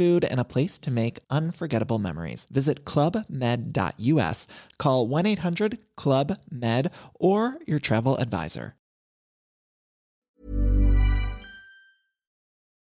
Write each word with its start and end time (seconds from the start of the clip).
food, 0.00 0.24
and 0.24 0.40
a 0.40 0.44
place 0.44 0.78
to 0.78 0.90
make 0.90 1.18
unforgettable 1.28 1.98
memories. 1.98 2.46
Visit 2.50 2.86
clubmed.us, 2.86 4.46
call 4.78 5.06
1 5.06 5.26
800 5.26 5.78
Club 5.96 6.32
Med, 6.50 6.90
or 7.20 7.58
your 7.66 7.80
travel 7.80 8.16
advisor. 8.16 8.74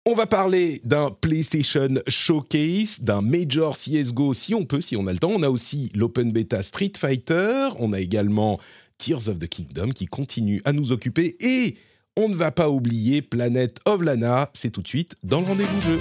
On 0.07 0.15
va 0.15 0.25
parler 0.25 0.81
d'un 0.83 1.11
PlayStation 1.11 2.01
Showcase, 2.07 3.01
d'un 3.01 3.21
Major 3.21 3.77
CSGO 3.77 4.33
si 4.33 4.55
on 4.55 4.65
peut, 4.65 4.81
si 4.81 4.97
on 4.97 5.05
a 5.05 5.13
le 5.13 5.19
temps. 5.19 5.29
On 5.29 5.43
a 5.43 5.49
aussi 5.49 5.91
l'Open 5.93 6.31
Beta 6.31 6.63
Street 6.63 6.93
Fighter. 6.97 7.69
On 7.77 7.93
a 7.93 7.99
également 7.99 8.59
Tears 8.97 9.27
of 9.27 9.37
the 9.37 9.47
Kingdom 9.47 9.89
qui 9.89 10.07
continue 10.07 10.59
à 10.65 10.73
nous 10.73 10.91
occuper. 10.91 11.35
Et 11.39 11.75
on 12.17 12.29
ne 12.29 12.35
va 12.35 12.51
pas 12.51 12.71
oublier 12.71 13.21
Planet 13.21 13.77
of 13.85 14.01
Lana. 14.01 14.49
C'est 14.53 14.71
tout 14.71 14.81
de 14.81 14.87
suite 14.87 15.13
dans 15.23 15.41
le 15.41 15.45
rendez-vous 15.45 15.81
jeu. 15.81 15.99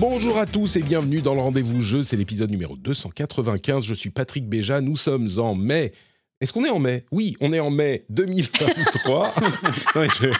Bonjour 0.00 0.38
à 0.38 0.46
tous 0.46 0.76
et 0.76 0.82
bienvenue 0.82 1.20
dans 1.20 1.34
le 1.34 1.40
rendez-vous 1.40 1.80
jeu, 1.80 2.02
c'est 2.02 2.16
l'épisode 2.16 2.50
numéro 2.50 2.76
295. 2.76 3.84
Je 3.84 3.92
suis 3.94 4.10
Patrick 4.10 4.48
Béja, 4.48 4.80
nous 4.80 4.96
sommes 4.96 5.28
en 5.38 5.54
mai. 5.54 5.92
Est-ce 6.40 6.52
qu'on 6.54 6.64
est 6.64 6.70
en 6.70 6.78
mai? 6.78 7.04
Oui, 7.12 7.36
on 7.40 7.52
est 7.52 7.60
en 7.60 7.70
mai 7.70 8.04
2023. 8.08 9.34
Non, 9.94 10.00
mais 10.02 10.08
je- 10.08 10.30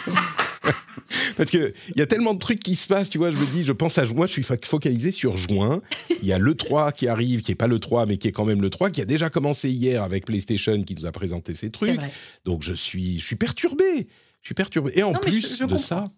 Parce 1.36 1.50
qu'il 1.50 1.72
y 1.97 2.00
a 2.02 2.06
tellement 2.06 2.34
de 2.34 2.39
trucs 2.39 2.61
qui 2.61 2.75
se 2.77 2.86
passent, 2.86 3.11
tu 3.11 3.19
vois, 3.19 3.30
je 3.30 3.36
me 3.36 3.44
dis, 3.47 3.64
je 3.64 3.72
pense 3.72 3.98
à 3.98 4.05
juin, 4.05 4.27
je 4.27 4.33
suis 4.33 4.44
focalisé 4.64 5.11
sur 5.12 5.36
juin. 5.36 5.83
Il 6.22 6.28
y 6.28 6.33
a 6.33 6.39
le 6.39 6.55
3 6.55 6.92
qui 6.92 7.08
arrive, 7.08 7.42
qui 7.42 7.52
est 7.52 7.56
pas 7.56 7.67
le 7.67 7.80
3, 7.80 8.06
mais 8.06 8.17
qui 8.17 8.28
est 8.28 8.33
quand 8.33 8.45
même 8.45 8.62
le 8.62 8.70
3, 8.70 8.91
qui 8.91 9.00
a 9.02 9.05
déjà 9.05 9.28
commencé 9.28 9.69
hier 9.70 10.02
avec 10.02 10.24
PlayStation 10.24 10.83
qui 10.84 10.95
nous 10.95 11.06
a 11.06 11.12
présenté 11.12 11.52
ses 11.55 11.70
trucs. 11.70 12.00
Donc 12.45 12.62
je 12.62 12.72
suis, 12.74 13.19
je 13.19 13.24
suis 13.27 13.36
perturbé. 13.36 14.08
Je 14.42 14.48
suis 14.48 14.55
perturbé. 14.55 14.92
Et 14.95 15.02
en 15.02 15.12
Non, 15.12 15.19
plus 15.19 15.41
je- 15.42 15.48
je 15.48 15.55
de 15.56 15.61
comprends. 15.62 15.78
ça, 15.78 16.11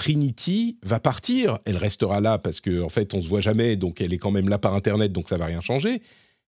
Trinity 0.00 0.78
va 0.82 0.98
partir. 0.98 1.58
Elle 1.66 1.76
restera 1.76 2.22
là 2.22 2.38
parce 2.38 2.62
qu'en 2.62 2.84
en 2.84 2.88
fait, 2.88 3.12
on 3.12 3.20
se 3.20 3.28
voit 3.28 3.42
jamais, 3.42 3.76
donc 3.76 4.00
elle 4.00 4.14
est 4.14 4.18
quand 4.18 4.30
même 4.30 4.48
là 4.48 4.56
par 4.56 4.74
Internet, 4.74 5.12
donc 5.12 5.28
ça 5.28 5.36
va 5.36 5.44
rien 5.44 5.60
changer. 5.60 6.00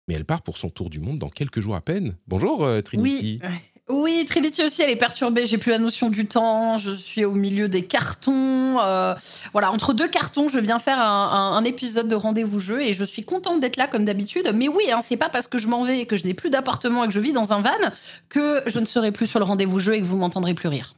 Mais 0.09 0.15
elle 0.15 0.25
part 0.25 0.41
pour 0.41 0.57
son 0.57 0.71
tour 0.71 0.89
du 0.89 1.01
monde 1.01 1.19
dans 1.19 1.29
quelques 1.29 1.61
jours 1.61 1.77
à 1.77 1.83
peine. 1.83 2.17
Bonjour 2.27 2.65
euh, 2.65 2.81
Trinity. 2.81 3.41
Oui, 3.91 4.25
Trinity 4.27 4.65
aussi, 4.65 4.81
elle 4.81 4.89
est 4.89 4.97
perturbée. 4.97 5.45
J'ai 5.45 5.59
plus 5.59 5.71
la 5.71 5.79
notion 5.79 6.09
du 6.09 6.25
temps. 6.27 6.79
Je 6.79 6.93
suis 6.93 7.27
au 7.27 7.33
milieu 7.33 7.69
des 7.69 7.83
cartons. 7.83 8.81
euh, 8.81 9.15
voilà, 9.53 9.71
entre 9.71 9.93
deux 9.93 10.09
cartons, 10.09 10.49
je 10.49 10.59
viens 10.59 10.79
faire 10.79 10.99
un 10.99 11.63
épisode 11.65 12.09
de 12.09 12.15
rendez-vous 12.15 12.59
jeu 12.59 12.81
et 12.81 12.95
je 12.95 13.05
suis 13.05 13.23
contente 13.23 13.61
d'être 13.61 13.77
là 13.77 13.87
comme 13.87 14.07
d'habitude. 14.07 14.51
Mais 14.55 14.69
oui, 14.69 14.85
hein, 14.91 15.01
c'est 15.07 15.19
pas 15.19 15.29
parce 15.29 15.47
que 15.47 15.59
je 15.59 15.69
m'en 15.69 15.85
vais 15.85 16.01
et 16.01 16.07
que 16.07 16.17
je 16.17 16.25
n'ai 16.25 16.33
plus 16.33 16.49
d'appartement 16.49 17.05
et 17.05 17.09
que 17.09 17.13
je 17.13 17.21
vis 17.21 17.33
dans 17.33 17.53
un 17.53 17.61
van 17.61 17.71
que 18.31 18.63
je 18.65 18.79
ne 18.79 18.87
serai 18.87 19.13
plus 19.13 19.27
sur 19.27 19.41
le 19.41 19.45
rendez-vous 19.45 19.79
jeu 19.79 19.95
et 19.95 20.01
que 20.01 20.07
vous 20.07 20.17
m'entendrez 20.17 20.55
plus 20.55 20.69
rire. 20.69 20.95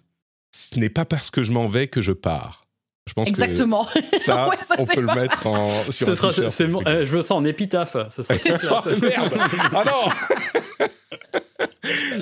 Ce 0.74 0.80
n'est 0.80 0.90
pas 0.90 1.04
parce 1.04 1.30
que 1.30 1.42
je 1.42 1.52
m'en 1.52 1.66
vais 1.66 1.86
que 1.86 2.02
je 2.02 2.12
pars. 2.12 2.62
Je 3.06 3.12
pense 3.12 3.28
Exactement. 3.28 3.84
que 3.84 4.18
ça, 4.18 4.48
Ouais, 4.48 4.56
ça, 4.62 4.76
on 4.78 4.86
peut 4.86 5.00
le 5.02 5.14
mettre 5.14 5.46
en, 5.46 5.84
sur 5.90 6.06
Ce 6.06 6.12
un 6.12 6.14
sera, 6.14 6.50
c'est 6.50 6.64
euh, 6.64 7.06
je 7.06 7.12
veux 7.12 7.22
ça 7.22 7.34
en 7.34 7.44
épitaphe. 7.44 7.96
Ce 8.08 8.22
sera 8.22 8.34
Oh 8.86 8.90
merde 9.00 9.36
Ah 9.72 9.84
non 9.86 10.88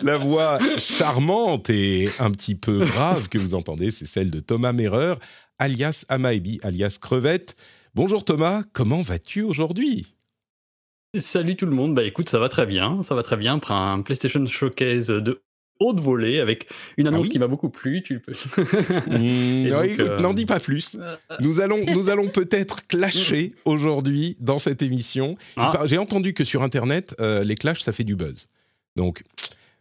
La 0.03 0.17
voix 0.17 0.59
charmante 0.79 1.71
et 1.71 2.11
un 2.19 2.31
petit 2.31 2.57
peu 2.57 2.85
grave 2.85 3.29
que 3.29 3.39
vous 3.39 3.55
entendez, 3.55 3.91
c'est 3.91 4.07
celle 4.07 4.31
de 4.31 4.41
Thomas 4.41 4.73
Merreur, 4.73 5.19
alias 5.59 6.05
Amaebi, 6.09 6.59
alias 6.63 6.99
Crevette. 7.01 7.55
Bonjour 7.95 8.25
Thomas, 8.25 8.65
comment 8.73 9.03
vas-tu 9.03 9.43
aujourd'hui? 9.43 10.15
Salut 11.19 11.57
tout 11.57 11.67
le 11.67 11.73
monde. 11.73 11.95
Bah 11.95 12.05
écoute, 12.05 12.29
ça 12.29 12.39
va 12.39 12.49
très 12.49 12.67
bien. 12.67 13.03
Ça 13.03 13.15
va 13.15 13.23
très 13.23 13.37
bien. 13.37 13.57
Après 13.57 13.75
un 13.75 14.01
PlayStation 14.01 14.45
Showcase 14.47 15.09
de 15.09 15.43
haute 15.83 16.01
volée 16.01 16.41
avec 16.41 16.69
une 16.97 17.07
annonce 17.09 17.25
Ah 17.25 17.29
oui 17.29 17.33
qui 17.33 17.39
m'a 17.39 17.47
beaucoup 17.49 17.69
plu. 17.71 18.03
Tu 18.03 18.21
peux. 18.21 18.33
Hmm, 18.33 19.67
euh, 19.73 20.19
N'en 20.21 20.35
dis 20.35 20.47
pas 20.47 20.61
plus. 20.61 20.99
Nous 21.41 21.61
allons, 21.61 21.81
nous 21.95 22.09
allons 22.09 22.29
peut-être 22.29 22.87
clasher 22.87 23.53
aujourd'hui 23.65 24.37
dans 24.41 24.59
cette 24.59 24.83
émission. 24.83 25.37
Ah. 25.57 25.83
J'ai 25.85 25.99
entendu 25.99 26.33
que 26.35 26.45
sur 26.45 26.63
Internet, 26.63 27.15
euh, 27.21 27.43
les 27.45 27.55
clashs, 27.57 27.81
ça 27.81 27.93
fait 27.93 28.05
du 28.05 28.17
buzz. 28.17 28.49
Donc, 28.97 29.23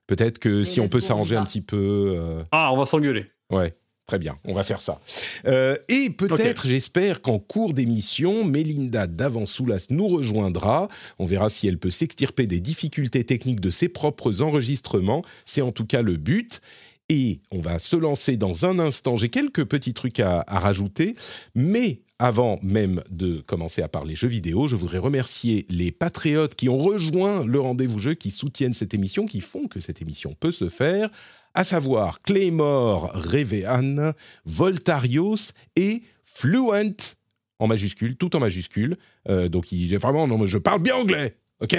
peut-être 0.07 0.40
que 0.40 0.63
si 0.63 0.79
on 0.79 0.88
peut 0.90 1.00
s'arranger 1.00 1.35
un 1.35 1.45
petit 1.45 1.61
peu... 1.61 2.13
euh, 2.17 2.44
Ah, 2.51 2.72
on 2.73 2.78
va 2.78 2.85
s'engueuler. 2.85 3.25
Ouais, 3.50 3.73
très 4.11 4.19
bien, 4.19 4.38
on 4.44 4.53
va 4.53 4.66
faire 4.66 4.81
ça. 4.81 4.99
Euh, 5.45 5.77
et 5.88 6.09
peut-être, 6.09 6.67
j'espère 6.67 7.22
qu'en 7.22 7.39
cours 7.39 7.73
d'émission, 7.73 8.44
Mélinda 8.44 9.07
d'Avansoulas 9.07 9.88
nous 9.89 10.09
rejoindra. 10.09 10.89
On 11.17 11.25
verra 11.25 11.49
si 11.49 11.66
elle 11.66 11.77
peut 11.77 11.89
s'extirper 11.89 12.45
des 12.45 12.59
difficultés 12.59 13.23
techniques 13.23 13.61
de 13.61 13.69
ses 13.69 13.88
propres 13.88 14.41
enregistrements. 14.41 15.23
C'est 15.45 15.61
en 15.61 15.72
tout 15.72 15.85
cas 15.85 16.01
le 16.01 16.17
but. 16.17 16.59
Et 17.07 17.39
on 17.51 17.61
va 17.61 17.79
se 17.79 17.95
lancer 17.95 18.35
dans 18.35 18.66
un 18.66 18.79
instant. 18.79 19.16
J'ai 19.16 19.29
quelques 19.29 19.63
petits 19.63 19.94
trucs 19.94 20.19
à, 20.19 20.43
à 20.45 20.59
rajouter, 20.59 21.16
mais 21.55 22.01
avant 22.19 22.59
même 22.61 23.01
de 23.09 23.41
commencer 23.47 23.81
à 23.81 23.88
parler 23.88 24.16
jeux 24.16 24.28
vidéo, 24.28 24.67
je 24.67 24.75
voudrais 24.75 24.97
remercier 24.97 25.66
les 25.69 25.91
patriotes 25.91 26.55
qui 26.55 26.67
ont 26.67 26.78
rejoint 26.78 27.45
le 27.45 27.61
rendez-vous 27.61 27.97
jeu, 27.97 28.13
qui 28.13 28.29
soutiennent 28.29 28.73
cette 28.73 28.93
émission, 28.93 29.25
qui 29.25 29.39
font 29.39 29.67
que 29.67 29.79
cette 29.79 30.01
émission 30.01 30.35
peut 30.38 30.51
se 30.51 30.67
faire, 30.67 31.09
à 31.53 31.63
savoir 31.63 32.22
Claymore 32.22 33.12
Revean, 33.13 34.13
Voltarios 34.45 35.53
et 35.75 36.03
Fluent 36.23 37.16
en 37.59 37.67
majuscule, 37.67 38.16
tout 38.16 38.35
en 38.35 38.39
majuscule. 38.39 38.97
Euh, 39.29 39.47
donc 39.47 39.72
il 39.72 39.94
est 39.94 39.97
vraiment 39.97 40.28
non, 40.28 40.38
mais 40.38 40.47
je 40.47 40.57
parle 40.57 40.81
bien 40.81 40.95
anglais, 40.95 41.38
ok? 41.61 41.78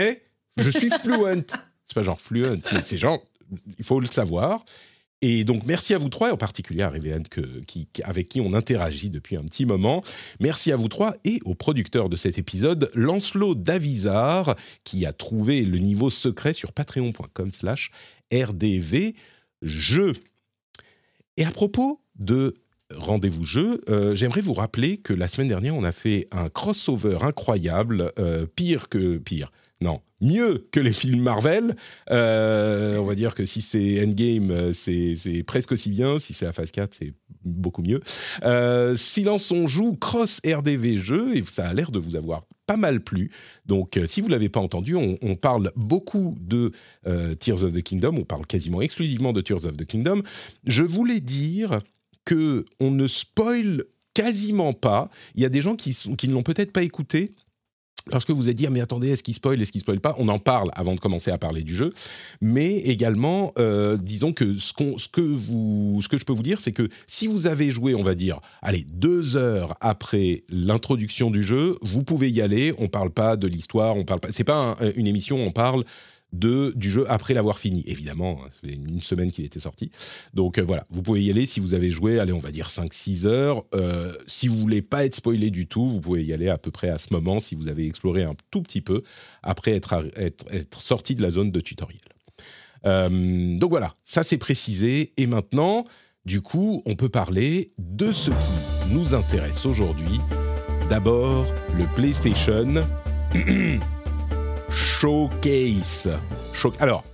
Je 0.56 0.70
suis 0.70 0.90
fluent. 1.02 1.44
c'est 1.86 1.94
pas 1.94 2.02
genre 2.02 2.20
fluent, 2.20 2.62
mais 2.72 2.82
c'est 2.82 2.98
genre 2.98 3.22
il 3.78 3.84
faut 3.84 4.00
le 4.00 4.06
savoir. 4.06 4.64
Et 5.24 5.44
donc, 5.44 5.62
merci 5.64 5.94
à 5.94 5.98
vous 5.98 6.08
trois, 6.08 6.30
et 6.30 6.32
en 6.32 6.36
particulier 6.36 6.82
à 6.82 6.90
Revean, 6.90 7.22
que, 7.30 7.60
qui, 7.60 7.86
avec 8.02 8.28
qui 8.28 8.40
on 8.40 8.54
interagit 8.54 9.08
depuis 9.08 9.36
un 9.36 9.44
petit 9.44 9.64
moment. 9.64 10.02
Merci 10.40 10.72
à 10.72 10.76
vous 10.76 10.88
trois 10.88 11.14
et 11.24 11.40
au 11.44 11.54
producteur 11.54 12.08
de 12.08 12.16
cet 12.16 12.38
épisode, 12.38 12.90
Lancelot 12.94 13.54
Davizard, 13.54 14.56
qui 14.82 15.06
a 15.06 15.12
trouvé 15.12 15.62
le 15.62 15.78
niveau 15.78 16.10
secret 16.10 16.52
sur 16.54 16.72
patreon.com 16.72 17.52
slash 17.52 17.92
rdvjeux. 19.62 20.12
Et 21.36 21.44
à 21.44 21.50
propos 21.50 22.00
de 22.16 22.54
rendez-vous 22.94 23.44
jeu, 23.44 23.80
euh, 23.88 24.14
j'aimerais 24.14 24.42
vous 24.42 24.54
rappeler 24.54 24.98
que 24.98 25.12
la 25.12 25.28
semaine 25.28 25.48
dernière, 25.48 25.74
on 25.74 25.84
a 25.84 25.92
fait 25.92 26.26
un 26.30 26.48
crossover 26.48 27.18
incroyable, 27.22 28.12
euh, 28.18 28.46
pire 28.46 28.88
que 28.88 29.18
pire. 29.18 29.50
Non, 29.82 30.00
mieux 30.20 30.68
que 30.70 30.78
les 30.78 30.92
films 30.92 31.20
Marvel. 31.20 31.74
Euh, 32.10 32.98
on 32.98 33.04
va 33.04 33.16
dire 33.16 33.34
que 33.34 33.44
si 33.44 33.60
c'est 33.60 34.00
Endgame, 34.04 34.52
euh, 34.52 34.72
c'est 34.72 35.42
presque 35.42 35.72
aussi 35.72 35.90
bien. 35.90 36.20
Si 36.20 36.34
c'est 36.34 36.44
la 36.44 36.52
phase 36.52 36.70
4, 36.70 36.94
c'est 36.96 37.14
beaucoup 37.44 37.82
mieux. 37.82 38.00
Euh, 38.44 38.94
Silence 38.94 39.50
on 39.50 39.66
joue 39.66 39.96
cross 39.96 40.40
RDV 40.46 40.98
jeu 40.98 41.36
et 41.36 41.42
ça 41.48 41.66
a 41.66 41.74
l'air 41.74 41.90
de 41.90 41.98
vous 41.98 42.14
avoir 42.14 42.44
pas 42.66 42.76
mal 42.76 43.00
plu. 43.00 43.32
Donc, 43.66 43.98
si 44.06 44.20
vous 44.20 44.28
l'avez 44.28 44.48
pas 44.48 44.60
entendu, 44.60 44.94
on, 44.94 45.34
parle 45.34 45.72
beaucoup 45.74 46.36
de 46.40 46.70
Tears 47.40 47.64
of 47.64 47.72
the 47.72 47.82
Kingdom. 47.82 48.14
On 48.18 48.24
parle 48.24 48.46
quasiment 48.46 48.80
exclusivement 48.80 49.32
de 49.32 49.40
Tears 49.40 49.66
of 49.66 49.76
the 49.76 49.84
Kingdom. 49.84 50.22
Je 50.64 50.84
voulais 50.84 51.18
dire 51.18 51.80
que 52.24 52.64
on 52.78 52.92
ne 52.92 53.08
spoil 53.08 53.82
quasiment 54.14 54.72
pas. 54.74 55.10
Il 55.34 55.42
y 55.42 55.44
a 55.44 55.48
des 55.48 55.60
gens 55.60 55.74
qui 55.74 55.92
ne 56.28 56.32
l'ont 56.32 56.44
peut-être 56.44 56.72
pas 56.72 56.84
écouté. 56.84 57.34
Parce 58.10 58.24
que 58.24 58.32
vous 58.32 58.44
allez 58.44 58.54
dire, 58.54 58.70
mais 58.70 58.80
attendez, 58.80 59.10
est-ce 59.10 59.22
qu'il 59.22 59.34
spoil, 59.34 59.60
est-ce 59.62 59.70
qu'il 59.72 59.80
spoil 59.80 60.00
pas? 60.00 60.14
On 60.18 60.28
en 60.28 60.38
parle 60.38 60.70
avant 60.74 60.94
de 60.94 61.00
commencer 61.00 61.30
à 61.30 61.38
parler 61.38 61.62
du 61.62 61.74
jeu. 61.74 61.92
Mais 62.40 62.78
également, 62.78 63.52
euh, 63.58 63.96
disons 63.96 64.32
que 64.32 64.58
ce, 64.58 64.72
que 64.72 64.96
je 66.18 66.24
peux 66.24 66.32
vous 66.32 66.42
dire, 66.42 66.60
c'est 66.60 66.72
que 66.72 66.88
si 67.06 67.26
vous 67.26 67.46
avez 67.46 67.70
joué, 67.70 67.94
on 67.94 68.02
va 68.02 68.14
dire, 68.14 68.40
allez, 68.60 68.84
deux 68.88 69.36
heures 69.36 69.76
après 69.80 70.42
l'introduction 70.50 71.30
du 71.30 71.42
jeu, 71.42 71.76
vous 71.82 72.02
pouvez 72.02 72.30
y 72.30 72.40
aller. 72.40 72.72
On 72.78 72.88
parle 72.88 73.10
pas 73.10 73.36
de 73.36 73.46
l'histoire, 73.46 73.96
on 73.96 74.04
parle 74.04 74.20
pas. 74.20 74.32
C'est 74.32 74.44
pas 74.44 74.76
un- 74.80 74.90
une 74.96 75.06
émission, 75.06 75.38
on 75.38 75.50
parle 75.50 75.84
du 76.32 76.90
jeu 76.90 77.04
après 77.08 77.34
l'avoir 77.34 77.58
fini. 77.58 77.82
Évidemment, 77.86 78.40
hein, 78.44 78.48
c'est 78.60 78.72
une 78.72 79.00
semaine 79.00 79.30
qu'il 79.30 79.44
était 79.44 79.58
sorti. 79.58 79.90
Donc 80.34 80.58
euh, 80.58 80.62
voilà, 80.62 80.84
vous 80.90 81.02
pouvez 81.02 81.22
y 81.22 81.30
aller 81.30 81.46
si 81.46 81.60
vous 81.60 81.74
avez 81.74 81.90
joué, 81.90 82.18
allez, 82.18 82.32
on 82.32 82.38
va 82.38 82.50
dire 82.50 82.68
5-6 82.68 83.26
heures. 83.26 83.64
Euh, 83.74 84.12
si 84.26 84.48
vous 84.48 84.58
voulez 84.58 84.82
pas 84.82 85.04
être 85.04 85.14
spoilé 85.14 85.50
du 85.50 85.66
tout, 85.66 85.86
vous 85.86 86.00
pouvez 86.00 86.24
y 86.24 86.32
aller 86.32 86.48
à 86.48 86.58
peu 86.58 86.70
près 86.70 86.88
à 86.88 86.98
ce 86.98 87.08
moment 87.12 87.38
si 87.38 87.54
vous 87.54 87.68
avez 87.68 87.86
exploré 87.86 88.24
un 88.24 88.34
tout 88.50 88.62
petit 88.62 88.80
peu 88.80 89.02
après 89.42 89.72
être 89.72 90.82
sorti 90.82 91.14
de 91.14 91.22
la 91.22 91.30
zone 91.30 91.50
de 91.50 91.60
tutoriel. 91.60 92.00
Euh, 92.84 93.58
donc 93.58 93.70
voilà, 93.70 93.94
ça 94.02 94.22
c'est 94.22 94.38
précisé. 94.38 95.12
Et 95.16 95.26
maintenant, 95.26 95.84
Du 96.24 96.40
coup, 96.40 96.82
on 96.86 96.94
peut 96.94 97.08
parler 97.08 97.66
de 97.78 98.12
ce 98.12 98.30
qui 98.30 98.92
nous 98.92 99.12
intéresse 99.12 99.66
aujourd'hui. 99.66 100.20
D'abord, 100.88 101.46
le 101.76 101.84
PlayStation 101.96 102.86
Showcase. 104.74 106.08
Alors, 106.78 107.04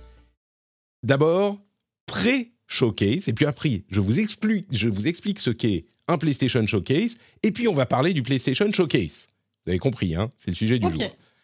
d'abord, 1.03 1.57
pré-showcase, 2.05 3.27
et 3.27 3.33
puis 3.33 3.45
après, 3.45 3.83
je 3.89 3.99
vous 3.99 4.19
explique, 4.19 4.67
je 4.71 4.87
vous 4.87 5.07
explique 5.07 5.39
ce 5.39 5.49
qu'est 5.49 5.85
un 6.07 6.17
PlayStation 6.17 6.65
Showcase, 6.65 7.17
et 7.43 7.51
puis 7.51 7.67
on 7.67 7.73
va 7.73 7.85
parler 7.85 8.13
du 8.13 8.21
PlayStation 8.21 8.71
Showcase. 8.71 9.27
Vous 9.65 9.71
avez 9.71 9.79
compris, 9.79 10.15
hein 10.15 10.29
C'est 10.37 10.51
le 10.51 10.55
sujet 10.55 10.79
du 10.79 10.89
jour. 10.89 11.01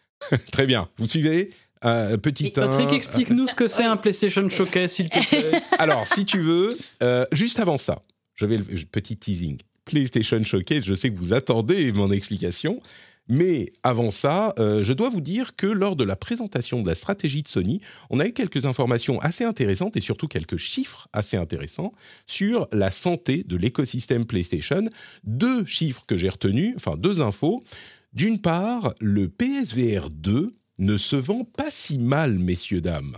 Très 0.52 0.66
bien. 0.66 0.88
Vous 0.98 1.06
suivez 1.06 1.50
euh, 1.84 2.16
petit 2.16 2.50
Patrick, 2.50 2.92
explique-nous 2.92 3.48
ce 3.48 3.54
que 3.54 3.66
c'est 3.66 3.84
un 3.84 3.96
PlayStation 3.96 4.48
Showcase, 4.48 4.92
s'il 4.92 5.10
te 5.10 5.24
plaît. 5.28 5.60
Alors, 5.78 6.06
si 6.06 6.24
tu 6.24 6.40
veux, 6.40 6.70
euh, 7.02 7.26
juste 7.32 7.60
avant 7.60 7.76
ça, 7.76 8.02
je 8.34 8.46
vais 8.46 8.56
le 8.56 8.64
petit 8.64 9.16
teasing. 9.16 9.58
PlayStation 9.84 10.42
Showcase, 10.42 10.84
je 10.84 10.94
sais 10.94 11.10
que 11.10 11.16
vous 11.16 11.34
attendez 11.34 11.92
mon 11.92 12.10
explication. 12.10 12.80
Mais 13.28 13.72
avant 13.82 14.10
ça, 14.10 14.54
euh, 14.58 14.82
je 14.82 14.92
dois 14.92 15.08
vous 15.08 15.20
dire 15.20 15.56
que 15.56 15.66
lors 15.66 15.96
de 15.96 16.04
la 16.04 16.16
présentation 16.16 16.82
de 16.82 16.88
la 16.88 16.94
stratégie 16.94 17.42
de 17.42 17.48
Sony, 17.48 17.80
on 18.10 18.20
a 18.20 18.26
eu 18.26 18.32
quelques 18.32 18.66
informations 18.66 19.18
assez 19.20 19.44
intéressantes 19.44 19.96
et 19.96 20.00
surtout 20.00 20.28
quelques 20.28 20.56
chiffres 20.56 21.08
assez 21.12 21.36
intéressants 21.36 21.92
sur 22.26 22.68
la 22.72 22.90
santé 22.90 23.42
de 23.42 23.56
l'écosystème 23.56 24.26
PlayStation. 24.26 24.84
Deux 25.24 25.64
chiffres 25.66 26.04
que 26.06 26.16
j'ai 26.16 26.28
retenus, 26.28 26.74
enfin 26.76 26.96
deux 26.96 27.20
infos. 27.20 27.64
D'une 28.12 28.40
part, 28.40 28.94
le 29.00 29.28
PSVR 29.28 30.10
2 30.10 30.52
ne 30.78 30.96
se 30.96 31.16
vend 31.16 31.44
pas 31.44 31.70
si 31.70 31.98
mal, 31.98 32.38
messieurs, 32.38 32.80
dames. 32.80 33.16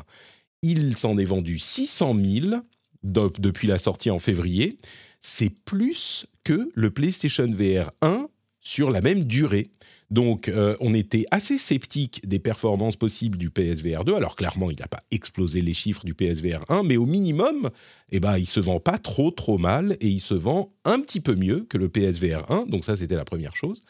Il 0.62 0.96
s'en 0.96 1.18
est 1.18 1.24
vendu 1.24 1.58
600 1.58 2.16
000 2.18 2.62
depuis 3.04 3.68
la 3.68 3.78
sortie 3.78 4.10
en 4.10 4.18
février. 4.18 4.76
C'est 5.20 5.52
plus 5.64 6.26
que 6.44 6.70
le 6.74 6.90
PlayStation 6.90 7.48
VR 7.50 7.92
1 8.02 8.28
sur 8.60 8.90
la 8.90 9.00
même 9.00 9.24
durée. 9.24 9.70
Donc, 10.10 10.48
euh, 10.48 10.74
on 10.80 10.94
était 10.94 11.26
assez 11.30 11.58
sceptique 11.58 12.26
des 12.26 12.38
performances 12.38 12.96
possibles 12.96 13.36
du 13.36 13.50
PSVR 13.50 14.04
2. 14.04 14.14
Alors, 14.14 14.36
clairement, 14.36 14.70
il 14.70 14.78
n'a 14.80 14.88
pas 14.88 15.02
explosé 15.10 15.60
les 15.60 15.74
chiffres 15.74 16.04
du 16.04 16.14
PSVR 16.14 16.64
1, 16.70 16.82
mais 16.82 16.96
au 16.96 17.04
minimum, 17.04 17.70
eh 18.10 18.20
ben, 18.20 18.38
il 18.38 18.46
se 18.46 18.60
vend 18.60 18.80
pas 18.80 18.98
trop, 18.98 19.30
trop 19.30 19.58
mal 19.58 19.96
et 20.00 20.08
il 20.08 20.20
se 20.20 20.34
vend 20.34 20.72
un 20.84 21.00
petit 21.00 21.20
peu 21.20 21.34
mieux 21.34 21.66
que 21.68 21.76
le 21.76 21.90
PSVR 21.90 22.50
1. 22.50 22.66
Donc, 22.66 22.84
ça, 22.84 22.96
c'était 22.96 23.16
la 23.16 23.26
première 23.26 23.54
chose. 23.54 23.82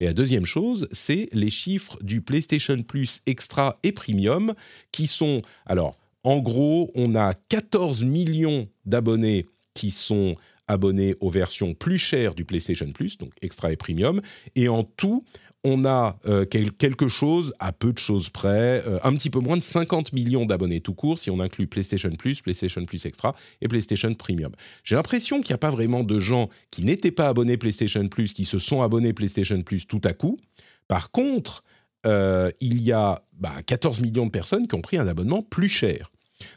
Et 0.00 0.06
la 0.06 0.14
deuxième 0.14 0.46
chose, 0.46 0.88
c'est 0.92 1.28
les 1.32 1.50
chiffres 1.50 1.98
du 2.02 2.20
PlayStation 2.22 2.82
Plus 2.82 3.20
Extra 3.26 3.78
et 3.82 3.92
Premium 3.92 4.54
qui 4.92 5.06
sont. 5.06 5.42
Alors, 5.66 5.98
en 6.22 6.38
gros, 6.38 6.90
on 6.94 7.14
a 7.14 7.34
14 7.34 8.02
millions 8.02 8.68
d'abonnés 8.84 9.46
qui 9.74 9.90
sont 9.90 10.36
abonnés 10.68 11.14
aux 11.20 11.30
versions 11.30 11.74
plus 11.74 11.98
chères 11.98 12.34
du 12.34 12.44
PlayStation 12.44 12.90
Plus, 12.92 13.18
donc 13.18 13.32
Extra 13.42 13.72
et 13.72 13.76
Premium. 13.76 14.20
Et 14.54 14.68
en 14.68 14.84
tout, 14.84 15.24
on 15.66 15.84
a 15.84 16.16
euh, 16.28 16.44
quelque 16.44 17.08
chose, 17.08 17.52
à 17.58 17.72
peu 17.72 17.92
de 17.92 17.98
choses 17.98 18.30
près, 18.30 18.84
euh, 18.86 19.00
un 19.02 19.12
petit 19.16 19.30
peu 19.30 19.40
moins 19.40 19.56
de 19.56 19.62
50 19.62 20.12
millions 20.12 20.46
d'abonnés 20.46 20.80
tout 20.80 20.94
court 20.94 21.18
si 21.18 21.28
on 21.28 21.40
inclut 21.40 21.66
PlayStation 21.66 22.10
Plus, 22.10 22.40
PlayStation 22.40 22.84
Plus 22.84 23.04
Extra 23.04 23.34
et 23.60 23.66
PlayStation 23.66 24.14
Premium. 24.14 24.52
J'ai 24.84 24.94
l'impression 24.94 25.40
qu'il 25.40 25.50
n'y 25.50 25.56
a 25.56 25.58
pas 25.58 25.70
vraiment 25.70 26.04
de 26.04 26.20
gens 26.20 26.48
qui 26.70 26.84
n'étaient 26.84 27.10
pas 27.10 27.26
abonnés 27.26 27.56
PlayStation 27.56 28.06
Plus 28.06 28.32
qui 28.32 28.44
se 28.44 28.60
sont 28.60 28.80
abonnés 28.80 29.12
PlayStation 29.12 29.60
Plus 29.62 29.88
tout 29.88 30.00
à 30.04 30.12
coup. 30.12 30.38
Par 30.86 31.10
contre, 31.10 31.64
euh, 32.06 32.52
il 32.60 32.80
y 32.82 32.92
a 32.92 33.20
14 33.66 33.98
bah, 33.98 34.06
millions 34.06 34.26
de 34.26 34.30
personnes 34.30 34.68
qui 34.68 34.76
ont 34.76 34.80
pris 34.80 34.98
un 34.98 35.08
abonnement 35.08 35.42
plus 35.42 35.68
cher. 35.68 36.12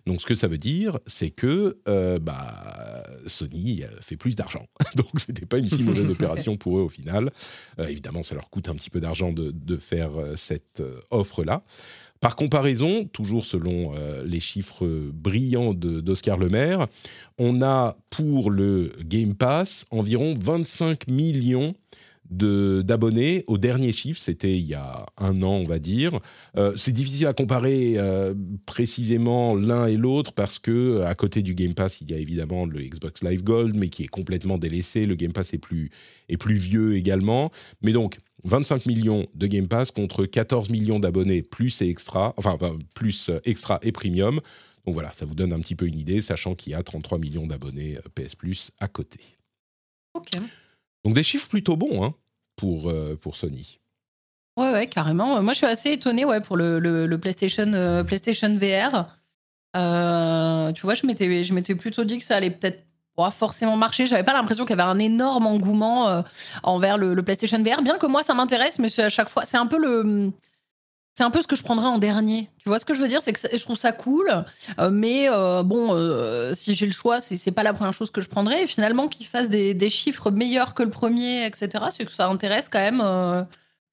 Donc, 0.06 0.22
ce 0.22 0.26
que 0.26 0.36
ça 0.36 0.48
veut 0.48 0.58
dire, 0.58 1.00
c'est 1.06 1.30
que 1.30 1.78
euh, 1.88 2.20
bah, 2.20 3.04
Sony 3.28 3.84
fait 4.02 4.18
plus 4.18 4.36
d'argent. 4.36 4.66
Donc, 4.96 5.20
ce 5.20 5.32
n'était 5.32 5.46
pas 5.46 5.58
une 5.58 5.70
si 5.70 5.84
mauvaise 5.84 6.10
opération 6.10 6.58
pour 6.58 6.78
eux 6.80 6.82
au 6.82 6.90
final. 6.90 7.32
Euh, 7.80 7.88
évidemment, 7.88 8.24
ça 8.24 8.36
leur 8.36 8.50
coûte 8.50 8.70
un 8.70 8.76
petit 8.76 8.90
peu 8.90 9.00
d'argent 9.00 9.32
de, 9.32 9.78
faire 9.78 10.20
euh, 10.20 10.36
cette 10.36 10.84
offre-là. 11.10 11.64
Par 12.20 12.36
comparaison, 12.36 13.06
toujours 13.06 13.46
selon 13.46 13.94
les 14.26 14.42
chiffres 14.42 14.86
brillants 15.14 15.74
d'Oscar 15.74 16.38
Lemaire, 16.38 16.88
on 17.38 17.62
a 17.62 17.96
pour 18.10 18.52
le 18.52 18.92
Game 19.06 19.36
Pass 19.36 19.86
environ 19.90 20.36
25 20.38 21.08
millions 21.08 21.76
d'abonnés. 22.30 23.44
Au 23.48 23.58
dernier 23.58 23.92
chiffre, 23.92 24.20
c'était 24.20 24.56
il 24.56 24.66
y 24.66 24.76
a 24.76 25.06
un 25.18 25.42
an, 25.42 25.54
on 25.54 25.64
va 25.64 25.80
dire. 25.80 26.20
Euh, 26.58 26.74
c'est 26.76 26.92
difficile 26.92 27.28
à 27.28 27.34
comparer 27.34 27.94
euh, 27.98 28.34
précisément 28.66 29.56
l'un 29.56 29.88
et 29.88 29.98
l'autre 29.98 30.34
parce 30.34 30.60
que 30.60 31.02
à 31.02 31.16
côté 31.16 31.42
du 31.42 31.56
Game 31.56 31.74
Pass, 31.74 32.02
il 32.02 32.12
y 32.12 32.14
a 32.14 32.18
évidemment 32.18 32.66
le 32.66 32.82
Xbox 32.82 33.24
Live 33.24 33.44
Gold, 33.44 33.76
mais 33.76 33.90
qui 33.90 34.04
est 34.04 34.08
complètement 34.08 34.58
délaissé. 34.58 35.06
Le 35.06 35.16
Game 35.16 35.34
Pass 35.34 35.54
est 35.54 35.58
plus, 35.60 35.90
est 36.30 36.38
plus 36.38 36.56
vieux 36.56 36.96
également. 36.96 37.52
Mais 37.82 37.92
donc, 37.92 38.18
25 38.44 38.86
millions 38.86 39.28
de 39.34 39.48
Game 39.48 39.68
Pass 39.68 39.92
contre 39.92 40.26
14 40.26 40.70
millions 40.70 41.00
d'abonnés 41.00 41.42
plus 41.42 41.82
et 41.82 41.90
extra, 41.90 42.34
enfin 42.38 42.58
plus 42.94 43.30
euh, 43.30 43.40
extra 43.44 43.80
et 43.82 43.92
premium. 43.92 44.40
Donc 44.86 44.94
voilà, 44.94 45.12
ça 45.12 45.26
vous 45.26 45.36
donne 45.36 45.52
un 45.52 45.60
petit 45.60 45.76
peu 45.76 45.88
une 45.88 46.00
idée, 46.00 46.22
sachant 46.22 46.56
qu'il 46.56 46.72
y 46.72 46.76
a 46.76 46.84
33 46.84 47.18
millions 47.18 47.48
d'abonnés 47.48 47.98
PS 48.16 48.36
Plus 48.36 48.72
à 48.80 48.88
côté. 48.88 49.20
Ok. 50.14 50.30
Donc 51.04 51.14
des 51.14 51.24
chiffres 51.24 51.48
plutôt 51.48 51.76
bons 51.76 52.04
hein, 52.04 52.14
pour, 52.56 52.90
euh, 52.90 53.18
pour 53.20 53.36
Sony. 53.36 53.80
Ouais, 54.58 54.72
ouais, 54.72 54.88
carrément. 54.88 55.42
Moi, 55.42 55.54
je 55.54 55.60
suis 55.60 55.66
assez 55.66 55.92
étonné 55.92 56.26
ouais, 56.26 56.42
pour 56.42 56.58
le, 56.58 56.80
le, 56.80 57.18
PlayStation, 57.18 57.72
euh, 57.74 58.04
PlayStation 58.04 58.54
VR. 58.56 59.08
Euh, 59.78 60.72
tu 60.74 60.82
vois, 60.82 60.96
je 60.96 61.06
m'étais, 61.06 61.44
je 61.44 61.54
m'étais 61.54 61.76
plutôt 61.76 62.04
dit 62.04 62.20
que 62.20 62.26
ça 62.26 62.36
allait 62.36 62.52
peut-être 62.52 62.84
pas 63.16 63.32
forcément 63.32 63.78
marcher. 63.78 64.06
J'avais 64.06 64.24
pas 64.24 64.34
l'impression 64.34 64.66
qu'il 64.66 64.76
y 64.76 64.80
avait 64.82 64.90
un 64.90 65.00
énorme 65.00 65.48
engouement 65.48 66.24
envers 66.64 66.98
le, 66.98 67.14
le, 67.14 67.24
PlayStation 67.24 67.62
VR, 67.64 67.82
bien 67.82 67.98
que 67.98 68.08
moi, 68.08 68.24
ça 68.24 68.34
m'intéresse, 68.34 68.80
mais 68.80 68.90
c'est 68.90 69.04
à 69.04 69.10
chaque 69.10 69.30
fois, 69.30 69.46
c'est 69.46 69.58
un 69.58 69.68
peu 69.68 69.78
le 69.78 70.34
c'est 71.20 71.26
un 71.26 71.32
peu 71.32 71.42
ce 71.42 71.48
que 71.48 71.58
je 71.58 71.64
prendrais 71.64 71.88
en 71.88 71.98
dernier. 71.98 72.50
Tu 72.60 72.70
vois 72.70 72.80
ce 72.80 72.86
que 72.86 72.94
je 72.94 73.02
veux 73.02 73.10
dire? 73.10 73.20
C'est 73.22 73.34
que 73.34 73.40
je 73.52 73.62
trouve 73.62 73.78
ça 73.78 73.92
cool, 73.92 74.32
euh, 74.80 74.90
mais 74.90 75.28
euh, 75.30 75.64
bon, 75.64 75.90
euh, 75.92 76.54
si 76.56 76.76
j'ai 76.76 76.86
le 76.86 76.94
choix, 76.94 77.20
c'est 77.20 77.52
pas 77.52 77.62
la 77.62 77.74
première 77.74 77.94
chose 77.94 78.10
que 78.10 78.22
je 78.22 78.30
prendrais. 78.30 78.64
Et 78.64 78.68
finalement, 78.68 79.10
qu'ils 79.10 79.26
fassent 79.26 79.50
des, 79.50 79.74
des, 79.74 79.90
chiffres 79.90 80.32
meilleurs 80.32 80.74
que 80.74 80.82
le 80.82 80.90
premier, 80.90 81.46
etc., 81.46 81.88
c'est 81.92 82.06
que 82.06 82.12
ça 82.14 82.28
intéresse 82.28 82.70
quand 82.70 82.80
même, 82.80 83.00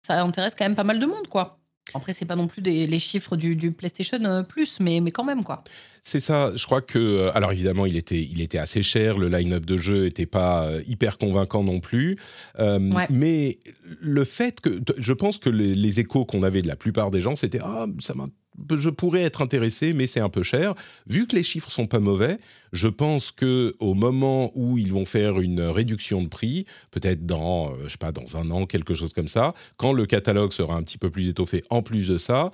ça 0.03 0.23
intéresse 0.23 0.55
quand 0.57 0.67
même 0.67 0.77
pas 0.77 0.85
mal 0.85 1.01
de 1.01 1.07
monde, 1.07 1.27
quoi. 1.27 1.59
Après, 1.95 2.13
c'est 2.13 2.25
pas 2.25 2.37
non 2.37 2.47
plus 2.47 2.63
des, 2.63 2.87
les 2.87 2.99
chiffres 2.99 3.37
du, 3.37 3.57
du 3.57 3.71
PlayStation 3.71 4.45
Plus, 4.45 4.81
mais, 4.81 5.01
mais 5.01 5.13
quand 5.13 5.25
même, 5.25 5.45
quoi. 5.45 5.63
C'est 6.03 6.21
ça. 6.21 6.53
Je 6.55 6.65
crois 6.67 6.83
que, 6.83 6.99
euh, 6.99 7.37
alors 7.37 7.53
évidemment, 7.53 7.87
il 7.87 7.97
était, 7.97 8.21
il 8.21 8.41
était 8.41 8.59
assez 8.59 8.83
cher. 8.83 9.19
Le 9.19 9.29
line-up 9.29 9.65
de 9.67 9.77
jeu 9.77 10.05
n'était 10.05 10.27
pas 10.27 10.67
euh, 10.67 10.83
hyper 10.87 11.19
convaincant 11.19 11.65
non 11.65 11.81
plus. 11.81 12.17
Euh, 12.59 12.79
mais 13.11 13.59
le 14.01 14.25
fait 14.25 14.61
que, 14.61 14.81
je 14.99 15.13
pense 15.13 15.39
que 15.39 15.49
les, 15.51 16.01
échos 16.01 16.25
qu'on 16.25 16.43
avait 16.43 16.63
de 16.63 16.69
la 16.69 16.77
plupart 16.77 17.11
des 17.11 17.21
gens, 17.21 17.35
c'était 17.35 17.61
ah 17.63 17.87
ça 17.99 18.15
je 18.77 18.91
pourrais 18.91 19.23
être 19.23 19.43
intéressé, 19.43 19.93
mais 19.93 20.07
c'est 20.07 20.21
un 20.21 20.29
peu 20.29 20.43
cher. 20.43 20.75
Vu 21.07 21.27
que 21.27 21.37
les 21.37 21.43
chiffres 21.43 21.71
sont 21.71 21.87
pas 21.87 22.01
mauvais, 22.01 22.39
je 22.73 22.89
pense 22.89 23.31
que 23.31 23.75
au 23.79 23.95
moment 23.95 24.51
où 24.55 24.79
ils 24.79 24.93
vont 24.93 25.05
faire 25.05 25.41
une 25.41 25.61
réduction 25.61 26.23
de 26.23 26.29
prix, 26.29 26.67
peut-être 26.91 27.27
dans, 27.27 27.75
je 27.85 27.89
sais 27.89 27.99
pas, 27.99 28.13
dans 28.13 28.37
un 28.37 28.51
an, 28.51 28.67
quelque 28.67 28.95
chose 28.95 29.13
comme 29.13 29.29
ça, 29.29 29.55
quand 29.77 29.93
le 29.93 30.07
catalogue 30.07 30.53
sera 30.53 30.75
un 30.75 30.83
petit 30.83 30.99
peu 30.99 31.11
plus 31.11 31.29
étoffé, 31.29 31.63
en 31.71 31.83
plus 31.83 32.09
de 32.09 32.19
ça, 32.19 32.51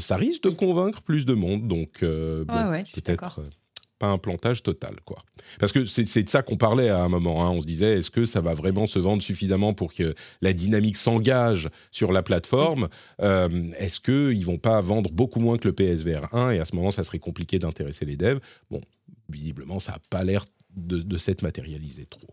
ça 0.00 0.16
risque 0.16 0.42
de 0.42 0.50
convaincre 0.50 1.02
plus 1.02 1.26
de 1.26 1.34
monde. 1.34 1.68
Donc, 1.68 2.00
peut-être 2.00 3.40
euh, 3.40 3.50
pas 3.98 4.08
un 4.08 4.18
plantage 4.18 4.62
total, 4.62 4.96
quoi. 5.04 5.18
Parce 5.58 5.72
que 5.72 5.84
c'est 5.86 6.22
de 6.22 6.28
ça 6.28 6.42
qu'on 6.42 6.56
parlait 6.56 6.88
à 6.88 7.02
un 7.02 7.08
moment. 7.08 7.44
Hein. 7.44 7.50
On 7.50 7.60
se 7.60 7.66
disait, 7.66 7.98
est-ce 7.98 8.10
que 8.10 8.24
ça 8.24 8.40
va 8.40 8.54
vraiment 8.54 8.86
se 8.86 8.98
vendre 8.98 9.22
suffisamment 9.22 9.72
pour 9.74 9.94
que 9.94 10.14
la 10.42 10.52
dynamique 10.52 10.96
s'engage 10.96 11.70
sur 11.90 12.12
la 12.12 12.22
plateforme? 12.22 12.88
Euh, 13.22 13.48
Est-ce 13.78 14.00
qu'ils 14.00 14.44
vont 14.44 14.58
pas 14.58 14.80
vendre 14.80 15.10
beaucoup 15.10 15.40
moins 15.40 15.56
que 15.56 15.68
le 15.68 15.74
PSVR 15.74 16.34
1 16.34 16.52
et 16.52 16.58
à 16.58 16.64
ce 16.64 16.74
moment, 16.74 16.90
ça 16.90 17.04
serait 17.04 17.18
compliqué 17.18 17.58
d'intéresser 17.58 18.04
les 18.04 18.16
devs? 18.16 18.40
Bon, 18.70 18.80
visiblement, 19.30 19.78
ça 19.78 19.92
n'a 19.92 19.98
pas 20.10 20.24
l'air 20.24 20.44
de, 20.76 21.16
s'être 21.16 21.40
matérialisé 21.40 22.04
trop. 22.04 22.28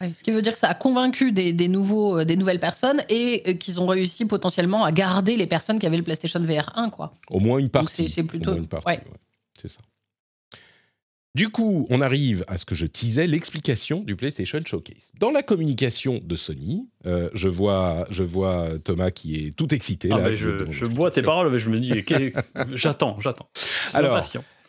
ce 0.00 0.22
qui 0.24 0.32
veut 0.32 0.42
dire 0.42 0.52
que 0.52 0.58
ça 0.58 0.68
a 0.68 0.74
convaincu 0.74 1.30
des, 1.30 1.68
nouveaux, 1.68 2.18
euh, 2.18 2.24
des 2.24 2.36
nouvelles 2.36 2.58
personnes 2.58 3.04
et 3.08 3.56
qu'ils 3.58 3.78
ont 3.78 3.86
réussi 3.86 4.24
potentiellement 4.24 4.84
à 4.84 4.90
garder 4.90 5.36
les 5.36 5.46
personnes 5.46 5.78
qui 5.78 5.86
avaient 5.86 5.96
le 5.96 6.02
PlayStation 6.02 6.40
VR 6.40 6.76
1. 6.76 6.90
Quoi. 6.90 7.14
Au 7.30 7.38
moins 7.38 7.58
une 7.58 7.70
partie. 7.70 8.08
C'est 8.08 8.24
plutôt. 8.24 8.56
une 8.56 8.66
partie, 8.66 8.98
c'est 9.56 9.68
ça. 9.68 9.78
Du 11.36 11.50
coup, 11.50 11.86
on 11.90 12.00
arrive 12.00 12.46
à 12.48 12.56
ce 12.56 12.64
que 12.64 12.74
je 12.74 12.86
teasais, 12.86 13.26
l'explication 13.26 14.00
du 14.00 14.16
PlayStation 14.16 14.58
Showcase. 14.64 15.12
Dans 15.20 15.30
la 15.30 15.42
communication 15.42 16.18
de 16.24 16.34
Sony, 16.34 16.88
euh, 17.04 17.28
je, 17.34 17.50
vois, 17.50 18.06
je 18.08 18.22
vois 18.22 18.70
Thomas 18.82 19.10
qui 19.10 19.34
est 19.34 19.54
tout 19.54 19.74
excité. 19.74 20.08
Ah 20.10 20.34
je, 20.34 20.64
je 20.70 20.84
vois 20.86 21.10
tes 21.10 21.20
paroles, 21.20 21.52
mais 21.52 21.58
je 21.58 21.68
me 21.68 21.78
dis, 21.78 21.92
j'attends, 22.72 23.20
j'attends. 23.20 23.50
Alors, 23.92 24.18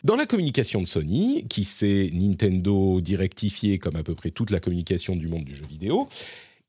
dans 0.04 0.16
la 0.16 0.26
communication 0.26 0.82
de 0.82 0.86
Sony, 0.86 1.46
qui 1.48 1.64
s'est 1.64 2.10
Nintendo 2.12 3.00
directifié 3.00 3.78
comme 3.78 3.96
à 3.96 4.02
peu 4.02 4.14
près 4.14 4.30
toute 4.30 4.50
la 4.50 4.60
communication 4.60 5.16
du 5.16 5.26
monde 5.26 5.44
du 5.44 5.54
jeu 5.54 5.64
vidéo, 5.66 6.06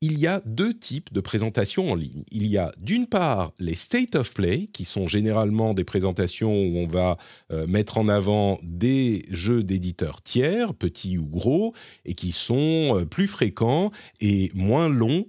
il 0.00 0.18
y 0.18 0.26
a 0.26 0.42
deux 0.46 0.72
types 0.72 1.12
de 1.12 1.20
présentations 1.20 1.90
en 1.90 1.94
ligne. 1.94 2.24
Il 2.30 2.46
y 2.46 2.56
a 2.56 2.72
d'une 2.78 3.06
part 3.06 3.52
les 3.58 3.74
State 3.74 4.14
of 4.16 4.32
Play, 4.32 4.68
qui 4.72 4.84
sont 4.84 5.06
généralement 5.06 5.74
des 5.74 5.84
présentations 5.84 6.52
où 6.52 6.78
on 6.78 6.86
va 6.86 7.18
euh, 7.52 7.66
mettre 7.66 7.98
en 7.98 8.08
avant 8.08 8.58
des 8.62 9.24
jeux 9.30 9.62
d'éditeurs 9.62 10.22
tiers, 10.22 10.72
petits 10.72 11.18
ou 11.18 11.26
gros, 11.26 11.74
et 12.06 12.14
qui 12.14 12.32
sont 12.32 12.98
euh, 12.98 13.04
plus 13.04 13.26
fréquents 13.26 13.90
et 14.20 14.50
moins 14.54 14.88
longs 14.88 15.26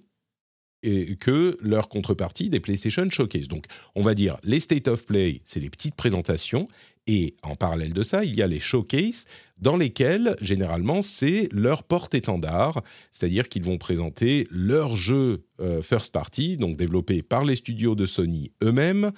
que 1.20 1.58
leur 1.62 1.90
contrepartie 1.90 2.50
des 2.50 2.60
PlayStation 2.60 3.08
Showcase. 3.08 3.48
Donc, 3.48 3.66
on 3.94 4.02
va 4.02 4.16
dire 4.16 4.38
les 4.44 4.60
State 4.60 4.88
of 4.88 5.06
Play, 5.06 5.42
c'est 5.46 5.60
les 5.60 5.70
petites 5.70 5.94
présentations, 5.96 6.68
et 7.08 7.36
en 7.42 7.56
parallèle 7.56 7.94
de 7.94 8.04
ça, 8.04 8.24
il 8.24 8.36
y 8.36 8.42
a 8.42 8.48
les 8.48 8.60
showcases 8.60 9.26
dans 9.58 9.76
lesquels, 9.76 10.36
généralement, 10.42 11.02
c'est 11.02 11.50
leur 11.52 11.84
porte-étendard, 11.84 12.84
c'est-à-dire 13.12 13.50
qu'ils 13.50 13.64
vont 13.64 13.78
présenter 13.78 14.48
leurs 14.52 14.96
jeux 14.96 15.44
euh, 15.60 15.82
first 15.82 16.12
party, 16.12 16.58
donc 16.58 16.78
développés 16.78 17.22
par 17.22 17.44
les 17.44 17.56
studios 17.56 17.96
de 17.96 18.06
Sony 18.06 18.52
eux-mêmes, 18.64 19.12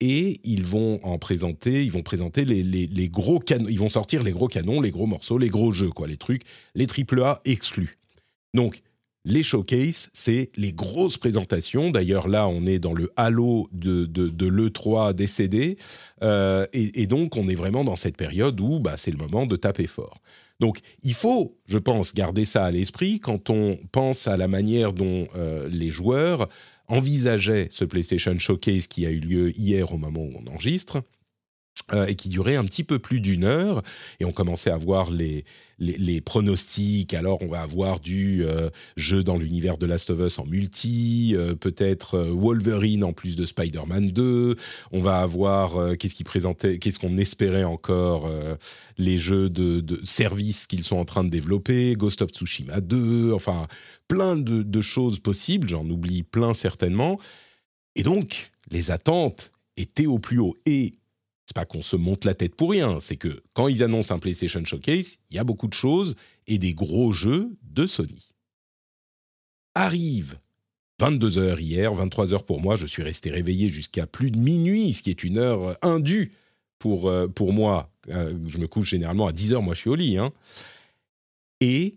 et 0.00 0.40
ils 0.44 0.64
vont 0.64 0.98
en 1.04 1.18
présenter, 1.18 1.84
ils 1.84 1.92
vont 1.92 2.02
présenter 2.02 2.44
les, 2.44 3.08
gros 3.08 3.38
canons, 3.38 3.68
ils 3.68 3.78
vont 3.78 3.88
sortir 3.88 4.22
les 4.24 4.32
gros 4.32 4.48
canons, 4.48 4.80
les 4.80 4.90
gros 4.90 5.06
morceaux, 5.06 5.38
les 5.38 5.48
gros 5.48 5.72
jeux, 5.72 5.90
quoi, 5.90 6.08
les 6.08 6.16
trucs, 6.16 6.42
les 6.74 6.86
AAA 6.86 7.40
exclus. 7.44 7.98
Donc, 8.52 8.82
les 9.24 9.42
showcases, 9.42 10.10
c'est 10.12 10.50
les 10.56 10.72
grosses 10.72 11.16
présentations. 11.16 11.90
D'ailleurs, 11.90 12.28
là, 12.28 12.48
on 12.48 12.66
est 12.66 12.78
dans 12.78 12.92
le 12.92 13.10
halo 13.16 13.68
de, 13.72 14.04
de, 14.06 14.46
l'E3 14.46 15.12
décédé. 15.12 15.78
Euh, 16.22 16.66
et, 16.72 17.06
donc, 17.06 17.36
on 17.36 17.48
est 17.48 17.54
vraiment 17.54 17.84
dans 17.84 17.96
cette 17.96 18.16
période 18.16 18.60
où 18.60 18.80
bah, 18.80 18.96
c'est 18.96 19.12
le 19.12 19.18
moment 19.18 19.46
de 19.46 19.56
taper 19.56 19.86
fort. 19.86 20.20
Donc, 20.58 20.78
il 21.02 21.14
faut, 21.14 21.56
je 21.66 21.78
pense, 21.78 22.14
garder 22.14 22.44
ça 22.44 22.64
à 22.64 22.70
l'esprit 22.70 23.20
quand 23.20 23.50
on 23.50 23.78
pense 23.90 24.26
à 24.28 24.36
la 24.36 24.48
manière 24.48 24.92
dont 24.92 25.28
euh, 25.36 25.68
les 25.68 25.90
joueurs 25.90 26.48
envisageaient 26.88 27.68
ce 27.70 27.84
PlayStation 27.84 28.36
Showcase 28.38 28.86
qui 28.86 29.06
a 29.06 29.10
eu 29.10 29.20
lieu 29.20 29.56
hier 29.58 29.92
au 29.92 29.98
moment 29.98 30.22
où 30.22 30.32
on 30.44 30.50
enregistre. 30.52 31.02
Euh, 31.94 32.06
et 32.06 32.14
qui 32.14 32.30
durait 32.30 32.56
un 32.56 32.64
petit 32.64 32.84
peu 32.84 32.98
plus 32.98 33.20
d'une 33.20 33.44
heure. 33.44 33.82
Et 34.18 34.24
on 34.24 34.32
commençait 34.32 34.70
à 34.70 34.78
voir 34.78 35.10
les, 35.10 35.44
les, 35.78 36.22
pronostics. 36.22 37.12
Alors, 37.12 37.42
on 37.42 37.48
va 37.48 37.60
avoir 37.60 38.00
du 38.00 38.46
euh, 38.46 38.70
jeu 38.96 39.22
dans 39.22 39.36
l'univers 39.36 39.76
de 39.76 39.84
Last 39.84 40.08
of 40.08 40.18
Us 40.20 40.38
en 40.38 40.46
multi, 40.46 41.34
euh, 41.34 41.54
peut-être 41.54 42.18
Wolverine 42.18 43.04
en 43.04 43.12
plus 43.12 43.36
de 43.36 43.44
Spider-Man 43.44 44.08
2. 44.08 44.56
On 44.92 45.00
va 45.02 45.20
avoir, 45.20 45.96
qu'est-ce 45.98 46.14
qui 46.14 46.24
présentait, 46.24 46.78
qu'est-ce 46.78 46.98
qu'on 46.98 47.18
espérait 47.18 47.64
encore, 47.64 48.30
les 48.96 49.18
jeux 49.18 49.50
de, 49.50 49.80
de 49.80 50.00
services 50.04 50.66
qu'ils 50.66 50.84
sont 50.84 50.96
en 50.96 51.04
train 51.04 51.24
de 51.24 51.30
développer, 51.30 51.92
Ghost 51.92 52.22
of 52.22 52.30
Tsushima 52.30 52.80
2, 52.80 53.32
enfin, 53.34 53.66
plein 54.08 54.36
de, 54.36 54.62
de 54.62 54.80
choses 54.80 55.18
possibles. 55.18 55.68
J'en 55.68 55.86
oublie 55.90 56.22
plein 56.22 56.54
certainement. 56.54 57.18
Et 57.96 58.02
donc, 58.02 58.50
les 58.70 58.90
attentes 58.90 59.50
étaient 59.76 60.06
au 60.06 60.18
plus 60.18 60.38
haut. 60.38 60.54
Et 60.64 60.92
c'est 61.52 61.54
pas 61.54 61.66
qu'on 61.66 61.82
se 61.82 61.96
monte 61.96 62.24
la 62.24 62.34
tête 62.34 62.54
pour 62.54 62.70
rien, 62.70 62.98
c'est 62.98 63.16
que 63.16 63.42
quand 63.52 63.68
ils 63.68 63.82
annoncent 63.82 64.14
un 64.14 64.18
PlayStation 64.18 64.64
Showcase, 64.64 65.18
il 65.30 65.36
y 65.36 65.38
a 65.38 65.44
beaucoup 65.44 65.68
de 65.68 65.74
choses 65.74 66.16
et 66.46 66.56
des 66.56 66.72
gros 66.72 67.12
jeux 67.12 67.50
de 67.62 67.84
Sony. 67.84 68.32
Arrive 69.74 70.38
22h 70.98 71.60
hier, 71.60 71.92
23h 71.92 72.46
pour 72.46 72.62
moi, 72.62 72.76
je 72.76 72.86
suis 72.86 73.02
resté 73.02 73.30
réveillé 73.30 73.68
jusqu'à 73.68 74.06
plus 74.06 74.30
de 74.30 74.38
minuit, 74.38 74.94
ce 74.94 75.02
qui 75.02 75.10
est 75.10 75.24
une 75.24 75.36
heure 75.36 75.76
indue 75.82 76.32
pour, 76.78 77.10
euh, 77.10 77.28
pour 77.28 77.52
moi. 77.52 77.90
Euh, 78.08 78.32
je 78.46 78.56
me 78.56 78.66
couche 78.66 78.88
généralement 78.88 79.26
à 79.26 79.32
10h, 79.32 79.62
moi 79.62 79.74
je 79.74 79.80
suis 79.80 79.90
au 79.90 79.94
lit. 79.94 80.16
Hein. 80.16 80.32
Et 81.60 81.96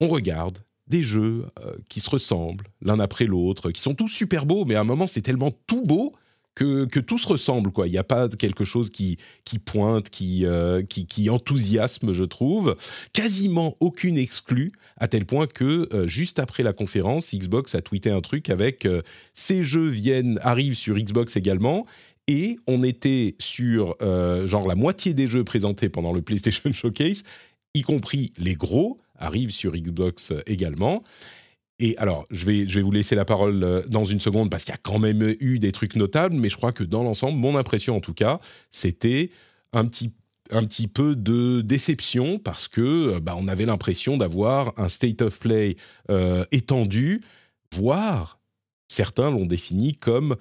on 0.00 0.08
regarde 0.08 0.58
des 0.88 1.04
jeux 1.04 1.46
euh, 1.64 1.76
qui 1.88 2.00
se 2.00 2.10
ressemblent 2.10 2.66
l'un 2.82 2.98
après 2.98 3.26
l'autre, 3.26 3.70
qui 3.70 3.80
sont 3.80 3.94
tous 3.94 4.08
super 4.08 4.46
beaux, 4.46 4.64
mais 4.64 4.74
à 4.74 4.80
un 4.80 4.84
moment 4.84 5.06
c'est 5.06 5.22
tellement 5.22 5.52
tout 5.68 5.84
beau 5.84 6.12
que, 6.60 6.84
que, 6.84 7.00
tout 7.00 7.16
se 7.16 7.26
ressemble. 7.26 7.72
Quoi. 7.72 7.88
Il 7.88 7.92
n'y 7.92 7.98
a 7.98 8.04
pas 8.04 8.28
quelque 8.28 8.66
chose 8.66 8.90
qui, 8.90 9.16
pointe, 9.64 10.10
qui, 10.10 10.44
euh, 10.44 10.82
qui, 10.82 11.06
qui, 11.06 11.30
enthousiasme, 11.30 12.12
je 12.12 12.24
trouve. 12.24 12.76
Quasiment 13.14 13.78
aucune 13.80 14.18
exclue, 14.18 14.72
à 14.98 15.08
tel 15.08 15.24
point 15.24 15.46
que 15.46 15.88
euh, 15.94 16.06
juste 16.06 16.38
après 16.38 16.62
la 16.62 16.74
conférence, 16.74 17.34
Xbox 17.34 17.74
a 17.74 17.80
tweeté 17.80 18.10
un 18.10 18.20
truc 18.20 18.50
avec 18.50 18.84
euh, 18.84 19.00
ces 19.32 19.62
jeux 19.62 19.88
viennent, 19.88 20.38
arrivent 20.42 20.76
sur 20.76 20.96
Xbox 20.96 21.36
également. 21.36 21.86
Et 22.28 22.58
on 22.68 22.84
était 22.84 23.34
sur 23.40 23.96
genre 24.44 24.68
la 24.68 24.76
moitié 24.76 25.14
des 25.14 25.26
jeux 25.26 25.42
présentés 25.42 25.88
pendant 25.88 26.12
le 26.12 26.22
PlayStation 26.22 26.70
Showcase, 26.72 27.24
y 27.74 27.82
compris 27.82 28.32
les 28.38 28.54
gros, 28.54 29.00
arrivent 29.16 29.50
sur 29.50 29.72
Xbox 29.72 30.32
également. 30.46 31.02
Et 31.80 31.96
alors, 31.96 32.26
je 32.30 32.44
vais, 32.44 32.68
je 32.68 32.74
vais 32.74 32.82
vous 32.82 32.92
laisser 32.92 33.14
la 33.14 33.24
parole 33.24 33.64
euh, 33.64 33.82
dans 33.88 34.04
une 34.04 34.20
seconde 34.20 34.50
parce 34.50 34.64
qu'il 34.64 34.72
y 34.72 34.74
a 34.74 34.80
quand 34.80 34.98
même 34.98 35.34
eu 35.40 35.58
des 35.58 35.72
trucs 35.72 35.96
notables, 35.96 36.36
mais 36.36 36.50
je 36.50 36.56
crois 36.56 36.72
que 36.72 36.84
dans 36.84 37.02
l'ensemble, 37.02 37.38
mon 37.38 37.56
impression 37.56 37.96
en 37.96 38.00
tout 38.00 38.12
cas, 38.12 38.38
c'était 38.70 39.30
un 39.72 39.84
petit 39.86 40.12
un 40.52 40.64
petit 40.64 40.88
peu 40.88 41.14
de 41.14 41.60
déception 41.60 42.40
parce 42.40 42.66
que 42.66 42.80
euh, 43.14 43.20
bah, 43.20 43.34
on 43.38 43.48
avait 43.48 43.66
l'impression 43.66 44.16
d'avoir 44.16 44.74
un 44.78 44.88
state 44.88 45.22
of 45.22 45.38
play 45.38 45.76
euh, 46.10 46.44
étendu, 46.50 47.22
voire 47.72 48.40
certains 48.88 49.30
l'ont 49.30 49.46
défini 49.46 49.94
comme 49.94 50.36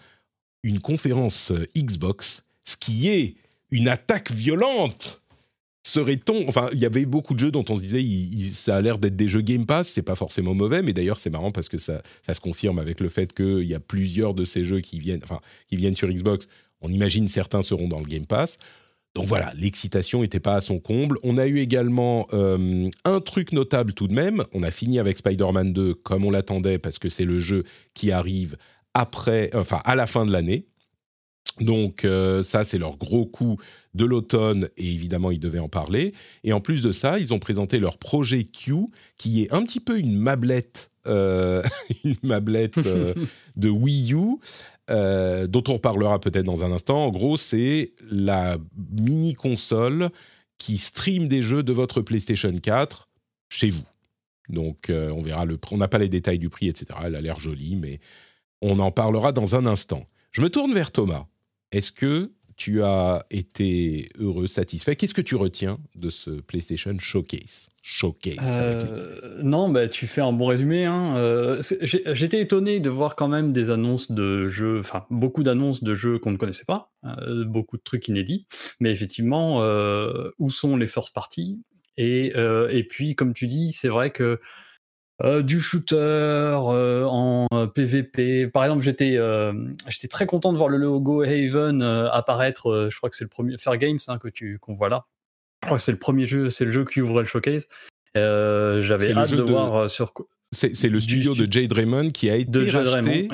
une 0.64 0.82
conférence 0.82 1.54
Xbox, 1.78 2.44
ce 2.66 2.76
qui 2.76 3.08
est 3.08 3.36
une 3.72 3.88
attaque 3.88 4.32
violente 4.32 5.19
serait-on 5.90 6.48
enfin 6.48 6.70
il 6.74 6.80
y 6.80 6.86
avait 6.86 7.06
beaucoup 7.06 7.34
de 7.34 7.40
jeux 7.40 7.52
dont 7.52 7.66
on 7.70 7.78
se 7.78 7.82
disait 7.82 8.04
ça 8.52 8.78
a 8.78 8.82
l'air 8.82 8.98
d'être 8.98 9.16
des 9.16 9.28
jeux 9.28 9.42
Game 9.42 9.66
Pass. 9.66 9.90
C'est 9.90 10.02
pas 10.02 10.16
forcément 10.16 10.54
mauvais 10.54 10.82
mais 10.82 10.94
d'ailleurs 10.94 11.20
c'est 11.20 11.30
marrant 11.30 11.52
parce 11.52 11.70
que 11.70 11.78
ça, 11.78 12.02
ça 12.26 12.34
se 12.34 12.42
confirme 12.42 12.80
avec 12.80 13.00
le 13.00 13.10
fait 13.10 13.34
qu'il 13.34 13.64
y 13.64 13.74
a 13.74 13.80
plusieurs 13.80 14.34
de 14.34 14.46
ces 14.46 14.66
jeux 14.66 14.82
qui 14.82 15.00
viennent 15.00 15.22
enfin 15.24 15.40
qui 15.68 15.76
viennent 15.76 15.96
sur 15.96 16.08
Xbox. 16.08 16.48
On 16.82 16.92
imagine 16.92 17.28
certains 17.28 17.62
seront 17.62 17.88
dans 17.88 18.00
le 18.00 18.06
Game 18.06 18.26
Pass. 18.26 18.58
Donc 19.16 19.26
voilà 19.26 19.54
l'excitation 19.58 20.22
n'était 20.22 20.40
pas 20.40 20.56
à 20.56 20.62
son 20.62 20.80
comble. 20.80 21.18
On 21.24 21.38
a 21.38 21.48
eu 21.48 21.60
également 21.60 22.28
euh, 22.34 22.90
un 23.06 23.20
truc 23.20 23.52
notable 23.52 23.94
tout 23.94 24.08
de 24.08 24.14
même. 24.14 24.44
On 24.54 24.64
a 24.64 24.72
fini 24.72 25.00
avec 25.00 25.18
Spider-Man 25.18 25.74
2 25.74 25.96
comme 25.96 26.26
on 26.26 26.32
l'attendait 26.32 26.78
parce 26.78 27.00
que 27.00 27.10
c'est 27.10 27.26
le 27.26 27.40
jeu 27.40 27.64
qui 27.94 28.12
arrive 28.12 28.56
après 28.94 29.50
enfin 29.54 29.80
à 29.86 29.96
la 29.96 30.06
fin 30.06 30.26
de 30.26 30.32
l'année 30.32 30.66
donc 31.60 32.06
euh, 32.06 32.44
ça, 32.44 32.64
c'est 32.64 32.78
leur 32.78 32.98
gros 32.98 33.26
coup 33.26 33.58
de 33.94 34.06
l'automne 34.06 34.70
et 34.78 34.86
évidemment, 34.86 35.32
ils 35.32 35.40
devaient 35.40 35.60
en 35.60 35.70
parler. 35.70 36.14
Et 36.44 36.54
en 36.54 36.62
plus 36.62 36.82
de 36.82 36.92
ça, 36.92 37.20
ils 37.20 37.34
ont 37.34 37.40
présenté 37.40 37.80
leur 37.80 37.98
projet 37.98 38.44
Q, 38.44 38.74
qui 39.18 39.44
est 39.44 39.54
un 39.54 39.64
petit 39.64 39.80
peu 39.80 39.98
une 39.98 40.16
mablette, 40.16 40.92
euh, 41.08 41.62
une 42.04 42.16
mablette 42.24 42.78
euh, 42.78 43.14
de 43.56 43.70
Wii 43.70 44.14
U. 44.14 44.38
dont 44.88 45.64
on 45.68 45.74
reparlera 45.74 46.20
peut-être 46.20 46.46
dans 46.46 46.64
un 46.64 46.72
instant. 46.72 47.06
En 47.06 47.12
gros, 47.12 47.38
c'est 47.38 47.94
la 48.10 48.58
mini 48.92 49.34
console 49.34 50.10
qui 50.58 50.78
stream 50.78 51.28
des 51.28 51.42
jeux 51.42 51.64
de 51.64 51.72
votre 51.72 52.02
PlayStation 52.02 52.54
4 52.54 53.10
chez 53.50 53.70
vous. 53.70 53.86
Donc, 54.50 54.90
on 54.90 55.22
verra 55.22 55.46
le. 55.46 55.60
On 55.72 55.78
n'a 55.78 55.88
pas 55.88 56.00
les 56.00 56.10
détails 56.10 56.40
du 56.40 56.50
prix, 56.50 56.68
etc. 56.68 57.00
Elle 57.04 57.16
a 57.16 57.22
l'air 57.22 57.40
jolie, 57.40 57.76
mais 57.76 58.00
on 58.62 58.80
en 58.80 58.92
parlera 58.92 59.32
dans 59.32 59.56
un 59.56 59.68
instant. 59.68 60.06
Je 60.32 60.42
me 60.42 60.50
tourne 60.50 60.74
vers 60.74 60.92
Thomas. 60.92 61.28
Est-ce 61.72 61.92
que 61.92 62.32
tu 62.60 62.84
as 62.84 63.26
été 63.32 64.10
heureux, 64.20 64.48
satisfait? 64.48 64.98
Qu'est-ce 64.98 65.14
que 65.14 65.22
tu 65.22 65.36
retiens 65.36 65.80
de 65.96 66.10
ce 66.10 66.30
PlayStation 66.30 66.94
Showcase? 67.00 67.70
Showcase. 67.82 68.36
Euh, 68.42 69.40
non, 69.42 69.70
bah, 69.70 69.88
tu 69.88 70.08
fais 70.08 70.20
un 70.20 70.34
bon 70.34 70.48
résumé. 70.48 70.84
Hein. 70.84 71.16
Euh, 71.16 71.62
j'étais 71.62 72.42
étonné 72.42 72.82
de 72.82 72.90
voir 72.90 73.16
quand 73.16 73.30
même 73.30 73.54
des 73.54 73.70
annonces 73.70 74.12
de 74.12 74.50
jeux, 74.50 74.80
enfin 74.80 75.06
beaucoup 75.10 75.42
d'annonces 75.42 75.84
de 75.84 75.94
jeux 75.94 76.20
qu'on 76.20 76.32
ne 76.32 76.38
connaissait 76.38 76.66
pas, 76.66 76.92
euh, 77.06 77.46
beaucoup 77.46 77.78
de 77.78 77.82
trucs 77.82 78.10
inédits. 78.10 78.46
Mais 78.82 78.92
effectivement, 78.92 79.60
où 80.38 80.52
sont 80.52 80.76
les 80.76 80.88
first 80.88 81.14
parties? 81.14 81.62
Et, 81.96 82.34
et 82.36 82.84
puis, 82.84 83.16
comme 83.16 83.34
tu 83.34 83.48
dis, 83.48 83.72
c'est 83.72 83.88
vrai 83.88 84.12
que 84.12 84.42
euh, 85.22 85.42
du 85.42 85.60
shooter 85.60 85.96
euh, 85.98 87.04
en 87.06 87.48
PVP. 87.68 88.46
Euh, 88.46 88.50
Par 88.50 88.64
exemple, 88.64 88.84
j'étais 88.84 89.20
j'étais 89.90 90.08
très 90.08 90.26
content 90.26 90.54
de 90.54 90.58
voir 90.58 90.70
le 90.70 90.78
logo 90.78 91.24
Haven 91.24 91.82
apparaître. 91.82 92.90
je 92.90 92.98
crois 92.98 93.10
que 93.10 93.16
c'est 93.16 93.26
le 93.26 93.30
premier 93.30 93.58
Fair 93.58 93.78
Games 93.78 94.00
hein, 94.08 94.18
que 94.18 94.30
tu 94.30 94.60
qu'on 94.60 94.74
voit 94.74 94.90
là. 94.90 95.06
c'est 95.78 95.92
le 95.92 96.00
premier 96.00 96.26
jeu, 96.26 96.50
c'est 96.50 96.66
le 96.66 96.72
jeu 96.72 96.86
qui 96.86 97.02
ouvrait 97.02 97.24
le 97.24 97.28
showcase. 97.28 97.68
J'avais 98.16 99.14
hâte 99.14 99.34
de, 99.34 99.42
voir 99.42 99.90
sur. 99.90 100.14
C'est 100.52 100.90
le 100.90 101.00
studio 101.00 101.36
de 101.36 101.52
Jade 101.52 101.74
Raymond 101.74 102.10
qui 102.10 102.30
a 102.30 102.36
été 102.36 102.70
racheté 102.70 103.28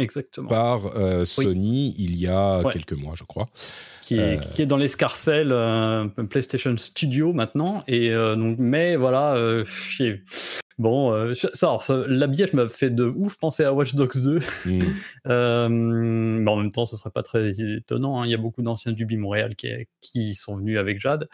par 0.49 0.81
Sony 1.25 1.95
il 1.99 2.17
y 2.17 2.27
a 2.27 2.63
quelques 2.71 2.93
mois, 2.93 3.13
je 3.15 3.23
crois. 3.23 3.45
Qui 4.01 4.17
est, 4.17 4.39
qui 4.53 4.61
est 4.61 4.65
dans 4.65 4.77
l'escarcelle 4.77 5.53
PlayStation 6.29 6.75
Studio 6.77 7.31
maintenant. 7.31 7.81
Et 7.87 8.11
donc, 8.11 8.57
mais 8.57 8.95
voilà, 8.95 9.63
Bon, 10.77 11.13
euh, 11.13 11.33
ça, 11.33 11.47
alors, 11.63 11.83
ça, 11.83 12.03
l'habillage 12.07 12.51
m'a 12.53 12.67
fait 12.67 12.89
de 12.89 13.05
ouf 13.05 13.37
penser 13.37 13.63
à 13.63 13.73
Watch 13.73 13.95
Dogs 13.95 14.17
2. 14.21 14.39
Mm. 14.65 14.79
Euh, 15.27 15.69
mais 15.69 16.51
en 16.51 16.57
même 16.57 16.71
temps, 16.71 16.85
ce 16.85 16.97
serait 16.97 17.09
pas 17.09 17.23
très 17.23 17.59
étonnant. 17.61 18.21
hein. 18.21 18.25
Il 18.27 18.31
y 18.31 18.35
a 18.35 18.37
beaucoup 18.37 18.61
d'anciens 18.61 18.91
d'Ubi 18.91 19.17
Montréal 19.17 19.55
qui, 19.55 19.69
qui 20.01 20.35
sont 20.35 20.57
venus 20.57 20.77
avec 20.77 20.99
Jade. 20.99 21.27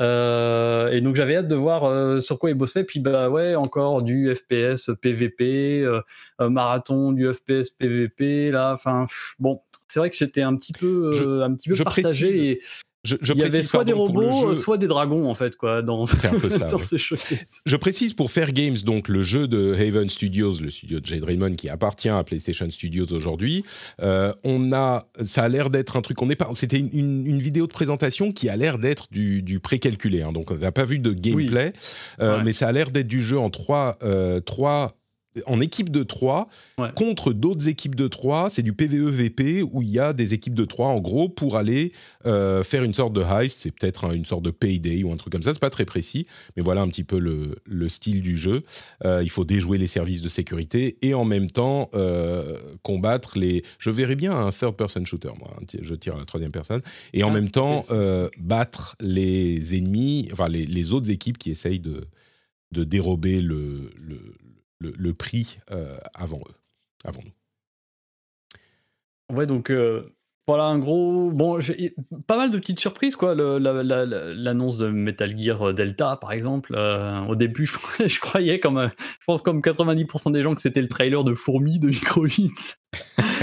Euh, 0.00 0.90
et 0.90 1.00
donc, 1.00 1.14
j'avais 1.14 1.36
hâte 1.36 1.48
de 1.48 1.54
voir 1.54 2.20
sur 2.20 2.38
quoi 2.38 2.50
ils 2.50 2.54
bossaient. 2.54 2.84
Puis, 2.84 3.00
bah 3.00 3.30
ouais, 3.30 3.54
encore 3.54 4.02
du 4.02 4.34
FPS 4.34 4.90
PVP, 5.00 5.88
marathon 6.40 7.12
du 7.12 7.32
FPS 7.32 7.70
PVP. 7.70 8.50
Là, 8.50 8.72
enfin, 8.74 9.06
bon, 9.38 9.60
c'est 9.86 9.98
vrai 10.00 10.10
que 10.10 10.16
j'étais 10.16 10.42
un 10.42 10.54
petit 10.56 10.74
peu, 10.74 11.12
Je- 11.12 11.40
un 11.40 11.54
petit 11.54 11.70
peu 11.70 11.76
partagé. 11.82 12.26
précise, 12.26 12.42
et 12.42 12.60
Je, 13.04 13.14
je 13.22 13.32
il 13.32 13.38
y 13.38 13.42
avait 13.42 13.50
précise, 13.50 13.70
soit 13.70 13.84
des 13.84 13.92
pardon, 13.92 14.06
robots, 14.08 14.54
soit 14.56 14.76
des 14.76 14.88
dragons, 14.88 15.30
en 15.30 15.34
fait, 15.34 15.56
quoi, 15.56 15.82
dans, 15.82 16.02
un 16.02 16.38
peu 16.40 16.50
ça, 16.50 16.66
dans 16.66 16.76
ouais. 16.78 16.82
ces 16.82 16.98
showcases. 16.98 17.60
Je 17.64 17.76
précise 17.76 18.12
pour 18.12 18.30
Fair 18.32 18.52
Games, 18.52 18.76
donc 18.84 19.06
le 19.08 19.22
jeu 19.22 19.46
de 19.46 19.72
Haven 19.74 20.08
Studios, 20.08 20.60
le 20.60 20.70
studio 20.70 20.98
de 20.98 21.06
Jade 21.06 21.22
Raymond 21.22 21.54
qui 21.54 21.68
appartient 21.68 22.08
à 22.08 22.22
PlayStation 22.24 22.68
Studios 22.70 23.12
aujourd'hui, 23.12 23.64
euh, 24.02 24.32
on 24.42 24.72
a, 24.72 25.06
ça 25.22 25.44
a 25.44 25.48
l'air 25.48 25.70
d'être 25.70 25.96
un 25.96 26.02
truc. 26.02 26.20
On 26.22 26.28
est 26.28 26.36
pas, 26.36 26.48
c'était 26.54 26.78
une, 26.78 26.90
une- 26.92 27.26
une 27.26 27.38
vidéo 27.38 27.66
de 27.68 27.72
présentation 27.72 28.32
qui 28.32 28.48
a 28.48 28.56
l'air 28.56 28.78
d'être 28.78 29.06
du, 29.12 29.42
du 29.42 29.60
précalculé. 29.60 30.22
hein, 30.22 30.32
donc 30.32 30.50
on 30.50 30.56
n'a 30.56 30.72
pas 30.72 30.84
vu 30.84 30.98
de 30.98 31.12
gameplay, 31.12 31.72
euh, 32.20 32.38
Ouais. 32.38 32.42
mais 32.44 32.52
ça 32.52 32.66
a 32.68 32.72
l'air 32.72 32.90
d'être 32.90 33.08
du 33.08 33.22
jeu 33.22 33.38
en 33.38 33.48
trois, 33.50 33.96
euh, 34.02 34.40
trois 34.40 34.96
en 35.46 35.60
équipe 35.60 35.90
de 35.90 36.02
3 36.02 36.48
Ouais. 36.78 36.90
contre 36.94 37.32
d'autres 37.32 37.66
équipes 37.68 37.94
de 37.96 38.06
3. 38.08 38.50
C'est 38.50 38.62
du 38.62 38.72
PVE-VP 38.72 39.62
où 39.62 39.82
il 39.82 39.88
y 39.88 39.98
a 39.98 40.12
des 40.12 40.32
équipes 40.34 40.54
de 40.54 40.64
3 40.64 40.88
en 40.88 41.00
gros 41.00 41.28
pour 41.28 41.56
aller 41.56 41.92
euh, 42.26 42.62
faire 42.62 42.82
une 42.84 42.94
sorte 42.94 43.12
de 43.12 43.22
heist. 43.22 43.60
C'est 43.60 43.70
peut-être 43.72 44.04
un- 44.04 44.12
une 44.12 44.24
sorte 44.24 44.42
de 44.44 44.50
payday 44.50 45.02
ou 45.02 45.12
un 45.12 45.16
truc 45.16 45.32
comme 45.32 45.42
ça. 45.42 45.52
C'est 45.52 45.58
pas 45.58 45.70
très 45.70 45.84
précis, 45.84 46.26
mais 46.56 46.62
voilà 46.62 46.82
un 46.82 46.88
petit 46.88 47.04
peu 47.04 47.18
le, 47.18 47.56
le 47.64 47.88
style 47.88 48.20
du 48.22 48.36
jeu. 48.36 48.62
Euh, 49.04 49.20
il 49.22 49.30
faut 49.30 49.44
déjouer 49.44 49.78
les 49.78 49.86
services 49.88 50.22
de 50.22 50.28
sécurité 50.28 50.98
et 51.02 51.14
en 51.14 51.24
même 51.24 51.50
temps 51.50 51.90
euh, 51.94 52.56
combattre 52.82 53.38
les. 53.38 53.64
Je 53.78 53.90
verrais 53.90 54.16
bien 54.16 54.32
un 54.36 54.50
third-person 54.50 55.04
shooter, 55.04 55.30
moi. 55.38 55.56
ti- 55.66 55.78
Je 55.82 55.94
tire 55.94 56.14
à 56.14 56.18
la 56.18 56.24
troisième 56.24 56.52
personne. 56.52 56.82
Et 57.12 57.22
en 57.24 57.30
Ah, 57.30 57.34
même 57.34 57.50
temps 57.50 57.82
battre 58.38 58.96
les 59.00 59.76
ennemis, 59.76 60.28
enfin 60.32 60.48
les, 60.48 60.66
les 60.66 60.92
autres 60.92 61.10
équipes 61.10 61.38
qui 61.38 61.50
essayent 61.50 61.80
de, 61.80 62.06
de 62.72 62.84
dérober 62.84 63.40
le, 63.40 63.90
le, 63.96 64.20
le, 64.80 65.14
prix 65.14 65.58
euh, 65.70 65.98
avant 66.14 66.40
eux, 66.48 66.54
avant 67.04 67.20
nous. 67.24 69.36
Ouais, 69.36 69.46
donc 69.46 69.70
euh, 69.70 70.18
voilà, 70.48 70.64
un 70.64 70.78
gros. 70.78 71.30
Bon, 71.30 71.58
pas 72.26 72.38
mal 72.38 72.50
de 72.50 72.56
petites 72.56 72.80
surprises, 72.80 73.16
quoi. 73.16 73.34
L'annonce 73.34 74.78
de 74.78 74.88
Metal 74.88 75.38
Gear 75.38 75.74
Delta, 75.74 76.16
par 76.18 76.32
exemple. 76.32 76.74
euh, 76.74 77.20
au 77.26 77.36
début, 77.36 77.66
je, 77.66 78.18
croyais, 78.20 78.58
comme, 78.58 78.78
euh, 78.78 78.88
je 79.20 79.24
pense, 79.26 79.42
comme 79.42 79.60
90% 79.60 80.32
des 80.32 80.42
gens, 80.42 80.54
que 80.54 80.62
c'était 80.62 80.80
le 80.80 80.88
trailer 80.88 81.22
de 81.22 81.34
Fourmi 81.34 81.78
de 81.78 81.88
Microhits. 81.88 82.76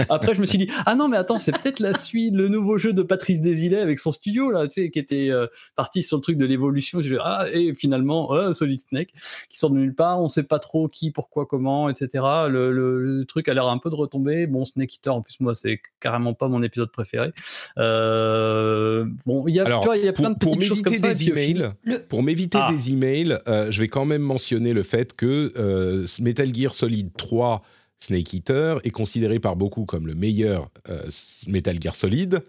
Après, 0.10 0.34
je 0.34 0.42
me 0.42 0.46
suis 0.46 0.58
dit, 0.58 0.68
ah 0.86 0.96
non, 0.96 1.08
mais 1.08 1.18
attends, 1.18 1.40
c'est 1.40 1.52
peut-être 1.52 1.80
la 1.80 1.94
suite, 1.98 2.36
le 2.36 2.48
nouveau 2.48 2.78
jeu 2.78 2.94
de 2.94 3.02
Patrice 3.04 3.42
Desilets 3.42 3.80
avec 3.80 4.00
son 4.00 4.12
studio, 4.12 4.52
là, 4.52 4.68
tu 4.68 4.82
sais, 4.82 4.90
qui 4.90 5.00
était 5.00 5.30
euh, 5.30 5.48
parti 5.76 6.04
sur 6.04 6.18
le 6.18 6.22
truc 6.22 6.38
de 6.38 6.46
l'évolution. 6.46 7.00
Ah, 7.22 7.46
et 7.54 7.74
finalement, 7.76 8.34
euh, 8.34 8.52
Solid 8.54 8.80
Snake, 8.80 9.14
qui 9.50 9.58
sort 9.58 9.70
de 9.70 9.78
nulle 9.78 9.94
part, 9.96 10.20
on 10.20 10.28
sait 10.28 10.44
pas 10.44 10.60
trop 10.60 10.88
qui, 10.90 11.12
pourquoi, 11.12 11.46
comment, 11.46 11.88
etc. 11.90 12.24
Le, 12.50 12.72
le- 12.72 13.02
le 13.20 13.26
truc 13.26 13.48
a 13.48 13.54
l'air 13.54 13.68
un 13.68 13.78
peu 13.78 13.90
de 13.90 13.96
retomber. 13.96 14.48
Bon, 14.48 14.66
Snake 14.66 14.96
Eater, 14.96 15.14
en 15.14 15.22
plus, 15.22 15.40
moi, 15.40 15.54
c'est 15.54 15.80
carrément 16.00 16.34
pas 16.34 16.48
mon 16.48 16.62
épisode 16.64 16.92
préféré. 16.92 17.32
Euh, 17.78 19.06
bon, 19.26 19.48
il 19.48 19.56
y 19.56 19.60
a, 19.60 19.66
Alors, 19.66 19.82
tu 19.82 19.86
vois, 19.88 19.98
il 19.98 20.06
y 20.06 20.08
a 20.08 20.14
pour, 20.14 20.24
plein 20.26 20.32
de 20.32 20.38
petites 20.38 20.64
choses 20.64 20.82
comme 20.82 20.98
ça. 20.98 21.14
des 21.14 21.30
emails, 21.30 21.72
Le- 21.84 22.00
pour 22.00 22.24
m'éviter 22.24 22.58
Ah. 22.62 22.72
des 22.72 22.92
emails, 22.92 23.38
je 23.48 23.80
vais 23.80 23.88
quand 23.88 24.06
même 24.06 24.22
mentionner 24.22 24.74
le 24.74 24.84
fait 24.84 25.14
que 25.16 25.52
Metal 26.22 26.54
Gear 26.54 26.74
Solid 26.74 27.12
3 27.16 27.62
Snake 28.00 28.34
Eater 28.34 28.78
est 28.84 28.92
considéré 28.92 29.40
par 29.40 29.56
beaucoup 29.56 29.86
comme 29.86 30.06
le 30.08 30.16
meilleur 30.16 30.70
euh, 30.90 31.02
Metal 31.48 31.78
Gear 31.82 31.96
Solid. 31.96 32.44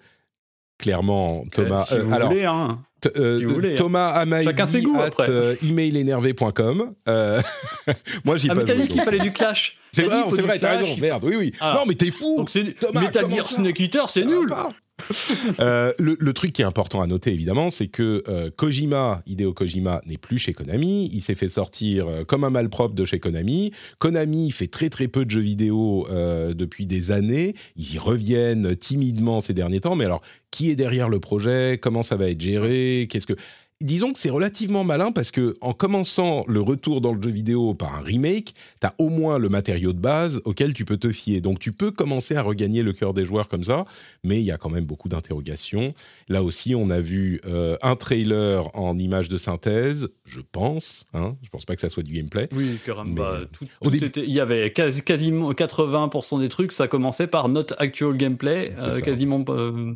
Clairement, 0.78 1.44
Thomas. 1.52 1.84
si 1.84 1.94
euh, 1.94 2.02
vous 2.02 2.12
alors, 2.12 2.28
voulez, 2.28 2.44
hein. 2.44 2.78
Euh, 3.16 3.38
Si 3.38 3.44
vous 3.44 3.54
voulez, 3.54 3.72
hein. 3.72 3.76
Thomas 3.78 4.08
Amaidi 4.08 4.44
Chacun 4.44 4.66
ses 4.66 4.82
goûts, 4.82 5.00
après. 5.00 5.30
euh, 5.30 5.54
emailénervé.com. 5.66 6.92
Euh, 7.08 7.40
moi, 8.24 8.36
j'y 8.36 8.50
Ah, 8.50 8.54
pas 8.54 8.60
mais 8.60 8.66
t'as 8.66 8.74
joué, 8.74 8.82
dit 8.82 8.88
qu'il 8.88 9.00
fallait 9.02 9.18
du 9.20 9.32
clash. 9.32 9.78
C'est 9.92 10.02
vrai, 10.02 10.22
c'est 10.34 10.42
vrai, 10.42 10.58
t'as 10.58 10.76
raison. 10.76 10.94
Merde, 10.98 11.24
oui, 11.24 11.36
oui. 11.36 11.52
Ah. 11.60 11.72
Non, 11.76 11.86
mais 11.86 11.94
t'es 11.94 12.10
fou. 12.10 12.36
Donc 12.36 12.50
c'est 12.50 12.74
Thomas, 12.78 13.00
Metal 13.00 13.30
Gear 13.30 13.46
Snake 13.46 13.80
Eater, 13.80 14.10
c'est 14.10 14.24
nul. 14.26 14.52
Euh, 15.60 15.92
le, 15.98 16.32
truc 16.32 16.52
qui 16.52 16.62
est 16.62 16.64
important 16.64 17.00
à 17.00 17.06
noter, 17.06 17.32
évidemment, 17.32 17.70
c'est 17.70 17.86
que 17.86 18.22
euh, 18.28 18.50
Kojima, 18.54 19.22
Hideo 19.26 19.52
Kojima, 19.54 20.00
n'est 20.06 20.18
plus 20.18 20.38
chez 20.38 20.52
Konami. 20.52 21.08
Il 21.12 21.22
s'est 21.22 21.34
fait 21.34 21.48
sortir 21.48 22.06
euh, 22.08 22.24
comme 22.24 22.44
un 22.44 22.50
malpropre 22.50 22.94
de 22.94 23.04
chez 23.04 23.18
Konami. 23.18 23.72
Konami 23.98 24.50
fait 24.50 24.66
très 24.66 24.90
très 24.90 25.08
peu 25.08 25.24
de 25.24 25.30
jeux 25.30 25.40
vidéo 25.40 26.06
depuis 26.54 26.86
des 26.86 27.10
années. 27.10 27.54
Ils 27.76 27.94
y 27.94 27.98
reviennent 27.98 28.76
timidement 28.76 29.40
ces 29.40 29.54
derniers 29.54 29.80
temps. 29.80 29.96
Mais 29.96 30.04
alors, 30.04 30.22
qui 30.50 30.70
est 30.70 30.76
derrière 30.76 31.08
le 31.08 31.20
projet? 31.20 31.78
Comment 31.80 32.02
ça 32.02 32.16
va 32.16 32.28
être 32.28 32.40
géré? 32.40 33.06
Qu'est-ce 33.10 33.26
que 33.26 33.36
Disons 33.82 34.10
que 34.14 34.18
c'est 34.18 34.30
relativement 34.30 34.84
malin 34.84 35.12
parce 35.12 35.30
que 35.30 35.54
en 35.60 35.74
commençant 35.74 36.44
le 36.48 36.62
retour 36.62 37.02
dans 37.02 37.12
le 37.12 37.20
jeu 37.22 37.28
vidéo 37.28 37.74
par 37.74 37.94
un 37.94 38.00
remake, 38.00 38.54
tu 38.80 38.86
as 38.86 38.94
au 38.96 39.10
moins 39.10 39.36
le 39.36 39.50
matériau 39.50 39.92
de 39.92 39.98
base 39.98 40.40
auquel 40.46 40.72
tu 40.72 40.86
peux 40.86 40.96
te 40.96 41.12
fier. 41.12 41.42
Donc 41.42 41.58
tu 41.58 41.72
peux 41.72 41.90
commencer 41.90 42.36
à 42.36 42.42
regagner 42.42 42.80
le 42.82 42.94
cœur 42.94 43.12
des 43.12 43.26
joueurs 43.26 43.48
comme 43.48 43.64
ça, 43.64 43.84
mais 44.24 44.38
il 44.40 44.44
y 44.46 44.50
a 44.50 44.56
quand 44.56 44.70
même 44.70 44.86
beaucoup 44.86 45.10
d'interrogations. 45.10 45.92
Là 46.30 46.42
aussi, 46.42 46.74
on 46.74 46.88
a 46.88 47.00
vu 47.00 47.42
euh, 47.44 47.76
un 47.82 47.96
trailer 47.96 48.74
en 48.74 48.96
image 48.96 49.28
de 49.28 49.36
synthèse, 49.36 50.08
je 50.24 50.40
pense. 50.52 51.04
Hein, 51.12 51.36
je 51.42 51.50
pense 51.50 51.66
pas 51.66 51.74
que 51.74 51.82
ça 51.82 51.90
soit 51.90 52.02
du 52.02 52.14
gameplay. 52.14 52.48
Oui, 52.56 52.78
caramba. 52.86 53.40
Mais, 53.40 53.46
tout, 53.52 53.66
tout 53.82 53.90
début- 53.90 54.06
était- 54.06 54.24
il 54.24 54.32
y 54.32 54.40
avait 54.40 54.72
quasi- 54.72 55.02
quasiment 55.02 55.52
80% 55.52 56.38
des 56.40 56.48
trucs, 56.48 56.72
ça 56.72 56.88
commençait 56.88 57.26
par 57.26 57.50
not 57.50 57.66
actual 57.76 58.16
gameplay, 58.16 58.62
euh, 58.78 59.00
quasiment. 59.02 59.44
euh, 59.50 59.92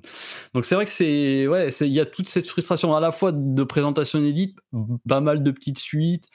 Donc 0.52 0.66
c'est 0.66 0.74
vrai 0.74 0.84
que 0.84 0.90
c'est, 0.90 1.48
ouais, 1.48 1.68
il 1.80 1.86
y 1.94 2.00
a 2.00 2.04
toute 2.04 2.28
cette 2.28 2.46
frustration 2.46 2.94
à 2.94 3.00
la 3.00 3.10
fois 3.10 3.32
de 3.32 3.64
présentation 3.70 4.18
inédite, 4.18 4.58
pas 5.08 5.20
mal 5.20 5.42
de 5.42 5.50
petites 5.50 5.78
suites, 5.78 6.28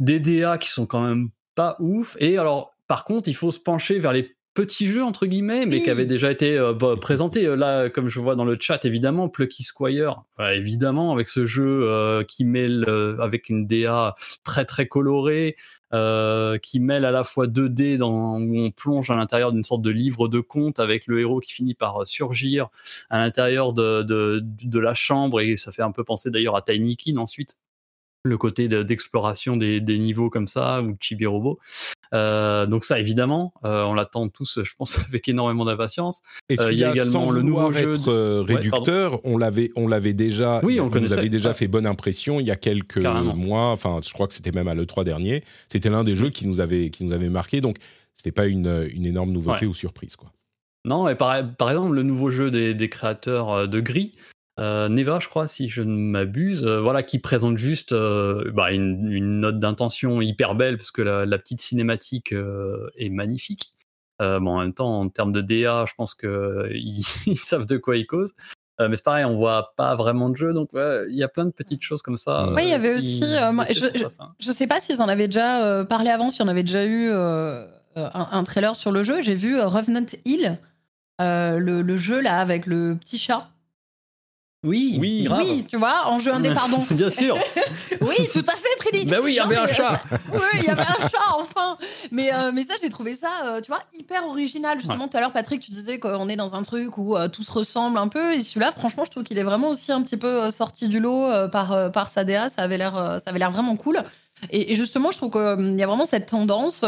des 0.00 0.20
DA 0.20 0.58
qui 0.58 0.68
sont 0.68 0.86
quand 0.86 1.02
même 1.02 1.30
pas 1.54 1.76
ouf. 1.78 2.16
Et 2.20 2.36
alors, 2.36 2.74
par 2.86 3.04
contre, 3.04 3.28
il 3.28 3.34
faut 3.34 3.50
se 3.50 3.58
pencher 3.58 3.98
vers 3.98 4.12
les 4.12 4.36
petits 4.56 4.86
jeux 4.86 5.04
entre 5.04 5.26
guillemets, 5.26 5.66
mais 5.66 5.82
qui 5.82 5.90
avaient 5.90 6.06
déjà 6.06 6.30
été 6.30 6.58
euh, 6.58 6.72
bah, 6.72 6.96
présentés. 7.00 7.46
Euh, 7.46 7.56
Là, 7.56 7.88
comme 7.88 8.08
je 8.08 8.18
vois 8.18 8.34
dans 8.34 8.44
le 8.44 8.56
chat, 8.58 8.84
évidemment, 8.84 9.28
Plucky 9.28 9.62
Squire, 9.62 10.22
ouais, 10.38 10.58
évidemment, 10.58 11.12
avec 11.12 11.28
ce 11.28 11.46
jeu 11.46 11.88
euh, 11.88 12.24
qui 12.24 12.44
mêle 12.44 12.84
avec 13.20 13.48
une 13.48 13.66
DA 13.66 14.14
très 14.44 14.64
très 14.64 14.88
colorée, 14.88 15.56
euh, 15.92 16.58
qui 16.58 16.80
mêle 16.80 17.04
à 17.04 17.10
la 17.10 17.24
fois 17.24 17.46
2D 17.46 17.96
dans, 17.96 18.40
où 18.40 18.58
on 18.58 18.70
plonge 18.70 19.10
à 19.10 19.16
l'intérieur 19.16 19.52
d'une 19.52 19.64
sorte 19.64 19.82
de 19.82 19.90
livre 19.90 20.28
de 20.28 20.40
conte 20.40 20.80
avec 20.80 21.06
le 21.06 21.20
héros 21.20 21.40
qui 21.40 21.52
finit 21.52 21.74
par 21.74 22.02
euh, 22.02 22.04
surgir 22.04 22.68
à 23.10 23.18
l'intérieur 23.18 23.72
de, 23.72 24.02
de, 24.02 24.40
de 24.42 24.78
la 24.78 24.94
chambre. 24.94 25.40
Et 25.40 25.56
ça 25.56 25.72
fait 25.72 25.82
un 25.82 25.92
peu 25.92 26.04
penser 26.04 26.30
d'ailleurs 26.30 26.56
à 26.56 26.62
Tiny 26.62 26.96
Kin 26.96 27.16
ensuite 27.18 27.56
le 28.26 28.36
côté 28.38 28.68
de- 28.68 28.82
d'exploration 28.82 29.56
des, 29.56 29.80
des 29.80 29.98
niveaux 29.98 30.30
comme 30.30 30.46
ça 30.46 30.82
ou 30.82 30.92
de 30.92 30.96
Chibi 31.00 31.26
Robo. 31.26 31.58
Euh, 32.14 32.66
donc 32.66 32.84
ça 32.84 33.00
évidemment 33.00 33.52
euh, 33.64 33.82
on 33.82 33.92
l'attend 33.92 34.28
tous 34.28 34.60
je 34.62 34.70
pense 34.78 34.96
avec 35.08 35.26
énormément 35.28 35.64
d'impatience 35.64 36.22
Et 36.48 36.60
Euh, 36.60 36.70
il 36.72 36.78
y 36.78 36.84
a 36.84 36.92
également 36.92 37.26
sans 37.26 37.30
le 37.32 37.42
nouveau 37.42 37.72
jeu 37.72 37.96
de- 37.98 38.08
euh, 38.08 38.44
Ouais, 38.44 38.54
réducteur, 38.54 39.20
on 39.24 39.36
l'avait, 39.36 39.70
on 39.74 39.88
l'avait 39.88 40.12
déjà, 40.14 40.60
Oui, 40.62 40.78
on 40.80 40.88
connaissait, 40.88 41.18
avait 41.18 41.28
déjà 41.28 41.48
ouais. 41.50 41.54
fait 41.56 41.66
bonne 41.68 41.86
impression 41.86 42.38
il 42.38 42.46
y 42.46 42.50
a 42.52 42.56
quelques 42.56 43.02
Carrément. 43.02 43.34
mois. 43.34 43.70
Enfin, 43.72 43.98
je 44.06 44.12
crois 44.12 44.28
que 44.28 44.34
c'était 44.34 44.52
même 44.52 44.68
à 44.68 44.74
l'E3 44.74 45.02
dernier. 45.04 45.42
C'était 45.68 45.90
l'un 45.90 46.04
des 46.04 46.14
jeux 46.16 46.30
qui 46.30 46.46
nous 46.46 46.60
avait, 46.60 46.90
qui 46.90 47.02
nous 47.04 47.12
avait 47.12 47.28
marqué. 47.28 47.60
Donc, 47.60 47.76
c'était 48.14 48.32
pas 48.32 48.46
une, 48.46 48.86
une 48.94 49.04
énorme 49.06 49.32
nouveauté 49.32 49.66
Ouais. 49.66 49.70
ou 49.70 49.74
surprise, 49.74 50.14
quoi. 50.16 50.30
Non, 50.84 51.08
et 51.08 51.16
par, 51.16 51.34
par 51.56 51.70
exemple, 51.70 51.94
le 51.96 52.04
nouveau 52.04 52.30
jeu 52.30 52.50
des, 52.52 52.72
des 52.72 52.88
créateurs 52.88 53.66
de 53.68 53.80
Gris, 53.80 54.12
euh, 54.58 54.88
Neva, 54.88 55.18
je 55.20 55.28
crois, 55.28 55.46
si 55.46 55.68
je 55.68 55.82
ne 55.82 55.94
m'abuse, 55.94 56.64
euh, 56.64 56.80
voilà, 56.80 57.02
qui 57.02 57.18
présente 57.18 57.58
juste 57.58 57.92
euh, 57.92 58.50
bah, 58.54 58.72
une, 58.72 59.10
une 59.12 59.40
note 59.40 59.58
d'intention 59.58 60.20
hyper 60.22 60.54
belle, 60.54 60.78
parce 60.78 60.90
que 60.90 61.02
la, 61.02 61.26
la 61.26 61.38
petite 61.38 61.60
cinématique 61.60 62.32
est 62.96 63.08
magnifique. 63.10 63.74
Bon, 64.18 64.46
en 64.56 64.60
même 64.60 64.72
temps, 64.72 65.00
en 65.00 65.08
termes 65.10 65.32
de 65.32 65.42
DA, 65.42 65.84
je 65.86 65.92
pense 65.94 66.14
qu'ils 66.14 67.02
ils 67.26 67.36
savent 67.38 67.66
de 67.66 67.76
quoi 67.76 67.96
ils 67.98 68.06
causent. 68.06 68.32
Mais 68.78 68.94
c'est 68.96 69.04
pareil, 69.04 69.24
on 69.24 69.36
voit 69.36 69.72
pas 69.76 69.94
vraiment 69.94 70.28
de 70.30 70.36
jeu, 70.36 70.52
donc 70.52 70.70
il 70.74 71.14
y 71.16 71.22
a 71.22 71.28
plein 71.28 71.44
de 71.46 71.50
petites 71.50 71.82
choses 71.82 72.00
comme 72.02 72.16
ça. 72.16 72.50
Ouais, 72.52 72.64
il 72.64 72.70
y 72.70 72.74
avait 72.74 72.94
aussi, 72.94 73.22
moi, 73.52 73.64
je- 73.70 74.08
fin. 74.08 74.34
Je 74.38 74.52
sais 74.52 74.66
pas 74.66 74.80
s'ils 74.80 75.00
en 75.02 75.08
avaient 75.08 75.28
déjà 75.28 75.84
parlé 75.84 76.08
avant, 76.10 76.30
s'il 76.30 76.40
y 76.42 76.44
en 76.44 76.50
avait 76.50 76.62
déjà 76.62 76.84
eu 76.86 77.10
un, 77.10 77.66
un 77.94 78.44
trailer 78.44 78.74
sur 78.76 78.90
le 78.92 79.02
jeu. 79.02 79.20
J'ai 79.22 79.34
vu 79.34 79.60
Revenant 79.60 80.04
Hill, 80.24 80.58
le, 81.18 81.82
le 81.82 81.96
jeu 81.96 82.20
là 82.20 82.38
avec 82.40 82.64
le 82.66 82.96
petit 82.98 83.18
chat. 83.18 83.48
Oui, 84.64 84.96
Oui. 84.98 85.22
grave. 85.24 85.40
Oui, 85.44 85.66
tu 85.68 85.76
vois, 85.76 86.06
en 86.08 86.18
jeu 86.18 86.32
indé, 86.32 86.52
pardon. 86.52 86.84
Bien 86.90 87.10
sûr. 87.10 87.36
oui, 88.00 88.28
tout 88.32 88.44
à 88.46 88.52
fait, 88.56 88.76
Trini. 88.78 89.04
bah 89.04 89.18
oui, 89.22 89.32
il 89.32 89.36
y 89.36 89.38
avait 89.40 89.56
un 89.56 89.66
mais, 89.66 89.72
chat. 89.74 90.02
Oui, 90.32 90.40
il 90.54 90.64
y 90.64 90.68
avait 90.68 90.82
un 90.82 91.08
chat, 91.08 91.34
enfin. 91.38 91.76
Mais, 92.10 92.32
euh, 92.34 92.50
mais 92.52 92.64
ça, 92.64 92.74
j'ai 92.82 92.88
trouvé 92.88 93.14
ça, 93.14 93.30
euh, 93.44 93.60
tu 93.60 93.68
vois, 93.68 93.82
hyper 93.94 94.26
original. 94.26 94.80
Justement, 94.80 95.08
tout 95.08 95.16
à 95.16 95.20
l'heure, 95.20 95.32
Patrick, 95.32 95.60
tu 95.60 95.70
disais 95.70 95.98
qu'on 95.98 96.28
est 96.28 96.36
dans 96.36 96.54
un 96.54 96.62
truc 96.62 96.98
où 96.98 97.16
euh, 97.16 97.28
tout 97.28 97.42
se 97.42 97.52
ressemble 97.52 97.98
un 97.98 98.08
peu. 98.08 98.34
Et 98.34 98.40
celui-là, 98.40 98.72
franchement, 98.72 99.04
je 99.04 99.10
trouve 99.10 99.22
qu'il 99.22 99.38
est 99.38 99.44
vraiment 99.44 99.68
aussi 99.70 99.92
un 99.92 100.02
petit 100.02 100.16
peu 100.16 100.42
euh, 100.44 100.50
sorti 100.50 100.88
du 100.88 101.00
lot 101.00 101.24
euh, 101.24 101.48
par, 101.48 101.72
euh, 101.72 101.88
par 101.90 102.08
sa 102.10 102.24
DA. 102.24 102.48
Ça 102.48 102.62
avait 102.62 102.78
l'air 102.78 102.96
euh, 102.96 103.18
ça 103.18 103.30
avait 103.30 103.38
l'air 103.38 103.50
vraiment 103.50 103.76
cool. 103.76 104.02
Et, 104.50 104.74
justement, 104.76 105.12
je 105.12 105.16
trouve 105.16 105.30
qu'il 105.30 105.78
y 105.78 105.82
a 105.82 105.86
vraiment 105.86 106.04
cette 106.04 106.26
tendance, 106.26 106.82
on 106.82 106.86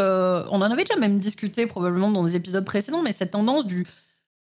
en 0.50 0.60
avait 0.70 0.84
déjà 0.84 0.98
même 0.98 1.18
discuté 1.18 1.66
probablement 1.66 2.10
dans 2.10 2.22
des 2.22 2.36
épisodes 2.36 2.64
précédents, 2.64 3.00
mais 3.02 3.10
cette 3.10 3.30
tendance 3.30 3.64
du, 3.66 3.86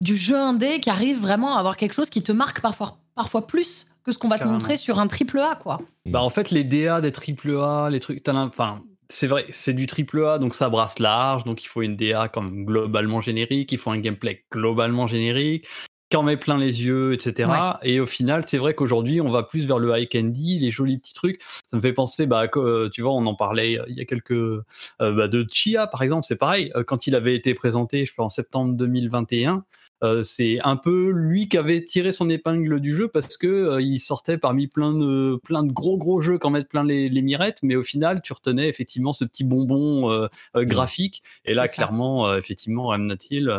du 0.03 0.17
jeu 0.19 0.37
indé 0.37 0.81
qui 0.81 0.91
arrive 0.91 1.19
vraiment 1.19 1.57
à 1.57 1.61
avoir 1.61 1.79
quelque 1.79 1.95
chose 1.95 2.11
qui 2.11 2.23
te 2.23 2.31
marque 2.31 2.61
parfois, 2.61 2.99
parfois 3.21 3.47
plus 3.47 3.87
que 4.03 4.13
ce 4.13 4.19
qu'on 4.19 4.29
va 4.29 4.39
te 4.39 4.45
montrer 4.45 4.79
sur 4.79 4.99
un 4.99 5.07
triple 5.07 5.41
A, 5.41 5.57
quoi. 5.57 5.83
Bah 6.07 6.23
en 6.23 6.31
fait, 6.31 6.51
les 6.51 6.65
DA 6.65 7.03
des 7.03 7.13
triple 7.13 7.55
A, 7.59 7.91
les 7.91 8.01
trucs, 8.01 8.27
enfin, 8.27 8.83
c'est 9.11 9.27
vrai, 9.27 9.45
c'est 9.51 9.75
du 9.75 9.87
triple 9.87 10.25
A, 10.25 10.39
donc 10.39 10.55
ça 10.55 10.71
brasse 10.71 10.99
large, 11.01 11.45
donc 11.45 11.63
il 11.63 11.67
faut 11.67 11.83
une 11.83 11.97
DA 11.97 12.29
comme 12.29 12.65
globalement 12.65 13.21
générique, 13.21 13.73
il 13.73 13.79
faut 13.79 13.91
un 13.91 13.99
gameplay 13.99 14.43
globalement 14.51 15.07
générique, 15.07 15.67
qui 16.09 16.17
en 16.17 16.23
met 16.23 16.39
plein 16.39 16.57
les 16.57 16.83
yeux, 16.83 17.13
etc. 17.13 17.51
Et 17.83 18.01
au 18.01 18.07
final, 18.07 18.43
c'est 18.47 18.57
vrai 18.57 18.73
qu'aujourd'hui, 18.73 19.21
on 19.21 19.29
va 19.29 19.43
plus 19.43 19.67
vers 19.67 19.79
le 19.79 19.95
high 19.95 20.09
candy, 20.09 20.59
les 20.59 20.71
jolis 20.71 20.97
petits 20.97 21.13
trucs. 21.13 21.43
Ça 21.67 21.77
me 21.77 21.83
fait 21.83 21.93
penser, 21.93 22.25
bah, 22.25 22.49
que, 22.49 22.89
tu 22.89 23.03
vois, 23.03 23.13
on 23.13 23.27
en 23.27 23.35
parlait 23.35 23.79
il 23.87 23.99
y 23.99 24.01
a 24.01 24.07
quelques, 24.07 24.31
euh, 24.33 24.63
bah, 24.99 25.29
de 25.29 25.47
Chia 25.47 25.87
par 25.89 26.01
exemple, 26.01 26.25
c'est 26.27 26.37
pareil. 26.37 26.73
Euh, 26.75 26.85
quand 26.85 27.07
il 27.07 27.15
avait 27.15 27.35
été 27.35 27.53
présenté, 27.53 28.07
je 28.07 28.13
crois 28.15 28.25
en 28.25 28.31
septembre 28.31 28.73
2021, 28.77 29.63
euh, 30.03 30.23
c'est 30.23 30.59
un 30.65 30.77
peu 30.77 31.11
lui 31.11 31.49
qui 31.49 31.59
avait 31.59 31.85
tiré 31.85 32.13
son 32.13 32.31
épingle 32.31 32.81
du 32.81 32.95
jeu 32.97 33.09
parce 33.09 33.37
que 33.37 33.47
euh, 33.47 33.83
il 33.83 33.99
sortait 33.99 34.39
parmi 34.39 34.67
plein 34.67 34.93
de 34.95 35.39
plein 35.45 35.63
de 35.63 35.73
gros 35.73 35.99
gros 35.99 36.23
jeux 36.23 36.39
qu'en 36.39 36.51
mettent 36.51 36.69
plein 36.69 36.85
les, 36.85 37.11
mirettes, 37.21 37.59
mais 37.63 37.77
au 37.77 37.83
final 37.83 38.23
tu 38.23 38.33
retenais 38.33 38.69
effectivement 38.69 39.13
ce 39.13 39.25
petit 39.27 39.45
bonbon 39.45 40.11
euh, 40.11 40.29
mmh. 40.55 40.63
graphique. 40.63 41.23
Et 41.45 41.53
là 41.53 41.69
clairement 41.69 42.35
effectivement 42.35 42.95
M 42.95 43.15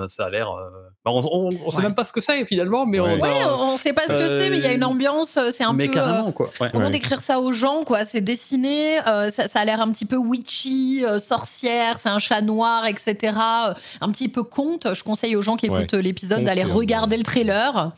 ça 0.07 0.25
a 0.25 0.29
l'air. 0.29 0.51
Bah, 1.05 1.11
on, 1.11 1.49
ne 1.49 1.71
sait 1.71 1.81
même 1.81 1.93
pas 1.93 2.05
ce 2.05 2.13
que 2.13 2.21
c'est 2.21 2.45
finalement, 2.45 2.85
mais 2.85 2.99
on, 2.99 3.19
on 3.21 3.77
sait 3.77 3.93
pas 3.93 4.03
ce 4.03 4.13
que 4.13 4.27
c'est, 4.27 4.49
mais 4.49 4.57
il 4.57 4.63
y 4.63 4.67
a 4.67 4.73
une 4.73 4.83
ambiance. 4.83 5.37
C'est 5.51 5.63
un 5.63 5.73
mais 5.73 5.87
peu. 5.87 5.93
carrément 5.93 6.31
quoi. 6.31 6.49
Comment 6.71 6.89
décrire 6.89 7.21
ça 7.21 7.39
aux 7.39 7.51
gens 7.51 7.83
quoi? 7.83 8.05
C'est 8.05 8.21
dessiné, 8.21 8.99
ça, 9.05 9.47
ça, 9.47 9.59
a 9.59 9.65
l'air 9.65 9.81
un 9.81 9.91
petit 9.91 10.05
peu 10.05 10.17
witchy, 10.17 11.03
sorcière, 11.19 11.99
c'est 11.99 12.09
un 12.09 12.19
chat 12.19 12.41
noir, 12.41 12.87
etc. 12.87 13.37
Un 14.01 14.11
petit 14.11 14.29
peu 14.29 14.43
conte. 14.43 14.93
Je 14.93 15.03
conseille 15.03 15.35
aux 15.35 15.41
gens 15.41 15.55
qui 15.55 15.67
écoutent 15.67 15.93
l'épisode 15.93 16.30
d'aller 16.39 16.63
regarder 16.63 17.17
le 17.17 17.23
trailer. 17.23 17.93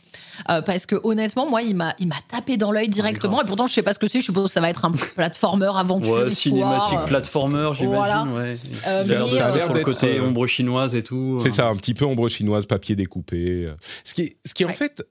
Euh, 0.50 0.62
parce 0.62 0.86
que 0.86 0.96
honnêtement, 1.04 1.48
moi, 1.48 1.62
il 1.62 1.76
m'a, 1.76 1.94
il 1.98 2.08
m'a 2.08 2.18
tapé 2.28 2.56
dans 2.56 2.72
l'œil 2.72 2.88
directement. 2.88 3.42
Et 3.42 3.44
pourtant, 3.44 3.66
je 3.66 3.74
sais 3.74 3.82
pas 3.82 3.94
ce 3.94 3.98
que 3.98 4.08
c'est. 4.08 4.20
Je 4.20 4.26
suppose 4.26 4.46
que 4.46 4.52
ça 4.52 4.60
va 4.60 4.70
être 4.70 4.84
un 4.84 4.92
platformer 4.92 5.70
aventure. 5.74 6.24
Ouais, 6.24 6.30
cinématique 6.30 6.98
platformer, 7.06 7.68
j'imagine. 7.78 7.94
Voilà. 7.94 8.24
Ouais. 8.24 8.56
Euh, 8.86 9.02
ça, 9.02 9.14
a 9.14 9.50
l'air 9.54 9.64
sur 9.64 9.74
le 9.74 9.84
côté 9.84 10.18
euh, 10.18 10.22
ombre 10.24 10.46
chinoise 10.46 10.94
et 10.94 11.02
tout. 11.02 11.38
C'est 11.40 11.50
ça, 11.50 11.68
un 11.68 11.76
petit 11.76 11.94
peu 11.94 12.04
ombre 12.04 12.28
chinoise, 12.28 12.66
papier 12.66 12.96
découpé. 12.96 13.68
Ce 14.02 14.14
qui, 14.14 14.36
ce 14.44 14.54
qui 14.54 14.64
en 14.64 14.72
fait, 14.72 15.06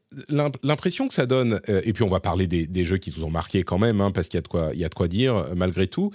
l'impression 0.63 1.07
que 1.07 1.13
ça 1.13 1.25
donne. 1.25 1.59
et 1.67 1.93
puis, 1.93 2.03
on 2.03 2.09
va 2.09 2.19
parler 2.19 2.47
des, 2.47 2.67
des, 2.67 2.85
jeux 2.85 2.97
qui 2.97 3.09
vous 3.09 3.23
ont 3.23 3.31
marqué 3.31 3.63
quand 3.63 3.77
même, 3.77 4.01
hein, 4.01 4.11
parce 4.11 4.27
qu'il 4.27 4.37
y 4.37 4.39
a 4.39 4.41
de 4.41 4.47
quoi, 4.47 4.71
il 4.73 4.79
y 4.79 4.85
a 4.85 4.89
de 4.89 4.95
quoi 4.95 5.07
dire 5.07 5.45
malgré 5.55 5.87
tout. 5.87 6.11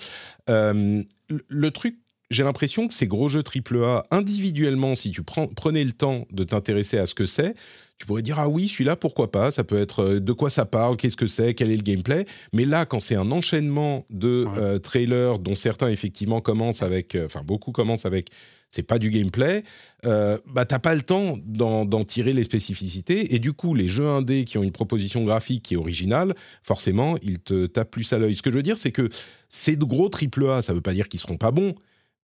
le 0.49 1.71
truc 1.71 1.97
j'ai 2.31 2.45
l'impression 2.45 2.89
que 2.89 2.95
ces 2.95 3.07
gros 3.07 3.29
jeux 3.29 3.43
AAA, 3.43 4.03
individuellement, 4.11 4.95
si 4.95 5.11
tu 5.11 5.23
prends, 5.23 5.47
prenais 5.47 5.85
le 5.85 5.93
temps 5.93 6.27
de 6.31 6.45
t'intéresser 6.45 6.99
à 6.99 7.07
ce 7.07 7.15
que 7.15 7.27
c'est, 7.27 7.55
tu 7.99 8.07
pourrais 8.07 8.23
dire 8.23 8.39
ah 8.39 8.49
oui 8.49 8.69
celui-là 8.69 8.95
pourquoi 8.95 9.31
pas 9.31 9.51
ça 9.51 9.65
peut 9.65 9.77
être 9.77 10.05
euh, 10.05 10.21
de 10.21 10.33
quoi 10.33 10.51
ça 10.51 10.65
parle 10.65 10.97
qu'est-ce 10.97 11.17
que 11.17 11.27
c'est 11.27 11.55
quel 11.55 11.71
est 11.71 11.77
le 11.77 11.83
gameplay. 11.83 12.27
Mais 12.53 12.65
là 12.65 12.87
quand 12.87 13.01
c'est 13.01 13.17
un 13.17 13.33
enchaînement 13.33 14.07
de 14.11 14.47
euh, 14.57 14.79
trailers 14.79 15.41
dont 15.41 15.57
certains 15.57 15.89
effectivement 15.89 16.41
commencent 16.41 16.83
avec 16.83 17.17
euh, 17.17 17.27
enfin 17.27 17.43
beaucoup 17.43 17.73
commencent 17.73 18.07
avec 18.07 18.29
c'est 18.71 18.85
pas 18.85 18.99
du 18.99 19.11
gameplay 19.11 19.65
euh, 20.05 20.39
bah 20.47 20.65
t'as 20.65 20.79
pas 20.79 20.95
le 20.95 21.01
temps 21.01 21.39
d'en 21.45 22.05
tirer 22.05 22.33
les 22.33 22.45
spécificités. 22.45 23.35
Et 23.35 23.41
du 23.41 23.53
coup 23.53 23.75
les 23.75 23.89
jeux 23.89 24.07
indés 24.07 24.45
qui 24.45 24.59
ont 24.59 24.63
une 24.63 24.71
proposition 24.71 25.25
graphique 25.25 25.65
qui 25.65 25.75
est 25.75 25.79
originale 25.79 26.35
forcément 26.63 27.17
ils 27.23 27.41
te 27.41 27.67
tapent 27.67 27.91
plus 27.91 28.13
à 28.13 28.19
l'œil. 28.19 28.37
Ce 28.37 28.43
que 28.43 28.53
je 28.53 28.57
veux 28.57 28.63
dire 28.63 28.79
c'est 28.79 28.93
que 28.93 29.09
ces 29.49 29.77
gros 29.77 30.09
AAA 30.09 30.63
ça 30.63 30.73
veut 30.73 30.81
pas 30.81 30.95
dire 30.95 31.09
qu'ils 31.09 31.19
seront 31.19 31.37
pas 31.37 31.51
bons 31.51 31.75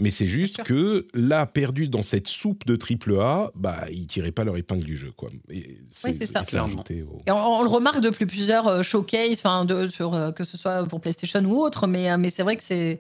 mais 0.01 0.11
c'est 0.11 0.27
juste 0.27 0.63
que 0.65 1.07
là, 1.15 1.47
perdu 1.47 1.89
dans 1.89 2.03
cette 2.03 2.27
soupe 2.27 2.67
de 2.67 2.75
triple 2.75 3.17
A, 3.21 3.53
bah, 3.55 3.85
ils 3.93 4.09
tiraient 4.09 4.33
pas 4.33 4.43
leur 4.43 4.57
épingle 4.57 4.85
du 4.85 4.97
jeu. 4.97 5.13
Quoi. 5.13 5.31
Et 5.51 5.79
c'est, 5.91 6.09
oui, 6.09 6.17
c'est 6.19 6.27
ça. 6.27 6.43
Et 7.27 7.31
on, 7.31 7.63
le 7.63 7.69
remarque 7.69 8.01
depuis 8.01 8.27
plusieurs 8.27 8.67
euh, 8.67 8.83
showcases, 8.83 9.43
de, 9.67 9.87
sur, 9.87 10.15
euh, 10.15 10.33
que 10.33 10.43
ce 10.43 10.57
soit 10.57 10.85
pour 10.87 11.01
PlayStation 11.01 11.41
ou 11.45 11.63
autre, 11.63 11.87
mais, 11.87 12.11
euh, 12.11 12.17
mais 12.19 12.31
c'est 12.31 12.43
vrai 12.43 12.57
que 12.57 12.65
c'est, 12.65 12.99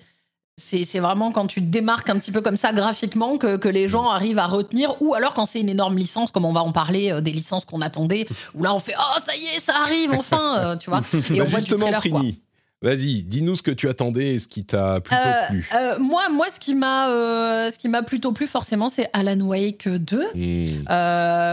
c'est, 0.56 1.00
vraiment 1.00 1.32
quand 1.32 1.48
tu 1.48 1.60
te 1.60 1.66
démarques 1.66 2.10
un 2.10 2.18
petit 2.18 2.30
peu 2.30 2.42
comme 2.42 2.56
ça 2.56 2.72
graphiquement 2.72 3.38
que, 3.38 3.56
que, 3.56 3.68
les 3.68 3.88
gens 3.88 4.08
arrivent 4.08 4.38
à 4.38 4.46
retenir, 4.46 4.94
ou 5.02 5.14
alors 5.14 5.34
quand 5.34 5.46
c'est 5.46 5.60
une 5.60 5.68
énorme 5.68 5.98
licence, 5.98 6.30
comme 6.30 6.44
on 6.44 6.52
va 6.52 6.62
en 6.62 6.70
parler, 6.70 7.20
des 7.22 7.32
licences 7.32 7.64
qu'on 7.64 7.80
attendait, 7.80 8.28
où 8.54 8.62
là 8.62 8.72
on 8.72 8.78
fait 8.78 8.94
Oh, 8.96 9.20
ça 9.20 9.34
y 9.34 9.46
est, 9.46 9.58
ça 9.58 9.74
arrive 9.82 10.12
enfin, 10.12 10.76
tu 10.76 10.90
vois. 10.90 11.00
Et 11.34 11.40
on 11.40 11.44
bah, 11.46 11.50
justement, 11.56 11.88
voit 11.88 11.98
du 11.98 12.10
Trini, 12.10 12.40
Vas-y, 12.84 13.22
dis-nous 13.22 13.56
ce 13.56 13.62
que 13.62 13.70
tu 13.70 13.88
attendais 13.88 14.34
et 14.34 14.38
ce 14.38 14.46
qui 14.46 14.62
t'a 14.62 15.00
plutôt 15.00 15.22
euh, 15.22 15.46
plu. 15.48 15.70
Euh, 15.74 15.98
moi, 15.98 16.28
moi, 16.28 16.48
ce 16.54 16.60
qui 16.60 16.74
m'a, 16.74 17.08
euh, 17.08 17.70
ce 17.72 17.78
qui 17.78 17.88
m'a 17.88 18.02
plutôt 18.02 18.32
plu 18.32 18.46
forcément, 18.46 18.90
c'est 18.90 19.08
Alan 19.14 19.40
Wake 19.40 19.88
2. 19.88 20.26
Hmm. 20.34 20.84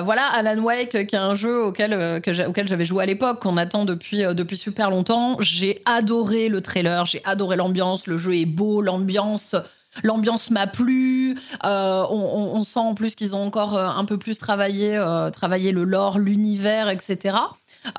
voilà, 0.03 0.25
Alan 0.33 0.61
Wake, 0.61 1.07
qui 1.07 1.15
est 1.15 1.19
un 1.19 1.33
jeu 1.33 1.63
auquel, 1.63 2.21
auquel 2.45 2.67
j'avais 2.67 2.85
joué 2.85 3.03
à 3.03 3.05
l'époque, 3.05 3.41
qu'on 3.41 3.55
attend 3.55 3.85
depuis, 3.85 4.23
depuis 4.35 4.57
super 4.57 4.89
longtemps. 4.91 5.37
J'ai 5.39 5.81
adoré 5.85 6.49
le 6.49 6.59
trailer, 6.59 7.05
j'ai 7.05 7.21
adoré 7.23 7.55
l'ambiance. 7.55 8.07
Le 8.07 8.17
jeu 8.17 8.35
est 8.35 8.45
beau, 8.45 8.81
l'ambiance. 8.81 9.55
L'ambiance 10.03 10.51
m'a 10.51 10.67
plu. 10.67 11.37
On, 11.63 12.61
sent 12.65 12.79
en 12.79 12.93
plus 12.93 13.15
qu'ils 13.15 13.35
ont 13.35 13.43
encore 13.43 13.79
un 13.79 14.03
peu 14.03 14.17
plus 14.17 14.37
travaillé, 14.37 15.01
travaillé 15.31 15.71
le 15.71 15.85
lore, 15.85 16.19
l'univers, 16.19 16.89
etc. 16.89 17.35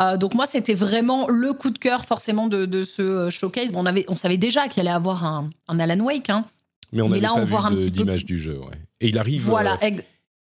Euh, 0.01 0.17
donc 0.17 0.35
moi, 0.35 0.47
c'était 0.49 0.75
vraiment 0.75 1.29
le 1.29 1.53
coup 1.53 1.71
de 1.71 1.79
cœur 1.79 2.05
forcément 2.05 2.47
de, 2.47 2.85
ce 2.85 3.03
euh, 3.03 3.31
showcase. 3.31 3.71
on, 3.75 3.87
avait, 3.87 4.05
on 4.09 4.17
savait 4.17 4.37
déjà 4.37 4.69
qu'il 4.69 4.81
allait 4.81 4.95
avoir 4.95 5.25
un, 5.25 5.51
Alan 5.69 6.01
Wake. 6.01 6.31
Hein. 6.31 6.45
Mais 6.93 7.03
on 7.03 7.09
n'avait 7.09 7.23
pas 7.23 7.71
vu 7.71 7.91
d'image 7.91 8.25
du 8.25 8.39
jeu. 8.39 8.61
Et 9.01 9.09
il 9.09 9.19
arrive. 9.19 9.43
Voilà, 9.43 9.79
euh, 9.83 9.91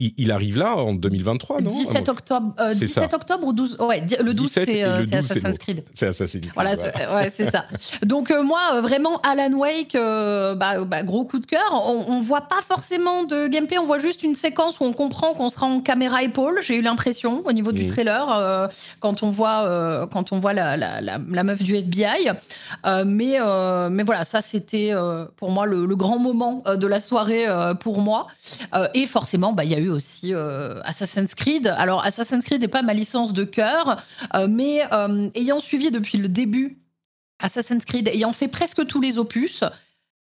il, 0.01 0.33
arrive 0.33 0.57
là 0.57 0.77
en 0.77 0.95
2023, 0.95 1.61
non? 1.61 1.69
17 1.69 2.05
ah 2.07 2.11
octobre, 2.11 2.55
17 2.73 3.13
euh, 3.13 3.17
octobre 3.17 3.47
ou 3.47 3.53
12 3.53 3.77
Ouais, 3.81 4.03
le 4.23 4.33
12 4.33 4.51
c'est 4.51 4.83
euh, 4.83 5.03
Assassin's 5.13 5.59
Creed. 5.59 5.85
C'est 5.93 6.07
Assassin's 6.07 6.43
Creed. 6.43 6.53
Voilà, 6.55 7.29
c'est 7.29 7.51
ça. 7.51 7.67
Donc 8.03 8.31
euh, 8.31 8.43
moi 8.43 8.81
vraiment 8.81 9.21
Alan 9.21 9.53
Wake, 9.53 9.93
bah, 9.93 10.85
bah, 10.85 11.03
gros 11.03 11.25
coup 11.25 11.39
de 11.39 11.47
cœur. 11.47 11.71
On, 11.73 12.17
ne 12.17 12.23
voit 12.23 12.43
pas 12.43 12.63
forcément 12.67 13.25
de 13.25 13.47
gameplay, 13.47 13.79
on 13.79 13.87
voit 13.87 13.99
juste 13.99 14.23
une 14.23 14.35
séquence 14.35 14.81
où 14.81 14.85
on 14.85 14.93
comprend 14.93 15.35
qu'on 15.35 15.51
sera 15.51 15.67
en 15.67 15.81
caméra 15.81 16.23
épaule. 16.23 16.61
J'ai 16.63 16.77
eu 16.77 16.83
l'impression 16.83 17.43
au 17.45 17.53
niveau 17.53 17.73
du 17.73 17.85
mm. 17.85 17.91
trailer 17.91 18.71
quand 19.01 19.23
on 19.23 19.31
voit 19.31 20.09
quand 20.11 20.33
on 20.33 20.41
voit 20.41 20.55
la, 20.55 20.79
la, 20.79 21.01
la, 21.01 21.45
meuf 21.45 21.63
du 21.63 21.77
FBI. 21.77 22.31
mais 23.05 23.39
mais 23.91 24.03
voilà, 24.03 24.25
ça 24.25 24.41
c'était 24.41 24.95
pour 25.37 25.51
moi 25.51 25.67
le, 25.67 25.85
le, 25.85 25.97
grand 25.97 26.19
moment 26.19 26.63
de 26.67 26.87
la 26.87 27.01
soirée 27.01 27.47
pour 27.81 28.01
moi. 28.01 28.29
et 28.95 29.07
forcément, 29.07 29.53
bah 29.53 29.65
il 29.65 29.71
y 29.71 29.75
a 29.75 29.79
eu 29.79 29.90
aussi 29.91 30.35
euh, 30.35 30.81
Assassin's 30.85 31.35
Creed. 31.35 31.67
Alors, 31.67 32.05
Assassin's 32.05 32.45
Creed 32.45 32.61
n'est 32.61 32.69
pas 32.69 32.83
ma 32.83 32.95
licence 32.95 33.33
de 33.33 33.45
cœur, 33.45 34.03
euh, 34.35 34.47
mais 34.49 34.83
euh, 34.93 35.29
ayant 35.35 35.61
suivi 35.61 35.91
depuis 35.91 36.19
le 36.19 36.29
début 36.29 36.79
Assassin's 37.41 37.85
Creed, 37.85 38.09
ayant 38.09 38.33
fait 38.33 38.49
presque 38.49 38.87
tous 38.87 39.01
les 39.01 39.19
opus, 39.19 39.65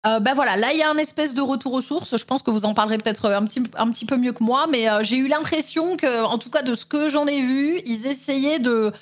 ben 0.05 0.35
voilà, 0.35 0.57
là 0.57 0.73
il 0.73 0.79
y 0.79 0.83
a 0.83 0.91
un 0.91 0.97
espèce 0.97 1.33
de 1.33 1.41
retour 1.41 1.75
aux 1.75 1.81
sources. 1.81 2.17
Je 2.17 2.25
pense 2.25 2.43
que 2.43 2.51
vous 2.51 2.65
en 2.65 2.75
parlerez 2.75 2.99
peut-être 2.99 3.31
un 3.31 3.45
petit, 3.45 3.63
un 3.77 3.89
petit 3.93 4.05
peu 4.05 4.17
mieux 4.17 4.33
que 4.33 4.43
moi, 4.43 4.67
mais 4.67 4.87
j'ai 5.03 5.17
eu 5.17 5.29
l'impression 5.29 5.97
que, 5.97 6.25
en 6.25 6.39
tout 6.39 6.51
cas 6.51 6.63
de 6.63 6.75
ce 6.75 6.85
que 6.85 7.09
j'en 7.09 7.29
ai 7.29 7.41
vu, 7.41 7.81
ils 7.87 8.07
essayaient 8.07 8.59
de, 8.59 8.93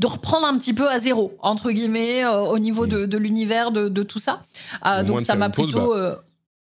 de 0.00 0.06
reprendre 0.06 0.46
un 0.46 0.56
petit 0.56 0.72
peu 0.72 0.88
à 0.88 0.98
zéro, 0.98 1.36
entre 1.42 1.72
guillemets, 1.72 2.24
au 2.24 2.58
niveau 2.58 2.86
mm. 2.86 3.06
de, 3.06 3.18
l'univers, 3.18 3.70
de, 3.70 4.02
tout 4.02 4.20
ça. 4.20 4.44
donc 5.04 5.20
ça 5.20 5.34
m'a 5.34 5.50
plutôt. 5.50 5.92
Bah, 5.92 6.22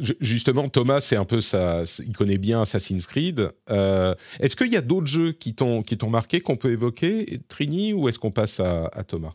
Justement, 0.01 0.67
Thomas, 0.67 0.99
c'est 0.99 1.15
un 1.15 1.23
peu 1.23 1.39
ça. 1.39 1.83
Il 2.05 2.11
connaît 2.11 2.37
bien 2.37 2.61
Assassin's 2.61 3.07
Creed. 3.07 3.47
Euh, 3.69 4.13
est-ce 4.41 4.57
qu'il 4.57 4.71
y 4.71 4.75
a 4.75 4.81
d'autres 4.81 5.07
jeux 5.07 5.31
qui 5.31 5.55
t'ont 5.55 5.83
qui 5.83 5.97
t'ont 5.97 6.09
marqué 6.09 6.41
qu'on 6.41 6.57
peut 6.57 6.71
évoquer, 6.71 7.39
Trini, 7.47 7.93
ou 7.93 8.09
est-ce 8.09 8.19
qu'on 8.19 8.31
passe 8.31 8.59
à, 8.59 8.89
Thomas? 9.07 9.33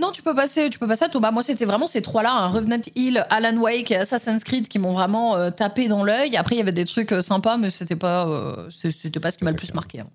Non, 0.00 0.12
tu 0.12 0.22
peux 0.22 0.36
passer, 0.36 0.70
tu 0.70 0.78
peux 0.78 0.86
passer 0.86 1.06
à 1.06 1.08
Thomas. 1.08 1.32
Moi, 1.32 1.42
c'était 1.42 1.64
vraiment 1.64 1.88
ces 1.88 2.00
trois-là, 2.00 2.32
hein. 2.32 2.46
Revenant 2.46 2.80
Hill, 2.94 3.26
Alan 3.28 3.56
Wake 3.56 3.90
et 3.90 3.96
Assassin's 3.96 4.44
Creed, 4.44 4.68
qui 4.68 4.78
m'ont 4.78 4.92
vraiment 4.92 5.36
euh, 5.36 5.50
tapé 5.50 5.88
dans 5.88 6.04
l'œil. 6.04 6.36
Après, 6.36 6.54
il 6.54 6.58
y 6.58 6.62
avait 6.62 6.70
des 6.70 6.84
trucs 6.84 7.10
euh, 7.10 7.20
sympas, 7.20 7.56
mais 7.56 7.70
c'était 7.70 7.96
pas, 7.96 8.68
c'était 8.70 9.18
pas 9.18 9.32
ce 9.32 9.38
qui 9.38 9.44
m'a 9.44 9.50
le 9.50 9.56
plus 9.56 9.74
marqué. 9.74 9.98
Hein. 9.98 10.10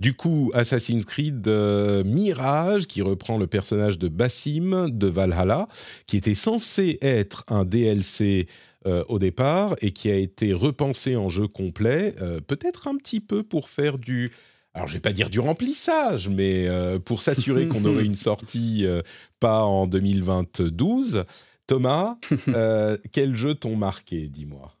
Du 0.00 0.14
coup, 0.14 0.50
Assassin's 0.54 1.04
Creed 1.04 1.46
Mirage, 1.46 2.86
qui 2.86 3.02
reprend 3.02 3.36
le 3.36 3.46
personnage 3.46 3.98
de 3.98 4.08
Bassim 4.08 4.88
de 4.88 5.06
Valhalla, 5.06 5.68
qui 6.06 6.16
était 6.16 6.34
censé 6.34 6.98
être 7.02 7.44
un 7.48 7.64
DLC 7.64 8.48
euh, 8.86 9.04
au 9.08 9.18
départ 9.18 9.76
et 9.82 9.90
qui 9.90 10.10
a 10.10 10.16
été 10.16 10.54
repensé 10.54 11.14
en 11.14 11.28
jeu 11.28 11.46
complet, 11.46 12.14
euh, 12.22 12.40
peut-être 12.40 12.88
un 12.88 12.96
petit 12.96 13.20
peu 13.20 13.42
pour 13.42 13.68
faire 13.68 13.98
du... 13.98 14.32
Alors 14.72 14.88
je 14.88 14.94
vais 14.94 15.00
pas 15.00 15.12
dire 15.12 15.28
du 15.28 15.38
remplissage, 15.38 16.30
mais 16.30 16.66
euh, 16.66 16.98
pour 16.98 17.20
s'assurer 17.20 17.68
qu'on 17.68 17.84
aurait 17.84 18.06
une 18.06 18.14
sortie 18.14 18.86
pas 19.38 19.64
en 19.64 19.86
2022. 19.86 21.26
Thomas, 21.66 22.16
quel 23.12 23.36
jeu 23.36 23.54
t'ont 23.54 23.76
marqué, 23.76 24.28
dis-moi? 24.28 24.74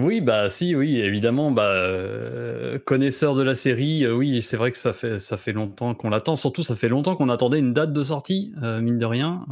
Oui, 0.00 0.20
bah 0.20 0.48
si, 0.48 0.76
oui, 0.76 1.00
évidemment, 1.00 1.50
bah 1.50 1.64
euh, 1.72 2.78
connaisseur 2.78 3.34
de 3.34 3.42
la 3.42 3.56
série, 3.56 4.04
euh, 4.04 4.12
oui, 4.12 4.42
c'est 4.42 4.56
vrai 4.56 4.70
que 4.70 4.76
ça 4.78 4.92
fait 4.92 5.18
ça 5.18 5.36
fait 5.36 5.52
longtemps 5.52 5.92
qu'on 5.96 6.08
l'attend. 6.08 6.36
Surtout, 6.36 6.62
ça 6.62 6.76
fait 6.76 6.88
longtemps 6.88 7.16
qu'on 7.16 7.28
attendait 7.28 7.58
une 7.58 7.72
date 7.72 7.92
de 7.92 8.02
sortie, 8.04 8.52
euh, 8.62 8.80
mine 8.80 8.96
de 8.96 9.04
rien, 9.04 9.44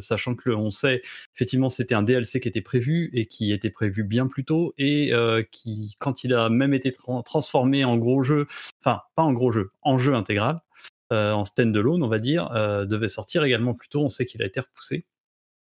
sachant 0.00 0.34
que 0.34 0.50
on 0.50 0.70
sait 0.70 1.00
effectivement 1.36 1.68
c'était 1.68 1.94
un 1.94 2.02
DLC 2.02 2.40
qui 2.40 2.48
était 2.48 2.60
prévu 2.60 3.10
et 3.12 3.26
qui 3.26 3.52
était 3.52 3.70
prévu 3.70 4.02
bien 4.02 4.26
plus 4.26 4.44
tôt 4.44 4.74
et 4.78 5.12
qui, 5.52 5.94
quand 6.00 6.24
il 6.24 6.34
a 6.34 6.48
même 6.48 6.74
été 6.74 6.92
transformé 7.24 7.84
en 7.84 7.96
gros 7.96 8.24
jeu, 8.24 8.46
enfin 8.84 9.02
pas 9.14 9.22
en 9.22 9.32
gros 9.32 9.52
jeu, 9.52 9.70
en 9.82 9.96
jeu 9.98 10.14
intégral, 10.14 10.60
en 11.12 11.44
stand-alone, 11.44 12.02
on 12.02 12.08
va 12.08 12.18
dire, 12.18 12.50
devait 12.86 13.08
sortir 13.08 13.44
également 13.44 13.74
plus 13.74 13.88
tôt. 13.88 14.00
On 14.00 14.08
sait 14.08 14.26
qu'il 14.26 14.42
a 14.42 14.46
été 14.46 14.58
repoussé. 14.60 15.06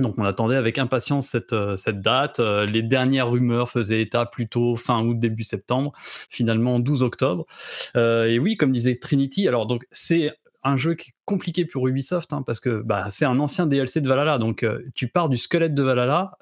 Donc 0.00 0.14
on 0.16 0.24
attendait 0.24 0.54
avec 0.54 0.78
impatience 0.78 1.28
cette, 1.28 1.52
euh, 1.52 1.74
cette 1.74 2.00
date. 2.00 2.38
Euh, 2.38 2.66
les 2.66 2.82
dernières 2.82 3.30
rumeurs 3.30 3.68
faisaient 3.68 4.00
état 4.00 4.26
plutôt 4.26 4.76
fin 4.76 5.02
août, 5.02 5.18
début 5.18 5.42
septembre, 5.42 5.92
finalement 6.30 6.78
12 6.78 7.02
octobre. 7.02 7.46
Euh, 7.96 8.26
et 8.26 8.38
oui, 8.38 8.56
comme 8.56 8.70
disait 8.70 8.94
Trinity, 8.94 9.48
alors 9.48 9.66
donc 9.66 9.86
c'est 9.90 10.30
un 10.62 10.76
jeu 10.76 10.94
qui 10.94 11.10
est 11.10 11.14
compliqué 11.24 11.64
pour 11.64 11.88
Ubisoft 11.88 12.32
hein, 12.32 12.42
parce 12.42 12.60
que 12.60 12.80
bah, 12.80 13.08
c'est 13.10 13.24
un 13.24 13.40
ancien 13.40 13.66
DLC 13.66 14.00
de 14.00 14.06
Valhalla. 14.08 14.38
Donc 14.38 14.64
tu 14.94 15.08
pars 15.08 15.28
du 15.28 15.36
squelette 15.36 15.74
de 15.74 15.82
Valhalla 15.82 16.32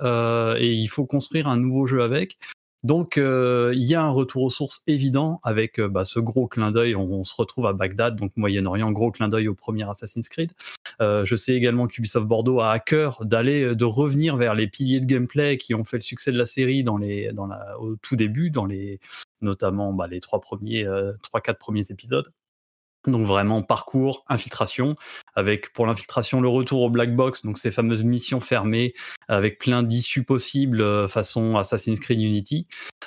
et 0.58 0.72
il 0.72 0.88
faut 0.88 1.06
construire 1.06 1.48
un 1.48 1.56
nouveau 1.56 1.86
jeu 1.86 2.02
avec. 2.02 2.38
Donc, 2.86 3.18
euh, 3.18 3.72
il 3.74 3.82
y 3.82 3.96
a 3.96 4.02
un 4.04 4.10
retour 4.10 4.44
aux 4.44 4.50
sources 4.50 4.84
évident 4.86 5.40
avec 5.42 5.80
euh, 5.80 5.88
bah, 5.88 6.04
ce 6.04 6.20
gros 6.20 6.46
clin 6.46 6.70
d'œil. 6.70 6.94
On, 6.94 7.24
se 7.24 7.34
retrouve 7.34 7.66
à 7.66 7.72
Bagdad, 7.72 8.14
donc 8.14 8.30
Moyen-Orient, 8.36 8.92
gros 8.92 9.10
clin 9.10 9.26
d'œil 9.26 9.48
au 9.48 9.56
premier 9.56 9.82
Assassin's 9.90 10.28
Creed. 10.28 10.52
Euh, 11.00 11.24
je 11.24 11.34
sais 11.34 11.54
également 11.54 11.88
qu'Ubisoft 11.88 12.28
Bordeaux 12.28 12.60
a 12.60 12.70
à 12.70 12.78
cœur 12.78 13.24
d'aller, 13.24 13.74
de 13.74 13.84
revenir 13.84 14.36
vers 14.36 14.54
les 14.54 14.68
piliers 14.68 15.00
de 15.00 15.04
gameplay 15.04 15.56
qui 15.56 15.74
ont 15.74 15.84
fait 15.84 15.96
le 15.96 16.02
succès 16.02 16.30
de 16.30 16.38
la 16.38 16.46
série 16.46 16.84
au 17.80 17.96
tout 18.02 18.14
début, 18.14 18.52
notamment 19.40 19.92
bah, 19.92 20.06
les 20.08 20.20
trois 20.20 20.40
premiers, 20.40 20.86
trois 21.22 21.40
quatre 21.40 21.58
premiers 21.58 21.90
épisodes. 21.90 22.30
Donc 23.06 23.24
vraiment 23.24 23.62
parcours, 23.62 24.24
infiltration, 24.28 24.96
avec 25.34 25.72
pour 25.72 25.86
l'infiltration 25.86 26.40
le 26.40 26.48
retour 26.48 26.82
au 26.82 26.90
black 26.90 27.14
box, 27.14 27.44
donc 27.44 27.58
ces 27.58 27.70
fameuses 27.70 28.04
missions 28.04 28.40
fermées 28.40 28.94
avec 29.28 29.58
plein 29.58 29.82
d'issues 29.82 30.24
possibles 30.24 30.80
euh, 30.80 31.08
façon 31.08 31.56
Assassin's 31.56 32.00
Creed 32.00 32.20
Unity. 32.20 32.66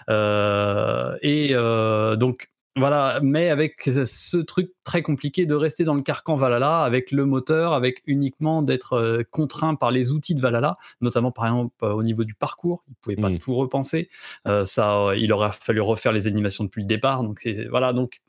Euh, 0.09 1.17
et 1.21 1.49
euh, 1.53 2.15
donc 2.15 2.49
voilà, 2.79 3.19
mais 3.21 3.49
avec 3.49 3.81
ce 3.81 4.37
truc 4.37 4.71
très 4.83 5.03
compliqué 5.03 5.45
de 5.45 5.53
rester 5.53 5.83
dans 5.83 5.93
le 5.93 6.01
carcan 6.01 6.33
Valhalla, 6.33 6.79
avec 6.79 7.11
le 7.11 7.25
moteur, 7.25 7.73
avec 7.73 8.01
uniquement 8.07 8.63
d'être 8.63 8.93
euh, 8.93 9.23
contraint 9.29 9.75
par 9.75 9.91
les 9.91 10.11
outils 10.11 10.33
de 10.33 10.41
Valhalla, 10.41 10.77
notamment 10.99 11.31
par 11.31 11.45
exemple 11.45 11.75
euh, 11.83 11.91
au 11.91 12.01
niveau 12.01 12.23
du 12.23 12.33
parcours, 12.33 12.83
il 12.87 12.95
pouvait 12.95 13.15
pas 13.15 13.29
mmh. 13.29 13.37
tout 13.37 13.55
repenser. 13.55 14.09
Euh, 14.47 14.65
ça, 14.65 15.11
il 15.15 15.31
aurait 15.31 15.51
fallu 15.59 15.81
refaire 15.81 16.11
les 16.11 16.25
animations 16.25 16.63
depuis 16.63 16.81
le 16.81 16.87
départ. 16.87 17.21
Donc 17.23 17.47
voilà, 17.69 17.93
donc 17.93 18.19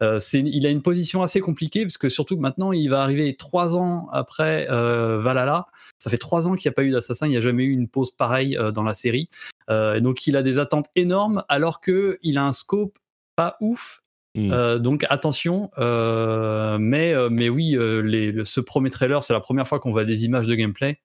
il 0.00 0.66
a 0.66 0.70
une 0.70 0.82
position 0.82 1.22
assez 1.22 1.40
compliquée 1.40 1.82
parce 1.84 1.98
que 1.98 2.08
surtout 2.08 2.36
que 2.36 2.40
maintenant 2.42 2.72
il 2.72 2.88
va 2.88 3.02
arriver 3.02 3.36
trois 3.36 3.76
ans 3.76 4.08
après 4.10 4.66
Valhalla. 4.66 5.66
Ça 5.98 6.10
fait 6.10 6.18
trois 6.18 6.48
ans 6.48 6.54
qu'il 6.54 6.68
n'y 6.68 6.72
a 6.72 6.76
pas 6.76 6.84
eu 6.84 6.90
d'assassin, 6.90 7.26
il 7.26 7.30
n'y 7.30 7.36
a 7.36 7.40
jamais 7.40 7.64
eu 7.64 7.72
une 7.72 7.88
pause 7.88 8.10
pareille 8.10 8.58
dans 8.74 8.82
la 8.82 8.94
série. 8.94 9.28
donc 9.68 10.26
il 10.26 10.36
a 10.36 10.42
des 10.42 10.58
attentes 10.58 10.86
énormes 10.94 11.44
alors 11.48 11.80
que 11.80 12.18
il 12.22 12.38
a 12.38 12.44
un 12.44 12.52
scope 12.52 12.98
pas 13.36 13.56
ouf. 13.60 14.02
Mmh. 14.34 14.52
Euh, 14.52 14.78
donc 14.78 15.06
attention, 15.08 15.70
euh, 15.78 16.76
mais, 16.78 17.14
euh, 17.14 17.28
mais 17.30 17.48
oui, 17.48 17.76
les, 17.78 18.44
ce 18.44 18.60
premier 18.60 18.90
trailer, 18.90 19.22
c'est 19.22 19.32
la 19.32 19.40
première 19.40 19.66
fois 19.66 19.80
qu'on 19.80 19.92
voit 19.92 20.04
des 20.04 20.24
images 20.24 20.46
de 20.46 20.54
gameplay. 20.54 21.00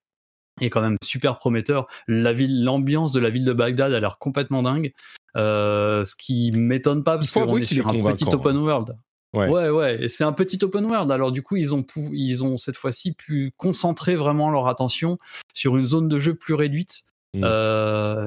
Et 0.59 0.69
quand 0.69 0.81
même 0.81 0.97
super 1.01 1.37
prometteur. 1.37 1.87
La 2.07 2.33
ville, 2.33 2.63
l'ambiance 2.63 3.13
de 3.13 3.21
la 3.21 3.29
ville 3.29 3.45
de 3.45 3.53
Bagdad 3.53 3.93
a 3.93 3.99
l'air 3.99 4.17
complètement 4.19 4.63
dingue. 4.63 4.91
ce 5.35 6.15
qui 6.15 6.51
m'étonne 6.51 7.03
pas 7.03 7.15
parce 7.15 7.31
qu'on 7.31 7.57
est 7.57 7.63
sur 7.63 7.87
un 7.87 7.93
petit 7.93 8.25
open 8.25 8.57
world. 8.57 8.97
Ouais, 9.33 9.47
ouais, 9.47 9.69
ouais. 9.69 10.09
c'est 10.09 10.25
un 10.25 10.33
petit 10.33 10.59
open 10.61 10.85
world. 10.85 11.09
Alors 11.09 11.31
du 11.31 11.41
coup, 11.41 11.55
ils 11.55 11.73
ont, 11.73 11.85
ils 12.11 12.43
ont 12.43 12.57
cette 12.57 12.75
fois-ci 12.75 13.13
pu 13.13 13.53
concentrer 13.55 14.15
vraiment 14.15 14.49
leur 14.49 14.67
attention 14.67 15.17
sur 15.53 15.77
une 15.77 15.85
zone 15.85 16.09
de 16.09 16.19
jeu 16.19 16.35
plus 16.35 16.53
réduite. 16.53 17.03
Mmh. 17.33 17.45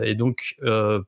et 0.02 0.14
donc 0.14 0.56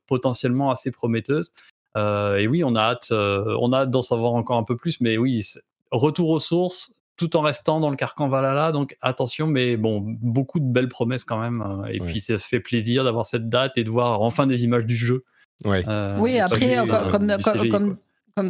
potentiellement 0.06 0.70
assez 0.70 0.90
prometteuse. 0.90 1.50
Euh, 1.96 2.36
et 2.36 2.46
oui, 2.46 2.62
on 2.62 2.74
a 2.74 2.80
hâte, 2.80 3.08
euh, 3.12 3.56
on 3.60 3.72
a 3.72 3.80
hâte 3.80 3.90
d'en 3.90 4.02
savoir 4.02 4.32
encore 4.34 4.58
un 4.58 4.64
peu 4.64 4.76
plus, 4.76 5.00
mais 5.00 5.16
oui, 5.16 5.42
retour 5.90 6.28
aux 6.28 6.38
sources, 6.38 6.94
tout 7.16 7.36
en 7.36 7.40
restant 7.40 7.80
dans 7.80 7.90
le 7.90 7.96
carcan 7.96 8.28
Valhalla. 8.28 8.72
Donc 8.72 8.96
attention, 9.00 9.46
mais 9.46 9.76
bon, 9.76 10.02
beaucoup 10.04 10.60
de 10.60 10.66
belles 10.66 10.88
promesses 10.88 11.24
quand 11.24 11.40
même. 11.40 11.62
Euh, 11.62 11.86
et 11.86 12.00
puis 12.00 12.20
ça 12.20 12.38
se 12.38 12.46
fait 12.46 12.60
plaisir 12.60 13.04
d'avoir 13.04 13.24
cette 13.24 13.48
date 13.48 13.78
et 13.78 13.84
de 13.84 13.90
voir 13.90 14.20
enfin 14.20 14.46
des 14.46 14.64
images 14.64 14.86
du 14.86 14.96
jeu. 14.96 15.24
oui, 16.20 16.38
après, 16.38 16.76
comme, 17.10 17.34
comme, 17.42 17.68
comme, 17.70 17.96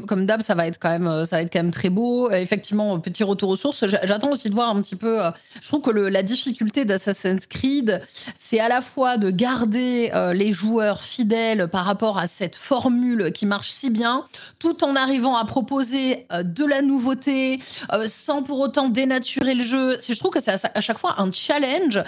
comme 0.09 0.27
d'hab, 0.27 0.43
ça 0.43 0.57
va 0.57 0.67
être 0.67 0.81
quand 0.81 0.91
même, 0.91 1.07
euh, 1.07 1.25
ça 1.27 1.37
va 1.37 1.43
être 1.43 1.53
quand 1.53 1.61
même 1.61 1.71
très 1.71 1.91
beau. 1.91 2.29
Euh, 2.29 2.35
effectivement, 2.35 2.99
petit 2.99 3.23
retour 3.23 3.51
aux 3.51 3.57
sources. 3.57 3.85
J'attends 3.87 4.33
aussi 4.33 4.51
de 4.51 4.55
voir 4.55 4.75
un 4.75 4.83
petit 4.83 4.97
peu. 4.97 5.25
Euh, 5.25 5.31
je 5.61 5.69
trouve 5.69 5.81
que 5.81 5.91
le, 5.91 6.09
la 6.09 6.25
difficulté 6.25 6.85
d'Assassin's 6.85 7.47
Creed, 7.47 8.03
c'est 8.35 8.59
à 8.59 8.69
la 8.69 8.81
fois 8.81 9.17
de 9.17 9.31
garder 9.31 10.11
les 10.35 10.53
joueurs 10.53 11.03
fidèles 11.03 11.69
par 11.69 11.85
rapport 11.85 12.19
à 12.19 12.27
cette 12.27 12.57
formule 12.57 13.33
qui 13.33 13.47
marche 13.47 13.71
si 13.71 13.91
bien, 13.91 14.25
tout 14.59 14.83
en 14.85 14.97
arrivant 14.97 15.37
à 15.37 15.45
proposer 15.45 16.27
de 16.43 16.65
la 16.65 16.83
nouveauté, 16.83 17.61
sans 18.07 18.43
pour 18.43 18.59
autant 18.61 18.89
dénaturer 18.89 19.55
le 19.55 19.63
jeu. 19.63 19.99
Je 19.99 20.19
trouve 20.19 20.31
que 20.31 20.41
c'est 20.41 20.67
à, 20.75 20.81
chaque 20.81 20.99
fois 20.99 21.15
un 21.19 21.31
challenge 21.33 22.03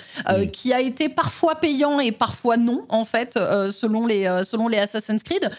qui 0.52 0.72
a 0.72 0.80
été 0.80 1.08
parfois 1.08 1.56
payant 1.56 2.00
et 2.00 2.12
parfois 2.12 2.56
non, 2.56 2.84
en 2.88 3.04
fait, 3.04 3.34
selon 3.70 4.06
les 4.06 4.42
selon 4.44 4.68
les 4.68 4.78
Assassin's 4.78 5.22
Creed. 5.22 5.50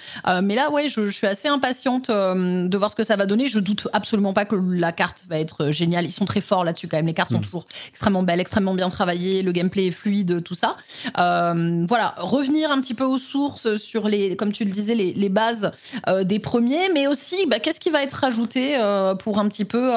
mais 0.43 0.55
là, 0.55 0.69
ouais, 0.69 0.89
je, 0.89 1.07
je 1.07 1.11
suis 1.11 1.27
assez 1.27 1.47
impatiente 1.47 2.08
euh, 2.09 2.67
de 2.67 2.77
voir 2.77 2.91
ce 2.91 2.95
que 2.95 3.03
ça 3.03 3.15
va 3.15 3.25
donner. 3.25 3.47
Je 3.47 3.59
doute 3.59 3.87
absolument 3.93 4.33
pas 4.33 4.45
que 4.45 4.55
la 4.55 4.91
carte 4.91 5.23
va 5.29 5.39
être 5.39 5.71
géniale. 5.71 6.05
Ils 6.05 6.11
sont 6.11 6.25
très 6.25 6.41
forts 6.41 6.63
là-dessus 6.63 6.87
quand 6.87 6.97
même. 6.97 7.07
Les 7.07 7.13
cartes 7.13 7.31
sont 7.31 7.39
mm. 7.39 7.43
toujours 7.43 7.65
extrêmement 7.89 8.23
belles, 8.23 8.39
extrêmement 8.39 8.73
bien 8.73 8.89
travaillées. 8.89 9.43
Le 9.43 9.51
gameplay 9.51 9.87
est 9.87 9.91
fluide, 9.91 10.43
tout 10.43 10.55
ça. 10.55 10.77
Euh, 11.19 11.85
voilà, 11.87 12.15
revenir 12.17 12.71
un 12.71 12.81
petit 12.81 12.93
peu 12.93 13.03
aux 13.03 13.17
sources 13.17 13.75
sur 13.77 14.07
les, 14.07 14.35
comme 14.35 14.51
tu 14.51 14.65
le 14.65 14.71
disais, 14.71 14.95
les, 14.95 15.29
bases 15.29 15.71
euh, 16.07 16.23
des 16.23 16.39
premiers, 16.39 16.89
mais 16.93 17.07
aussi 17.07 17.45
bah, 17.45 17.59
qu'est-ce 17.59 17.79
qui 17.79 17.91
va 17.91 18.03
être 18.03 18.13
rajouté 18.13 18.77
pour 19.19 19.39
un 19.39 19.47
petit 19.47 19.65
peu, 19.65 19.91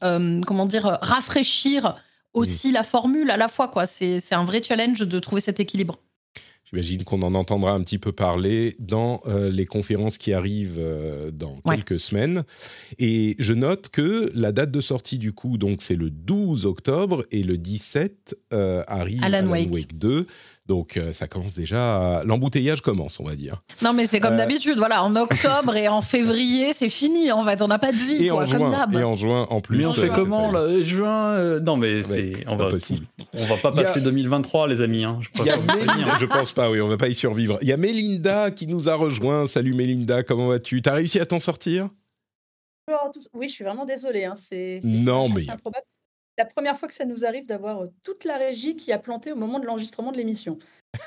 comment 0.00 0.66
dire, 0.66 0.98
rafraîchir 1.02 1.96
aussi 2.32 2.72
la 2.72 2.82
formule 2.82 3.30
à 3.30 3.36
la 3.36 3.48
fois. 3.48 3.68
quoi. 3.68 3.86
C'est 3.86 4.32
un 4.32 4.44
vrai 4.44 4.62
challenge 4.62 5.00
de 5.00 5.18
trouver 5.18 5.40
cet 5.40 5.60
équilibre. 5.60 5.98
J'imagine 6.74 7.04
qu'on 7.04 7.22
en 7.22 7.36
entendra 7.36 7.70
un 7.70 7.80
petit 7.82 7.98
peu 7.98 8.10
parler 8.10 8.74
dans 8.80 9.20
euh, 9.28 9.48
les 9.48 9.64
conférences 9.64 10.18
qui 10.18 10.32
arrivent 10.32 10.80
euh, 10.80 11.30
dans 11.30 11.60
quelques 11.60 12.00
semaines. 12.00 12.42
Et 12.98 13.36
je 13.38 13.52
note 13.52 13.90
que 13.90 14.28
la 14.34 14.50
date 14.50 14.72
de 14.72 14.80
sortie 14.80 15.18
du 15.18 15.32
coup, 15.32 15.56
donc 15.56 15.82
c'est 15.82 15.94
le 15.94 16.10
12 16.10 16.66
octobre 16.66 17.24
et 17.30 17.44
le 17.44 17.58
17 17.58 18.36
euh, 18.52 18.82
arrive 18.88 19.22
Alan, 19.22 19.46
Wake 19.46 19.96
2. 19.96 20.26
Donc 20.66 20.96
euh, 20.96 21.12
ça 21.12 21.26
commence 21.26 21.54
déjà, 21.54 22.22
l'embouteillage 22.24 22.80
commence, 22.80 23.20
on 23.20 23.24
va 23.24 23.36
dire. 23.36 23.62
Non 23.82 23.92
mais 23.92 24.06
c'est 24.06 24.18
comme 24.18 24.32
euh, 24.32 24.38
d'habitude, 24.38 24.78
voilà, 24.78 25.04
en 25.04 25.14
octobre 25.14 25.76
et 25.76 25.88
en 25.88 26.00
février, 26.00 26.72
c'est 26.72 26.88
fini 26.88 27.30
en 27.30 27.44
fait, 27.44 27.60
on 27.60 27.68
n'a 27.68 27.78
pas 27.78 27.92
de 27.92 27.98
vie, 27.98 28.24
et 28.24 28.30
en 28.30 28.46
juin, 28.46 28.88
Et 28.92 29.02
en 29.02 29.14
juin 29.14 29.46
en 29.50 29.60
plus. 29.60 29.76
Mais 29.76 29.84
on 29.84 29.92
fait 29.92 30.10
euh, 30.10 30.14
comment 30.14 30.50
là 30.50 30.82
Juin 30.82 31.60
Non 31.60 31.76
mais 31.76 32.02
c'est, 32.02 32.44
on 32.48 32.56
va, 32.56 32.68
possible. 32.68 33.04
on 33.34 33.44
va 33.44 33.56
pas 33.58 33.72
passer 33.72 34.00
2023 34.00 34.68
les 34.68 34.80
amis. 34.80 35.04
Hein. 35.04 35.18
Je, 35.20 35.28
pense 35.30 35.46
je 36.20 36.24
pense 36.24 36.52
pas, 36.52 36.70
oui, 36.70 36.80
on 36.80 36.88
va 36.88 36.96
pas 36.96 37.08
y 37.08 37.14
survivre. 37.14 37.58
Il 37.60 37.68
y 37.68 37.72
a 37.72 37.76
Mélinda 37.76 38.50
qui 38.50 38.66
nous 38.66 38.88
a 38.88 38.94
rejoint. 38.94 39.44
Salut 39.44 39.74
Mélinda, 39.74 40.22
comment 40.22 40.48
vas-tu? 40.48 40.80
T'as 40.80 40.94
réussi 40.94 41.20
à 41.20 41.26
t'en 41.26 41.40
sortir? 41.40 41.88
Oui, 43.34 43.48
je 43.48 43.54
suis 43.54 43.64
vraiment 43.64 43.84
désolée. 43.84 44.24
Hein. 44.24 44.34
C'est 44.34 44.80
non, 44.82 45.28
mais 45.28 45.48
improbable 45.50 45.84
la 46.38 46.44
première 46.44 46.76
fois 46.76 46.88
que 46.88 46.94
ça 46.94 47.04
nous 47.04 47.24
arrive 47.24 47.46
d'avoir 47.46 47.84
toute 48.02 48.24
la 48.24 48.36
régie 48.36 48.76
qui 48.76 48.92
a 48.92 48.98
planté 48.98 49.32
au 49.32 49.36
moment 49.36 49.58
de 49.58 49.66
l'enregistrement 49.66 50.12
de 50.12 50.16
l'émission. 50.16 50.58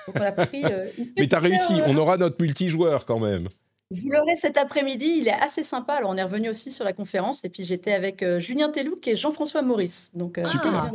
Donc 0.08 0.16
on 0.16 0.22
a 0.22 0.32
pris. 0.32 0.64
Mais 1.18 1.28
t'as 1.28 1.40
réussi, 1.40 1.82
on 1.86 1.98
aura 1.98 2.18
notre 2.18 2.42
multijoueur 2.42 3.06
quand 3.06 3.20
même. 3.20 3.50
Vous 3.90 4.10
l'aurez 4.10 4.36
cet 4.36 4.58
après-midi, 4.58 5.20
il 5.20 5.28
est 5.28 5.32
assez 5.42 5.64
sympa. 5.64 5.94
Alors 5.94 6.12
on 6.12 6.18
est 6.18 6.24
revenu 6.24 6.50
aussi 6.50 6.72
sur 6.72 6.84
la 6.84 6.94
conférence 6.94 7.46
et 7.46 7.50
puis 7.50 7.64
j'étais 7.64 7.94
avec 7.94 8.24
Julien 8.40 8.70
Tellouk 8.70 9.08
et 9.08 9.16
Jean-François 9.16 9.62
Maurice. 9.62 10.12
Donc 10.14 10.40
super. 10.44 10.92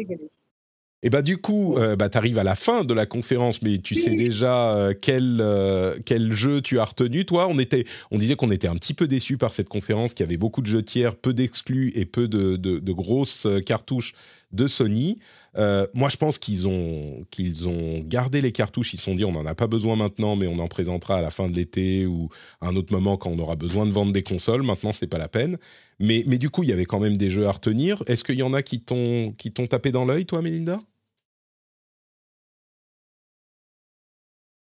Et 1.05 1.11
bah 1.11 1.23
du 1.23 1.37
coup, 1.37 1.77
euh, 1.79 1.97
bah, 1.97 2.09
tu 2.09 2.17
arrives 2.17 2.39
à 2.39 2.45
la 2.45 2.55
fin 2.55 2.85
de 2.85 2.95
la 2.95 3.07
conférence, 3.07 3.61
mais 3.61 3.79
tu 3.79 3.97
sais 3.97 4.15
déjà 4.15 4.77
euh, 4.77 4.95
quel, 4.99 5.39
euh, 5.41 5.97
quel 6.05 6.33
jeu 6.33 6.61
tu 6.61 6.79
as 6.79 6.85
retenu, 6.85 7.25
toi. 7.25 7.49
On, 7.51 7.59
était, 7.59 7.85
on 8.13 8.19
disait 8.19 8.37
qu'on 8.37 8.53
était 8.53 8.69
un 8.69 8.77
petit 8.77 8.95
peu 8.95 9.09
déçus 9.09 9.37
par 9.37 9.53
cette 9.53 9.69
conférence, 9.69 10.15
qu'il 10.15 10.25
y 10.25 10.29
avait 10.29 10.37
beaucoup 10.37 10.63
de 10.63 10.69
jeux 10.69 10.85
tiers, 10.85 11.17
peu 11.17 11.35
d'exclus 11.35 11.91
et 11.97 12.05
peu 12.05 12.29
de, 12.29 12.57
de, 12.57 12.93
grosses 12.93 13.49
cartouches 13.67 14.15
de 14.53 14.69
Sony. 14.69 15.19
moi, 15.57 16.09
je 16.09 16.17
pense 16.19 16.39
qu'ils 16.39 16.69
ont, 16.69 17.27
qu'ils 17.33 17.67
ont 17.67 18.01
gardé 18.07 18.41
les 18.41 18.53
cartouches. 18.53 18.95
Ils 18.95 18.99
se 18.99 19.05
sont 19.05 19.17
dit, 19.17 19.25
on 19.25 19.33
n'en 19.33 19.47
a 19.47 19.57
pas 19.57 19.67
besoin 19.67 19.97
maintenant, 19.97 20.37
mais 20.37 20.47
on 20.47 20.61
en 20.61 20.69
présentera 20.69 21.17
à 21.17 21.21
la 21.21 21.31
fin 21.31 21.49
de 21.49 21.57
l'été 21.57 22.07
ou 22.07 22.29
à 22.61 22.69
un 22.69 22.77
autre 22.77 22.93
moment 22.93 23.17
quand 23.17 23.31
on 23.31 23.39
aura 23.41 23.57
besoin 23.57 23.87
de 23.87 23.93
vendre 23.93 24.13
des 24.13 24.23
consoles. 24.23 24.63
Maintenant, 24.63 24.93
c'est 24.93 25.09
pas 25.09 25.19
la 25.19 25.29
peine. 25.29 25.59
Mais, 25.99 26.23
mais 26.29 26.39
du 26.39 26.49
coup, 26.49 26.63
il 26.63 26.69
y 26.69 26.73
avait 26.73 26.85
quand 26.85 27.01
même 27.01 27.17
des 27.17 27.31
jeux 27.31 27.49
à 27.49 27.51
retenir. 27.51 28.05
Est-ce 28.07 28.23
qu'il 28.23 28.37
y 28.37 28.43
en 28.45 28.55
a 28.55 28.63
qui 28.63 28.81
t'ont 28.81 29.35
tapé 29.69 29.91
dans 29.91 30.05
l'œil, 30.05 30.27
toi, 30.27 30.43
Melinda? 30.43 30.79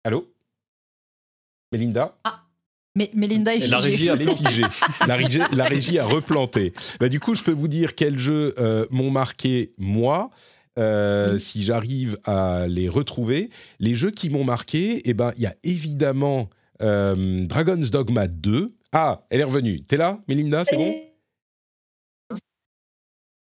Allô? 0.04 0.26
Melinda? 1.72 2.16
Mais 2.94 3.10
Melinda 3.14 3.54
est 3.54 3.60
Et 3.60 3.66
la 3.68 3.80
figée. 3.80 4.10
régie 4.10 4.28
a 4.30 4.34
figée. 4.36 4.62
La, 5.06 5.16
régie, 5.16 5.38
la 5.52 5.64
régie 5.64 5.98
a 5.98 6.04
replanté. 6.04 6.74
Bah, 7.00 7.08
du 7.08 7.20
coup, 7.20 7.34
je 7.34 7.42
peux 7.42 7.52
vous 7.52 7.68
dire 7.68 7.94
quels 7.94 8.18
jeux 8.18 8.54
euh, 8.58 8.86
m'ont 8.90 9.10
marqué 9.10 9.72
moi. 9.78 10.30
euh, 10.78 11.34
Oui. 11.34 11.40
Si 11.40 11.62
j'arrive 11.62 12.18
à 12.24 12.66
les 12.68 12.88
retrouver, 12.88 13.48
les 13.78 13.94
jeux 13.94 14.10
qui 14.10 14.28
m'ont 14.28 14.44
marqué, 14.44 15.00
eh 15.08 15.14
ben, 15.14 15.32
il 15.36 15.42
y 15.42 15.46
a 15.46 15.54
évidemment 15.62 16.50
euh, 16.82 17.46
Dragon's 17.46 17.90
Dogma 17.90 18.26
2. 18.28 18.74
Ah, 18.92 19.24
elle 19.30 19.40
est 19.40 19.44
revenue. 19.44 19.82
T'es 19.84 19.96
là, 19.96 20.20
Melinda? 20.28 20.64
C'est 20.66 20.76
bon? 20.76 20.94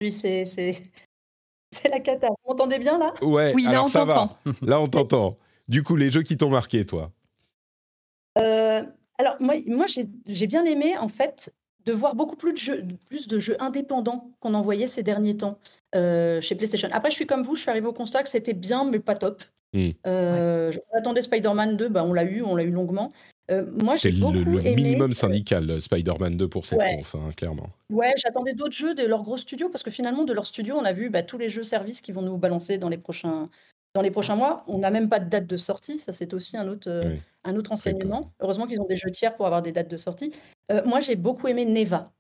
Lui, 0.01 0.11
c'est 0.13 0.45
la 1.91 2.01
cata. 2.01 2.29
Vous 2.29 2.51
m'entendez 2.51 2.79
bien 2.79 2.97
là? 2.99 3.13
Ouais. 3.21 3.53
Oui, 3.55 3.65
là, 3.65 3.71
alors 3.71 3.85
on 3.87 3.89
ça 3.89 4.05
va. 4.07 4.15
t'entend. 4.15 4.39
Là, 4.63 4.81
on 4.81 4.87
t'entend. 4.87 5.37
Du 5.69 5.83
coup, 5.83 5.97
les 5.97 6.11
jeux 6.11 6.23
qui 6.23 6.37
t'ont 6.37 6.51
marqué, 6.51 6.85
toi. 6.85 7.13
Euh, 8.39 8.83
alors, 9.19 9.37
moi, 9.41 9.55
moi 9.67 9.87
j'ai 10.27 10.47
bien 10.47 10.65
aimé, 10.65 10.97
en 10.99 11.09
fait, 11.09 11.55
de 11.87 11.93
voir 11.93 12.15
beaucoup 12.15 12.37
plus 12.37 12.53
de 12.53 12.59
jeux, 12.59 12.85
plus 13.09 13.29
de 13.29 13.39
jeux 13.39 13.57
indépendants 13.61 14.31
qu'on 14.41 14.55
envoyait 14.55 14.87
ces 14.89 15.03
derniers 15.03 15.37
temps 15.37 15.59
euh, 15.95 16.41
chez 16.41 16.55
PlayStation. 16.55 16.89
Après, 16.93 17.11
je 17.11 17.17
suis 17.17 17.27
comme 17.27 17.43
vous, 17.43 17.55
je 17.55 17.61
suis 17.63 17.71
arrivé 17.71 17.87
au 17.87 17.93
constat 17.93 18.23
que 18.23 18.29
c'était 18.29 18.55
bien, 18.55 18.85
mais 18.85 18.99
pas 18.99 19.15
top. 19.15 19.43
Hmm. 19.73 19.91
Euh, 20.07 20.73
On 20.93 20.99
attendait 20.99 21.23
Spider-Man 21.23 21.77
2, 21.77 21.89
bah, 21.89 22.05
on 22.05 22.13
l'a 22.13 22.25
eu, 22.25 22.43
on 22.43 22.55
l'a 22.55 22.63
eu 22.63 22.71
longuement. 22.71 23.13
Euh, 23.51 23.67
moi, 23.83 23.93
beaucoup 24.21 24.33
le, 24.33 24.43
le 24.45 24.61
aimé. 24.61 24.75
minimum 24.75 25.13
syndical, 25.13 25.81
Spider-Man 25.81 26.37
2 26.39 26.49
pour 26.49 26.65
cette 26.65 26.79
Ouais. 26.79 26.97
conf, 26.97 27.15
hein, 27.17 27.31
clairement. 27.37 27.69
Ouais, 27.91 28.15
j'attendais 28.17 28.55
d'autres 28.55 28.75
jeux 28.75 28.95
de 28.95 29.03
leur 29.03 29.23
gros 29.23 29.37
studio 29.37 29.69
parce 29.69 29.83
que 29.83 29.91
finalement, 29.91 30.25
de 30.25 30.33
leur 30.33 30.47
studio, 30.47 30.77
on 30.79 30.85
a 30.85 30.93
vu 30.95 31.11
bah, 31.11 31.23
tous 31.23 31.37
les 31.37 31.51
jeux 31.51 31.63
services 31.65 32.01
qui 32.01 32.13
vont 32.13 32.23
nous 32.23 32.39
balancer 32.39 32.79
dans 32.79 32.89
les 32.89 32.97
prochains, 32.97 33.51
dans 33.95 34.03
les 34.03 34.11
prochains 34.11 34.35
mois. 34.37 34.65
On 34.67 34.79
n'a 34.79 34.91
même 34.91 35.09
pas 35.09 35.21
de 35.21 35.31
date 35.31 35.47
de 35.47 35.57
sortie, 35.57 35.99
ça 35.99 36.13
c'est 36.13 36.35
aussi 36.35 36.57
un 36.57 36.69
autre, 36.69 36.91
euh, 36.91 37.03
Oui. 37.07 37.21
un 37.45 37.57
autre 37.57 37.73
enseignement. 37.73 38.33
Heureusement 38.41 38.67
qu'ils 38.67 38.81
ont 38.81 38.87
des 38.87 38.97
jeux 38.97 39.11
tiers 39.11 39.37
pour 39.37 39.47
avoir 39.47 39.63
des 39.63 39.73
dates 39.73 39.91
de 39.91 39.97
sortie. 39.97 40.33
Euh, 40.73 40.83
moi, 40.85 41.01
j'ai 41.01 41.15
beaucoup 41.17 41.47
aimé 41.49 41.65
Neva. 41.65 42.11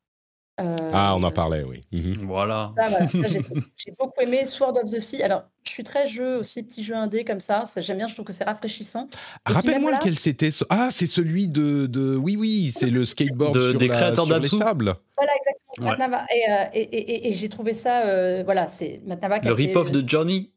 Euh, 0.60 0.76
Ah, 0.92 1.16
on 1.16 1.22
en 1.24 1.32
parlait, 1.32 1.64
oui. 1.64 1.82
Mhm. 1.90 2.26
Voilà. 2.28 2.72
ça, 2.78 2.88
voilà, 2.88 3.08
ça, 3.08 3.18
j'ai 3.28 3.40
j'ai 3.76 3.92
beaucoup 3.98 4.20
aimé 4.20 4.46
Sword 4.46 4.74
of 4.84 4.88
the 4.88 5.00
Sea. 5.00 5.20
Alors, 5.24 5.42
je 5.66 5.72
suis 5.72 5.82
très 5.82 6.06
jeu 6.06 6.36
aussi, 6.38 6.62
petit 6.62 6.84
jeu 6.84 6.94
indé 6.94 7.24
comme 7.24 7.40
ça. 7.40 7.64
ça 7.66 7.80
J'aime 7.80 7.96
bien, 7.96 8.06
je 8.06 8.14
trouve 8.14 8.24
que 8.26 8.32
c'est 8.32 8.44
rafraîchissant. 8.44 9.08
Rappelle-moi 9.44 9.90
là- 9.90 9.98
lequel 9.98 10.16
c'était. 10.16 10.52
ce- 10.52 10.62
Ah, 10.70 10.90
c'est 10.92 11.06
celui 11.08 11.48
de, 11.48 11.86
de. 11.86 12.14
Oui, 12.14 12.36
oui, 12.38 12.70
c'est 12.72 12.88
le 12.90 13.04
skateboard 13.04 13.54
De- 13.54 13.70
sur, 13.70 13.78
des 13.78 13.88
la- 13.88 13.94
créateurs 13.96 14.26
sur 14.26 14.38
les 14.38 14.46
sables. 14.46 14.94
Voilà, 15.16 15.32
exactement. 15.36 16.16
Ouais. 16.16 16.36
Et, 16.36 16.52
euh, 16.52 16.64
et, 16.72 16.82
et- 16.82 17.10
et- 17.14 17.28
et 17.30 17.34
j'ai 17.34 17.48
trouvé 17.48 17.74
ça, 17.74 18.06
euh, 18.06 18.42
voilà, 18.44 18.68
c'est 18.68 19.00
Matt 19.06 19.22
Nava 19.22 19.40
qui 19.40 19.48
Le 19.48 19.54
rip-off 19.54 19.90
de 19.90 20.08
Johnny. 20.08 20.52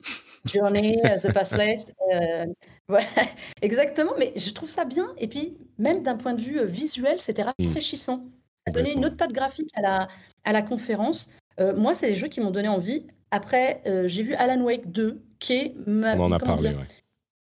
Journey, 0.48 1.00
euh, 1.06 1.18
The 1.18 1.34
Passless. 1.34 1.94
euh, 2.14 2.46
voilà, 2.88 3.06
exactement, 3.62 4.14
mais 4.18 4.34
je 4.36 4.50
trouve 4.52 4.70
ça 4.70 4.86
bien. 4.86 5.14
Et 5.18 5.28
puis, 5.28 5.58
même 5.78 6.04
d'un 6.04 6.16
point 6.16 6.34
de 6.34 6.42
vue 6.42 6.60
euh, 6.60 6.66
visuel, 6.66 7.22
c'était 7.22 7.44
rafraîchissant. 7.44 8.24
Ça 8.66 8.72
donnait 8.74 8.94
une 8.94 9.06
autre 9.06 9.16
patte 9.18 9.32
graphique 9.34 9.70
à 9.76 9.82
la, 9.82 10.08
à 10.44 10.52
la 10.52 10.62
conférence. 10.62 11.30
Euh, 11.60 11.76
moi, 11.76 11.94
c'est 11.94 12.10
les 12.10 12.16
jeux 12.16 12.28
qui 12.28 12.42
m'ont 12.42 12.52
donné 12.52 12.68
envie. 12.68 13.08
Après, 13.32 13.82
euh, 13.88 14.08
j'ai 14.08 14.24
vu 14.24 14.34
Alan 14.36 14.62
Wake 14.62 14.92
2, 14.92 15.22
qui 15.40 15.54
est 15.54 15.74
ma- 15.86 16.16
On 16.18 16.22
en 16.26 16.32
a 16.32 16.40
parlé, 16.40 16.70
ouais. 16.70 16.76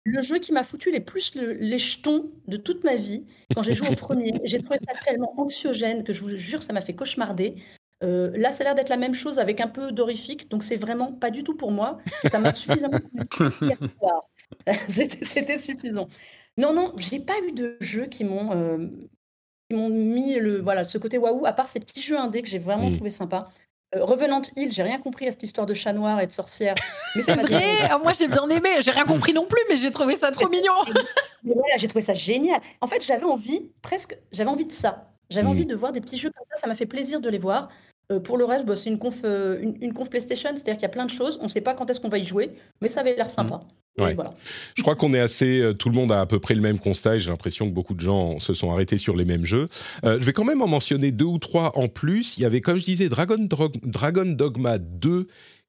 le 0.04 0.22
jeu 0.22 0.38
qui 0.38 0.52
m'a 0.52 0.62
foutu 0.64 0.90
les 0.92 1.00
plus 1.00 1.34
le- 1.34 1.52
les 1.54 1.78
jetons 1.78 2.30
de 2.48 2.56
toute 2.56 2.84
ma 2.84 2.96
vie 2.96 3.24
quand 3.54 3.62
j'ai 3.62 3.74
joué 3.74 3.88
au 3.88 3.94
premier. 3.96 4.32
J'ai 4.44 4.58
trouvé 4.62 4.78
ça 4.86 4.94
tellement 5.04 5.32
anxiogène 5.40 6.04
que 6.04 6.12
je 6.12 6.22
vous 6.22 6.36
jure, 6.36 6.62
ça 6.62 6.72
m'a 6.72 6.80
fait 6.80 6.94
cauchemarder. 6.94 7.56
Euh, 8.04 8.30
là, 8.36 8.52
ça 8.52 8.62
a 8.62 8.64
l'air 8.64 8.74
d'être 8.74 8.90
la 8.90 8.96
même 8.98 9.14
chose 9.14 9.38
avec 9.38 9.60
un 9.60 9.68
peu 9.68 9.90
d'horrifique, 9.90 10.50
donc 10.50 10.62
c'est 10.62 10.76
vraiment 10.76 11.12
pas 11.12 11.30
du 11.30 11.42
tout 11.44 11.54
pour 11.56 11.70
moi. 11.72 11.98
Ça 12.30 12.38
m'a 12.38 12.52
suffisamment. 12.52 12.98
C'était 14.88 15.58
suffisant. 15.58 16.08
Non, 16.58 16.72
non, 16.72 16.92
j'ai 16.96 17.20
pas 17.20 17.34
eu 17.46 17.52
de 17.52 17.76
jeux 17.80 18.06
qui 18.06 18.24
m'ont 18.24 18.52
euh, 18.52 18.86
m'ont 19.72 19.88
mis 19.88 20.34
le 20.34 20.60
voilà 20.60 20.84
ce 20.84 20.98
côté 20.98 21.18
waouh. 21.18 21.46
À 21.46 21.52
part 21.52 21.68
ces 21.68 21.80
petits 21.80 22.00
jeux 22.00 22.18
indés 22.18 22.42
que 22.42 22.48
j'ai 22.48 22.58
vraiment 22.58 22.90
Mm. 22.90 22.96
trouvé 22.96 23.10
sympa. 23.10 23.48
Euh, 23.94 24.04
Revenant 24.04 24.42
Hill, 24.56 24.72
j'ai 24.72 24.82
rien 24.82 24.98
compris 24.98 25.28
à 25.28 25.32
cette 25.32 25.42
histoire 25.44 25.66
de 25.66 25.74
chat 25.74 25.92
noir 25.92 26.20
et 26.20 26.26
de 26.26 26.32
sorcière, 26.32 26.74
mais 27.14 27.22
donné 27.22 27.42
Vrai 27.42 27.78
Ah, 27.88 27.98
Moi, 27.98 28.12
j'ai 28.18 28.26
bien 28.28 28.48
aimé. 28.48 28.70
J'ai 28.80 28.90
rien 28.90 29.04
compris 29.04 29.32
non 29.32 29.46
plus, 29.46 29.60
mais 29.68 29.76
j'ai 29.76 29.90
trouvé 29.90 30.16
ça 30.16 30.32
trop 30.32 30.48
mignon. 30.48 30.72
Mais 31.44 31.54
voilà, 31.54 31.76
j'ai 31.76 31.86
trouvé 31.86 32.02
ça 32.04 32.12
génial. 32.14 32.60
En 32.80 32.88
fait, 32.88 33.04
j'avais 33.06 33.22
envie, 33.24 33.70
presque, 33.80 34.18
j'avais 34.32 34.50
envie 34.50 34.64
de 34.66 34.72
ça. 34.72 35.12
J'avais 35.30 35.46
envie 35.48 35.66
de 35.66 35.74
voir 35.74 35.92
des 35.92 36.00
petits 36.00 36.18
jeux 36.18 36.30
comme 36.30 36.46
ça. 36.54 36.60
Ça 36.60 36.66
m'a 36.66 36.74
fait 36.76 36.86
plaisir 36.86 37.20
de 37.20 37.28
les 37.28 37.38
voir. 37.38 37.68
Euh, 38.12 38.20
pour 38.20 38.38
le 38.38 38.44
reste, 38.44 38.64
bah, 38.64 38.76
c'est 38.76 38.88
une 38.88 38.98
conf, 38.98 39.22
euh, 39.24 39.58
une, 39.60 39.76
une 39.80 39.92
conf 39.92 40.08
PlayStation, 40.08 40.50
c'est-à-dire 40.54 40.74
qu'il 40.74 40.82
y 40.82 40.86
a 40.86 40.90
plein 40.90 41.06
de 41.06 41.10
choses. 41.10 41.38
On 41.40 41.44
ne 41.44 41.48
sait 41.48 41.60
pas 41.60 41.74
quand 41.74 41.90
est-ce 41.90 42.00
qu'on 42.00 42.08
va 42.08 42.18
y 42.18 42.24
jouer, 42.24 42.50
mais 42.80 42.86
ça 42.88 43.00
avait 43.00 43.16
l'air 43.16 43.30
sympa. 43.30 43.62
Ouais. 43.98 44.14
voilà. 44.14 44.30
Je 44.76 44.82
crois 44.82 44.94
qu'on 44.94 45.12
est 45.14 45.18
assez. 45.20 45.58
euh, 45.60 45.72
Tout 45.72 45.88
le 45.88 45.94
monde 45.96 46.12
a 46.12 46.20
à 46.20 46.26
peu 46.26 46.38
près 46.38 46.54
le 46.54 46.60
même 46.60 46.78
constat 46.78 47.16
et 47.16 47.18
j'ai 47.18 47.30
l'impression 47.30 47.66
que 47.68 47.72
beaucoup 47.74 47.94
de 47.94 48.00
gens 48.00 48.38
se 48.38 48.52
sont 48.54 48.70
arrêtés 48.70 48.98
sur 48.98 49.16
les 49.16 49.24
mêmes 49.24 49.46
jeux. 49.46 49.68
Je 50.04 50.10
vais 50.18 50.32
quand 50.34 50.44
même 50.44 50.60
en 50.62 50.68
mentionner 50.68 51.10
deux 51.12 51.24
ou 51.24 51.38
trois 51.38 51.76
en 51.78 51.88
plus. 51.88 52.36
Il 52.36 52.42
y 52.42 52.44
avait, 52.44 52.60
comme 52.60 52.76
je 52.76 52.84
disais, 52.84 53.08
Dragon 53.08 53.38
Dogma 54.26 54.78
2 54.78 55.26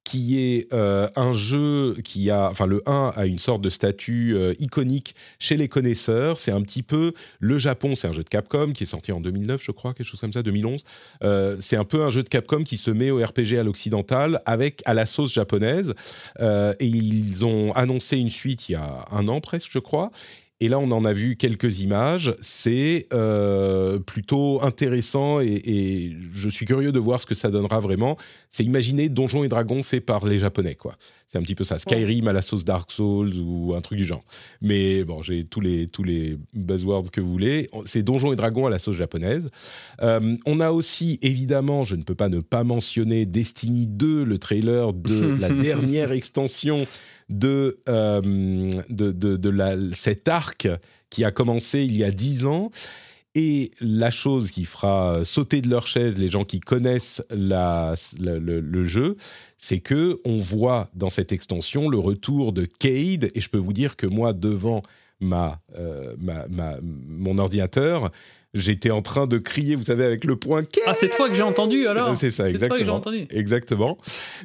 qui 0.07 0.39
est 0.39 0.71
euh, 0.73 1.09
un 1.15 1.33
jeu 1.33 1.95
qui 2.03 2.29
a, 2.29 2.49
enfin 2.49 2.65
le 2.65 2.81
1 2.85 3.13
a 3.15 3.25
une 3.25 3.39
sorte 3.39 3.61
de 3.61 3.69
statut 3.69 4.35
euh, 4.35 4.53
iconique 4.59 5.15
chez 5.37 5.57
les 5.57 5.67
connaisseurs. 5.67 6.39
C'est 6.39 6.51
un 6.51 6.61
petit 6.61 6.83
peu 6.83 7.13
le 7.39 7.57
Japon, 7.57 7.95
c'est 7.95 8.07
un 8.07 8.13
jeu 8.13 8.23
de 8.23 8.29
Capcom 8.29 8.71
qui 8.71 8.83
est 8.83 8.87
sorti 8.87 9.11
en 9.11 9.19
2009, 9.19 9.61
je 9.61 9.71
crois, 9.71 9.93
quelque 9.93 10.07
chose 10.07 10.21
comme 10.21 10.31
ça, 10.31 10.43
2011. 10.43 10.81
Euh, 11.23 11.57
c'est 11.59 11.75
un 11.75 11.83
peu 11.83 12.03
un 12.03 12.09
jeu 12.09 12.23
de 12.23 12.29
Capcom 12.29 12.63
qui 12.63 12.77
se 12.77 12.89
met 12.89 13.11
au 13.11 13.23
RPG 13.23 13.57
à 13.59 13.63
l'occidental 13.63 14.41
avec 14.45 14.81
à 14.85 14.93
la 14.93 15.05
sauce 15.05 15.33
japonaise. 15.33 15.93
Et 16.39 16.85
ils 16.85 17.43
ont 17.43 17.73
annoncé 17.73 18.17
une 18.17 18.29
suite 18.29 18.69
il 18.69 18.73
y 18.73 18.75
a 18.75 19.05
un 19.11 19.27
an 19.27 19.41
presque, 19.41 19.71
je 19.71 19.79
crois. 19.79 20.11
Et 20.59 20.69
là, 20.69 20.79
on 20.79 20.89
en 20.91 21.05
a 21.05 21.13
vu 21.13 21.35
quelques 21.35 21.79
images. 21.81 22.35
C'est 22.41 23.07
euh, 23.13 23.99
plutôt 23.99 24.63
intéressant 24.63 25.39
et, 25.39 25.61
et 25.65 26.17
je 26.33 26.49
suis 26.49 26.65
curieux 26.65 26.91
de 26.91 26.99
voir 26.99 27.21
ce 27.21 27.25
que 27.27 27.35
ça 27.35 27.49
donnera 27.49 27.79
vraiment. 27.79 28.17
C'est 28.49 28.63
imaginer 28.63 29.09
Donjons 29.09 29.43
et 29.43 29.49
Dragons 29.49 29.83
fait 29.83 30.01
par 30.01 30.25
les 30.25 30.39
Japonais, 30.39 30.75
quoi. 30.75 30.97
C'est 31.27 31.37
un 31.37 31.41
petit 31.41 31.55
peu 31.55 31.65
ça. 31.65 31.77
Skyrim 31.77 32.27
à 32.29 32.33
la 32.33 32.41
sauce 32.41 32.63
Dark 32.63 32.89
Souls 32.89 33.33
ou 33.37 33.75
un 33.75 33.81
truc 33.81 33.97
du 33.97 34.05
genre. 34.05 34.23
Mais 34.63 35.03
bon, 35.03 35.21
j'ai 35.21 35.43
tous 35.43 35.59
les, 35.59 35.87
tous 35.87 36.03
les 36.03 36.37
buzzwords 36.53 37.11
que 37.11 37.19
vous 37.19 37.29
voulez. 37.29 37.69
C'est 37.85 38.01
Donjons 38.01 38.31
et 38.31 38.37
Dragons 38.37 38.65
à 38.65 38.69
la 38.69 38.79
sauce 38.79 38.95
japonaise. 38.95 39.49
Euh, 40.01 40.37
on 40.45 40.61
a 40.61 40.71
aussi, 40.71 41.19
évidemment, 41.21 41.83
je 41.83 41.95
ne 41.95 42.03
peux 42.03 42.15
pas 42.15 42.29
ne 42.29 42.39
pas 42.39 42.63
mentionner 42.63 43.25
Destiny 43.25 43.87
2, 43.87 44.23
le 44.23 44.37
trailer 44.37 44.93
de 44.93 45.35
la 45.39 45.49
dernière 45.49 46.13
extension 46.13 46.87
de, 47.29 47.79
euh, 47.89 48.21
de, 48.89 49.11
de, 49.11 49.35
de 49.35 49.49
la, 49.49 49.75
cet 49.93 50.29
arc 50.29 50.69
qui 51.09 51.25
a 51.25 51.31
commencé 51.31 51.83
il 51.83 51.95
y 51.97 52.05
a 52.05 52.11
dix 52.11 52.45
ans. 52.45 52.71
Et 53.39 53.69
la 53.81 54.09
chose 54.09 54.49
qui 54.49 54.65
fera 54.65 55.23
sauter 55.23 55.61
de 55.61 55.69
leur 55.69 55.85
chaise 55.85 56.17
les 56.17 56.27
gens 56.27 56.43
qui 56.43 56.59
connaissent 56.59 57.23
le, 57.29 58.85
jeu, 58.85 59.15
c'est 59.59 59.77
que 59.77 60.19
on 60.25 60.37
voit 60.37 60.89
dans 60.95 61.11
cette 61.11 61.31
extension 61.31 61.87
le 61.87 61.99
retour 61.99 62.51
de 62.51 62.65
Cade. 62.65 63.29
Et 63.35 63.39
je 63.39 63.47
peux 63.47 63.59
vous 63.59 63.73
dire 63.73 63.95
que 63.95 64.07
moi, 64.07 64.33
devant 64.33 64.81
euh, 65.21 66.15
mon 66.81 67.37
ordinateur, 67.37 68.11
j'étais 68.53 68.89
en 68.91 69.01
train 69.01 69.27
de 69.27 69.37
crier, 69.37 69.75
vous 69.75 69.83
savez, 69.83 70.03
avec 70.05 70.23
le 70.23 70.35
point. 70.35 70.63
Ah, 70.85 70.93
c'est 70.95 71.09
toi 71.09 71.29
que 71.29 71.35
j'ai 71.35 71.41
entendu 71.43 71.85
alors 71.87 72.15
C'est 72.15 72.31
ça, 72.31 72.45
C'est 72.45 72.57
toi 72.57 72.69
que 72.69 72.75
j'ai 72.75 72.81
exactement. 72.81 72.95
entendu. 72.95 73.27
Exactement. 73.29 73.97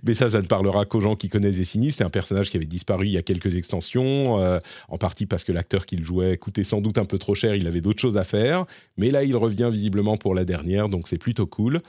Mais 0.04 0.14
ça, 0.14 0.28
ça 0.30 0.42
ne 0.42 0.46
parlera 0.46 0.84
qu'aux 0.84 1.00
gens 1.00 1.16
qui 1.16 1.28
connaissent 1.28 1.56
Destiny. 1.56 1.92
C'était 1.92 2.04
un 2.04 2.10
personnage 2.10 2.50
qui 2.50 2.56
avait 2.56 2.66
disparu 2.66 3.06
il 3.06 3.12
y 3.12 3.16
a 3.16 3.22
quelques 3.22 3.54
extensions, 3.54 4.40
euh, 4.40 4.58
en 4.88 4.98
partie 4.98 5.26
parce 5.26 5.44
que 5.44 5.52
l'acteur 5.52 5.86
qui 5.86 5.96
le 5.96 6.04
jouait 6.04 6.36
coûtait 6.36 6.64
sans 6.64 6.80
doute 6.80 6.98
un 6.98 7.04
peu 7.04 7.18
trop 7.18 7.34
cher, 7.34 7.54
il 7.54 7.66
avait 7.66 7.80
d'autres 7.80 8.00
choses 8.00 8.16
à 8.18 8.24
faire. 8.24 8.66
Mais 8.96 9.10
là, 9.10 9.22
il 9.24 9.36
revient 9.36 9.68
visiblement 9.72 10.16
pour 10.16 10.34
la 10.34 10.44
dernière, 10.44 10.88
donc 10.88 11.08
c'est 11.08 11.18
plutôt 11.18 11.46
cool. 11.46 11.80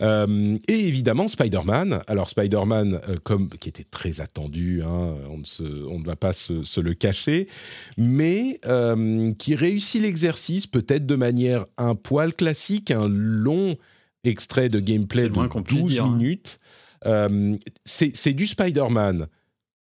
Euh, 0.00 0.56
et 0.68 0.86
évidemment, 0.88 1.26
Spider-Man. 1.26 2.02
Alors, 2.06 2.28
Spider-Man, 2.30 3.00
euh, 3.08 3.16
comme, 3.24 3.48
qui 3.48 3.68
était 3.68 3.86
très 3.90 4.20
attendu, 4.20 4.82
hein, 4.82 5.14
on, 5.30 5.38
ne 5.38 5.44
se- 5.44 5.86
on 5.88 5.98
ne 5.98 6.04
va 6.04 6.16
pas 6.16 6.32
se, 6.32 6.62
se 6.62 6.80
le 6.80 6.94
cacher, 6.94 7.48
mais 7.96 8.60
qui 9.38 9.54
réussit 9.54 10.02
l'exercice 10.02 10.66
peut-être 10.66 11.06
de 11.06 11.14
manière 11.14 11.61
un 11.78 11.94
poil 11.94 12.34
classique, 12.34 12.90
un 12.90 13.08
long 13.08 13.76
extrait 14.24 14.68
de 14.68 14.80
gameplay 14.80 15.28
de 15.28 15.46
qu'on 15.48 15.62
puisse 15.62 15.80
12 15.80 15.90
dire, 15.90 16.04
hein. 16.04 16.16
minutes. 16.16 16.58
Euh, 17.06 17.56
c'est 17.84 18.32
du 18.32 18.46
Spider-Man 18.46 19.28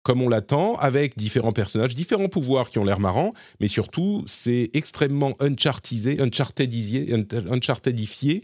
comme 0.09 0.23
on 0.23 0.29
l'attend, 0.31 0.75
avec 0.77 1.19
différents 1.19 1.53
personnages, 1.53 1.95
différents 1.95 2.29
pouvoirs 2.31 2.71
qui 2.71 2.79
ont 2.79 2.85
l'air 2.85 2.99
marrants, 2.99 3.35
mais 3.61 3.69
surtout, 3.69 4.23
c'est 4.25 4.71
extrêmement 4.73 5.35
unchartisé, 5.39 6.19
unchartedisé, 6.19 7.13
un- 7.13 7.53
unchartedifié. 7.53 8.43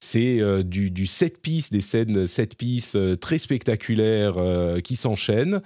C'est 0.00 0.40
euh, 0.40 0.62
du, 0.62 0.90
du 0.90 1.06
set 1.06 1.42
piece, 1.42 1.70
des 1.70 1.82
scènes 1.82 2.26
set 2.26 2.56
piece 2.56 2.94
euh, 2.96 3.16
très 3.16 3.36
spectaculaires 3.36 4.38
euh, 4.38 4.80
qui 4.80 4.96
s'enchaînent. 4.96 5.60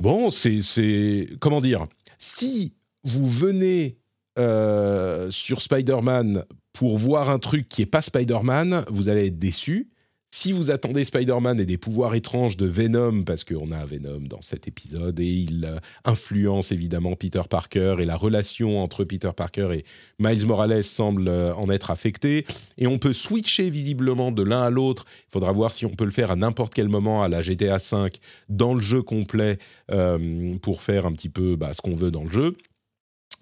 Bon, 0.00 0.30
c'est. 0.30 1.26
Comment 1.40 1.60
dire 1.60 1.88
Si 2.20 2.74
vous 3.02 3.26
venez 3.26 3.98
euh, 4.38 5.30
sur 5.30 5.60
Spider-Man 5.60 6.44
pour 6.72 6.96
voir 6.96 7.30
un 7.30 7.38
truc 7.38 7.68
qui 7.68 7.82
n'est 7.82 7.86
pas 7.86 8.02
Spider-Man, 8.02 8.84
vous 8.88 9.08
allez 9.08 9.26
être 9.26 9.38
déçu. 9.38 9.90
si 10.30 10.52
vous 10.52 10.70
attendez 10.70 11.04
Spider-Man 11.04 11.58
et 11.58 11.66
des 11.66 11.78
pouvoirs 11.78 12.14
étranges 12.14 12.56
de 12.56 12.66
Venom, 12.66 13.22
parce 13.24 13.44
qu'on 13.44 13.72
a 13.72 13.84
Venom 13.84 14.20
dans 14.20 14.42
cet 14.42 14.68
épisode, 14.68 15.18
et 15.18 15.26
il 15.26 15.64
euh, 15.64 15.78
influence 16.04 16.70
évidemment 16.70 17.16
Peter 17.16 17.40
Parker, 17.48 17.96
et 17.98 18.04
la 18.04 18.16
relation 18.16 18.82
entre 18.82 19.04
Peter 19.04 19.30
Parker 19.34 19.70
et 19.72 19.84
Miles 20.18 20.46
Morales 20.46 20.84
semble 20.84 21.28
euh, 21.28 21.54
en 21.54 21.70
être 21.70 21.90
affectée, 21.90 22.46
et 22.76 22.86
on 22.86 22.98
peut 22.98 23.14
switcher 23.14 23.70
visiblement 23.70 24.30
de 24.30 24.42
l'un 24.42 24.62
à 24.62 24.70
l'autre, 24.70 25.06
il 25.28 25.32
faudra 25.32 25.50
voir 25.52 25.72
si 25.72 25.86
on 25.86 25.94
peut 25.94 26.04
le 26.04 26.10
faire 26.10 26.30
à 26.30 26.36
n'importe 26.36 26.74
quel 26.74 26.88
moment 26.88 27.22
à 27.22 27.28
la 27.28 27.42
GTA 27.42 27.78
V 27.78 28.10
dans 28.48 28.74
le 28.74 28.80
jeu 28.80 29.02
complet 29.02 29.58
pour 30.60 30.82
faire 30.82 31.06
un 31.06 31.12
petit 31.12 31.30
peu 31.30 31.56
bah, 31.56 31.72
ce 31.72 31.80
qu'on 31.80 31.94
veut 31.94 32.10
dans 32.10 32.24
le 32.24 32.30
jeu. 32.30 32.56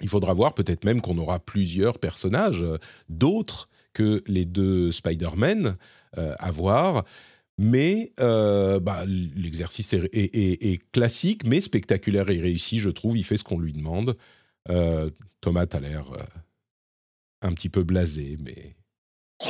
Il 0.00 0.08
faudra 0.08 0.34
voir 0.34 0.54
peut-être 0.54 0.84
même 0.84 1.00
qu'on 1.00 1.18
aura 1.18 1.38
plusieurs 1.38 1.98
personnages, 1.98 2.64
d'autres 3.08 3.68
que 3.96 4.22
les 4.26 4.44
deux 4.44 4.92
Spider-Man 4.92 5.76
euh, 6.18 6.34
à 6.38 6.50
voir. 6.50 7.04
Mais 7.58 8.12
euh, 8.20 8.78
bah, 8.78 9.04
l'exercice 9.06 9.94
est, 9.94 10.92
classique, 10.92 11.46
mais 11.46 11.62
spectaculaire 11.62 12.28
et 12.28 12.38
réussi, 12.38 12.78
je 12.78 12.90
trouve. 12.90 13.16
Il 13.16 13.24
fait 13.24 13.38
ce 13.38 13.44
qu'on 13.44 13.58
lui 13.58 13.72
demande. 13.72 14.18
Euh, 14.68 15.08
Thomas 15.40 15.64
a 15.72 15.80
l'air 15.80 16.04
un 17.40 17.52
petit 17.54 17.70
peu 17.70 17.82
blasé, 17.82 18.36
mais... 18.40 18.76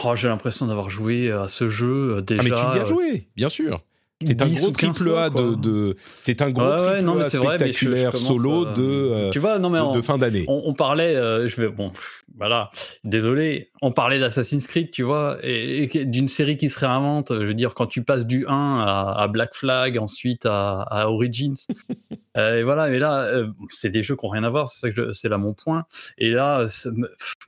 Oh, 0.04 0.14
J'ai 0.14 0.28
l'impression 0.28 0.66
d'avoir 0.66 0.90
joué 0.90 1.32
à 1.32 1.48
ce 1.48 1.68
jeu 1.68 2.22
déjà. 2.22 2.42
Ah, 2.42 2.44
mais 2.44 2.50
tu 2.50 2.78
y 2.78 2.82
as 2.82 2.86
joué, 2.86 3.28
bien 3.34 3.48
sûr. 3.48 3.82
C'est 4.24 4.40
un 4.40 4.48
gros 4.48 4.70
triple 4.70 5.10
A 5.14 5.28
de, 5.28 5.94
c'est 6.22 6.40
un 6.40 6.50
gros 6.50 6.74
triple 6.74 7.20
A 7.20 7.28
spectaculaire 7.28 8.16
solo 8.16 8.64
de 8.64 8.80
euh, 8.80 9.30
tu 9.30 9.38
vois 9.38 9.58
non 9.58 9.68
mais 9.68 9.78
de, 9.94 10.00
fin 10.00 10.16
d'année. 10.16 10.46
On, 10.48 10.72
parlait 10.72 11.14
euh, 11.14 11.48
je 11.48 11.60
vais 11.60 11.68
bon 11.68 11.92
voilà. 12.34 12.70
Désolé 13.04 13.72
on 13.82 13.92
parlait 13.92 14.18
d'Assassin's 14.18 14.66
Creed 14.66 14.90
tu 14.90 15.02
vois 15.02 15.36
et, 15.42 15.88
d'une 16.06 16.28
série 16.28 16.56
qui 16.56 16.70
se 16.70 16.78
réinvente 16.78 17.30
je 17.30 17.44
veux 17.44 17.52
dire 17.52 17.74
quand 17.74 17.88
tu 17.88 18.04
passes 18.04 18.24
du 18.24 18.46
1 18.46 18.78
à, 18.86 19.28
Black 19.28 19.54
Flag 19.54 19.98
ensuite 19.98 20.46
à, 20.46 21.10
Origins. 21.10 21.54
Euh, 22.38 22.60
et 22.60 22.64
voilà 22.64 22.90
mais 22.90 22.98
là 22.98 23.30
c'est 23.70 23.88
des 23.88 24.02
jeux 24.02 24.14
qui 24.14 24.26
n'ont 24.26 24.30
rien 24.30 24.44
à 24.44 24.50
voir 24.50 24.68
c'est 24.68 25.28
là 25.30 25.38
mon 25.38 25.54
point. 25.54 25.86
Et 26.18 26.30
là 26.30 26.66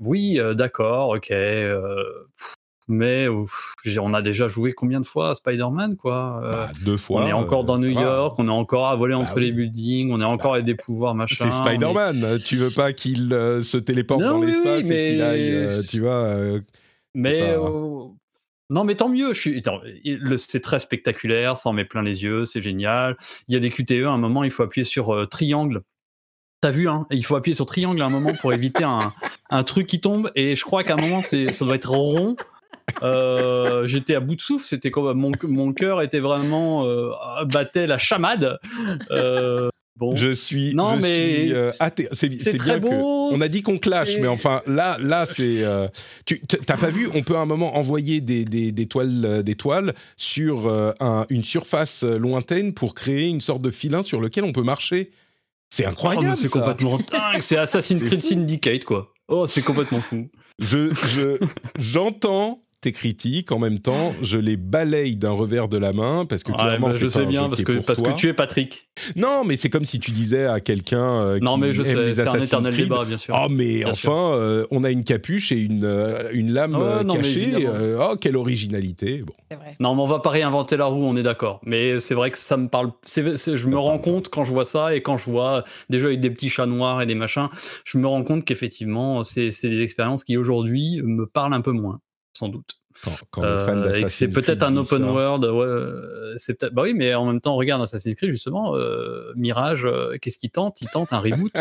oui 0.00 0.40
d'accord 0.54 1.10
ok 1.10 1.30
mais 2.89 3.28
on 3.28 4.14
a 4.14 4.22
déjà 4.22 4.49
joué 4.49 4.72
combien 4.72 5.01
de 5.01 5.07
fois 5.07 5.30
à 5.30 5.34
Spider-Man, 5.34 5.97
quoi 5.97 6.41
euh, 6.43 6.53
bah, 6.53 6.70
Deux 6.82 6.97
fois. 6.97 7.22
On 7.22 7.26
est 7.26 7.32
encore 7.32 7.64
dans 7.64 7.76
euh, 7.76 7.86
New 7.86 8.01
York, 8.01 8.36
on 8.39 8.49
est 8.49 8.51
encore 8.51 8.89
à 8.89 8.97
voler 8.97 9.14
bah 9.14 9.20
entre 9.20 9.39
les 9.41 9.53
buildings, 9.53 10.11
on 10.11 10.20
est 10.20 10.24
encore 10.24 10.55
avec 10.55 10.64
des 10.64 10.74
pouvoirs, 10.74 11.14
machin. 11.14 11.45
C'est 11.45 11.53
Spider-Man, 11.53 12.39
tu 12.45 12.57
veux 12.57 12.70
pas 12.70 12.95
qu'il 12.95 13.32
euh, 13.32 13.62
se 13.62 13.76
téléporte 13.76 14.22
dans 14.22 14.41
l'espace 14.41 14.89
et 14.89 15.12
qu'il 15.12 15.22
aille, 15.22 15.68
tu 15.89 16.01
vois. 16.01 16.34
mais. 17.14 17.55
Non, 18.70 18.84
mais 18.84 18.97
tant 18.97 19.09
mieux. 19.09 19.32
C'est 20.36 20.61
très 20.61 20.78
spectaculaire, 20.78 21.57
ça 21.57 21.70
en 21.70 21.72
met 21.72 21.86
plein 21.86 22.03
les 22.03 22.22
yeux, 22.22 22.45
c'est 22.45 22.61
génial. 22.61 23.16
Il 23.49 23.55
y 23.55 23.57
a 23.57 23.61
des 23.61 23.70
QTE, 23.70 24.05
à 24.05 24.11
un 24.11 24.18
moment, 24.18 24.45
il 24.45 24.51
faut 24.51 24.62
appuyer 24.62 24.84
sur 24.84 25.26
triangle. 25.30 25.80
T'as 26.61 26.70
vu, 26.70 26.86
hein 26.86 27.07
Il 27.11 27.24
faut 27.24 27.36
appuyer 27.36 27.55
sur 27.55 27.64
triangle 27.64 28.03
à 28.03 28.05
un 28.05 28.11
moment 28.11 28.34
pour 28.43 28.53
éviter 28.53 28.84
un, 28.84 29.14
un 29.49 29.62
truc 29.62 29.86
qui 29.86 30.01
tombe. 30.01 30.30
Et 30.34 30.55
je 30.55 30.64
crois 30.64 30.84
qu'à 30.84 30.95
un 30.95 30.97
moment, 30.97 31.22
ça 31.22 31.64
doit 31.64 31.76
être 31.76 31.91
rond. 31.91 32.36
Euh, 33.02 33.86
j'étais 33.86 34.14
à 34.14 34.20
bout 34.20 34.34
de 34.34 34.40
souffle. 34.40 34.66
C'était 34.66 34.90
comme 34.90 35.18
mon, 35.18 35.32
mon 35.42 35.72
cœur 35.72 36.02
était 36.02 36.20
vraiment 36.20 36.86
euh, 36.86 37.10
battait 37.46 37.86
la 37.86 37.98
chamade. 37.98 38.58
Euh, 39.10 39.68
bon. 39.96 40.16
Je 40.16 40.32
suis, 40.32 40.74
non 40.74 40.96
mais 40.96 41.52
C'est 42.12 42.62
bien 42.62 42.78
beau, 42.78 43.30
que 43.30 43.36
on 43.36 43.40
a 43.40 43.48
dit 43.48 43.62
qu'on 43.62 43.78
clash, 43.78 44.16
mais 44.20 44.26
enfin 44.26 44.62
là, 44.66 44.96
là 45.00 45.26
c'est. 45.26 45.64
tu 46.24 46.40
t'as 46.40 46.76
pas 46.76 46.90
vu 46.90 47.08
On 47.14 47.22
peut 47.22 47.36
à 47.36 47.40
un 47.40 47.46
moment 47.46 47.76
envoyer 47.76 48.20
des, 48.20 48.44
des, 48.44 48.72
des 48.72 48.86
toiles, 48.86 49.42
des 49.42 49.54
toiles 49.54 49.94
sur 50.16 50.70
une 51.30 51.44
surface 51.44 52.04
lointaine 52.04 52.72
pour 52.74 52.94
créer 52.94 53.28
une 53.28 53.40
sorte 53.40 53.62
de 53.62 53.70
filin 53.70 54.02
sur 54.02 54.20
lequel 54.20 54.44
on 54.44 54.52
peut 54.52 54.62
marcher. 54.62 55.10
C'est 55.70 55.84
oh, 55.84 55.90
incroyable. 55.90 56.36
c'est 56.36 56.48
complètement 56.48 56.96
dingue. 56.96 57.42
C'est 57.42 57.58
Assassin's 57.58 58.02
Creed 58.02 58.22
Syndicate 58.22 58.84
quoi. 58.84 59.12
Oh, 59.28 59.46
c'est 59.46 59.62
complètement 59.62 60.00
fou. 60.00 60.28
Je 60.59 61.38
j'entends 61.78 62.59
tes 62.81 62.93
critiques, 62.93 63.51
en 63.51 63.59
même 63.59 63.81
temps, 63.81 64.14
je 64.22 64.39
les 64.39 64.57
balaye 64.57 65.16
d'un 65.16 65.33
revers 65.33 65.68
de 65.68 65.76
la 65.76 65.93
main 65.93 66.24
parce 66.24 66.45
que 66.45 66.53
clairement, 66.53 66.89
bah, 66.89 66.97
je 66.97 67.09
sais 67.09 67.26
bien 67.26 67.49
parce 67.49 67.62
que 67.62 67.72
parce 67.72 68.01
que 68.01 68.14
tu 68.16 68.29
es 68.29 68.33
Patrick. 68.33 68.89
Non, 69.16 69.43
mais 69.45 69.57
c'est 69.57 69.68
comme 69.68 69.85
si 69.85 69.99
tu 69.99 70.12
disais 70.12 70.45
à 70.45 70.61
quelqu'un 70.61 71.20
euh, 71.22 71.39
non, 71.41 71.57
mais 71.57 71.72
je 71.72 71.83
sais, 71.83 72.14
c'est 72.14 72.29
un 72.29 72.41
éternel 72.41 72.76
débat, 72.76 73.05
bien 73.05 73.18
sûr. 73.18 73.37
Oh, 73.37 73.49
mais 73.51 73.85
enfin, 73.85 74.33
euh, 74.33 74.66
on 74.70 74.85
a 74.85 74.91
une 74.91 75.03
capuche 75.03 75.51
et 75.51 75.59
une 75.59 75.85
euh, 75.85 76.31
une 76.33 76.53
lame 76.53 76.79
cachée. 77.11 77.66
oh, 77.99 78.14
quelle 78.20 78.37
originalité. 78.37 79.22
Bon. 79.26 79.35
Vrai. 79.57 79.76
Non, 79.81 79.95
mais 79.95 80.03
on 80.03 80.07
va 80.07 80.20
pas 80.20 80.31
réinventer 80.31 80.76
la 80.76 80.85
roue, 80.85 81.05
on 81.05 81.16
est 81.16 81.22
d'accord. 81.22 81.61
Mais 81.64 81.99
c'est 81.99 82.14
vrai 82.14 82.31
que 82.31 82.39
ça 82.39 82.57
me 82.57 82.68
parle. 82.68 82.93
je 83.07 83.66
me 83.66 83.79
rends 83.79 83.99
compte 83.99 84.29
quand 84.29 84.45
je 84.45 84.53
vois 84.53 84.64
ça 84.64 84.95
et 84.95 85.03
quand 85.03 85.16
je 85.16 85.24
vois 85.24 85.64
déjà 85.91 86.07
avec 86.07 86.20
des 86.20 86.31
petits 86.31 86.49
chats 86.51 86.66
noirs 86.66 87.03
et 87.03 87.07
des 87.07 87.16
machins, 87.16 87.49
je 87.85 87.99
me 87.99 88.07
rends 88.07 88.22
compte 88.22 88.45
qu'effectivement, 88.45 89.24
c'est 89.24 89.51
des 89.62 89.83
expériences 89.83 90.22
qui 90.22 90.37
aujourd'hui 90.37 91.01
me 91.03 91.26
parlent 91.26 91.55
un 91.55 91.61
peu 91.61 91.72
moins 91.72 92.01
sans 92.39 92.49
doute. 92.49 92.78
Quand, 93.30 93.42
euh, 93.42 94.09
c'est 94.09 94.28
peut-être 94.28 94.62
un 94.62 94.76
open 94.76 95.05
world, 95.05 95.44
ouais, 95.44 96.34
c'est 96.36 96.59
peut-être. 96.59 96.74
Bah 96.74 96.82
oui, 96.82 96.94
mais 96.94 97.14
en 97.14 97.26
même 97.26 97.40
temps, 97.40 97.57
regarde 97.57 97.82
Assassin's 97.82 98.14
Creed 98.16 98.30
justement, 98.30 98.74
euh, 98.74 99.32
Mirage, 99.36 99.84
euh, 99.84 100.16
qu'est-ce 100.20 100.38
qu'il 100.38 100.51
tente? 100.51 100.80
Il 100.80 100.88
tente 100.88 101.12
un 101.12 101.20
reboot. 101.20 101.53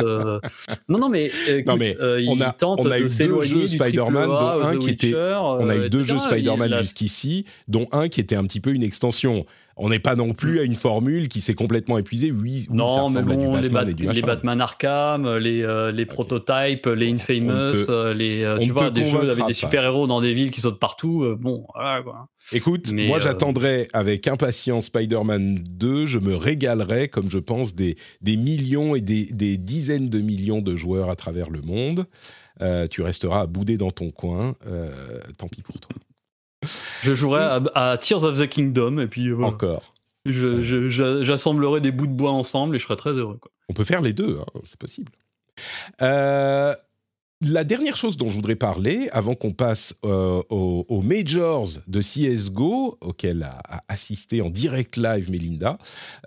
non, 0.89 0.97
non, 0.97 1.09
mais, 1.09 1.31
non, 1.65 1.77
mais 1.77 1.95
on 2.27 2.41
a, 2.41 2.51
tente 2.51 2.85
on 2.85 2.91
a 2.91 2.99
eu 2.99 3.07
deux 3.07 3.41
jeux 3.43 3.67
Spider-Man, 3.67 4.25
dont 4.25 4.63
un 4.63 4.77
qui 4.77 4.89
était. 4.89 5.13
On 5.15 5.69
a 5.69 5.75
eu 5.75 5.89
deux 5.89 6.03
jeux 6.03 6.19
Spider-Man 6.19 6.75
jusqu'ici, 6.81 7.45
dont 7.67 7.87
un 7.91 8.07
qui 8.09 8.19
était 8.19 8.35
un 8.35 8.45
petit 8.45 8.59
peu 8.59 8.73
une 8.73 8.83
extension. 8.83 9.45
On 9.79 9.89
n'est 9.89 9.99
pas 9.99 10.15
non 10.15 10.33
plus 10.33 10.59
à 10.59 10.63
une 10.63 10.75
formule 10.75 11.27
qui 11.27 11.39
s'est 11.39 11.53
complètement 11.53 11.99
épuisée. 11.99 12.31
Oui, 12.31 12.67
non, 12.71 13.09
mais 13.11 13.21
bon, 13.21 13.55
les, 13.57 13.69
Batman 14.21 14.59
Arkham, 14.59 15.37
les, 15.37 15.61
euh, 15.61 15.91
les 15.91 16.07
prototypes, 16.07 16.87
les 16.87 17.11
Infamous, 17.11 17.89
euh, 17.89 18.11
les, 18.11 18.43
euh, 18.43 18.57
tu 18.57 18.71
vois, 18.71 18.89
des 18.89 19.05
jeux 19.05 19.29
avec 19.29 19.45
des 19.45 19.53
super-héros 19.53 20.07
dans 20.07 20.19
des 20.19 20.33
villes 20.33 20.49
qui 20.49 20.61
sautent 20.61 20.79
partout. 20.79 21.26
Bon, 21.35 21.65
voilà 21.73 22.01
quoi. 22.01 22.27
Écoute, 22.51 22.91
moi 22.93 23.19
j'attendrai 23.19 23.87
avec 23.93 24.27
impatience 24.27 24.85
Spider-Man 24.85 25.63
2. 25.67 26.05
Je 26.05 26.19
me 26.19 26.35
régalerai, 26.35 27.09
comme 27.09 27.29
je 27.29 27.39
pense, 27.39 27.75
des, 27.75 27.97
des 28.21 28.37
millions 28.37 28.95
et 28.95 29.01
des, 29.01 29.25
des 29.25 29.57
dizaines 29.57 30.09
de 30.09 30.19
millions 30.19 30.61
de 30.61 30.75
joueurs 30.75 31.09
à 31.09 31.15
travers 31.15 31.49
le 31.49 31.61
monde. 31.61 32.05
tu 32.89 33.01
resteras 33.01 33.41
à 33.41 33.47
bouder 33.47 33.77
dans 33.77 33.91
ton 33.91 34.11
coin. 34.11 34.53
tant 35.37 35.47
pis 35.47 35.61
pour 35.61 35.79
toi. 35.79 35.95
Je 37.03 37.13
jouerai 37.13 37.41
à, 37.75 37.97
Tears 37.97 38.23
of 38.23 38.39
the 38.39 38.47
Kingdom 38.47 38.99
et 38.99 39.07
puis. 39.07 39.33
Encore. 39.33 39.93
J'assemblerai 40.25 41.81
des 41.81 41.91
bouts 41.91 42.07
de 42.07 42.11
bois 42.11 42.31
ensemble 42.31 42.75
et 42.75 42.79
je 42.79 42.83
serai 42.83 42.95
très 42.97 43.11
heureux. 43.11 43.39
On 43.69 43.73
peut 43.73 43.85
faire 43.85 44.01
les 44.01 44.13
deux, 44.13 44.39
hein, 44.39 44.59
c'est 44.63 44.79
possible. 44.79 45.11
Euh, 46.01 46.73
la 47.41 47.63
dernière 47.63 47.97
chose 47.97 48.17
dont 48.17 48.29
je 48.29 48.35
voudrais 48.35 48.55
parler, 48.55 49.09
avant 49.11 49.35
qu'on 49.35 49.53
passe 49.53 49.93
euh, 50.03 50.41
aux, 50.49 51.01
majors 51.01 51.69
de 51.87 52.01
CSGO, 52.01 52.97
auquel 53.01 53.43
a, 53.43 53.83
assisté 53.87 54.41
en 54.41 54.49
direct 54.49 54.97
live 54.97 55.29
Melinda, 55.29 55.77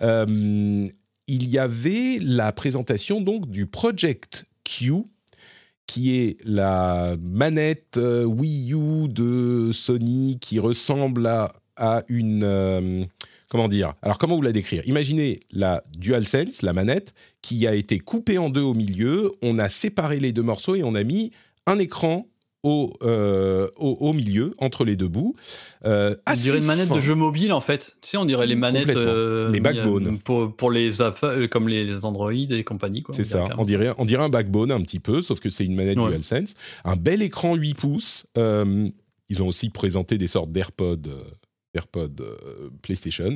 euh, 0.01 0.87
il 1.27 1.49
y 1.49 1.57
avait 1.57 2.17
la 2.21 2.51
présentation 2.51 3.21
donc 3.21 3.49
du 3.49 3.67
Project 3.67 4.45
Q, 4.63 5.03
qui 5.85 6.15
est 6.15 6.37
la 6.45 7.17
manette 7.21 7.97
euh, 7.97 8.23
Wii 8.23 8.73
U 8.73 9.09
de 9.09 9.71
Sony 9.73 10.37
qui 10.39 10.59
ressemble 10.59 11.27
à, 11.27 12.03
une... 12.07 13.07
Comment 13.51 13.67
dire? 13.67 13.95
Alors 14.01 14.17
comment 14.17 14.37
vous 14.37 14.41
la 14.41 14.53
décrire? 14.53 14.81
Imaginez 14.87 15.41
la 15.51 15.83
DualSense, 15.97 16.61
la 16.61 16.71
manette, 16.71 17.13
qui 17.41 17.67
a 17.67 17.75
été 17.75 17.99
coupée 17.99 18.37
en 18.37 18.49
deux 18.49 18.61
au 18.61 18.73
milieu, 18.73 19.29
on 19.41 19.59
a 19.59 19.67
séparé 19.67 20.21
les 20.21 20.31
deux 20.31 20.41
morceaux 20.41 20.75
et 20.75 20.83
on 20.83 20.95
a 20.95 21.03
mis 21.03 21.33
un 21.65 21.77
écran 21.77 22.27
euh, 22.65 23.67
au, 23.75 23.97
au, 23.99 24.13
milieu, 24.13 24.53
entre 24.57 24.85
les 24.85 24.95
deux 24.95 25.09
bouts. 25.09 25.35
Euh, 25.83 26.15
on 26.29 26.33
dirait 26.33 26.59
une 26.59 26.63
manette 26.63 26.93
de 26.93 27.01
jeu 27.01 27.13
mobile 27.13 27.51
en 27.51 27.59
fait. 27.59 27.97
Tu 28.01 28.11
sais, 28.11 28.17
on 28.17 28.23
dirait 28.23 28.47
les 28.47 28.55
manettes 28.55 28.95
euh, 28.95 29.51
les 29.51 29.59
backbone. 29.59 30.17
Pour, 30.19 30.55
pour, 30.55 30.71
les 30.71 30.91
comme 31.49 31.67
les 31.67 32.05
Android 32.05 32.31
et 32.31 32.63
compagnie. 32.63 33.03
C'est 33.09 33.25
ça, 33.25 33.49
on 33.57 33.65
dirait, 33.65 33.91
on 33.97 34.05
dirait 34.05 34.23
un 34.23 34.29
backbone 34.29 34.71
un 34.71 34.79
petit 34.79 35.01
peu, 35.01 35.21
sauf 35.21 35.41
que 35.41 35.49
c'est 35.49 35.65
une 35.65 35.75
manette 35.75 35.97
DualSense. 35.97 36.53
Un 36.85 36.95
bel 36.95 37.21
écran 37.21 37.55
8 37.55 37.73
pouces. 37.73 38.25
ils 38.37 39.43
ont 39.43 39.47
aussi 39.47 39.69
présenté 39.69 40.17
des 40.17 40.27
sortes 40.27 40.53
d'AirPods. 40.53 41.09
AirPod 41.73 42.21
PlayStation, 42.81 43.35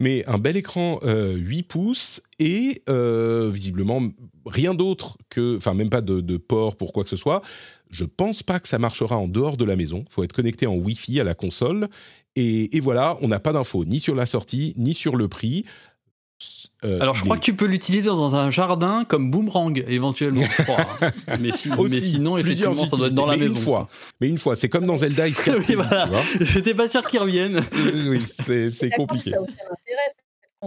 mais 0.00 0.26
un 0.26 0.38
bel 0.38 0.56
écran 0.56 0.98
8 1.04 1.62
pouces 1.64 2.22
et 2.38 2.82
visiblement 2.88 4.02
rien 4.46 4.74
d'autre 4.74 5.18
que, 5.28 5.56
enfin 5.56 5.74
même 5.74 5.90
pas 5.90 6.00
de, 6.00 6.36
port 6.36 6.76
pour 6.76 6.92
quoi 6.92 7.04
que 7.04 7.10
ce 7.10 7.16
soit, 7.16 7.42
je 7.90 8.04
pense 8.04 8.42
pas 8.42 8.60
que 8.60 8.68
ça 8.68 8.78
marchera 8.78 9.16
en 9.16 9.28
dehors 9.28 9.56
de 9.56 9.64
la 9.64 9.76
maison. 9.76 10.04
Il 10.06 10.12
faut 10.12 10.24
être 10.24 10.32
connecté 10.32 10.66
en 10.66 10.74
Wi-Fi 10.74 11.20
à 11.20 11.24
la 11.24 11.34
console. 11.34 11.88
Et, 12.36 12.78
voilà, 12.80 13.18
on 13.20 13.28
n'a 13.28 13.40
pas 13.40 13.52
d'infos 13.52 13.84
ni 13.84 13.98
sur 13.98 14.14
la 14.14 14.26
sortie, 14.26 14.72
ni 14.76 14.94
sur 14.94 15.16
le 15.16 15.28
prix. 15.28 15.64
Euh, 16.84 17.00
Alors, 17.00 17.14
je 17.14 17.24
crois 17.24 17.36
que 17.36 17.42
tu 17.42 17.54
peux 17.54 17.66
l'utiliser 17.66 18.06
dans 18.06 18.36
un 18.36 18.50
jardin 18.50 19.04
comme 19.04 19.30
boomerang, 19.30 19.82
éventuellement. 19.88 20.44
je 20.44 20.62
crois, 20.62 20.76
hein. 21.00 21.10
mais, 21.40 21.50
si- 21.52 21.70
Aussi, 21.72 21.94
mais 21.94 22.00
sinon, 22.00 22.38
effectivement, 22.38 22.86
ça 22.86 22.96
doit 22.96 23.08
être 23.08 23.14
dans 23.14 23.26
la 23.26 23.36
mais 23.36 23.44
maison. 23.48 23.54
Une 23.54 23.60
fois, 23.60 23.88
mais 24.20 24.28
une 24.28 24.38
fois, 24.38 24.54
c'est 24.56 24.68
comme 24.68 24.86
dans 24.86 24.96
Zelda 24.96 25.26
Escape, 25.28 25.56
Oui, 25.68 25.74
voilà. 25.74 26.08
J'étais 26.40 26.74
pas 26.74 26.88
sûr 26.88 27.04
qu'il 27.06 27.18
revienne, 27.20 27.62
Oui, 28.08 28.22
c'est 28.72 28.90
compliqué. 28.90 29.30
Ça 29.30 29.38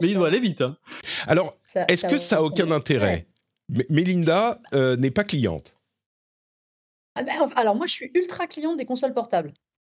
mais 0.01 0.07
il 0.07 0.13
doit 0.15 0.27
aller 0.27 0.39
vite. 0.39 0.61
hein. 0.61 0.77
Alors, 1.27 1.57
est-ce 1.89 2.07
que 2.07 2.17
ça 2.17 2.37
a 2.37 2.41
aucun 2.41 2.71
intérêt 2.71 3.27
M- 3.73 3.83
Mélinda 3.89 4.59
euh, 4.73 4.95
n'est 4.97 5.11
pas 5.11 5.23
cliente. 5.25 5.75
Ah 7.15 7.23
ben, 7.23 7.33
alors 7.55 7.75
moi, 7.75 7.85
je 7.87 7.91
suis 7.91 8.11
ultra 8.15 8.47
cliente 8.47 8.77
des 8.77 8.85
consoles 8.85 9.13
portables. 9.13 9.53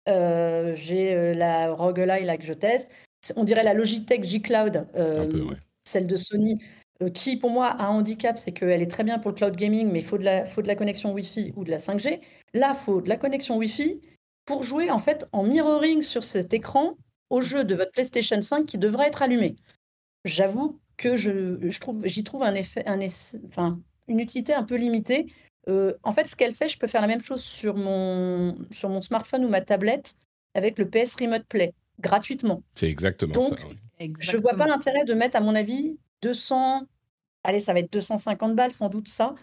Euh, 0.08 0.74
J'ai 0.76 1.14
euh, 1.14 1.34
la 1.34 1.72
ROG 1.74 2.00
Ally 2.00 2.26
là 2.26 2.38
que 2.38 2.46
je 2.46 2.54
teste. 2.54 2.88
On 3.36 3.44
dirait 3.44 3.64
la 3.64 3.74
Logitech 3.74 4.24
G 4.24 4.42
Cloud, 4.42 4.88
euh, 4.96 5.24
Un 5.24 5.28
peu, 5.28 5.42
ouais. 5.42 5.56
Celle 5.84 6.08
de 6.08 6.18
Sony, 6.18 6.58
euh, 7.02 7.10
qui 7.10 7.38
pour 7.38 7.50
moi 7.50 7.68
a 7.68 7.86
un 7.86 7.90
handicap, 7.90 8.38
c'est 8.38 8.52
qu'elle 8.52 8.82
est 8.82 8.92
très 8.92 9.04
bien 9.04 9.20
pour 9.20 9.32
le 9.32 9.36
cloud 9.36 9.56
gaming, 9.56 9.90
mais 9.92 10.00
il 10.00 10.06
faut 10.06 10.18
de 10.18 10.24
la, 10.24 10.46
faut 10.46 10.62
de 10.62 10.68
la 10.68 10.76
connexion 10.76 11.14
Wi-Fi 11.14 11.54
ou 11.56 11.64
de 11.64 11.72
la 11.72 11.80
5G. 11.80 12.22
Là, 12.54 12.76
il 12.76 12.84
faut 12.84 13.02
de 13.02 13.10
la 13.10 13.18
connexion 13.18 13.58
Wi-Fi 13.58 14.02
pour 14.46 14.64
jouer 14.64 14.92
en 14.92 15.00
fait 15.00 15.28
en 15.32 15.44
mirroring 15.44 16.02
sur 16.02 16.24
cet 16.24 16.54
écran 16.54 16.96
au 17.30 17.42
jeu 17.42 17.64
de 17.64 17.76
votre 17.76 17.92
PlayStation 17.92 18.42
5 18.42 18.66
qui 18.66 18.78
devrait 18.78 19.08
être 19.08 19.22
allumé. 19.22 19.56
J'avoue 20.26 20.80
que 20.98 21.16
je, 21.16 21.58
je 21.68 21.80
trouve, 21.80 22.06
j'y 22.06 22.24
trouve 22.24 22.44
un 22.44 22.54
effet, 22.54 22.84
un 22.86 23.00
ess- 23.00 23.40
enfin, 23.46 23.80
une 24.08 24.20
utilité 24.20 24.54
un 24.54 24.64
peu 24.64 24.76
limitée. 24.76 25.26
Euh, 25.70 25.94
en 26.04 26.12
fait, 26.12 26.28
ce 26.28 26.36
qu'elle 26.36 26.54
fait, 26.54 26.68
je 26.70 26.78
peux 26.78 26.88
faire 26.88 27.02
la 27.02 27.08
même 27.08 27.22
chose 27.22 27.42
sur 27.42 27.76
mon, 27.76 28.58
sur 28.72 28.90
mon 28.90 29.02
smartphone 29.02 29.46
ou 29.46 29.50
ma 29.50 29.62
tablette 29.62 30.16
avec 30.54 30.78
le 30.78 30.88
PS 30.90 31.16
Remote 31.20 31.46
Play, 31.48 31.74
gratuitement. 32.00 32.62
C'est 32.76 32.90
exactement 32.90 33.34
Donc, 33.34 33.60
ça. 33.60 33.66
oui. 33.68 33.78
Je 34.20 34.38
vois 34.38 34.54
pas 34.56 34.68
l'intérêt 34.68 35.04
de 35.06 35.14
mettre, 35.14 35.38
à 35.38 35.42
mon 35.42 35.56
avis, 35.56 35.98
200, 36.22 36.82
allez, 37.44 37.60
ça 37.60 37.74
va 37.74 37.80
être 37.80 37.92
250 37.92 38.56
balles 38.56 38.74
sans 38.74 38.90
doute 38.90 39.08
ça. 39.08 39.36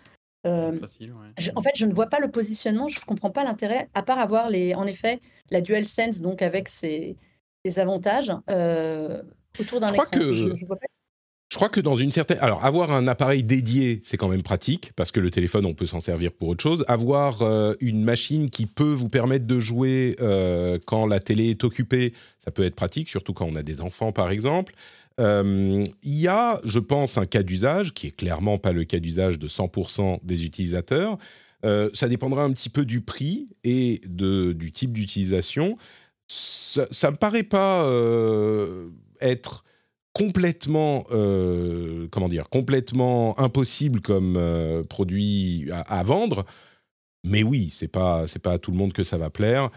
Euh, 0.47 0.79
Facile, 0.81 1.13
ouais. 1.13 1.29
je- 1.39 1.51
en 1.57 1.61
fait, 1.63 1.73
je 1.75 1.85
ne 1.85 1.93
vois 1.93 2.07
pas 2.07 2.21
le 2.21 2.31
positionnement, 2.31 2.87
je 2.89 3.01
ne 3.01 3.05
comprends 3.05 3.31
pas 3.31 3.45
l'intérêt, 3.45 3.89
à 3.95 4.03
part 4.03 4.19
avoir, 4.19 4.49
les, 4.49 4.75
en 4.75 4.87
effet, 4.87 5.21
la 5.51 5.61
DualSense, 5.61 6.21
donc 6.21 6.43
avec 6.43 6.69
ses, 6.69 7.17
ses 7.65 7.79
avantages 7.81 8.33
euh, 8.49 9.21
autour 9.61 9.81
d'un 9.81 9.89
Je 9.89 9.95
écran. 9.95 10.05
crois 10.07 10.21
que- 10.21 10.33
Je- 10.33 10.55
je 10.55 10.67
vois 10.67 10.77
pas- 10.77 10.87
Je 10.89 10.98
crois 11.59 11.69
que 11.69 11.81
dans 11.81 11.97
une 11.97 12.13
certaine... 12.13 12.39
Alors, 12.39 12.65
avoir 12.65 12.93
un 12.93 13.09
appareil 13.09 13.43
dédié, 13.43 14.01
c'est 14.05 14.17
quand 14.17 14.29
même 14.29 14.45
pratique, 14.45 14.93
parce 14.95 15.11
que 15.11 15.19
le 15.19 15.29
téléphone, 15.29 15.67
on 15.67 15.75
peut 15.75 15.87
s'en 15.87 15.99
servir 15.99 16.31
pour 16.31 16.47
autre 16.47 16.63
chose. 16.63 16.85
Avoir 16.87 17.43
euh, 17.43 17.75
une 17.81 18.05
machine 18.05 18.49
qui 18.49 18.67
peut 18.67 18.93
vous 18.93 19.09
permettre 19.09 19.45
de 19.45 19.59
jouer 19.59 20.15
euh, 20.21 20.79
quand 20.87 21.05
la 21.05 21.19
télé 21.19 21.51
est 21.51 21.65
occupée, 21.65 22.13
ça 22.39 22.53
peut 22.53 22.63
être 22.63 22.77
pratique, 22.77 23.09
surtout 23.09 23.33
quand 23.33 23.45
on 23.45 23.57
a 23.57 23.65
des 23.65 23.81
enfants, 23.81 24.13
par 24.13 24.31
exemple. 24.31 24.73
Euh, 25.19 25.85
Il 26.05 26.15
y 26.15 26.29
a, 26.29 26.61
je 26.63 26.79
pense, 26.79 27.19
un 27.19 27.27
cas 27.27 27.43
d'usage, 27.43 27.93
qui 27.93 28.07
est 28.07 28.17
clairement 28.17 28.59
pas 28.59 28.71
le 28.71 28.85
cas 28.85 29.01
d'usage 29.01 29.41
de 29.41 29.49
100% 29.49 30.21
des 30.23 30.45
utilisateurs. 30.45 31.19
Ça 31.65 32.07
dépendra 32.09 32.45
un 32.45 32.53
petit 32.53 32.69
peu 32.69 32.85
du 32.85 33.01
prix 33.01 33.49
et 33.65 34.01
de, 34.07 34.53
du 34.53 34.71
type 34.71 34.93
d'utilisation. 34.93 35.77
Ça, 36.29 36.87
ça 36.93 37.11
me 37.11 37.17
paraît 37.17 37.43
pas 37.43 37.91
être 39.21 39.65
complètement, 40.19 41.07
euh, 41.13 42.09
comment 42.11 42.29
dire, 42.29 42.49
complètement 42.49 43.39
impossible 43.39 44.01
comme 44.01 44.37
euh, 44.37 44.83
produit 44.83 45.71
à, 45.73 46.03
vendre. 46.03 46.45
Mais 47.25 47.45
oui, 47.45 47.71
c'est 47.71 47.89
pas, 47.89 48.27
c'est 48.27 48.41
pas 48.41 48.53
à 48.53 48.59
tout 48.59 48.73
le 48.73 48.77
monde 48.77 48.93
que 48.93 49.05
ça 49.05 49.17
va 49.17 49.31
plaire. 49.31 49.71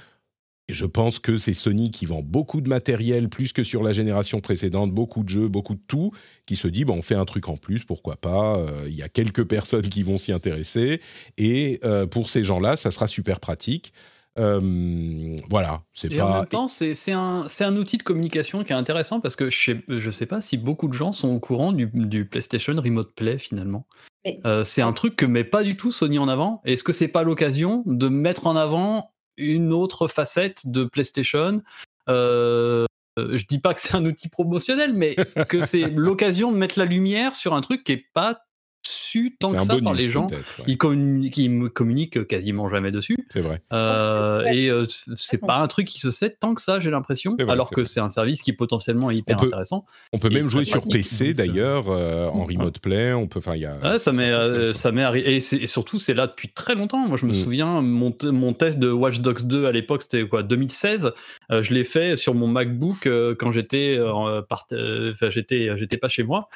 Et 0.68 0.74
je 0.74 0.86
pense 0.86 1.20
que 1.20 1.38
c'est 1.38 1.54
Sony 1.54 1.92
qui 1.92 2.06
vend 2.06 2.24
beaucoup 2.24 2.62
de 2.62 2.70
matériel, 2.70 3.30
plus 3.30 3.54
que 3.54 3.64
sur 3.64 3.84
la 3.84 3.94
génération 3.94 4.42
précédente, 4.42 4.92
beaucoup 4.92 5.24
de 5.24 5.30
jeux, 5.30 5.48
beaucoup 5.48 5.76
de 5.76 5.82
tout, 5.88 6.12
qui 6.48 6.56
se 6.56 6.68
dit, 6.68 6.86
bon, 6.86 6.98
on 6.98 7.02
fait 7.02 7.16
un 7.16 7.26
truc 7.26 7.48
en 7.48 7.58
plus, 7.58 7.84
pourquoi 7.84 8.16
pas. 8.16 8.58
Euh, 8.58 8.86
Il 8.88 8.96
y 8.96 9.04
a 9.04 9.10
quelques 9.10 9.44
personnes 9.44 9.90
qui 9.90 10.02
vont 10.02 10.18
s'y 10.18 10.32
intéresser. 10.32 11.02
Et 11.38 11.80
pour 12.10 12.30
ces 12.30 12.44
gens-là, 12.44 12.78
ça 12.78 12.90
sera 12.90 13.08
super 13.08 13.40
pratique. 13.40 13.94
Euh, 14.40 15.38
voilà, 15.50 15.82
c'est 15.94 16.12
Et 16.12 16.22
en 16.22 16.28
pas. 16.28 16.38
même 16.40 16.46
temps, 16.48 16.68
c'est 16.68 16.94
c'est 16.94 17.12
un, 17.12 17.48
c'est 17.48 17.64
un 17.66 17.76
outil 17.76 17.98
de 17.98 18.04
communication 18.04 18.64
qui 18.64 18.72
est 18.72 18.76
intéressant 18.76 19.20
parce 19.20 19.36
que 19.36 19.50
je 19.50 19.60
sais, 19.60 19.84
je 19.88 20.10
sais 20.10 20.26
pas 20.26 20.42
si 20.42 20.58
beaucoup 20.58 20.88
de 20.88 20.94
gens 20.94 21.12
sont 21.12 21.30
au 21.30 21.40
courant 21.40 21.72
du, 21.74 21.88
du 21.94 22.26
PlayStation 22.26 22.74
Remote 22.76 23.14
Play 23.14 23.38
finalement. 23.38 23.86
Mais- 24.26 24.40
Euh, 24.46 24.64
c'est 24.64 24.82
un 24.82 24.94
truc 24.94 25.16
que 25.16 25.26
met 25.26 25.44
pas 25.44 25.64
du 25.64 25.76
tout 25.76 25.92
Sony 25.92 26.18
en 26.20 26.28
avant. 26.28 26.62
Est-ce 26.66 26.84
que 26.84 26.92
c'est 26.94 27.08
pas 27.08 27.24
l'occasion 27.24 27.84
de 27.86 28.08
mettre 28.08 28.48
en 28.48 28.56
avant 28.56 29.12
une 29.38 29.74
autre 29.74 30.08
facette 30.08 30.62
de 30.66 30.86
PlayStation? 30.86 31.62
Euh, 32.10 32.86
Je 33.18 33.46
dis 33.46 33.60
pas 33.60 33.74
que 33.74 33.82
c'est 33.82 33.96
un 33.96 34.06
outil 34.06 34.30
promotionnel, 34.30 34.94
mais 34.94 35.16
que 35.50 35.60
c'est 35.66 35.82
l'occasion 35.96 36.52
de 36.52 36.58
mettre 36.58 36.80
la 36.80 36.86
lumière 36.86 37.36
sur 37.36 37.54
un 37.54 37.60
truc 37.62 37.84
qui 37.84 37.92
est 37.92 38.06
pas 38.14 38.40
su 38.84 39.36
tant 39.40 39.52
que 39.52 39.60
ça 39.60 39.68
par 39.68 39.82
bonus, 39.82 40.00
les 40.02 40.10
gens. 40.10 40.28
ouais. 40.28 40.38
Ils 40.68 40.78
communiquent, 40.78 41.38
ils 41.38 41.50
me 41.52 41.70
communiquent 41.70 42.26
quasiment 42.28 42.70
jamais 42.70 42.92
dessus. 42.92 43.16
C'est 43.32 43.42
vrai. 43.42 43.62
Euh, 43.74 44.44
et 44.46 44.70
euh, 44.70 44.86
c'est 45.16 45.40
pas 45.46 45.58
un 45.58 45.68
truc 45.68 45.88
qui 45.88 46.00
se 46.00 46.10
sait 46.12 46.30
tant 46.32 46.54
que 46.56 46.62
ça, 46.62 46.80
j'ai 46.80 46.90
l'impression. 46.90 47.36
Alors 47.48 47.70
que 47.70 47.84
c'est 47.84 48.00
un 48.00 48.10
service 48.10 48.42
qui 48.42 48.54
potentiellement 48.54 49.12
est 49.12 49.18
hyper 49.18 49.36
On 49.38 49.42
peut- 49.42 49.48
intéressant. 49.48 49.86
On 50.14 50.20
peut 50.20 50.30
même 50.30 50.48
jouer 50.48 50.64
sur 50.64 50.82
PC 50.84 51.34
d'ailleurs, 51.34 51.86
euh, 51.90 52.28
en 52.28 52.46
remote 52.46 52.80
play. 52.80 53.14
On 53.14 53.28
peut, 53.28 53.40
enfin, 53.40 53.56
il 53.56 53.62
y 53.62 53.66
a. 53.66 53.78
Ouais, 53.84 54.00
ça 54.00 54.12
m'est, 54.12 54.32
euh, 54.32 54.74
ça 54.74 54.92
m'est 54.92 55.04
arrivé. 55.04 55.36
Et, 55.36 55.40
surtout, 55.42 56.00
c'est 56.00 56.14
là 56.14 56.28
depuis 56.28 56.50
très 56.50 56.76
longtemps. 56.76 57.06
Moi, 57.08 57.18
je 57.18 57.26
me 57.26 57.32
Mm. 57.32 57.44
souviens, 57.44 57.82
mon, 57.82 58.16
mon 58.24 58.54
test 58.54 58.80
de 58.80 58.90
Watch 58.92 59.20
Dogs 59.20 59.42
2 59.44 59.66
à 59.66 59.72
l'époque, 59.72 60.02
c'était 60.04 60.28
quoi 60.28 60.44
2016. 60.44 61.12
Euh, 61.52 61.62
je 61.64 61.74
l'ai 61.74 61.84
fait 61.84 62.16
sur 62.16 62.34
mon 62.34 62.48
MacBook 62.48 63.06
euh, 63.08 63.36
quand 63.38 63.52
j'étais, 63.52 63.98
euh, 64.00 64.42
par- 64.42 64.66
euh, 64.74 65.14
j'étais, 65.30 65.78
j'étais 65.78 65.98
pas 65.98 66.08
chez 66.10 66.24
moi. 66.24 66.50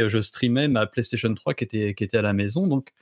Et 0.00 0.08
je 0.08 0.20
streamais 0.20 0.68
ma 0.68 0.86
PlayStation 0.86 1.32
3 1.34 1.54
qui 1.54 1.64
était, 1.64 1.94
qui 1.94 2.04
était 2.04 2.18
à 2.18 2.22
la 2.22 2.32
maison. 2.32 2.66
Donc, 2.66 2.92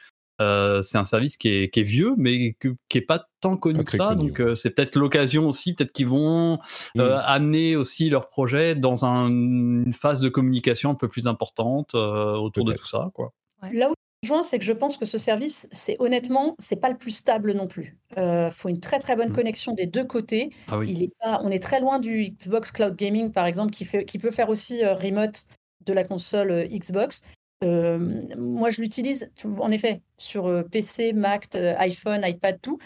euh, 0.40 0.82
c'est 0.82 0.98
un 0.98 1.04
service 1.04 1.36
qui 1.36 1.48
est, 1.48 1.68
qui 1.70 1.80
est 1.80 1.84
vieux, 1.84 2.14
mais 2.16 2.52
que- 2.60 2.74
qui 2.88 2.98
est 2.98 3.02
pas 3.02 3.26
tant 3.40 3.56
connu 3.56 3.78
Pas 3.78 3.84
que 3.84 3.90
ça. 3.96 4.08
connu, 4.14 4.28
donc, 4.28 4.40
euh, 4.40 4.54
c'est 4.54 4.70
peut-être 4.70 4.94
l'occasion 4.96 5.48
aussi. 5.48 5.74
Peut-être 5.74 5.92
qu'ils 5.92 6.06
vont 6.06 6.58
Mm. 6.94 7.00
euh, 7.00 7.18
amener 7.22 7.74
aussi 7.76 8.08
leur 8.08 8.28
projet 8.28 8.74
dans 8.76 9.04
un- 9.04 9.28
une 9.28 9.92
phase 9.92 10.20
de 10.20 10.28
communication 10.28 10.90
un 10.90 10.94
peu 10.94 11.08
plus 11.08 11.26
importante 11.26 11.94
euh, 11.96 12.34
autour 12.36 12.64
de 12.64 12.72
tout 12.72 12.86
ça. 12.86 13.10
Quoi. 13.14 13.32
Là 13.72 13.90
où 13.90 13.94
je 14.22 14.28
rejoins, 14.32 14.44
c'est 14.44 14.58
que 14.60 14.64
je 14.64 14.72
pense 14.72 14.96
que 14.96 15.06
ce 15.06 15.18
service, 15.18 15.68
c'est 15.72 15.96
honnêtement, 15.98 16.54
c'est 16.60 16.80
pas 16.80 16.88
le 16.88 16.96
plus 16.98 17.10
stable 17.12 17.52
non 17.54 17.66
plus. 17.66 17.96
Il 18.16 18.50
faut 18.52 18.68
une 18.68 18.78
très 18.80 19.00
très 19.00 19.16
bonne 19.16 19.30
Mm. 19.30 19.34
connexion 19.34 19.72
des 19.74 19.86
deux 19.86 20.04
côtés. 20.04 20.50
Ah 20.68 20.78
oui. 20.78 20.86
Il 20.90 21.02
est 21.02 21.12
pas, 21.20 21.40
on 21.44 21.50
est 21.50 21.62
très 21.62 21.80
loin 21.80 21.98
du 21.98 22.30
Xbox 22.30 22.70
Cloud 22.70 22.94
Gaming, 22.96 23.32
par 23.32 23.46
exemple, 23.46 23.72
qui, 23.72 23.84
fait, 23.84 24.04
qui 24.04 24.18
peut 24.20 24.30
faire 24.30 24.50
aussi 24.50 24.84
euh, 24.84 24.94
remote 24.94 25.46
de 25.88 25.92
la 25.94 26.04
console 26.04 26.50
euh, 26.50 26.66
Xbox. 26.66 27.22
Euh, 27.64 27.98
moi, 28.36 28.70
je 28.70 28.80
l'utilise, 28.80 29.32
en 29.58 29.70
effet, 29.72 30.00
sur 30.16 30.46
euh, 30.46 30.62
PC, 30.62 31.12
Mac, 31.12 31.48
iPhone, 31.54 32.22
iPad, 32.24 32.60
tout. 32.62 32.78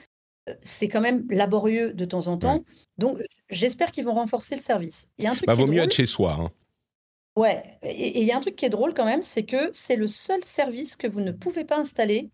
C'est 0.62 0.88
quand 0.88 1.00
même 1.03 1.24
laborieux 1.30 1.92
de 1.92 2.05
temps 2.05 2.26
en 2.28 2.38
temps. 2.38 2.64
Donc, 2.98 3.18
j'espère 3.50 3.90
qu'ils 3.92 4.05
vont 4.05 4.14
renforcer 4.14 4.55
le 4.57 4.61
service. 4.61 5.09
Il 5.18 5.24
y 5.24 5.28
a 5.28 5.30
un 5.32 5.34
truc 5.34 5.46
Bah, 5.46 5.55
qui 5.55 5.61
vaut 5.61 5.66
mieux 5.66 5.74
drôle. 5.76 5.84
être 5.86 5.92
chez 5.92 6.07
soi. 6.07 6.36
hein. 6.40 6.50
Ouais, 7.36 7.78
et 7.82 7.90
et 7.90 8.20
il 8.20 8.26
y 8.26 8.32
a 8.32 8.36
un 8.36 8.40
truc 8.40 8.57
qui 8.57 8.64
est 8.66 8.70
drôle 8.70 8.92
quand 8.92 9.05
même, 9.07 9.22
c'est 9.22 9.44
que 9.44 9.70
c'est 9.72 9.96
le 9.96 10.07
seul 10.07 10.42
service 10.44 10.96
que 10.96 11.07
vous 11.07 11.20
ne 11.22 11.32
pouvez 11.32 11.64
pas 11.64 11.78
installer 11.78 12.28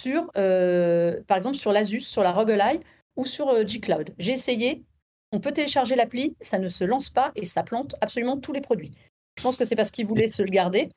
sur, 0.00 0.30
euh, 0.36 1.22
par 1.28 1.36
exemple, 1.36 1.56
sur 1.56 1.70
l'Asus, 1.72 2.00
sur 2.00 2.22
la 2.22 2.32
ROG 2.32 2.50
Ally 2.50 2.80
ou 3.16 3.24
sur 3.26 3.48
euh, 3.50 3.64
G-Cloud. 3.66 4.12
J'ai 4.18 4.32
essayé, 4.32 4.82
on 5.30 5.38
peut 5.38 5.52
télécharger 5.52 5.94
l'appli, 5.94 6.34
ça 6.40 6.58
ne 6.58 6.68
se 6.68 6.82
lance 6.82 7.10
pas 7.10 7.30
et 7.36 7.44
ça 7.44 7.62
plante 7.62 7.94
absolument 8.00 8.36
tous 8.38 8.52
les 8.52 8.60
produits. 8.60 8.92
Je 9.36 9.42
pense 9.42 9.56
que 9.56 9.64
c'est 9.64 9.76
parce 9.76 9.90
qu'ils 9.90 10.06
voulaient 10.06 10.28
se 10.28 10.42
le 10.42 10.48
garder, 10.48 10.88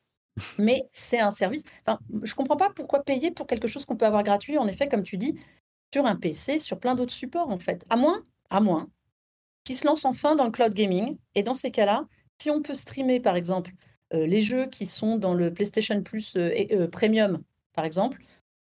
mais 0.58 0.82
c'est 0.90 1.20
un 1.20 1.30
service. 1.30 1.64
Enfin, 1.86 1.98
je 2.22 2.34
comprends 2.34 2.56
pas 2.56 2.70
pourquoi 2.70 3.02
payer 3.02 3.30
pour 3.30 3.46
quelque 3.46 3.68
chose 3.68 3.84
qu'on 3.84 3.96
peut 3.96 4.06
avoir 4.06 4.22
gratuit, 4.22 4.58
en 4.58 4.68
effet, 4.68 4.88
comme 4.88 5.02
tu 5.02 5.18
dis, 5.18 5.34
sur 5.92 6.06
un 6.06 6.16
PC, 6.16 6.58
sur 6.58 6.78
plein 6.78 6.94
d'autres 6.94 7.12
supports, 7.12 7.50
en 7.50 7.58
fait. 7.58 7.84
À 7.88 7.96
moins, 7.96 8.24
à 8.50 8.60
moins, 8.60 8.88
qu'ils 9.64 9.76
se 9.76 9.86
lancent 9.86 10.04
enfin 10.04 10.36
dans 10.36 10.44
le 10.44 10.50
cloud 10.50 10.74
gaming. 10.74 11.18
Et 11.34 11.42
dans 11.42 11.54
ces 11.54 11.70
cas-là, 11.70 12.06
si 12.40 12.50
on 12.50 12.62
peut 12.62 12.74
streamer, 12.74 13.20
par 13.20 13.36
exemple, 13.36 13.72
euh, 14.14 14.26
les 14.26 14.40
jeux 14.40 14.66
qui 14.66 14.86
sont 14.86 15.16
dans 15.16 15.34
le 15.34 15.52
PlayStation 15.52 16.02
Plus 16.02 16.36
euh, 16.36 16.50
euh, 16.72 16.88
Premium, 16.88 17.42
par 17.74 17.84
exemple, 17.84 18.22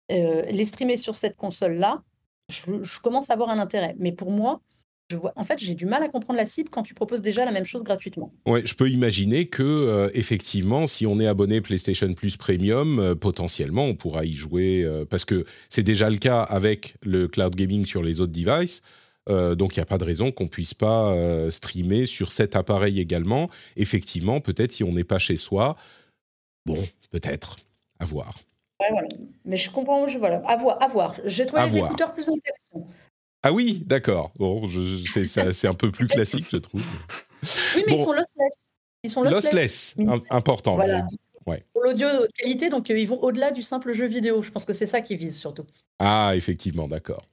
les 0.09 0.64
streamer 0.64 0.97
sur 0.97 1.17
cette 1.17 1.37
console-là, 1.37 2.05
je, 2.49 2.81
je 2.81 3.01
commence 3.01 3.29
à 3.29 3.33
avoir 3.33 3.51
un 3.51 3.59
intérêt. 3.59 3.97
Mais 3.99 4.12
pour 4.12 4.31
moi, 4.31 4.61
je 5.09 5.17
vois, 5.17 5.33
en 5.37 5.45
fait, 5.45 5.59
j'ai 5.59 5.75
du 5.75 5.87
mal 5.87 6.03
à 6.03 6.09
comprendre 6.09 6.37
la 6.37 6.47
cible 6.47 6.69
quand 6.69 6.83
tu 6.83 6.93
proposes 6.93 7.23
déjà 7.23 7.45
la 7.45 7.53
même 7.53 7.65
chose 7.65 7.85
gratuitement. 7.85 8.33
Ouais, 8.45 8.67
je 8.67 8.75
peux 8.75 8.91
imaginer 8.91 9.47
que 9.47 9.63
euh, 9.63 10.11
effectivement, 10.15 10.87
si 10.89 11.07
on 11.07 11.21
est 11.21 11.27
abonné 11.27 11.61
PlayStation 11.61 12.13
Plus 12.15 12.37
Premium, 12.37 12.99
euh, 12.99 13.15
potentiellement, 13.15 13.85
on 13.85 13.95
pourra 13.95 14.25
y 14.25 14.33
jouer 14.35 14.83
euh, 14.83 15.05
parce 15.05 15.25
que 15.25 15.45
c'est 15.69 15.85
déjà 15.85 16.11
le 16.11 16.19
cas 16.19 16.43
avec 16.43 16.97
le 17.03 17.29
cloud 17.29 17.55
gaming 17.55 17.85
sur 17.85 18.03
les 18.03 18.21
autres 18.21 18.33
devices. 18.33 18.83
Donc 19.29 19.75
il 19.75 19.81
n'y 19.81 19.83
a 19.83 19.87
pas 19.87 19.99
de 19.99 20.05
raison 20.05 20.31
qu'on 20.31 20.47
puisse 20.47 20.73
pas 20.73 21.13
streamer 21.51 22.07
sur 22.07 22.31
cet 22.31 22.55
appareil 22.55 23.01
également. 23.01 23.51
Effectivement, 23.75 24.39
peut-être 24.39 24.71
si 24.71 24.85
on 24.85 24.93
n'est 24.93 25.03
pas 25.03 25.19
chez 25.19 25.37
soi, 25.37 25.77
bon, 26.65 26.87
peut-être, 27.11 27.57
à 27.99 28.05
voir. 28.05 28.39
Ouais, 28.79 28.87
voilà. 28.91 29.09
Mais 29.45 29.57
je 29.57 29.69
comprends, 29.69 30.07
je, 30.07 30.19
voilà, 30.19 30.43
à 30.47 30.57
voir. 30.57 30.81
À 30.81 30.87
voir. 30.87 31.17
J'ai 31.25 31.45
trouvé 31.45 31.63
À 31.63 31.67
les 31.67 31.73
voir. 31.73 31.87
écouteurs 31.87 32.13
plus 32.13 32.29
intéressants. 32.29 32.87
Ah 33.49 33.53
oui, 33.53 33.82
d'accord. 33.86 34.32
Bon, 34.38 34.68
c'est 34.68 35.68
un 35.68 35.74
peu 35.74 35.90
plus 35.92 36.09
classique, 36.09 36.47
je 36.51 36.57
trouve. 36.57 36.82
Oui, 37.76 37.84
mais 37.86 37.92
Bon. 37.92 37.99
ils 37.99 38.03
sont 38.03 38.12
lossless. 38.12 38.55
ils 39.05 39.11
sont 39.11 39.22
lossless. 39.22 39.94
Important. 40.30 40.74
Voilà. 40.74 41.07
Ouais. 41.47 41.64
Pour 41.72 41.82
l'audio 41.84 42.09
de 42.09 42.26
qualité, 42.36 42.68
donc 42.70 42.90
euh, 42.90 42.99
ils 42.99 43.07
vont 43.07 43.20
au-delà 43.22 43.53
du 43.53 43.62
simple 43.62 43.92
jeu 43.92 44.07
vidéo. 44.07 44.42
Je 44.42 44.51
pense 44.51 44.64
que 44.64 44.72
c'est 44.72 44.86
ça 44.86 45.01
qu'ils 45.01 45.16
visent 45.18 45.38
surtout. 45.38 45.64
Ah, 46.01 46.32
effectivement, 46.34 46.88
d'accord. 46.88 47.28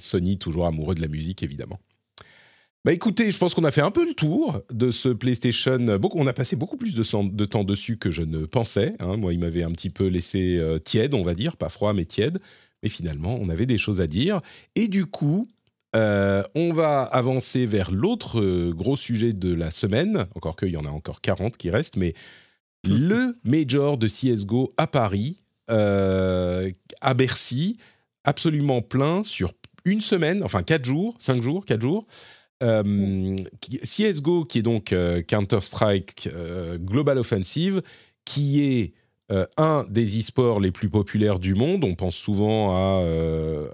Sony, 0.00 0.38
toujours 0.38 0.66
amoureux 0.66 0.96
de 0.96 1.00
la 1.02 1.06
musique, 1.08 1.44
évidemment. 1.44 1.78
Bah 2.84 2.92
écoutez, 2.92 3.30
je 3.30 3.38
pense 3.38 3.54
qu'on 3.54 3.62
a 3.64 3.70
fait 3.70 3.80
un 3.80 3.92
peu 3.92 4.04
le 4.06 4.12
tour 4.14 4.60
de 4.72 4.90
ce 4.90 5.08
PlayStation. 5.08 5.78
Beaucoup, 5.98 6.18
on 6.18 6.26
a 6.26 6.32
passé 6.32 6.56
beaucoup 6.56 6.76
plus 6.76 6.94
de 6.96 7.44
temps 7.44 7.64
dessus 7.64 7.96
que 7.96 8.10
je 8.10 8.22
ne 8.22 8.44
pensais. 8.44 8.94
hein. 8.98 9.16
Moi, 9.16 9.32
il 9.34 9.38
m'avait 9.38 9.62
un 9.62 9.70
petit 9.70 9.88
peu 9.90 10.06
laissé 10.08 10.56
euh, 10.58 10.78
tiède, 10.80 11.14
on 11.14 11.22
va 11.22 11.34
dire, 11.34 11.56
pas 11.56 11.68
froid, 11.68 11.92
mais 11.92 12.04
tiède. 12.06 12.40
Mais 12.84 12.90
finalement, 12.90 13.36
on 13.40 13.48
avait 13.48 13.66
des 13.66 13.78
choses 13.78 14.00
à 14.02 14.06
dire. 14.06 14.40
Et 14.76 14.88
du 14.88 15.06
coup, 15.06 15.48
euh, 15.96 16.42
on 16.54 16.72
va 16.72 17.02
avancer 17.02 17.66
vers 17.66 17.90
l'autre 17.90 18.40
euh, 18.40 18.72
gros 18.72 18.94
sujet 18.94 19.32
de 19.32 19.54
la 19.54 19.70
semaine. 19.70 20.26
Encore 20.34 20.54
qu'il 20.54 20.68
y 20.68 20.76
en 20.76 20.84
a 20.84 20.90
encore 20.90 21.22
40 21.22 21.56
qui 21.56 21.70
restent, 21.70 21.96
mais 21.96 22.14
le 22.84 23.38
Major 23.44 23.96
de 23.96 24.06
CSGO 24.06 24.74
à 24.76 24.86
Paris, 24.86 25.38
euh, 25.70 26.70
à 27.00 27.14
Bercy, 27.14 27.78
absolument 28.24 28.82
plein 28.82 29.24
sur 29.24 29.54
une 29.86 30.02
semaine, 30.02 30.42
enfin 30.44 30.62
4 30.62 30.84
jours, 30.84 31.16
5 31.20 31.42
jours, 31.42 31.64
4 31.64 31.80
jours. 31.80 32.06
CSGO, 32.60 34.44
qui 34.46 34.60
est 34.60 34.62
donc 34.62 34.94
Counter-Strike 35.26 36.30
Global 36.78 37.18
Offensive, 37.18 37.82
qui 38.24 38.62
est 38.62 38.94
euh, 39.32 39.46
un 39.56 39.86
des 39.88 40.18
e-sports 40.18 40.60
les 40.60 40.70
plus 40.70 40.90
populaires 40.90 41.38
du 41.38 41.54
monde. 41.54 41.82
On 41.84 41.94
pense 41.94 42.14
souvent 42.14 42.76
à, 42.76 43.00
euh, 43.00 43.70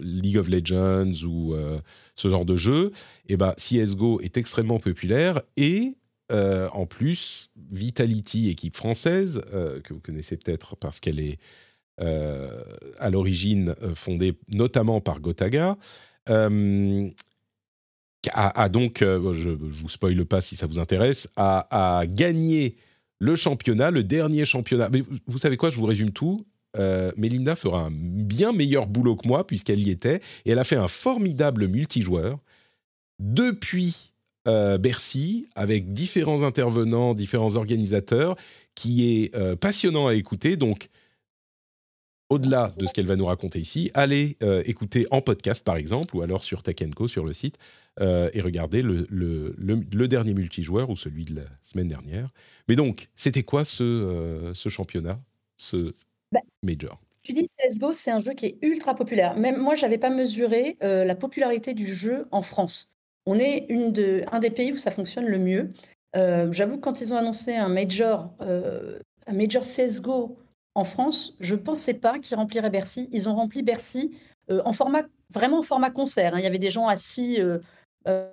League 0.00 0.36
of 0.36 0.48
Legends 0.48 1.24
ou 1.26 1.54
euh, 1.54 1.80
ce 2.14 2.28
genre 2.28 2.44
de 2.44 2.54
jeu. 2.54 2.92
Et 3.28 3.36
ben, 3.36 3.54
CSGO 3.56 4.20
est 4.20 4.36
extrêmement 4.36 4.78
populaire 4.78 5.42
et 5.56 5.96
en 6.32 6.86
plus, 6.86 7.50
Vitality, 7.72 8.50
équipe 8.50 8.76
française, 8.76 9.42
que 9.82 9.92
vous 9.92 9.98
connaissez 9.98 10.36
peut-être 10.36 10.76
parce 10.76 11.00
qu'elle 11.00 11.18
est 11.18 11.40
à 11.98 13.10
l'origine 13.10 13.74
fondée 13.96 14.34
notamment 14.46 15.00
par 15.00 15.18
Gotaga, 15.18 15.76
a, 16.28 16.48
donc, 18.68 18.98
je 19.00 19.48
ne 19.48 19.56
vous 19.56 19.88
spoile 19.88 20.24
pas 20.24 20.40
si 20.40 20.54
ça 20.54 20.68
vous 20.68 20.78
intéresse, 20.78 21.26
a 21.34 22.04
gagné 22.06 22.76
le 23.20 23.36
championnat, 23.36 23.90
le 23.90 24.02
dernier 24.02 24.44
championnat. 24.44 24.88
Mais 24.90 25.02
vous, 25.26 25.38
savez 25.38 25.56
quoi, 25.56 25.70
je 25.70 25.76
vous 25.76 25.86
résume 25.86 26.10
tout. 26.10 26.46
Euh, 26.76 27.12
Melinda 27.16 27.54
fera 27.54 27.86
un 27.86 27.90
bien 27.92 28.52
meilleur 28.52 28.86
boulot 28.86 29.16
que 29.16 29.26
moi 29.26 29.44
puisqu'elle 29.44 29.80
y 29.80 29.90
était 29.90 30.20
et 30.44 30.50
elle 30.52 30.58
a 30.60 30.64
fait 30.64 30.76
un 30.76 30.86
formidable 30.86 31.66
multijoueur 31.66 32.38
depuis 33.18 34.12
euh, 34.46 34.78
Bercy 34.78 35.48
avec 35.56 35.92
différents 35.92 36.44
intervenants, 36.44 37.14
différents 37.14 37.56
organisateurs 37.56 38.36
qui 38.76 39.24
est 39.24 39.34
euh, 39.34 39.56
passionnant 39.56 40.06
à 40.06 40.14
écouter. 40.14 40.56
Donc, 40.56 40.88
au-delà 42.30 42.70
de 42.78 42.86
ce 42.86 42.94
qu'elle 42.94 43.06
va 43.06 43.16
nous 43.16 43.26
raconter 43.26 43.58
ici, 43.60 43.90
allez 43.94 44.36
euh, 44.42 44.62
écouter 44.64 45.06
en 45.10 45.20
podcast 45.20 45.64
par 45.64 45.76
exemple 45.76 46.16
ou 46.16 46.22
alors 46.22 46.42
sur 46.44 46.62
Tech 46.62 46.76
Co 46.96 47.08
sur 47.08 47.24
le 47.24 47.32
site 47.32 47.56
euh, 48.00 48.30
et 48.32 48.40
regardez 48.40 48.82
le, 48.82 49.06
le- 49.10 49.54
le- 49.58 49.82
le 49.92 50.08
dernier 50.08 50.32
multijoueur 50.32 50.88
ou 50.90 50.96
celui 50.96 51.24
de 51.24 51.34
la 51.34 51.42
semaine 51.62 51.88
dernière. 51.88 52.30
Mais 52.68 52.76
donc, 52.76 53.08
c'était 53.14 53.42
quoi 53.42 53.64
ce, 53.64 53.82
euh, 53.82 54.54
ce 54.54 54.68
championnat, 54.68 55.20
ce 55.56 55.92
Bah, 56.32 56.40
major? 56.62 56.98
Tu 57.22 57.32
dis 57.32 57.46
CSGO, 57.58 57.92
c'est 57.92 58.10
un 58.10 58.20
jeu 58.20 58.32
qui 58.32 58.46
est 58.46 58.58
ultra 58.62 58.94
populaire. 58.94 59.36
Même 59.36 59.60
moi, 59.60 59.74
je 59.74 59.82
n'avais 59.82 59.98
pas 59.98 60.08
mesuré 60.08 60.78
la 60.80 61.14
popularité 61.14 61.74
du 61.74 61.92
jeu 61.94 62.26
en 62.30 62.40
France. 62.40 62.90
On 63.26 63.38
est 63.38 63.66
une 63.68 63.92
de, 63.92 64.22
un 64.32 64.38
des 64.38 64.48
pays 64.50 64.72
où 64.72 64.76
ça 64.76 64.90
fonctionne 64.90 65.26
le 65.26 65.38
mieux. 65.38 65.72
J'avoue 66.14 66.76
que 66.76 66.80
quand 66.80 67.02
ils 67.02 67.12
ont 67.12 67.16
annoncé 67.16 67.54
un 67.54 67.68
major, 67.68 68.32
un 68.40 69.32
major 69.34 69.62
CSGO 69.64 70.38
en 70.74 70.84
France, 70.84 71.34
je 71.40 71.54
ne 71.54 71.60
pensais 71.60 71.94
pas 71.94 72.18
qu'ils 72.18 72.36
rempliraient 72.36 72.70
Bercy. 72.70 73.08
Ils 73.12 73.28
ont 73.28 73.34
rempli 73.34 73.62
Bercy 73.62 74.16
euh, 74.50 74.60
en 74.64 74.72
format, 74.72 75.02
vraiment 75.30 75.58
en 75.60 75.62
format 75.62 75.90
concert. 75.90 76.34
hein. 76.34 76.38
Il 76.38 76.44
y 76.44 76.46
avait 76.46 76.58
des 76.58 76.70
gens 76.70 76.86
assis. 76.86 77.40
euh, 77.40 77.58
euh, 78.08 78.30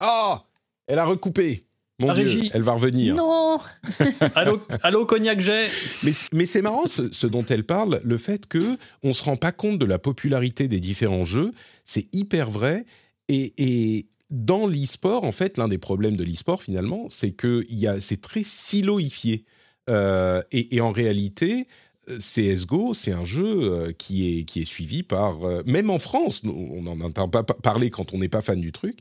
Ah 0.00 0.44
Elle 0.86 0.98
a 0.98 1.04
recoupé 1.04 1.64
Mon 1.98 2.12
Dieu, 2.14 2.42
elle 2.52 2.62
va 2.62 2.72
revenir. 2.72 3.14
Non 3.16 3.58
allô, 4.36 4.60
allô, 4.82 5.04
cognac 5.06 5.40
j'ai. 5.40 5.66
Mais, 6.04 6.12
mais 6.32 6.46
c'est 6.46 6.62
marrant 6.62 6.86
ce, 6.86 7.10
ce 7.12 7.26
dont 7.26 7.44
elle 7.46 7.64
parle, 7.64 8.00
le 8.04 8.18
fait 8.18 8.46
que 8.46 8.78
on 9.02 9.12
se 9.12 9.24
rend 9.24 9.36
pas 9.36 9.50
compte 9.52 9.78
de 9.78 9.84
la 9.86 9.98
popularité 9.98 10.68
des 10.68 10.78
différents 10.80 11.24
jeux, 11.24 11.52
c'est 11.84 12.06
hyper 12.14 12.50
vrai. 12.50 12.84
Et, 13.28 13.52
et 13.58 14.06
dans 14.30 14.66
l'e-sport, 14.66 15.24
en 15.24 15.32
fait, 15.32 15.56
l'un 15.58 15.68
des 15.68 15.78
problèmes 15.78 16.16
de 16.16 16.22
l'e-sport 16.24 16.62
finalement, 16.62 17.06
c'est 17.08 17.32
que 17.32 17.64
il 17.68 17.78
y 17.78 17.86
a, 17.88 18.00
c'est 18.00 18.20
très 18.20 18.44
siloifié. 18.44 19.44
Euh, 19.88 20.42
et, 20.52 20.76
et 20.76 20.80
en 20.80 20.92
réalité, 20.92 21.66
euh, 22.08 22.18
CS:GO, 22.18 22.94
c'est 22.94 23.12
un 23.12 23.24
jeu 23.24 23.44
euh, 23.44 23.92
qui 23.92 24.38
est 24.40 24.44
qui 24.44 24.60
est 24.60 24.64
suivi 24.64 25.02
par 25.02 25.44
euh, 25.44 25.62
même 25.66 25.90
en 25.90 25.98
France, 25.98 26.42
on 26.44 26.82
n'en 26.82 27.00
entend 27.00 27.28
pas 27.28 27.42
pa- 27.42 27.54
parler 27.54 27.90
quand 27.90 28.12
on 28.12 28.18
n'est 28.18 28.28
pas 28.28 28.42
fan 28.42 28.60
du 28.60 28.72
truc. 28.72 28.98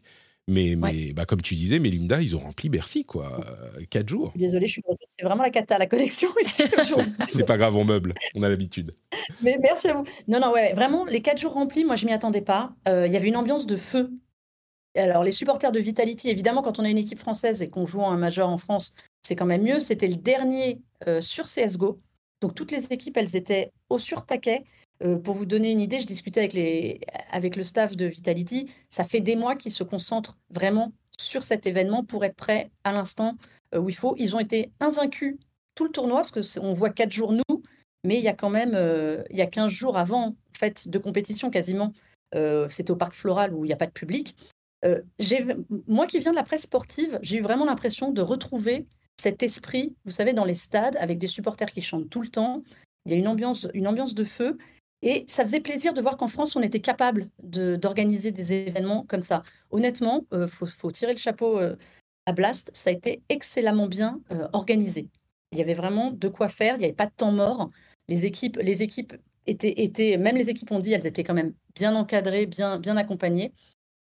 Mais, 0.49 0.77
mais 0.77 1.11
bah, 1.11 1.25
comme 1.25 1.41
tu 1.41 1.55
disais, 1.55 1.77
Melinda, 1.77 2.21
ils 2.21 2.33
ont 2.33 2.39
rempli 2.39 2.69
Bercy, 2.69 3.03
quoi. 3.03 3.37
Euh, 3.77 3.83
Quatre 3.89 4.07
jours. 4.07 4.31
Désolée, 4.33 4.65
je 4.67 4.71
suis. 4.71 4.81
C'est 5.09 5.25
vraiment 5.25 5.43
la 5.43 5.49
cata, 5.49 5.77
la 5.77 5.87
aujourd'hui. 5.91 6.45
C'est 7.29 7.45
pas 7.45 7.57
grave, 7.57 7.75
on 7.75 7.83
meuble. 7.83 8.13
On 8.33 8.43
a 8.43 8.47
l'habitude. 8.47 8.95
Mais 9.41 9.57
merci 9.61 9.89
à 9.89 9.93
vous. 9.95 10.05
Non, 10.29 10.39
non, 10.39 10.53
ouais, 10.53 10.71
vraiment, 10.71 11.03
les 11.03 11.21
quatre 11.21 11.41
jours 11.41 11.51
remplis, 11.51 11.83
moi, 11.83 11.97
je 11.97 12.05
m'y 12.05 12.13
attendais 12.13 12.39
pas. 12.39 12.73
Euh, 12.87 13.07
Il 13.07 13.11
y 13.11 13.17
avait 13.17 13.27
une 13.27 13.35
ambiance 13.35 13.65
de 13.67 13.75
feu. 13.75 14.09
Alors, 14.95 15.25
les 15.25 15.33
supporters 15.33 15.73
de 15.73 15.79
Vitality, 15.81 16.29
évidemment, 16.29 16.61
quand 16.61 16.79
on 16.79 16.85
a 16.85 16.89
une 16.89 16.97
équipe 16.97 17.19
française 17.19 17.61
et 17.61 17.69
qu'on 17.69 17.85
joue 17.85 18.05
un 18.05 18.15
majeur 18.17 18.47
en 18.47 18.57
France, 18.57 18.93
c'est 19.27 19.35
quand 19.35 19.45
même 19.45 19.63
mieux. 19.63 19.81
C'était 19.81 20.07
le 20.07 20.15
dernier 20.15 20.81
euh, 21.07 21.19
sur 21.19 21.43
CSGO. 21.45 21.99
Donc, 22.39 22.55
toutes 22.55 22.71
les 22.71 22.93
équipes, 22.93 23.17
elles 23.17 23.35
étaient 23.35 23.73
au 23.89 23.99
sur-taquet. 23.99 24.63
Euh, 25.03 25.17
pour 25.17 25.35
vous 25.35 25.45
donner 25.45 25.69
une 25.69 25.81
idée, 25.81 25.99
je 25.99 26.05
discutais 26.05 26.39
avec, 26.39 26.53
les, 26.53 27.01
avec 27.29 27.57
le 27.57 27.63
staff 27.63 27.97
de 27.97 28.05
Vitality. 28.05 28.71
Ça 28.89 29.03
fait 29.03 29.19
des 29.19 29.35
mois 29.35 29.57
qu'ils 29.57 29.73
se 29.73 29.83
concentrent 29.83 30.37
vraiment 30.49 30.93
sur 31.19 31.43
cet 31.43 31.67
événement 31.67 32.05
pour 32.05 32.23
être 32.23 32.37
prêts 32.37 32.71
à 32.85 32.93
l'instant 32.93 33.35
euh, 33.75 33.79
où 33.79 33.89
il 33.89 33.95
faut. 33.95 34.15
Ils 34.17 34.33
ont 34.35 34.39
été 34.39 34.71
invaincus 34.79 35.37
tout 35.75 35.83
le 35.83 35.91
tournoi, 35.91 36.21
parce 36.21 36.31
qu'on 36.31 36.73
voit 36.73 36.89
quatre 36.89 37.11
jours 37.11 37.33
nous, 37.33 37.63
mais 38.05 38.17
il 38.17 38.23
y 38.23 38.29
a 38.29 38.33
quand 38.33 38.49
même 38.49 38.71
euh, 38.75 39.23
il 39.29 39.35
y 39.35 39.41
a 39.41 39.45
15 39.45 39.69
jours 39.69 39.97
avant 39.97 40.29
en 40.29 40.35
fait, 40.57 40.87
de 40.87 40.97
compétition 40.97 41.51
quasiment. 41.51 41.91
euh, 42.33 42.67
C'était 42.69 42.91
au 42.91 42.95
Parc 42.95 43.13
Floral 43.13 43.53
où 43.53 43.65
il 43.65 43.67
n'y 43.67 43.73
a 43.73 43.77
pas 43.77 43.85
de 43.87 43.91
public. 43.91 44.35
Moi 45.87 46.07
qui 46.07 46.19
viens 46.19 46.31
de 46.31 46.35
la 46.35 46.43
presse 46.43 46.61
sportive, 46.61 47.19
j'ai 47.21 47.37
eu 47.37 47.41
vraiment 47.41 47.65
l'impression 47.65 48.11
de 48.11 48.21
retrouver 48.21 48.87
cet 49.19 49.43
esprit, 49.43 49.95
vous 50.05 50.11
savez, 50.11 50.33
dans 50.33 50.45
les 50.45 50.53
stades, 50.53 50.95
avec 50.97 51.17
des 51.17 51.27
supporters 51.27 51.71
qui 51.71 51.81
chantent 51.81 52.09
tout 52.09 52.21
le 52.21 52.29
temps. 52.29 52.63
Il 53.05 53.11
y 53.11 53.15
a 53.15 53.17
une 53.17 53.27
ambiance, 53.27 53.67
une 53.73 53.87
ambiance 53.87 54.13
de 54.13 54.23
feu. 54.23 54.57
Et 55.01 55.25
ça 55.27 55.43
faisait 55.43 55.59
plaisir 55.59 55.93
de 55.93 56.01
voir 56.01 56.17
qu'en 56.17 56.27
France, 56.27 56.55
on 56.55 56.61
était 56.61 56.79
capable 56.79 57.25
d'organiser 57.41 58.31
des 58.31 58.53
événements 58.53 59.05
comme 59.07 59.21
ça. 59.21 59.43
Honnêtement, 59.69 60.25
il 60.31 60.47
faut, 60.47 60.65
faut 60.65 60.91
tirer 60.91 61.13
le 61.13 61.19
chapeau 61.19 61.59
euh, 61.59 61.75
à 62.25 62.33
Blast. 62.33 62.71
Ça 62.73 62.89
a 62.89 62.93
été 62.93 63.21
excellemment 63.29 63.87
bien 63.87 64.19
euh, 64.31 64.47
organisé. 64.53 65.09
Il 65.51 65.59
y 65.59 65.61
avait 65.61 65.73
vraiment 65.73 66.11
de 66.11 66.27
quoi 66.27 66.49
faire. 66.49 66.75
Il 66.75 66.79
n'y 66.79 66.85
avait 66.85 66.93
pas 66.93 67.05
de 67.05 67.13
temps 67.15 67.31
mort. 67.31 67.69
Les 68.07 68.25
équipes, 68.25 68.57
les 68.57 68.83
équipes 68.83 69.13
étaient, 69.45 69.81
étaient, 69.83 70.17
même 70.17 70.35
les 70.35 70.49
équipes 70.49 70.71
ont 70.71 70.79
dit, 70.79 70.93
elles 70.93 71.07
étaient 71.07 71.23
quand 71.23 71.33
même 71.33 71.53
bien 71.75 71.95
encadrées, 71.95 72.45
bien, 72.45 72.79
bien 72.79 72.97
accompagnées. 72.97 73.53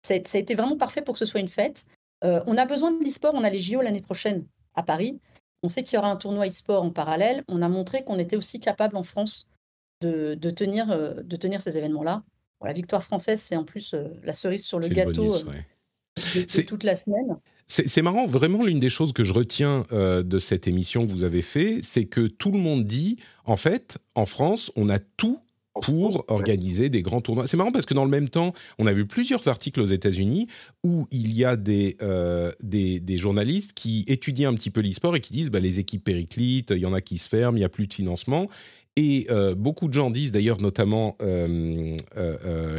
Ça 0.05 0.16
a, 0.16 0.18
ça 0.26 0.38
a 0.38 0.41
été 0.41 0.55
vraiment 0.55 0.78
parfait 0.78 1.01
pour 1.01 1.14
que 1.14 1.20
ce 1.20 1.26
soit 1.26 1.39
une 1.39 1.47
fête. 1.47 1.86
Euh, 2.24 2.41
on 2.47 2.57
a 2.57 2.66
besoin 2.66 2.91
de 2.91 3.03
l'e-sport. 3.03 3.34
On 3.36 3.43
a 3.43 3.49
les 3.49 3.60
JO 3.60 3.82
l'année 3.82 4.01
prochaine 4.01 4.45
à 4.76 4.84
Paris. 4.84 5.20
On 5.64 5.70
sait 5.70 5.84
qu'il 5.84 5.96
y 5.96 6.00
aura 6.00 6.10
un 6.10 6.16
tournoi 6.16 6.48
e-sport 6.48 6.84
en 6.84 6.90
parallèle. 6.92 7.44
On 7.48 7.62
a 7.62 7.70
montré 7.70 8.04
qu'on 8.04 8.18
était 8.20 8.38
aussi 8.38 8.60
capable 8.60 8.96
en 8.96 9.04
France 9.04 9.48
de, 10.02 10.36
de 10.36 10.50
tenir, 10.50 10.90
euh, 10.92 11.16
de 11.22 11.36
tenir 11.36 11.62
ces 11.62 11.78
événements-là. 11.78 12.24
Bon, 12.62 12.68
la 12.68 12.74
victoire 12.74 13.04
française, 13.04 13.42
c'est 13.42 13.56
en 13.56 13.66
plus 13.66 13.94
euh, 13.94 14.08
la 14.24 14.34
cerise 14.34 14.66
sur 14.66 14.80
le 14.80 14.88
le 14.88 14.96
gâteau 14.96 15.32
bonus, 15.32 15.46
euh, 15.46 15.52
ouais. 15.52 16.46
de- 16.46 16.62
toute 16.66 16.84
la 16.84 16.96
semaine. 16.96 17.38
C'est 17.68 17.88
c'est 17.88 18.02
marrant, 18.02 18.26
vraiment 18.26 18.64
l'une 18.64 18.80
des 18.80 18.90
choses 18.90 19.14
que 19.14 19.24
je 19.24 19.32
retiens 19.34 19.86
euh, 19.92 20.24
de 20.24 20.40
cette 20.40 20.68
émission 20.68 21.06
que 21.06 21.12
vous 21.12 21.24
avez 21.24 21.42
fait, 21.44 21.80
c'est 21.84 22.06
que 22.06 22.28
tout 22.28 22.52
le 22.52 22.58
monde 22.58 22.84
dit, 22.86 23.18
en 23.46 23.58
fait, 23.58 23.98
en 24.16 24.26
France, 24.26 24.72
on 24.76 24.90
a 24.90 24.98
tout 25.00 25.40
pour 25.82 26.26
organiser 26.28 26.90
des 26.90 27.02
grands 27.02 27.22
tournois. 27.22 27.48
C'est 27.48 27.58
marrant 27.58 27.72
parce 27.72 27.86
que 27.86 27.94
dans 27.94 28.04
le 28.04 28.10
même 28.10 28.30
temps, 28.30 28.54
on 28.78 28.88
a 28.88 28.94
vu 28.94 29.06
plusieurs 29.06 29.48
articles 29.48 29.80
aux 29.80 29.86
États-Unis 29.86 30.48
où 30.84 31.08
il 31.12 31.34
y 31.34 31.46
a 31.46 31.56
des, 31.56 31.98
euh, 32.02 32.52
des, 32.62 33.00
des 33.00 33.18
journalistes 33.18 33.74
qui 33.74 34.04
étudient 34.08 34.50
un 34.50 34.56
petit 34.56 34.72
peu 34.72 34.82
l'e-sport 34.82 35.16
et 35.16 35.22
qui 35.22 35.34
disent 35.34 35.52
bah, 35.52 35.60
les 35.60 35.80
équipes 35.80 36.04
périclites, 36.04 36.72
il 36.72 36.80
y 36.80 36.86
en 36.86 36.94
a 36.94 37.02
qui 37.02 37.18
se 37.18 37.30
ferment, 37.30 37.56
il 37.56 37.62
n'y 37.62 37.66
a 37.66 37.70
plus 37.70 37.88
de 37.88 37.94
financement. 37.94 38.50
Et 38.96 39.28
euh, 39.30 39.56
beaucoup 39.56 39.88
de 39.88 39.94
gens 39.94 40.10
disent 40.10 40.32
d'ailleurs, 40.32 40.60
notamment, 40.60 41.16
euh, 41.22 41.96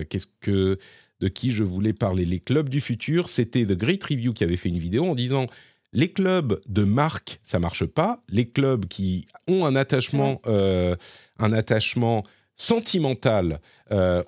qu'est-ce 0.08 0.26
que 0.40 0.78
de 1.20 1.28
qui 1.28 1.50
je 1.50 1.62
voulais 1.62 1.92
parler, 1.92 2.24
les 2.24 2.40
clubs 2.40 2.68
du 2.68 2.80
futur, 2.80 3.28
c'était 3.28 3.64
The 3.64 3.72
Great 3.72 4.02
Review 4.02 4.32
qui 4.32 4.42
avait 4.42 4.56
fait 4.56 4.70
une 4.70 4.78
vidéo 4.78 5.04
en 5.04 5.14
disant 5.14 5.46
les 5.92 6.08
clubs 6.08 6.60
de 6.68 6.84
marque, 6.84 7.40
ça 7.42 7.58
marche 7.58 7.84
pas. 7.84 8.22
Les 8.30 8.48
clubs 8.48 8.86
qui 8.86 9.26
ont 9.48 9.66
un 9.66 9.76
attachement, 9.76 10.40
un 10.46 11.52
attachement 11.52 12.24
sentimentale 12.60 13.58
euh, 13.90 14.22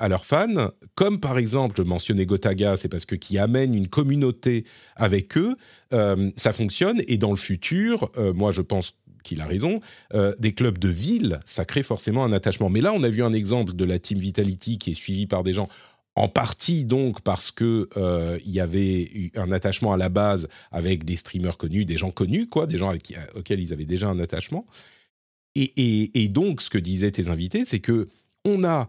à 0.00 0.08
leurs 0.08 0.24
fans, 0.24 0.70
comme 0.94 1.20
par 1.20 1.36
exemple, 1.36 1.74
je 1.76 1.82
mentionnais 1.82 2.24
Gotaga, 2.24 2.78
c'est 2.78 2.88
parce 2.88 3.04
que 3.04 3.14
qui 3.14 3.38
amène 3.38 3.74
une 3.74 3.88
communauté 3.88 4.64
avec 4.96 5.36
eux, 5.36 5.56
euh, 5.92 6.30
ça 6.34 6.54
fonctionne. 6.54 7.02
Et 7.08 7.18
dans 7.18 7.30
le 7.30 7.36
futur, 7.36 8.10
euh, 8.16 8.32
moi 8.32 8.52
je 8.52 8.62
pense 8.62 8.94
qu'il 9.22 9.40
a 9.40 9.46
raison, 9.46 9.78
des 10.40 10.52
clubs 10.52 10.78
de 10.78 10.88
ville, 10.88 11.38
ça 11.44 11.64
crée 11.64 11.84
forcément 11.84 12.24
un 12.24 12.32
attachement. 12.32 12.68
Mais 12.68 12.80
là, 12.80 12.92
on 12.92 13.04
a 13.04 13.08
vu 13.08 13.22
un 13.22 13.32
exemple 13.32 13.74
de 13.74 13.84
la 13.84 14.00
Team 14.00 14.18
Vitality 14.18 14.78
qui 14.78 14.90
est 14.90 14.94
suivi 14.94 15.28
par 15.28 15.44
des 15.44 15.52
gens 15.52 15.68
en 16.16 16.26
partie 16.26 16.84
donc 16.84 17.20
parce 17.20 17.52
que 17.52 17.88
il 18.44 18.50
y 18.50 18.58
avait 18.58 19.04
eu 19.14 19.30
un 19.36 19.52
attachement 19.52 19.92
à 19.92 19.96
la 19.96 20.08
base 20.08 20.48
avec 20.72 21.04
des 21.04 21.14
streamers 21.14 21.56
connus, 21.56 21.84
des 21.84 21.98
gens 21.98 22.10
connus, 22.10 22.48
quoi, 22.48 22.66
des 22.66 22.78
gens 22.78 22.92
auxquels 23.36 23.60
ils 23.60 23.72
avaient 23.72 23.84
déjà 23.84 24.08
un 24.08 24.18
attachement. 24.18 24.66
Et, 25.54 26.28
donc, 26.28 26.62
ce 26.62 26.70
que 26.70 26.78
disaient 26.78 27.10
tes 27.10 27.28
invités, 27.28 27.64
c'est 27.64 27.80
que 27.80 28.08
on 28.44 28.64
a 28.64 28.88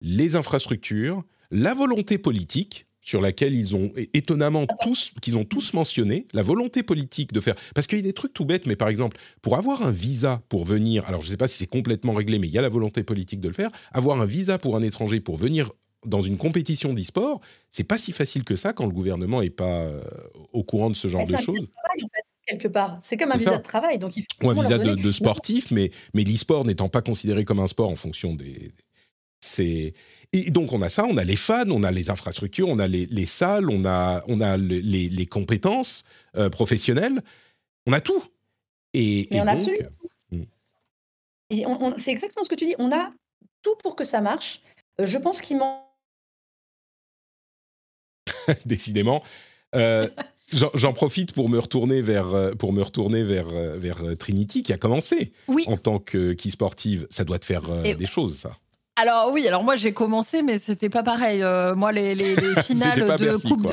les 0.00 0.36
infrastructures, 0.36 1.22
la 1.50 1.74
volonté 1.74 2.18
politique 2.18 2.86
sur 3.00 3.20
laquelle 3.20 3.54
ils 3.54 3.74
ont 3.74 3.92
étonnamment 4.12 4.66
tous, 4.82 5.12
qu'ils 5.22 5.36
ont 5.36 5.44
tous 5.44 5.72
mentionné, 5.72 6.26
la 6.32 6.42
volonté 6.42 6.82
politique 6.82 7.32
de 7.32 7.40
faire. 7.40 7.54
Parce 7.74 7.86
qu'il 7.86 7.98
y 7.98 8.02
a 8.02 8.04
des 8.04 8.12
trucs 8.12 8.34
tout 8.34 8.44
bêtes, 8.44 8.66
mais 8.66 8.76
par 8.76 8.88
exemple, 8.88 9.16
pour 9.40 9.56
avoir 9.56 9.86
un 9.86 9.90
visa 9.90 10.42
pour 10.48 10.64
venir, 10.64 11.06
alors 11.06 11.22
je 11.22 11.26
ne 11.26 11.30
sais 11.30 11.36
pas 11.38 11.48
si 11.48 11.56
c'est 11.56 11.66
complètement 11.66 12.12
réglé, 12.12 12.38
mais 12.38 12.46
il 12.46 12.52
y 12.52 12.58
a 12.58 12.62
la 12.62 12.68
volonté 12.68 13.02
politique 13.02 13.40
de 13.40 13.48
le 13.48 13.54
faire, 13.54 13.70
avoir 13.92 14.20
un 14.20 14.26
visa 14.26 14.58
pour 14.58 14.76
un 14.76 14.82
étranger 14.82 15.20
pour 15.20 15.36
venir 15.36 15.72
dans 16.06 16.20
une 16.20 16.36
compétition 16.36 16.92
d'e-sport, 16.92 17.40
c'est 17.70 17.84
pas 17.84 17.98
si 17.98 18.12
facile 18.12 18.44
que 18.44 18.56
ça 18.56 18.72
quand 18.72 18.86
le 18.86 18.92
gouvernement 18.92 19.42
est 19.42 19.50
pas 19.50 19.80
euh, 19.80 20.02
au 20.52 20.62
courant 20.62 20.90
de 20.90 20.96
ce 20.96 21.08
genre 21.08 21.26
de 21.26 21.36
choses 21.36 21.68
quelque 22.50 22.68
part. 22.68 22.98
C'est 23.02 23.16
comme 23.16 23.32
un 23.32 23.36
visa 23.36 23.56
de 23.56 23.62
travail. 23.62 23.98
Donc 23.98 24.16
il 24.16 24.24
Ou 24.42 24.50
un 24.50 24.54
visa 24.54 24.78
de, 24.78 25.12
sportif, 25.12 25.70
mais, 25.70 25.90
mais 26.14 26.24
l'e-sport 26.24 26.64
n'étant 26.64 26.88
pas 26.88 27.02
considéré 27.02 27.44
comme 27.44 27.60
un 27.60 27.66
sport 27.66 27.88
en 27.88 27.96
fonction 27.96 28.34
des. 28.34 28.72
C'est. 29.40 29.94
Et 30.32 30.50
donc 30.50 30.72
on 30.72 30.82
a 30.82 30.88
ça, 30.88 31.06
on 31.06 31.16
a 31.16 31.24
les 31.24 31.36
fans, 31.36 31.68
on 31.70 31.82
a 31.82 31.90
les 31.90 32.10
infrastructures, 32.10 32.68
on 32.68 32.78
a 32.78 32.86
les, 32.86 33.06
les 33.06 33.26
salles, 33.26 33.68
on 33.70 33.84
a, 33.84 34.22
on 34.28 34.40
a 34.40 34.56
les, 34.56 35.08
les, 35.08 35.26
compétences 35.26 36.04
euh, 36.36 36.48
professionnelles, 36.50 37.20
on 37.86 37.92
a 37.92 38.00
tout. 38.00 38.22
Et, 38.92 39.26
on 39.32 39.46
a 39.46 39.52
absolument 39.52 39.88
hmm. 40.30 41.94
C'est 41.98 42.10
exactement 42.10 42.44
ce 42.44 42.48
que 42.48 42.54
tu 42.54 42.66
dis. 42.66 42.74
On 42.78 42.92
a 42.92 43.12
tout 43.62 43.74
pour 43.82 43.96
que 43.96 44.04
ça 44.04 44.20
marche. 44.20 44.60
Euh, 45.00 45.06
je 45.06 45.18
pense 45.18 45.40
qu'il 45.40 45.56
manque. 45.56 45.82
Décidément. 48.64 49.24
Euh, 49.74 50.08
J'en 50.52 50.92
profite 50.92 51.32
pour 51.32 51.48
me 51.48 51.58
retourner 51.58 52.02
vers, 52.02 52.34
euh, 52.34 52.52
pour 52.52 52.72
me 52.72 52.82
retourner 52.82 53.22
vers, 53.22 53.48
euh, 53.52 53.76
vers 53.76 54.02
euh, 54.04 54.16
Trinity 54.16 54.62
qui 54.62 54.72
a 54.72 54.78
commencé 54.78 55.32
en 55.66 55.76
tant 55.76 55.98
que 55.98 56.32
qui 56.32 56.50
sportive. 56.50 57.06
Ça 57.10 57.24
doit 57.24 57.38
te 57.38 57.44
faire 57.44 57.62
des 57.82 58.06
choses, 58.06 58.36
ça. 58.36 58.56
Alors 59.00 59.30
oui, 59.32 59.48
alors 59.48 59.64
moi 59.64 59.76
j'ai 59.76 59.92
commencé, 59.92 60.42
mais 60.42 60.58
c'était 60.58 60.90
pas 60.90 61.02
pareil. 61.02 61.42
Euh, 61.42 61.74
moi 61.74 61.90
les, 61.90 62.14
les, 62.14 62.34
finales 62.62 63.16
de 63.18 63.36
coupe, 63.36 63.62
de... 63.62 63.70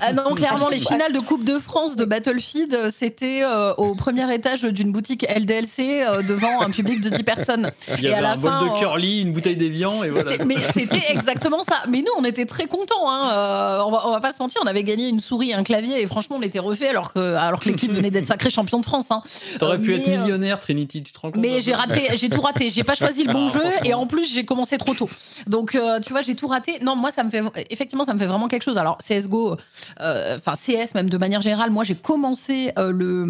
Ah 0.00 0.12
non 0.12 0.34
clairement 0.36 0.68
les 0.68 0.78
finales 0.78 1.12
de 1.12 1.18
Coupe 1.18 1.44
de 1.44 1.58
France 1.58 1.96
de 1.96 2.04
Battlefield, 2.04 2.72
euh, 2.72 2.90
c'était 2.92 3.42
euh, 3.42 3.74
au 3.74 3.96
premier 3.96 4.32
étage 4.32 4.62
d'une 4.62 4.92
boutique 4.92 5.26
LDLC 5.28 6.04
devant 6.28 6.60
un 6.60 6.70
public 6.70 7.00
de 7.00 7.08
10 7.08 7.22
personnes. 7.24 7.72
Il 7.98 8.04
y 8.04 8.12
avait 8.12 8.24
un 8.24 8.36
bol 8.36 8.52
de 8.52 8.78
curly, 8.78 9.22
une 9.22 9.32
bouteille 9.32 9.56
d'évian 9.56 10.04
et 10.04 10.10
voilà. 10.10 10.44
Mais 10.44 10.56
c'était 10.72 11.02
exactement 11.10 11.64
ça. 11.64 11.82
Mais 11.88 11.98
nous 11.98 12.12
on 12.16 12.24
était 12.24 12.46
très 12.46 12.66
contents. 12.66 13.10
Hein. 13.10 13.82
On, 13.84 13.90
va, 13.90 14.06
on, 14.06 14.12
va, 14.12 14.20
pas 14.20 14.32
se 14.32 14.38
mentir, 14.38 14.60
on 14.64 14.68
avait 14.68 14.84
gagné 14.84 15.08
une 15.08 15.20
souris, 15.20 15.52
un 15.54 15.64
clavier 15.64 16.02
et 16.02 16.06
franchement 16.06 16.36
on 16.38 16.42
était 16.42 16.60
refait 16.60 16.88
alors 16.88 17.12
que 17.12 17.34
alors 17.34 17.58
que 17.58 17.68
l'équipe 17.68 17.90
venait 17.90 18.12
d'être 18.12 18.26
sacré 18.26 18.48
champion 18.48 18.78
de 18.78 18.84
France. 18.84 19.10
Hein. 19.10 19.22
T'aurais 19.58 19.80
pu 19.80 19.96
être 19.96 20.06
millionnaire 20.06 20.60
Trinity, 20.60 21.02
tu 21.02 21.12
te 21.12 21.18
rends 21.18 21.32
compte 21.32 21.42
Mais 21.42 21.60
j'ai 21.62 21.74
raté, 21.74 22.16
j'ai 22.16 22.28
tout 22.28 22.42
raté. 22.42 22.70
J'ai 22.70 22.84
pas 22.84 22.94
choisi 22.94 23.24
le 23.24 23.32
bon 23.32 23.48
jeu 23.48 23.64
et 23.84 23.94
en 23.94 24.06
plus 24.06 24.32
j'ai 24.32 24.44
commencé 24.52 24.76
trop 24.76 24.92
tôt. 24.92 25.08
Donc, 25.46 25.74
euh, 25.74 25.98
tu 26.00 26.12
vois, 26.12 26.20
j'ai 26.20 26.34
tout 26.34 26.46
raté. 26.46 26.78
Non, 26.82 26.94
moi, 26.94 27.10
ça 27.10 27.24
me 27.24 27.30
fait 27.30 27.42
effectivement, 27.70 28.04
ça 28.04 28.12
me 28.12 28.18
fait 28.18 28.26
vraiment 28.26 28.48
quelque 28.48 28.64
chose. 28.64 28.76
Alors, 28.76 28.98
CS:GO, 28.98 29.56
euh, 30.00 30.36
enfin 30.36 30.56
CS 30.56 30.94
même 30.94 31.08
de 31.08 31.16
manière 31.16 31.40
générale, 31.40 31.70
moi, 31.70 31.84
j'ai 31.84 31.94
commencé 31.94 32.70
euh, 32.78 32.92
le, 32.92 33.24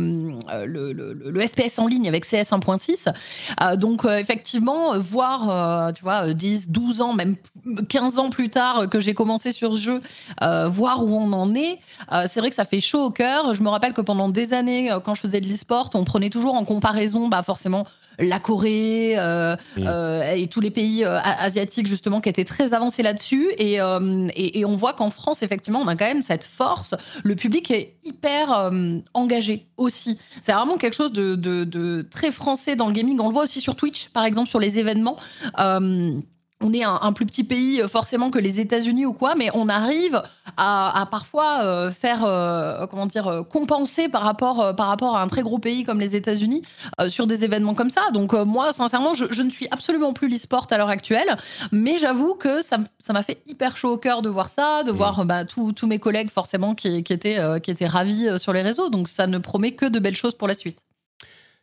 le, 0.67 0.93
le, 1.13 1.47
FPS 1.47 1.79
en 1.79 1.87
ligne 1.87 2.09
avec 2.09 2.25
CS 2.25 2.51
1.6. 2.51 3.77
donc, 3.77 4.05
effectivement, 4.05 4.99
voir, 4.99 5.93
tu 5.93 6.03
vois, 6.03 6.35
10, 6.35 6.71
12 6.71 7.01
ans, 7.01 7.13
même 7.13 7.37
15 7.89 8.19
ans 8.19 8.31
plus 8.31 8.51
tard 8.51 8.89
que 8.91 8.99
j'ai 8.99 9.15
commencé 9.15 9.53
sur 9.53 9.75
ce 9.77 9.81
jeu, 9.81 10.01
voir 10.41 11.05
où 11.05 11.15
on 11.15 11.33
en 11.33 11.55
est, 11.55 11.79
c'est 12.29 12.41
vrai 12.41 12.51
que 12.51 12.57
ça 12.57 12.65
fait 12.65 12.81
chaud 12.81 13.05
au 13.05 13.11
cœur. 13.11 13.55
Je 13.55 13.63
me 13.63 13.69
rappelle 13.69 13.93
que 13.93 14.01
pendant 14.01 14.29
des 14.29 14.55
années, 14.55 14.91
quand 15.05 15.15
je 15.15 15.21
faisais 15.21 15.41
de 15.41 15.47
l'e-sport, 15.47 15.91
on 15.95 16.05
prenait 16.05 16.31
toujours 16.31 16.55
en 16.55 16.65
comparaison, 16.65 17.29
bah, 17.29 17.43
forcément, 17.45 17.87
la 18.19 18.39
Corée 18.39 19.15
euh, 19.17 19.57
mm. 19.77 19.87
euh, 19.87 20.33
et 20.33 20.47
tous 20.49 20.61
les 20.61 20.71
pays 20.71 21.05
euh, 21.05 21.19
asiatiques 21.23 21.87
justement 21.87 22.21
qui 22.21 22.29
étaient 22.29 22.45
très 22.45 22.73
avancés 22.75 23.03
là-dessus. 23.03 23.51
Et, 23.59 23.79
et, 24.35 24.65
on 24.65 24.77
voit 24.77 24.93
qu'en 24.93 25.11
France, 25.11 25.43
effectivement, 25.43 25.81
on 25.81 25.89
a 25.89 25.97
quand 25.97 26.07
même 26.07 26.23
cette 26.23 26.45
force. 26.45 26.95
Le 27.25 27.35
public 27.35 27.71
est 27.71 27.97
hyper 28.05 28.71
engagé 29.15 29.67
aussi. 29.77 30.19
C'est 30.41 30.53
vraiment 30.53 30.77
quelque 30.77 30.95
chose 30.95 31.13
de, 31.13 31.35
de, 31.35 32.03
très 32.11 32.31
français 32.31 32.77
dans 32.77 32.87
le 32.87 32.93
gaming. 32.93 33.19
On 33.21 33.29
le 33.29 33.33
voit 33.35 33.45
aussi 33.45 33.61
sur 33.61 33.77
Twitch, 33.77 34.09
par 34.09 34.25
exemple, 34.25 34.49
sur 34.49 34.61
les 34.61 34.79
événements 34.79 35.17
on 36.63 36.73
est 36.73 36.85
un, 36.85 37.13
plus 37.13 37.27
petit 37.27 37.45
pays 37.45 37.81
euh, 37.81 37.89
forcément 37.89 38.31
que 38.31 38.39
les 38.39 38.61
États-Unis 38.61 39.07
ou 39.07 39.13
quoi, 39.13 39.35
mais 39.35 39.49
on 39.55 39.69
arrive 39.69 40.23
à, 40.57 41.07
parfois 41.11 41.61
euh, 41.63 41.91
faire, 41.91 42.25
euh, 42.25 42.87
comment 42.87 43.07
dire, 43.07 43.45
compenser 43.49 44.09
par 44.09 44.23
rapport, 44.23 44.75
par 44.77 44.89
rapport 44.89 45.17
à 45.17 45.23
un 45.23 45.29
très 45.29 45.43
gros 45.43 45.59
pays 45.59 45.85
comme 45.85 46.01
les 46.01 46.17
États-Unis 46.17 46.63
sur 47.09 47.27
des 47.27 47.45
événements 47.45 47.75
comme 47.75 47.91
ça. 47.91 48.11
Donc 48.13 48.33
moi, 48.33 48.73
sincèrement, 48.73 49.15
je, 49.15 49.43
ne 49.43 49.51
suis 49.51 49.69
absolument 49.71 50.13
plus 50.13 50.29
l'e-sport 50.29 50.67
à 50.71 50.79
l'heure 50.79 50.89
actuelle, 50.89 51.37
mais 51.71 51.99
j'avoue 51.99 52.35
que 52.35 52.63
ça 52.63 52.79
m'a 53.13 53.23
fait 53.23 53.43
hyper 53.47 53.77
chaud 53.77 53.93
au 53.93 53.99
cœur 53.99 54.23
de 54.23 54.29
voir 54.29 54.49
ça, 54.49 54.83
de 54.85 54.93
mmh. 54.93 54.97
voir 54.97 55.25
bah, 55.25 55.45
tous 55.45 55.87
mes 55.87 55.99
collègues 55.99 56.31
forcément 56.31 56.75
qui, 56.75 56.97
étaient, 56.97 57.39
qui 57.63 57.71
étaient 57.71 57.87
ravis 57.87 58.39
sur 58.39 58.53
les 58.53 58.63
réseaux. 58.63 58.89
Donc 58.89 59.09
ça 59.09 59.27
ne 59.27 59.39
promet 59.39 59.73
que 59.73 59.87
de 59.87 59.99
belles 59.99 60.17
choses 60.17 60.35
pour 60.35 60.49
la 60.49 60.55
suite. 60.55 60.81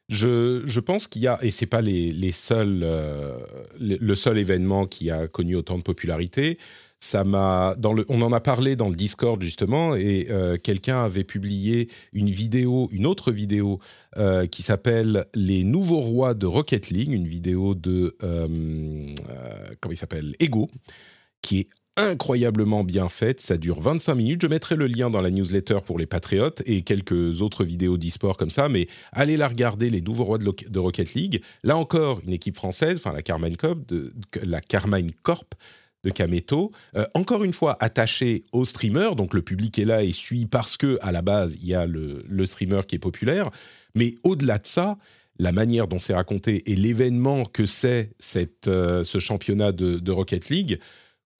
Je, 0.10 0.80
pense 0.80 1.08
qu'il 1.08 1.22
y 1.22 1.28
a, 1.28 1.38
et 1.44 1.52
c'est 1.52 1.68
pas 1.68 1.82
les, 1.82 2.32
seuls, 2.32 2.82
euh, 2.84 3.38
le, 3.80 4.16
seul 4.16 4.40
événement 4.40 4.88
qui 4.88 5.12
a 5.12 5.28
connu 5.28 5.56
autant 5.56 5.78
de 5.78 5.84
popularité. 5.84 6.58
Ça 7.00 7.24
m'a, 7.24 7.76
dans 7.78 7.94
le, 7.94 8.06
on 8.10 8.22
en 8.24 8.34
a 8.34 8.40
parlé 8.40 8.76
dans 8.76 8.90
le 8.90 8.96
Discord 8.96 9.42
justement, 9.42 9.96
et 9.96 10.28
euh, 10.32 10.58
quelqu'un 10.58 11.06
avait 11.06 11.24
publié 11.24 11.90
une 12.12 12.30
vidéo, 12.30 12.90
une 12.92 13.06
autre 13.06 13.32
vidéo 13.32 13.80
euh, 14.18 14.48
qui 14.48 14.64
s'appelle 14.64 15.26
Les 15.36 15.64
nouveaux 15.64 16.02
rois 16.02 16.34
de 16.34 16.48
Rocket 16.48 16.90
League, 16.90 17.14
une 17.14 17.28
vidéo 17.28 17.76
de 17.76 18.18
comment 18.20 19.94
il 19.94 19.98
s'appelle, 19.98 20.36
Ego, 20.40 20.70
qui 21.44 21.60
est 21.60 21.70
incroyablement 22.00 22.84
bien 22.84 23.10
faite. 23.10 23.42
Ça 23.42 23.58
dure 23.58 23.82
25 23.82 24.16
minutes. 24.16 24.42
Je 24.42 24.48
mettrai 24.48 24.76
le 24.76 24.88
lien 24.88 25.10
dans 25.10 25.22
la 25.22 25.30
newsletter 25.30 25.80
pour 25.86 26.00
les 26.00 26.06
patriotes 26.06 26.62
et 26.66 26.82
quelques 26.82 27.42
autres 27.42 27.64
vidéos 27.64 27.98
d'e-sport 27.98 28.38
comme 28.38 28.50
ça. 28.50 28.70
Mais 28.70 28.88
allez 29.12 29.38
la 29.38 29.48
regarder, 29.48 29.90
les 29.90 30.02
nouveaux 30.02 30.24
rois 30.24 30.38
de, 30.38 30.80
Rocket 30.80 31.14
League. 31.14 31.42
Là 31.64 31.78
encore, 31.78 32.22
une 32.26 32.34
équipe 32.34 32.56
française, 32.56 32.98
enfin 32.98 33.14
la 33.14 33.22
Carmine 33.22 33.58
Corp 33.58 33.86
de, 33.88 34.14
la 34.44 34.62
Corp 35.24 35.56
de 36.04 36.10
Kameto, 36.12 36.72
euh, 36.96 37.06
encore 37.14 37.44
une 37.44 37.52
fois 37.52 37.76
attaché 37.82 38.46
au 38.54 38.64
streamer, 38.64 39.16
donc 39.18 39.34
le 39.34 39.42
public 39.42 39.78
est 39.80 39.86
là 39.86 40.02
et 40.02 40.14
suit 40.14 40.46
parce 40.46 40.78
que 40.78 40.98
à 41.02 41.12
la 41.12 41.22
base 41.22 41.58
il 41.62 41.68
y 41.68 41.76
a 41.76 41.86
le, 41.86 42.46
streamer 42.46 42.82
qui 42.88 42.96
est 42.96 43.00
populaire, 43.00 43.52
mais 43.96 44.16
au-delà 44.24 44.60
de 44.60 44.66
ça, 44.66 44.98
la 45.40 45.52
manière 45.52 45.90
dont 45.90 46.00
c'est 46.00 46.14
raconté 46.14 46.72
et 46.72 46.76
l'événement 46.76 47.44
que 47.44 47.66
c'est 47.66 48.12
euh, 48.68 49.04
ce 49.04 49.20
championnat 49.20 49.74
de 49.74 50.12
Rocket 50.12 50.50
League, 50.50 50.80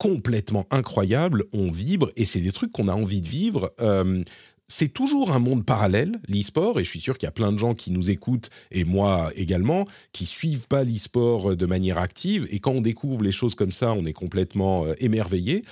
complètement 0.00 0.66
incroyable, 0.70 1.44
on 1.52 1.70
vibre 1.70 2.10
et 2.16 2.24
c'est 2.24 2.40
des 2.40 2.52
trucs 2.52 2.72
qu'on 2.72 2.88
a 2.88 2.94
envie 2.94 3.20
de 3.20 3.28
vivre. 3.28 3.70
Euh, 3.80 4.24
c'est 4.66 4.88
toujours 4.88 5.32
un 5.32 5.40
monde 5.40 5.66
parallèle, 5.66 6.20
l'e-sport, 6.26 6.80
et 6.80 6.84
je 6.84 6.88
suis 6.88 7.00
sûr 7.00 7.18
qu'il 7.18 7.26
y 7.26 7.28
a 7.28 7.32
plein 7.32 7.52
de 7.52 7.58
gens 7.58 7.74
qui 7.74 7.90
nous 7.90 8.08
écoutent, 8.08 8.48
et 8.70 8.84
moi 8.84 9.30
également, 9.34 9.84
qui 10.12 10.24
suivent 10.26 10.68
pas 10.68 10.84
l'e-sport 10.84 11.54
de 11.54 11.66
manière 11.66 11.98
active, 11.98 12.46
et 12.50 12.60
quand 12.60 12.70
on 12.70 12.80
découvre 12.80 13.22
les 13.22 13.32
choses 13.32 13.54
comme 13.54 13.72
ça, 13.72 13.92
on 13.92 14.06
est 14.06 14.14
complètement 14.14 14.86
euh, 14.86 14.94
émerveillé. 15.00 15.64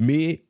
Mais 0.00 0.42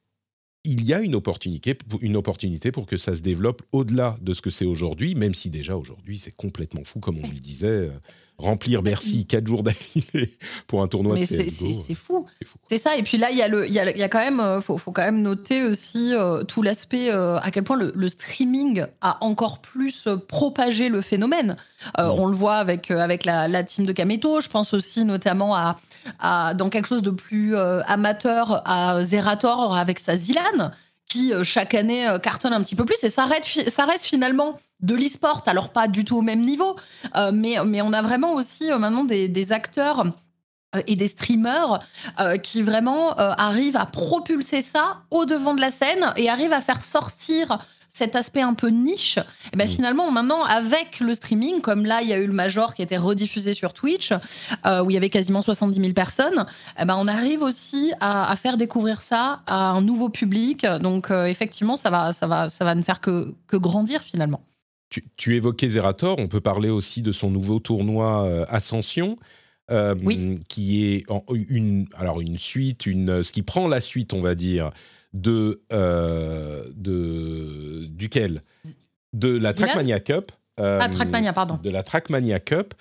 il 0.65 0.85
y 0.85 0.93
a 0.93 1.01
une 1.01 1.15
opportunité, 1.15 1.77
une 2.01 2.17
opportunité 2.17 2.73
pour 2.73 2.87
que 2.87 2.97
ça 2.97 3.15
se 3.15 3.23
développe 3.23 3.63
au-delà 3.73 4.17
de 4.21 4.33
ce 4.33 4.43
que 4.43 4.51
c'est 4.51 4.67
aujourd'hui, 4.67 5.15
même 5.15 5.35
si 5.35 5.51
déjà 5.51 5.77
aujourd'hui 5.77 6.19
c'est 6.19 6.35
complètement 6.35 6.85
fou, 6.85 7.01
comme 7.01 7.19
on 7.19 7.29
le 7.29 7.41
disait. 7.41 7.67
Euh, 7.67 7.91
remplir 8.39 8.83
Bercy 8.83 9.27
quatre 9.27 9.47
jours 9.47 9.63
d'affilée 9.63 10.39
pour 10.69 10.83
un 10.83 10.89
tournoi 10.89 11.17
de 11.17 11.25
CSGO. 11.25 11.73
C'est 11.73 11.95
fou. 11.95 12.27
C'est 12.69 12.79
ça. 12.79 12.97
Et 12.97 13.03
puis 13.03 13.19
là, 13.19 13.31
il 13.31 13.37
y 13.37 13.43
a 13.43 13.49
le, 13.49 13.67
il 13.67 13.73
y 13.73 13.81
a, 13.81 13.97
y 13.97 14.03
a 14.03 14.09
quand 14.09 14.21
même, 14.21 14.41
euh, 14.41 14.61
faut, 14.61 14.79
faut, 14.79 14.93
quand 14.93 15.03
même 15.03 15.21
noter 15.21 15.65
aussi 15.65 16.15
euh, 16.15 16.45
tout 16.45 16.63
l'aspect 16.63 17.11
euh, 17.11 17.39
à 17.39 17.51
quel 17.51 17.65
point 17.65 17.77
le, 17.77 18.09
streaming 18.09 18.85
a 19.01 19.23
encore 19.23 19.61
plus 19.61 20.09
propagé 20.29 20.89
le 20.89 21.03
phénomène. 21.03 21.57
On 21.99 22.27
le 22.27 22.35
voit 22.35 22.57
avec 22.57 22.91
avec 22.91 23.25
la, 23.25 23.49
la, 23.49 23.65
team 23.65 23.85
de 23.87 23.93
Kameto. 23.93 24.41
Je 24.41 24.49
pense 24.49 24.73
aussi 24.73 25.05
notamment 25.05 25.55
à, 25.55 25.77
dans 26.23 26.69
quelque 26.71 26.89
chose 26.89 27.03
de 27.03 27.11
plus 27.11 27.57
amateur 27.57 28.63
à 28.69 29.03
Zerator 29.05 29.77
avec 29.77 29.99
sa 29.99 30.17
Zilan 30.17 30.73
qui 31.09 31.33
chaque 31.43 31.75
année 31.75 32.07
cartonne 32.23 32.53
un 32.53 32.63
petit 32.63 32.77
peu 32.77 32.85
plus. 32.85 33.03
Et 33.03 33.11
ça 33.11 33.25
reste, 33.25 34.05
finalement 34.05 34.59
de 34.81 34.95
l'e-sport, 34.95 35.43
alors 35.47 35.71
pas 35.71 35.89
du 35.89 36.05
tout 36.05 36.19
au 36.19 36.23
même 36.23 36.41
niveau, 36.41 36.77
euh, 37.17 37.33
mais, 37.35 37.57
mais 37.65 37.83
on 37.83 37.93
a 37.93 38.03
vraiment 38.03 38.35
aussi 38.35 38.71
euh, 38.71 38.79
maintenant 38.79 39.05
des, 39.05 39.53
acteurs 39.53 40.05
et 40.87 40.97
des 40.97 41.09
streamers 41.09 41.81
qui 42.43 42.63
vraiment 42.63 43.15
arrivent 43.17 43.79
à 43.79 43.87
propulser 43.87 44.61
ça 44.61 44.99
au 45.11 45.25
devant 45.25 45.55
de 45.55 45.63
la 45.63 45.71
scène 45.71 46.13
et 46.17 46.29
arrivent 46.29 46.53
à 46.53 46.61
faire 46.61 46.83
sortir 46.83 47.59
cet 47.99 48.15
aspect 48.15 48.43
un 48.43 48.55
peu 48.55 48.69
niche, 48.69 49.19
et 49.19 49.23
eh 49.53 49.57
ben 49.57 49.67
mm. 49.67 49.71
finalement, 49.71 50.11
maintenant, 50.13 50.45
avec 50.45 51.01
le 51.01 51.15
streaming, 51.15 51.61
comme 51.61 51.85
là, 51.85 52.01
il 52.01 52.09
y 52.09 52.13
a 52.13 52.19
eu 52.19 52.27
le 52.29 52.33
Major 52.33 52.75
qui 52.75 52.83
était 52.83 52.97
rediffusé 52.97 53.55
sur 53.55 53.73
Twitch, 53.73 54.13
euh, 54.13 54.85
où 54.85 54.91
il 54.91 54.95
y 54.95 54.97
avait 54.97 55.11
quasiment 55.11 55.43
70 55.43 55.81
000 55.81 55.93
personnes, 55.95 56.47
eh 56.81 56.85
ben 56.85 56.97
on 56.97 57.09
arrive 57.09 57.43
aussi 57.43 57.93
à, 58.01 58.35
faire 58.37 58.57
découvrir 58.57 59.03
ça 59.03 59.43
à 59.47 59.71
un 59.71 59.81
nouveau 59.81 60.11
public. 60.11 60.65
Donc, 60.81 61.11
euh, 61.11 61.25
effectivement, 61.25 61.77
ça 61.77 61.91
va, 61.91 62.13
ça, 62.13 62.29
va, 62.29 62.49
ça 62.49 62.65
va 62.65 62.77
ne 62.77 62.83
faire 62.83 63.01
que, 63.01 63.35
que 63.49 63.57
grandir 63.57 64.01
finalement. 64.03 64.43
Tu, 65.17 65.37
évoquais 65.37 65.69
Zerator, 65.69 66.19
on 66.19 66.29
peut 66.29 66.41
parler 66.41 66.71
aussi 66.71 67.03
de 67.03 67.13
son 67.13 67.31
nouveau 67.31 67.59
tournoi 67.59 68.25
euh, 68.25 68.45
Ascension. 68.49 69.17
qui 70.49 70.95
est 70.95 71.05
une, 71.51 71.87
alors 71.97 72.21
une 72.21 72.39
suite, 72.39 72.87
une, 72.87 73.25
ce 73.25 73.33
qui 73.33 73.43
prend 73.43 73.67
la 73.67 73.81
suite, 73.81 74.13
on 74.15 74.23
va 74.23 74.35
dire, 74.37 74.71
de, 75.13 75.63
euh, 75.73 76.65
de 76.75 77.87
duquel 77.91 78.43
De 79.13 79.37
la 79.37 79.53
Trackmania 79.53 80.01
Cup. 80.01 80.33
Euh, 80.61 80.79
ah, 80.83 80.89
Trackmania, 80.89 81.33
pardon. 81.33 81.59
De 81.63 81.71
la 81.71 81.83
Trackmania 81.83 82.41
Cup. 82.41 82.75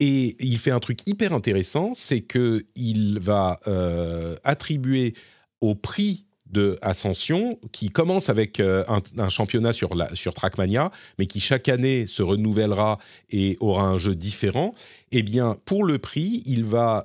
Et 0.00 0.36
il 0.38 0.58
fait 0.58 0.70
un 0.70 0.78
truc 0.78 1.00
hyper 1.08 1.32
intéressant, 1.32 1.92
c'est 1.92 2.20
que 2.20 2.64
il 2.76 3.18
va 3.18 3.58
euh, 3.66 4.36
attribuer 4.44 5.14
au 5.60 5.74
prix 5.74 6.24
de 6.46 6.78
Ascension, 6.82 7.58
qui 7.72 7.90
commence 7.90 8.30
avec 8.30 8.58
un, 8.60 9.28
championnat 9.28 9.72
sur, 9.72 9.94
la, 9.94 10.14
sur 10.14 10.32
Trackmania, 10.32 10.90
mais 11.18 11.26
qui 11.26 11.40
chaque 11.40 11.68
année 11.68 12.06
se 12.06 12.22
renouvellera 12.22 12.98
et 13.28 13.58
aura 13.60 13.82
un 13.82 13.98
jeu 13.98 14.14
différent, 14.14 14.72
eh 15.10 15.22
bien, 15.22 15.58
pour 15.66 15.84
le 15.84 15.98
prix, 15.98 16.42
il 16.46 16.64
va 16.64 17.04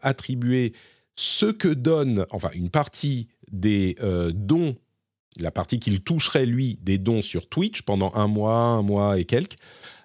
attribuer 0.00 0.72
ce 1.16 1.46
que 1.46 1.68
donne, 1.68 2.26
enfin, 2.30 2.50
une 2.54 2.70
partie 2.70 3.28
des 3.52 3.96
euh, 4.02 4.30
dons, 4.34 4.76
la 5.36 5.50
partie 5.50 5.78
qu'il 5.78 6.00
toucherait 6.00 6.46
lui, 6.46 6.78
des 6.82 6.98
dons 6.98 7.22
sur 7.22 7.48
Twitch 7.48 7.82
pendant 7.82 8.12
un 8.14 8.26
mois, 8.26 8.56
un 8.56 8.82
mois 8.82 9.18
et 9.18 9.24
quelques. 9.24 9.56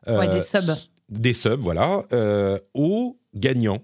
Euh, 0.08 0.26
des 0.28 0.42
subs. 0.42 0.76
Des 1.10 1.34
subs, 1.34 1.60
voilà, 1.60 2.06
euh, 2.14 2.60
aux 2.74 3.20
gagnants. 3.36 3.82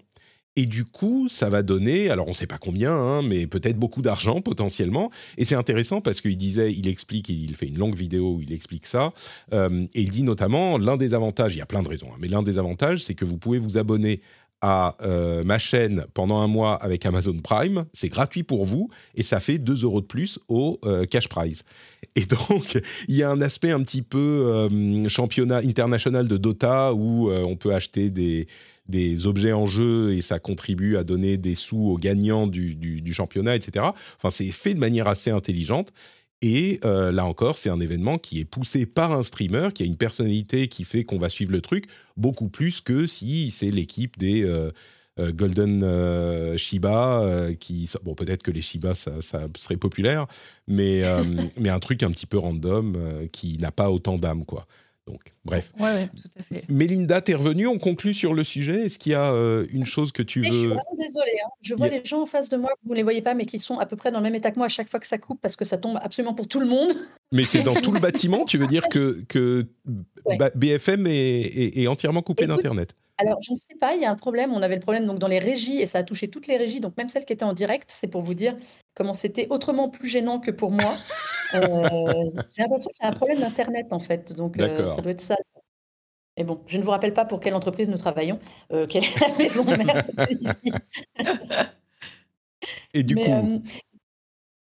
Et 0.57 0.65
du 0.65 0.85
coup, 0.85 1.27
ça 1.27 1.49
va 1.49 1.63
donner, 1.63 2.09
alors 2.09 2.27
on 2.27 2.29
ne 2.29 2.35
sait 2.35 2.47
pas 2.47 2.57
combien, 2.57 2.93
hein, 2.93 3.21
mais 3.21 3.45
peut-être 3.45 3.77
beaucoup 3.77 4.01
d'argent 4.01 4.39
potentiellement. 4.39 5.11
Et 5.37 5.43
c'est 5.43 5.55
intéressant 5.55 5.99
parce 5.99 6.21
qu'il 6.21 6.37
disait, 6.37 6.71
il 6.71 6.87
explique, 6.87 7.27
il 7.27 7.57
fait 7.57 7.67
une 7.67 7.77
longue 7.77 7.95
vidéo 7.95 8.35
où 8.35 8.41
il 8.41 8.53
explique 8.53 8.87
ça. 8.87 9.11
et 9.51 9.89
il 9.93 10.11
dit 10.11 10.23
notamment, 10.23 10.77
l'un 10.77 10.95
des 10.95 11.13
avantages, 11.13 11.55
il 11.55 11.59
y 11.59 11.61
a 11.61 11.65
plein 11.65 11.83
de 11.83 11.89
raisons, 11.89 12.07
hein, 12.09 12.17
mais 12.19 12.29
l'un 12.29 12.41
des 12.41 12.57
avantages, 12.57 13.03
c'est 13.03 13.15
que 13.15 13.25
vous 13.25 13.37
pouvez 13.37 13.59
vous 13.59 13.77
abonner 13.77 14.21
à 14.61 14.95
euh, 15.01 15.43
ma 15.43 15.59
chaîne 15.59 16.05
pendant 16.13 16.39
un 16.39 16.47
mois 16.47 16.75
avec 16.75 17.05
Amazon 17.05 17.37
Prime, 17.39 17.85
c'est 17.93 18.09
gratuit 18.09 18.43
pour 18.43 18.65
vous 18.65 18.89
et 19.15 19.23
ça 19.23 19.39
fait 19.39 19.57
2 19.57 19.83
euros 19.83 20.01
de 20.01 20.05
plus 20.05 20.39
au 20.47 20.79
euh, 20.85 21.05
cash 21.05 21.27
prize. 21.27 21.63
Et 22.15 22.25
donc, 22.25 22.79
il 23.07 23.15
y 23.15 23.23
a 23.23 23.29
un 23.29 23.41
aspect 23.41 23.71
un 23.71 23.83
petit 23.83 24.01
peu 24.01 24.17
euh, 24.17 25.09
championnat 25.09 25.57
international 25.57 26.27
de 26.27 26.37
Dota 26.37 26.93
où 26.93 27.29
on 27.31 27.55
peut 27.55 27.73
acheter 27.73 28.09
des, 28.09 28.47
des 28.87 29.27
objets 29.27 29.53
en 29.53 29.65
jeu 29.65 30.13
et 30.13 30.21
ça 30.21 30.39
contribue 30.39 30.97
à 30.97 31.03
donner 31.03 31.37
des 31.37 31.55
sous 31.55 31.89
aux 31.89 31.97
gagnants 31.97 32.47
du, 32.47 32.75
du 32.75 33.13
championnat, 33.13 33.55
etc. 33.55 33.85
Enfin, 34.17 34.29
c'est 34.29 34.51
fait 34.51 34.73
de 34.73 34.79
manière 34.79 35.07
assez 35.07 35.31
intelligente. 35.31 35.91
Et 36.47 36.79
euh, 36.85 37.11
là 37.11 37.25
encore, 37.25 37.57
c'est 37.57 37.71
un 37.71 37.79
événement 37.79 38.19
qui 38.19 38.39
est 38.39 38.45
poussé 38.45 38.85
par 38.85 39.13
un 39.13 39.23
streamer, 39.23 39.69
qui 39.73 39.81
a 39.81 39.85
une 39.87 39.97
personnalité 39.97 40.67
qui 40.67 40.83
fait 40.83 41.03
qu'on 41.03 41.17
va 41.17 41.27
suivre 41.27 41.51
le 41.51 41.59
truc, 41.59 41.85
beaucoup 42.17 42.49
plus 42.49 42.81
que 42.81 43.07
si 43.07 43.49
c'est 43.49 43.71
l'équipe 43.71 44.15
des 44.19 44.43
euh, 44.43 44.69
euh, 45.19 45.31
Golden 45.31 46.55
Shiba, 46.55 47.47
qui... 47.59 47.91
Bon, 48.03 48.13
peut-être 48.13 48.43
que 48.43 48.51
les 48.51 48.61
Shiba, 48.61 48.93
ça, 48.93 49.23
ça 49.23 49.47
serait 49.57 49.77
populaire, 49.77 50.27
mais, 50.67 51.01
mais 51.57 51.69
un 51.69 51.79
truc 51.79 52.03
un 52.03 52.11
petit 52.11 52.27
peu 52.27 52.37
random 52.37 53.27
qui 53.31 53.57
n'a 53.57 53.71
pas 53.71 53.89
autant 53.89 54.19
d'âme, 54.19 54.45
quoi. 54.45 54.67
Donc, 55.07 55.21
bref. 55.43 55.71
Ouais, 55.79 56.07
tout 56.07 56.29
à 56.39 56.41
fait. 56.41 56.63
Mélinda, 56.67 57.21
t'es 57.21 57.35
revenue, 57.35 57.67
on 57.67 57.77
conclut 57.77 58.15
sur 58.15 58.33
le 58.33 58.43
sujet. 58.43 58.85
Est-ce 58.85 58.97
qu'il 58.97 59.11
y 59.11 59.15
a 59.15 59.31
euh, 59.33 59.67
une 59.71 59.85
chose 59.85 60.11
que 60.11 60.23
tu 60.23 60.39
veux. 60.39 60.47
Je 60.47 60.51
suis 60.51 60.67
vraiment 60.67 60.81
désolée. 60.97 61.37
Hein. 61.45 61.49
Je 61.61 61.75
vois 61.75 61.89
les 61.89 62.03
gens 62.03 62.23
en 62.23 62.25
face 62.25 62.49
de 62.49 62.57
moi, 62.57 62.71
vous 62.83 62.93
ne 62.93 62.95
les 62.97 63.03
voyez 63.03 63.21
pas, 63.21 63.35
mais 63.35 63.45
qui 63.45 63.59
sont 63.59 63.77
à 63.77 63.85
peu 63.85 63.95
près 63.95 64.11
dans 64.11 64.17
le 64.17 64.23
même 64.23 64.33
état 64.33 64.49
que 64.49 64.57
moi 64.57 64.65
à 64.65 64.69
chaque 64.69 64.89
fois 64.89 64.99
que 64.99 65.05
ça 65.05 65.19
coupe 65.19 65.39
parce 65.41 65.55
que 65.55 65.63
ça 65.63 65.77
tombe 65.77 65.99
absolument 66.01 66.33
pour 66.33 66.47
tout 66.47 66.59
le 66.59 66.65
monde. 66.65 66.91
Mais 67.31 67.43
c'est 67.43 67.61
dans 67.61 67.75
tout 67.75 67.91
le 67.91 67.99
bâtiment 67.99 68.45
Tu 68.45 68.57
veux 68.57 68.67
dire 68.67 68.89
que, 68.89 69.23
que 69.27 69.67
BFM 70.55 71.05
est, 71.07 71.87
entièrement 71.87 72.23
coupé 72.23 72.47
d'Internet 72.47 72.95
alors, 73.17 73.41
je 73.41 73.51
ne 73.51 73.55
sais 73.55 73.75
pas, 73.79 73.95
il 73.95 74.01
y 74.01 74.05
a 74.05 74.11
un 74.11 74.15
problème. 74.15 74.51
On 74.53 74.61
avait 74.61 74.75
le 74.75 74.81
problème 74.81 75.05
donc 75.05 75.19
dans 75.19 75.27
les 75.27 75.39
régies 75.39 75.79
et 75.79 75.87
ça 75.87 75.99
a 75.99 76.03
touché 76.03 76.27
toutes 76.27 76.47
les 76.47 76.57
régies, 76.57 76.81
donc 76.81 76.97
même 76.97 77.09
celles 77.09 77.25
qui 77.25 77.33
étaient 77.33 77.45
en 77.45 77.53
direct. 77.53 77.89
C'est 77.91 78.07
pour 78.07 78.21
vous 78.21 78.33
dire 78.33 78.55
comment 78.93 79.13
c'était 79.13 79.47
autrement 79.49 79.89
plus 79.89 80.07
gênant 80.07 80.39
que 80.39 80.51
pour 80.51 80.71
moi. 80.71 80.95
Euh, 81.53 82.31
j'ai 82.55 82.63
l'impression 82.63 82.89
qu'il 82.89 83.03
y 83.03 83.05
a 83.05 83.09
un 83.09 83.13
problème 83.13 83.39
d'internet 83.39 83.93
en 83.93 83.99
fait, 83.99 84.33
donc 84.33 84.59
euh, 84.59 84.85
ça 84.87 85.01
doit 85.01 85.11
être 85.11 85.21
ça. 85.21 85.37
Mais 86.37 86.43
bon, 86.43 86.59
je 86.67 86.77
ne 86.77 86.83
vous 86.83 86.89
rappelle 86.89 87.13
pas 87.13 87.23
pour 87.23 87.39
quelle 87.39 87.53
entreprise 87.53 87.87
nous 87.87 87.97
travaillons, 87.97 88.39
euh, 88.73 88.87
quelle 88.87 89.03
est 89.05 89.19
la 89.21 89.37
maison 89.37 89.63
mère 89.63 90.03
Et 92.93 93.03
du 93.03 93.15
coup, 93.15 93.61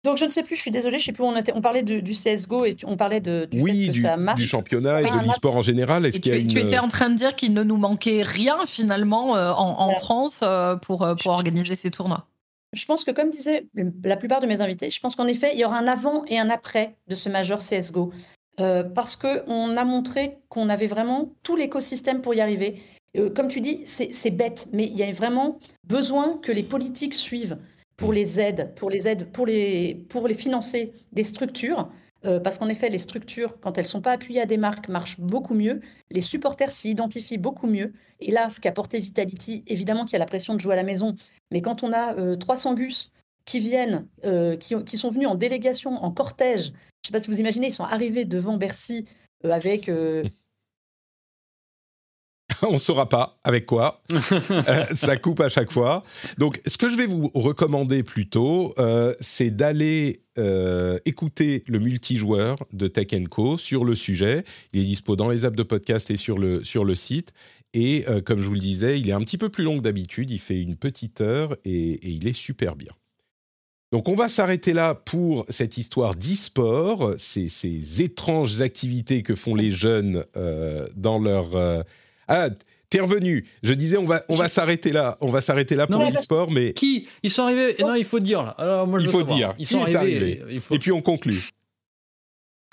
donc 0.04 0.18
je 0.18 0.26
ne 0.26 0.32
sais 0.32 0.42
plus, 0.42 0.56
je 0.56 0.62
suis 0.62 0.72
désolée, 0.72 0.98
je 0.98 1.06
sais 1.06 1.12
plus 1.12 1.24
où 1.24 1.28
on 1.28 1.36
était. 1.36 1.52
On 1.54 1.62
parlait 1.62 1.84
du 1.84 2.14
CSGO 2.14 2.66
et 2.66 2.76
on 2.86 2.98
parlait 2.98 3.22
de, 3.22 3.46
du 3.46 3.64
fait 3.64 3.88
que 3.92 4.02
ça 4.02 4.18
marche. 4.18 4.40
du 4.40 4.48
championnat 4.48 5.02
et 5.02 5.04
de 5.04 5.28
l'e-sport 5.28 5.56
en 5.56 5.62
général. 5.62 6.06
Est-ce 6.06 6.20
qu'il 6.20 6.34
y 6.34 6.38
a 6.38 6.42
tu, 6.42 6.48
tu 6.48 6.60
étais 6.60 6.80
en 6.80 6.88
train 6.88 7.10
de 7.10 7.16
dire 7.16 7.36
qu'il 7.36 7.54
ne 7.54 7.64
nous 7.64 7.78
manquait 7.78 8.24
rien 8.24 8.66
finalement 8.66 9.36
euh, 9.36 9.52
en, 9.52 9.94
France 9.96 10.40
euh, 10.42 10.76
pour, 10.76 11.04
euh, 11.04 11.14
pour 11.14 11.34
organiser 11.34 11.76
ces 11.76 11.92
tournois? 11.92 12.26
Je 12.74 12.86
pense 12.86 13.04
que 13.04 13.12
comme 13.12 13.30
disaient 13.30 13.68
la 14.04 14.18
plupart 14.18 14.40
de 14.40 14.48
mes 14.48 14.62
invités, 14.62 14.90
je 14.90 15.00
pense 15.00 15.16
qu'en 15.16 15.28
effet, 15.28 15.52
il 15.54 15.60
y 15.60 15.66
aura 15.66 15.78
un 15.78 15.88
avant 15.88 16.26
et 16.26 16.40
un 16.40 16.50
après 16.50 16.96
de 17.08 17.16
ce 17.16 17.30
major 17.30 17.60
CSGO. 17.60 18.12
parce 18.58 19.16
qu'on 19.18 19.78
a 19.78 19.86
montré 19.86 20.38
qu'on 20.50 20.70
avait 20.70 20.88
vraiment 20.88 21.32
tout 21.44 21.56
l'écosystème 21.56 22.22
pour 22.22 22.34
y 22.34 22.42
arriver. 22.42 22.82
comme 23.36 23.50
tu 23.50 23.62
dis, 23.62 23.82
c'est 23.86 24.32
bête, 24.32 24.68
mais 24.74 24.86
il 24.86 24.98
y 24.98 25.04
a 25.04 25.12
vraiment 25.12 25.60
besoin 25.88 26.40
que 26.42 26.52
les 26.52 26.64
politiques 26.64 27.14
suivent 27.14 27.58
pour 28.02 28.14
les 28.14 28.40
aides, 28.40 28.74
pour 28.76 28.90
les 28.90 29.08
aides, 29.08 29.32
pour 29.32 29.46
les, 29.46 30.06
pour 30.10 30.28
les 30.28 30.34
financer 30.34 30.92
des 31.12 31.24
structures. 31.24 31.90
Euh, 32.26 32.40
parce 32.40 32.58
qu'en 32.58 32.68
effet, 32.68 32.90
les 32.90 32.98
structures, 32.98 33.60
quand 33.60 33.78
elles 33.78 33.86
ne 33.86 33.90
sont 33.90 34.02
pas 34.02 34.12
appuyées 34.12 34.42
à 34.42 34.46
des 34.48 34.58
marques, 34.58 34.90
marchent 34.90 35.20
beaucoup 35.20 35.54
mieux. 35.54 35.82
Les 36.10 36.22
supporters 36.22 36.72
s'y 36.72 36.90
identifient 36.90 37.38
beaucoup 37.38 37.68
mieux. 37.68 37.94
Et 38.20 38.32
là, 38.32 38.50
ce 38.50 38.60
qu'a 38.60 38.72
porté 38.72 39.00
Vitality, 39.00 39.64
évidemment 39.68 40.06
qu'il 40.06 40.14
y 40.14 40.16
a 40.16 40.20
la 40.20 40.26
pression 40.26 40.56
de 40.56 40.60
jouer 40.60 40.74
à 40.74 40.76
la 40.76 40.84
maison, 40.84 41.16
mais 41.52 41.62
quand 41.62 41.84
on 41.84 41.94
a 41.94 42.36
300 42.38 42.72
euh, 42.72 42.76
gus 42.76 43.12
qui 43.46 43.60
viennent, 43.60 44.08
euh, 44.26 44.56
qui, 44.58 44.76
qui, 44.84 44.98
sont 44.98 45.10
venus 45.10 45.28
en 45.28 45.36
délégation, 45.36 45.96
en 46.04 46.12
cortège, 46.12 46.66
je 46.66 46.70
ne 46.70 46.74
sais 47.08 47.12
pas 47.12 47.20
si 47.20 47.30
vous 47.30 47.40
imaginez, 47.40 47.68
ils 47.68 47.74
sont 47.74 47.84
arrivés 47.84 48.26
devant 48.26 48.58
Bercy 48.58 49.06
avec 49.44 49.90
on 52.68 52.74
ne 52.74 52.80
saura 52.80 53.10
pas 53.10 53.38
avec 53.44 53.66
quoi. 53.66 54.02
Euh, 54.52 54.86
ça 54.96 55.18
coupe 55.18 55.40
à 55.40 55.50
chaque 55.50 55.72
fois. 55.72 56.04
Donc, 56.38 56.60
ce 56.66 56.78
que 56.78 56.90
je 56.90 56.96
vais 56.96 57.06
vous 57.06 57.32
recommander 57.34 58.04
plutôt, 58.04 58.74
euh, 58.80 59.14
c'est 59.20 59.50
d'aller 59.50 60.24
euh, 60.38 60.98
écouter 61.06 61.64
le 61.68 61.80
multijoueur 61.80 62.58
de 62.72 62.88
Tech 62.88 63.08
Co 63.30 63.58
sur 63.58 63.86
le 63.86 63.96
sujet. 63.96 64.44
Il 64.74 64.82
est 64.82 64.86
dispo 64.86 65.16
dans 65.16 65.30
les 65.30 65.46
apps 65.46 65.56
de 65.56 65.64
podcast 65.64 66.12
et 66.12 66.18
sur 66.18 66.38
le, 66.38 66.64
sur 66.64 66.86
le 66.86 66.96
site. 66.96 67.34
Et 67.74 68.06
comme 68.26 68.42
je 68.42 68.48
vous 68.48 68.54
le 68.54 68.60
disais, 68.60 69.00
il 69.00 69.10
est 69.10 69.14
un 69.14 69.22
petit 69.22 69.38
peu 69.38 69.50
plus 69.50 69.64
long 69.64 69.78
que 69.78 69.82
d'habitude. 69.82 70.30
Il 70.30 70.40
fait 70.40 70.62
une 70.62 70.76
petite 70.76 71.22
heure 71.22 71.56
et, 71.64 72.06
il 72.08 72.28
est 72.28 72.34
super 72.34 72.76
bien. 72.76 72.92
Donc 73.92 74.10
on 74.10 74.16
va 74.16 74.30
s'arrêter 74.30 74.74
là 74.74 74.94
pour 74.94 75.46
cette 75.50 75.78
histoire 75.78 76.16
d'e-sport, 76.16 77.14
ces, 77.18 77.50
ces, 77.50 78.02
étranges 78.02 78.62
activités 78.62 79.24
que 79.24 79.36
font 79.36 79.56
les 79.56 79.72
jeunes 79.72 80.24
dans 80.96 81.20
leur 81.20 81.86
ah, 82.32 82.50
t'es 82.90 83.00
revenu. 83.00 83.46
Je 83.62 83.74
disais, 83.74 83.98
on 83.98 84.06
va, 84.06 84.24
on 84.30 84.36
va 84.36 84.48
s'arrêter 84.48 84.92
là. 84.92 85.18
On 85.22 85.30
va 85.30 85.42
s'arrêter 85.42 85.76
là 85.76 85.88
pour 85.88 86.02
l'e-sport, 86.02 86.50
mais. 86.50 86.74
Qui 86.74 87.08
Ils 87.24 87.32
sont 87.32 87.44
arrivés. 87.44 87.76
Non, 87.80 87.96
il 87.96 88.06
faut 88.06 88.20
dire 88.20 88.44
là. 88.44 88.56
Alors, 88.58 88.88
moi, 88.88 89.00
je 89.00 89.06
il 89.06 89.12
faut 89.12 89.24
dire. 89.24 89.54
Ils 89.60 89.68
sont 89.68 89.84
arrivés. 89.84 90.42
Et 90.72 90.80
puis 90.80 90.92
on 90.92 91.02
conclut. 91.02 91.42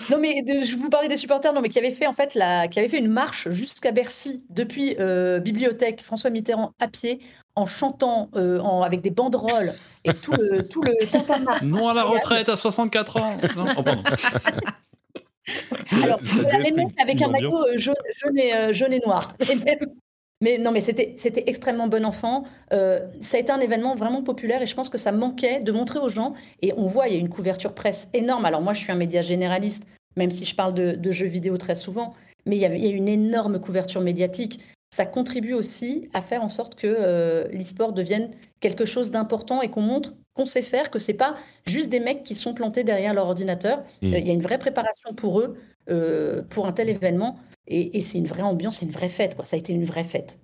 Non, 0.09 0.17
mais 0.17 0.43
je 0.47 0.77
vous 0.77 0.89
parlais 0.89 1.09
des 1.09 1.17
supporters, 1.17 1.53
non, 1.53 1.61
mais 1.61 1.69
qui 1.69 1.77
avaient 1.77 1.91
fait 1.91 2.07
en 2.07 2.13
fait 2.13 2.33
la, 2.33 2.67
qui 2.67 2.79
avait 2.79 2.87
fait 2.87 2.99
une 2.99 3.11
marche 3.11 3.49
jusqu'à 3.49 3.91
Bercy 3.91 4.43
depuis 4.49 4.95
euh, 4.99 5.39
bibliothèque 5.39 6.01
François 6.01 6.29
Mitterrand 6.29 6.71
à 6.79 6.87
pied 6.87 7.19
en 7.55 7.65
chantant 7.65 8.29
euh, 8.35 8.59
en, 8.59 8.81
avec 8.81 9.01
des 9.01 9.09
banderoles 9.09 9.73
et 10.05 10.13
tout 10.13 10.31
le 10.31 10.67
tout 10.67 10.81
le 10.81 10.93
Non 11.65 11.89
à 11.89 11.93
la 11.93 12.03
retraite 12.03 12.47
à 12.47 12.55
64 12.55 13.17
ans. 13.17 13.37
Non, 13.57 13.65
oh, 13.77 13.83
pardon. 13.83 14.03
Alors, 16.03 16.19
les 16.63 16.71
mecs 16.71 16.99
avec 16.99 17.21
un 17.21 17.29
maillot 17.29 17.57
euh, 17.57 17.77
jaune, 17.77 17.95
et, 18.37 18.53
euh, 18.53 18.73
jaune, 18.73 18.93
et, 18.93 19.01
noir. 19.05 19.35
Mais 20.41 20.57
non, 20.57 20.71
mais 20.71 20.79
c'était 20.79 21.43
extrêmement 21.47 21.87
bon 21.87 22.05
enfant. 22.05 22.45
Euh, 22.71 23.01
ça 23.19 23.35
a 23.35 23.39
été 23.41 23.51
un 23.51 23.59
événement 23.59 23.95
vraiment 23.95 24.23
populaire 24.23 24.61
et 24.61 24.67
je 24.67 24.73
pense 24.75 24.87
que 24.87 24.97
ça 24.97 25.11
manquait 25.11 25.59
de 25.59 25.71
montrer 25.73 25.99
aux 25.99 26.07
gens. 26.07 26.33
Et 26.61 26.71
on 26.77 26.85
voit, 26.85 27.09
il 27.09 27.13
y 27.13 27.17
a 27.17 27.19
une 27.19 27.29
couverture 27.29 27.73
presse 27.73 28.07
énorme. 28.13 28.45
Alors 28.45 28.61
moi, 28.61 28.71
je 28.71 28.79
suis 28.79 28.91
un 28.91 28.95
média 28.95 29.21
généraliste, 29.21 29.83
même 30.15 30.31
si 30.31 30.45
je 30.45 30.55
parle 30.55 30.73
de, 30.73 31.11
jeux 31.11 31.27
vidéo 31.27 31.57
très 31.57 31.75
souvent. 31.75 32.13
Mais 32.45 32.55
il 32.55 32.61
y, 32.61 32.65
a, 32.65 32.73
il 32.73 32.85
y 32.85 32.87
a 32.87 32.91
une 32.91 33.09
énorme 33.09 33.59
couverture 33.59 33.99
médiatique. 33.99 34.61
ça 34.91 35.05
contribue 35.05 35.53
aussi 35.53 36.09
à 36.13 36.21
faire 36.21 36.41
en 36.41 36.49
sorte 36.49 36.75
que 36.75 36.87
euh, 36.87 37.47
l'e-sport 37.51 37.91
devienne 37.91 38.31
quelque 38.61 38.85
chose 38.85 39.11
d'important 39.11 39.61
et 39.61 39.69
qu'on 39.69 39.81
montre 39.81 40.13
qu'on 40.39 40.45
sait 40.45 40.61
faire, 40.61 40.89
que 40.89 40.99
c'est 40.99 41.13
pas 41.13 41.35
juste 41.67 41.89
des 41.89 41.99
mecs 41.99 42.23
qui 42.23 42.33
sont 42.33 42.53
plantés 42.53 42.85
derrière 42.85 43.13
leur 43.13 43.25
ordinateur. 43.25 43.79
Mm. 44.01 44.13
Euh, 44.13 44.19
Il 44.19 44.27
y 44.27 44.31
a 44.31 44.33
une 44.33 44.41
vraie 44.41 44.57
préparation 44.57 45.13
pour 45.13 45.41
eux, 45.41 45.57
euh, 45.89 46.41
pour 46.49 46.65
un 46.65 46.71
tel 46.71 46.87
événement. 46.87 47.37
Et, 47.67 47.97
et 47.97 48.01
c'est 48.01 48.17
une 48.17 48.25
vraie 48.25 48.41
ambiance, 48.41 48.77
c'est 48.77 48.85
une 48.85 48.91
vraie 48.91 49.09
fête. 49.09 49.35
Quoi. 49.35 49.43
Ça 49.43 49.57
a 49.57 49.59
été 49.59 49.73
une 49.73 49.83
vraie 49.83 50.05
fête. 50.05 50.39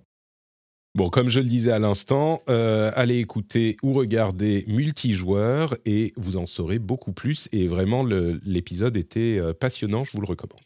Bon, 0.94 1.08
comme 1.08 1.30
je 1.30 1.40
le 1.40 1.46
disais 1.46 1.72
à 1.72 1.78
l'instant, 1.78 2.42
euh, 2.50 2.90
allez 2.94 3.18
écouter 3.18 3.76
ou 3.82 3.94
regarder 3.94 4.64
multijoueur 4.66 5.76
et 5.86 6.12
vous 6.16 6.36
en 6.36 6.46
saurez 6.46 6.78
beaucoup 6.78 7.12
plus. 7.12 7.48
Et 7.52 7.66
vraiment, 7.66 8.04
l'épisode 8.04 8.96
était 8.98 9.40
passionnant, 9.58 10.04
je 10.04 10.12
vous 10.12 10.20
le 10.20 10.26
recommande. 10.26 10.60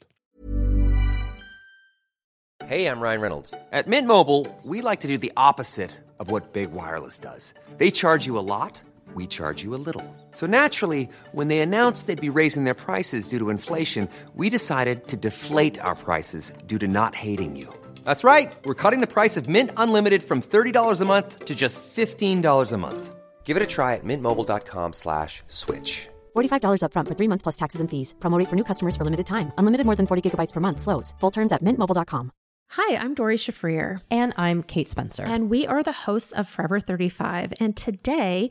Hey, 2.69 2.87
I'm 2.87 3.01
Ryan 3.01 3.21
Reynolds. 3.21 3.55
At 3.73 3.89
Mint 3.89 4.07
Mobile, 4.07 4.47
we 4.65 4.81
like 4.81 5.01
to 5.01 5.09
do 5.09 5.19
the 5.19 5.33
opposite 5.37 5.91
of 6.21 6.31
what 6.31 6.53
Big 6.53 6.73
Wireless 6.73 7.19
does. 7.19 7.53
They 7.79 7.91
charge 7.91 8.27
you 8.27 8.39
a 8.39 8.47
lot, 8.47 8.81
we 9.15 9.27
charge 9.27 9.65
you 9.65 9.75
a 9.75 9.83
little. 9.87 10.05
So 10.33 10.47
naturally, 10.47 11.09
when 11.33 11.49
they 11.49 11.59
announced 11.59 12.07
they'd 12.07 12.21
be 12.21 12.29
raising 12.29 12.63
their 12.65 12.75
prices 12.75 13.27
due 13.29 13.39
to 13.41 13.51
inflation, 13.51 14.09
we 14.37 14.51
decided 14.51 15.09
to 15.09 15.17
deflate 15.17 15.81
our 15.81 15.97
prices 15.97 16.53
due 16.67 16.79
to 16.79 16.87
not 16.87 17.15
hating 17.17 17.57
you. 17.57 17.67
That's 18.05 18.23
right. 18.23 18.53
We're 18.65 18.75
cutting 18.83 19.01
the 19.01 19.07
price 19.09 19.37
of 19.37 19.49
Mint 19.49 19.73
Unlimited 19.77 20.23
from 20.23 20.41
$30 20.41 21.01
a 21.01 21.05
month 21.05 21.45
to 21.47 21.57
just 21.57 21.83
$15 21.83 22.73
a 22.73 22.77
month. 22.79 23.15
Give 23.43 23.57
it 23.57 23.63
a 23.65 23.67
try 23.67 23.97
at 23.97 24.05
mintmobile.com 24.05 24.93
slash 24.93 25.43
switch. 25.49 26.07
$45 26.37 26.83
upfront 26.87 27.09
for 27.09 27.15
three 27.17 27.27
months 27.29 27.43
plus 27.43 27.57
taxes 27.57 27.81
and 27.81 27.91
fees. 27.91 28.15
Promote 28.21 28.39
rate 28.39 28.49
for 28.49 28.55
new 28.57 28.65
customers 28.65 28.97
for 28.97 29.03
limited 29.05 29.27
time. 29.27 29.51
Unlimited 29.59 29.85
more 29.87 29.97
than 29.97 30.07
40 30.07 30.31
gigabytes 30.31 30.53
per 30.53 30.61
month. 30.61 30.81
Slows. 30.81 31.15
Full 31.21 31.33
terms 31.33 31.53
at 31.53 31.65
mintmobile.com. 31.65 32.31
Hi, 32.75 32.97
I'm 32.97 33.15
Dory 33.15 33.37
Shafrir, 33.37 34.01
And 34.13 34.33
I'm 34.37 34.63
Kate 34.63 34.89
Spencer. 34.89 35.25
and 35.27 35.51
we 35.51 35.67
are 35.67 35.83
the 35.83 35.91
hosts 36.07 36.31
of 36.33 36.47
Forever 36.49 36.79
35. 36.79 37.55
And 37.59 37.77
today, 37.77 38.51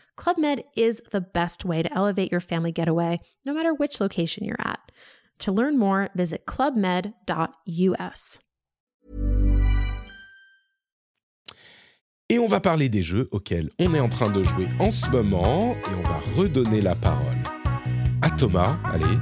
Club 0.17 0.37
Med 0.37 0.63
is 0.75 1.01
the 1.11 1.21
best 1.21 1.65
way 1.65 1.81
to 1.81 1.93
elevate 1.95 2.31
your 2.31 2.41
family 2.41 2.71
getaway, 2.71 3.17
no 3.45 3.53
matter 3.53 3.73
which 3.73 3.99
location 3.99 4.43
you're 4.45 4.55
at. 4.59 4.79
To 5.39 5.51
learn 5.51 5.77
more, 5.79 6.09
visit 6.15 6.45
clubmed.us. 6.45 8.39
Et 12.29 12.39
on 12.39 12.47
va 12.47 12.61
parler 12.61 12.87
des 12.87 13.03
jeux 13.03 13.27
auxquels 13.31 13.69
on 13.77 13.93
est 13.93 13.99
en 13.99 14.07
train 14.07 14.29
de 14.29 14.41
jouer 14.41 14.67
en 14.79 14.89
ce 14.89 15.09
moment. 15.09 15.75
Et 15.75 15.95
on 15.99 16.03
va 16.03 16.21
redonner 16.37 16.79
la 16.79 16.95
parole 16.95 17.35
à 18.21 18.29
Thomas, 18.29 18.77
allez, 18.85 19.17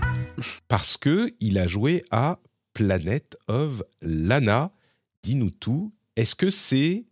parce 0.67 0.95
que 0.95 1.31
il 1.39 1.57
a 1.57 1.67
joué 1.67 2.03
à 2.11 2.39
Planet 2.73 3.35
of 3.47 3.81
Lana. 4.01 4.71
Dis-nous 5.23 5.49
tout. 5.49 5.91
Est-ce 6.15 6.35
que 6.35 6.49
c'est. 6.49 7.05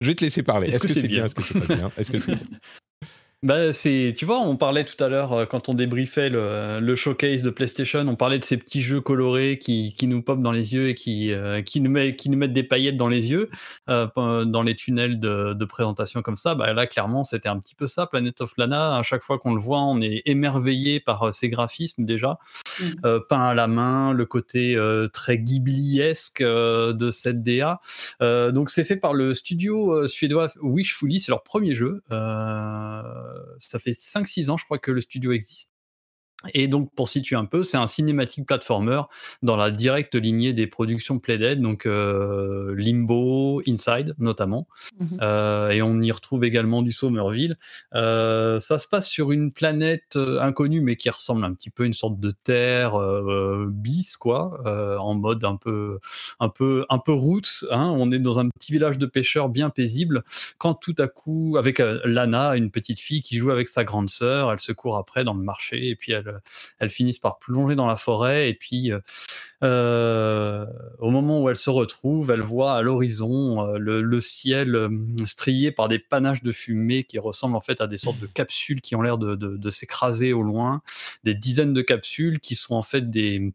Je 0.00 0.06
vais 0.08 0.14
te 0.14 0.24
laisser 0.24 0.42
parler. 0.42 0.68
Est-ce 0.68 0.78
que, 0.78 0.88
c'est 0.88 1.08
bien 1.08 1.24
Est-ce 1.24 1.34
que 1.34 1.42
c'est 1.42 1.58
pas 1.58 1.74
bien? 1.74 1.92
Est-ce 1.96 2.12
que 2.12 2.18
c'est 2.18 2.36
bien? 2.36 2.46
Bah, 3.44 3.72
c'est, 3.72 4.14
tu 4.16 4.24
vois, 4.24 4.40
on 4.40 4.56
parlait 4.56 4.84
tout 4.84 5.02
à 5.02 5.08
l'heure 5.08 5.32
euh, 5.32 5.44
quand 5.46 5.68
on 5.68 5.74
débriefait 5.74 6.28
le, 6.28 6.80
le 6.80 6.96
showcase 6.96 7.40
de 7.40 7.50
PlayStation, 7.50 8.00
on 8.00 8.16
parlait 8.16 8.40
de 8.40 8.44
ces 8.44 8.56
petits 8.56 8.82
jeux 8.82 9.00
colorés 9.00 9.60
qui, 9.60 9.94
qui 9.94 10.08
nous 10.08 10.22
popent 10.22 10.42
dans 10.42 10.50
les 10.50 10.74
yeux 10.74 10.88
et 10.88 10.94
qui, 10.96 11.30
euh, 11.32 11.62
qui, 11.62 11.80
nous 11.80 11.88
met, 11.88 12.16
qui 12.16 12.30
nous 12.30 12.36
mettent 12.38 12.52
des 12.52 12.64
paillettes 12.64 12.96
dans 12.96 13.06
les 13.06 13.30
yeux 13.30 13.48
euh, 13.88 14.08
dans 14.44 14.62
les 14.64 14.74
tunnels 14.74 15.20
de, 15.20 15.54
de 15.54 15.64
présentation 15.64 16.20
comme 16.20 16.34
ça. 16.34 16.56
Bah, 16.56 16.72
là, 16.72 16.88
clairement, 16.88 17.22
c'était 17.22 17.48
un 17.48 17.60
petit 17.60 17.76
peu 17.76 17.86
ça, 17.86 18.08
Planet 18.08 18.40
of 18.40 18.54
Lana. 18.58 18.96
À 18.96 19.04
chaque 19.04 19.22
fois 19.22 19.38
qu'on 19.38 19.54
le 19.54 19.60
voit, 19.60 19.82
on 19.82 20.00
est 20.00 20.22
émerveillé 20.26 20.98
par 20.98 21.32
ses 21.32 21.48
graphismes 21.48 22.04
déjà, 22.04 22.38
Mm. 22.80 22.84
euh, 23.04 23.20
peint 23.20 23.42
à 23.42 23.54
la 23.54 23.66
main, 23.66 24.12
le 24.12 24.26
côté 24.26 24.76
très 25.12 25.38
Ghibli-esque 25.38 26.42
de 26.42 27.10
cette 27.10 27.42
DA. 27.42 27.80
Donc 28.20 28.70
c'est 28.70 28.84
fait 28.84 28.96
par 28.96 29.14
le 29.14 29.34
studio 29.34 30.06
suédois 30.06 30.48
Wishfully, 30.60 31.20
c'est 31.20 31.32
leur 31.32 31.42
premier 31.42 31.74
jeu. 31.74 32.02
Euh, 32.10 33.02
ça 33.58 33.78
fait 33.78 33.92
5-6 33.92 34.50
ans, 34.50 34.56
je 34.56 34.64
crois, 34.64 34.78
que 34.78 34.90
le 34.90 35.00
studio 35.00 35.32
existe. 35.32 35.72
Et 36.54 36.68
donc, 36.68 36.94
pour 36.94 37.08
situer 37.08 37.34
un 37.34 37.46
peu, 37.46 37.64
c'est 37.64 37.78
un 37.78 37.88
cinématique 37.88 38.46
platformer 38.46 39.02
dans 39.42 39.56
la 39.56 39.72
directe 39.72 40.14
lignée 40.14 40.52
des 40.52 40.68
productions 40.68 41.18
Playdead, 41.18 41.60
donc 41.60 41.84
euh, 41.84 42.76
Limbo, 42.76 43.60
Inside 43.66 44.14
notamment. 44.18 44.68
Mhm. 45.00 45.18
Euh, 45.20 45.70
et 45.70 45.82
on 45.82 46.00
y 46.00 46.12
retrouve 46.12 46.44
également 46.44 46.82
du 46.82 46.92
Somerville. 46.92 47.56
Euh, 47.94 48.60
ça 48.60 48.78
se 48.78 48.86
passe 48.86 49.08
sur 49.08 49.32
une 49.32 49.52
planète 49.52 50.16
inconnue, 50.16 50.80
mais 50.80 50.94
qui 50.94 51.10
ressemble 51.10 51.44
un 51.44 51.52
petit 51.54 51.70
peu 51.70 51.82
à 51.82 51.86
une 51.86 51.92
sorte 51.92 52.20
de 52.20 52.30
terre 52.30 52.96
bis, 53.66 54.16
quoi, 54.16 54.60
en 55.00 55.14
mode 55.16 55.44
un 55.44 55.56
peu, 55.56 55.98
un 56.38 56.48
peu, 56.48 56.86
un 56.88 56.98
peu 56.98 57.12
roots. 57.12 57.64
Hein. 57.72 57.92
On 57.96 58.12
est 58.12 58.20
dans 58.20 58.38
un 58.38 58.48
petit 58.48 58.70
village 58.70 58.98
de 58.98 59.06
pêcheurs 59.06 59.48
bien 59.48 59.70
paisible, 59.70 60.22
quand 60.58 60.74
tout 60.74 60.94
à 60.98 61.08
coup, 61.08 61.56
avec 61.58 61.82
Lana, 62.04 62.56
une 62.56 62.70
petite 62.70 63.00
fille 63.00 63.22
qui 63.22 63.38
joue 63.38 63.50
avec 63.50 63.66
sa 63.66 63.82
grande 63.82 64.08
sœur, 64.08 64.52
elle 64.52 64.60
se 64.60 64.70
court 64.70 64.98
après 64.98 65.24
dans 65.24 65.34
le 65.34 65.42
marché, 65.42 65.88
et 65.88 65.96
puis 65.96 66.12
elle, 66.12 66.27
elles 66.78 66.90
finissent 66.90 67.18
par 67.18 67.38
plonger 67.38 67.74
dans 67.74 67.86
la 67.86 67.96
forêt, 67.96 68.48
et 68.48 68.54
puis 68.54 68.92
euh, 68.92 69.00
euh, 69.64 70.66
au 70.98 71.10
moment 71.10 71.42
où 71.42 71.48
elle 71.48 71.56
se 71.56 71.70
retrouve, 71.70 72.30
elle 72.30 72.42
voit 72.42 72.74
à 72.74 72.82
l'horizon 72.82 73.74
euh, 73.74 73.78
le, 73.78 74.20
ciel 74.20 74.74
euh, 74.74 74.88
strié 75.24 75.72
par 75.72 75.88
des 75.88 75.98
panaches 75.98 76.42
de 76.42 76.52
fumée 76.52 77.04
qui 77.04 77.18
ressemblent 77.18 77.56
en 77.56 77.60
fait 77.60 77.80
à 77.80 77.86
des 77.86 77.96
sortes 77.96 78.20
de 78.20 78.26
capsules 78.26 78.80
qui 78.80 78.94
ont 78.94 79.02
l'air 79.02 79.18
de, 79.18 79.70
s'écraser 79.70 80.32
au 80.32 80.42
loin, 80.42 80.82
des 81.24 81.34
dizaines 81.34 81.74
de 81.74 81.82
capsules 81.82 82.40
qui 82.40 82.54
sont 82.54 82.74
en 82.74 82.82
fait 82.82 83.10
des, 83.10 83.52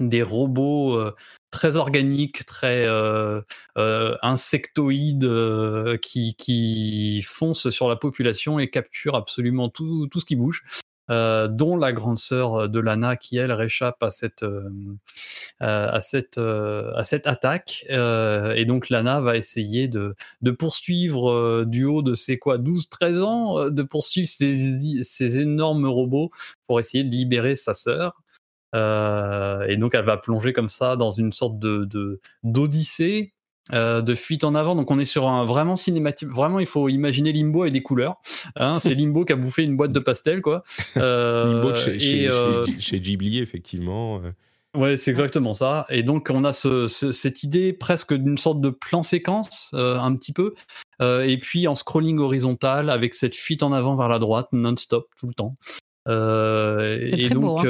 des 0.00 0.22
robots 0.22 0.96
euh, 0.96 1.14
très 1.50 1.76
organiques, 1.76 2.44
très 2.44 2.86
euh, 2.86 3.40
euh, 3.76 4.16
insectoïdes, 4.22 5.24
euh, 5.24 5.96
qui, 5.96 6.34
qui 6.34 7.22
foncent 7.22 7.70
sur 7.70 7.88
la 7.88 7.96
population 7.96 8.58
et 8.58 8.68
capturent 8.68 9.16
absolument 9.16 9.68
tout, 9.68 10.08
tout 10.08 10.20
ce 10.20 10.24
qui 10.24 10.36
bouge. 10.36 10.64
Euh, 11.10 11.48
dont 11.48 11.76
la 11.76 11.92
grande 11.92 12.18
sœur 12.18 12.68
de 12.68 12.80
Lana 12.80 13.16
qui 13.16 13.36
elle 13.38 13.52
réchappe 13.52 14.02
à 14.02 14.10
cette 14.10 14.42
euh, 14.42 14.68
euh, 15.62 15.88
à 15.90 16.00
cette 16.00 16.38
euh, 16.38 16.92
à 16.94 17.02
cette 17.02 17.26
attaque. 17.26 17.84
Euh, 17.90 18.52
et 18.54 18.64
donc 18.64 18.88
Lana 18.90 19.20
va 19.20 19.36
essayer 19.36 19.88
de 19.88 20.14
de 20.42 20.50
poursuivre 20.50 21.30
euh, 21.30 21.64
du 21.66 21.84
haut 21.84 22.02
de 22.02 22.14
ses 22.14 22.38
quoi 22.38 22.58
12 22.58 22.88
13 22.90 23.22
ans 23.22 23.58
euh, 23.58 23.70
de 23.70 23.82
poursuivre 23.82 24.28
ces 24.28 25.02
ces 25.02 25.38
énormes 25.38 25.86
robots 25.86 26.30
pour 26.66 26.80
essayer 26.80 27.04
de 27.04 27.10
libérer 27.10 27.56
sa 27.56 27.74
sœur. 27.74 28.22
Euh, 28.74 29.66
et 29.68 29.76
donc 29.78 29.94
elle 29.94 30.04
va 30.04 30.18
plonger 30.18 30.52
comme 30.52 30.68
ça 30.68 30.96
dans 30.96 31.10
une 31.10 31.32
sorte 31.32 31.58
de- 31.58 32.20
d'odyssée 32.42 33.32
euh, 33.72 34.00
de 34.02 34.14
fuite 34.14 34.44
en 34.44 34.54
avant. 34.54 34.74
Donc 34.74 34.90
on 34.90 34.98
est 34.98 35.04
sur 35.04 35.28
un 35.28 35.44
vraiment 35.44 35.76
cinématique. 35.76 36.28
Vraiment, 36.28 36.58
il 36.60 36.66
faut 36.66 36.88
imaginer 36.88 37.32
Limbo 37.32 37.64
et 37.64 37.70
des 37.70 37.82
couleurs. 37.82 38.16
Hein, 38.56 38.78
c'est 38.80 38.94
Limbo 38.94 39.24
qui 39.24 39.32
a 39.32 39.36
bouffé 39.36 39.62
une 39.62 39.76
boîte 39.76 39.92
de 39.92 40.00
pastel, 40.00 40.42
quoi. 40.42 40.62
Euh, 40.96 41.54
Limbo 41.62 41.74
chez, 41.74 41.94
et, 41.96 41.98
chez, 41.98 42.28
euh, 42.28 42.64
chez- 42.66 42.80
chez 42.80 43.00
Ghibli, 43.00 43.38
effectivement. 43.38 44.20
euh. 44.24 44.30
Ouais, 44.76 44.98
c'est 44.98 45.10
exactement 45.10 45.54
ça. 45.54 45.86
Et 45.88 46.02
donc, 46.02 46.28
on 46.30 46.44
a 46.44 46.52
ce- 46.52 46.88
ce- 46.88 47.10
cette 47.10 47.42
idée 47.42 47.72
presque 47.72 48.12
d'une 48.12 48.36
sorte 48.36 48.60
de 48.60 48.68
plan 48.68 49.02
séquence, 49.02 49.70
euh, 49.74 49.98
un 49.98 50.14
petit 50.14 50.32
peu, 50.32 50.54
Euh, 51.00 51.22
et 51.22 51.38
puis 51.38 51.68
en 51.68 51.76
scrolling 51.76 52.18
horizontal 52.18 52.90
avec 52.90 53.14
cette 53.14 53.36
fuite 53.36 53.62
en 53.62 53.72
avant 53.72 53.94
vers 53.96 54.08
la 54.08 54.18
droite, 54.18 54.48
non-stop, 54.52 55.06
tout 55.18 55.28
le 55.28 55.32
temps. 55.34 55.56
Euh, 56.08 56.98
et 57.00 57.10
très 57.26 57.34
donc, 57.34 57.42
beau, 57.44 57.58
hein. 57.58 57.62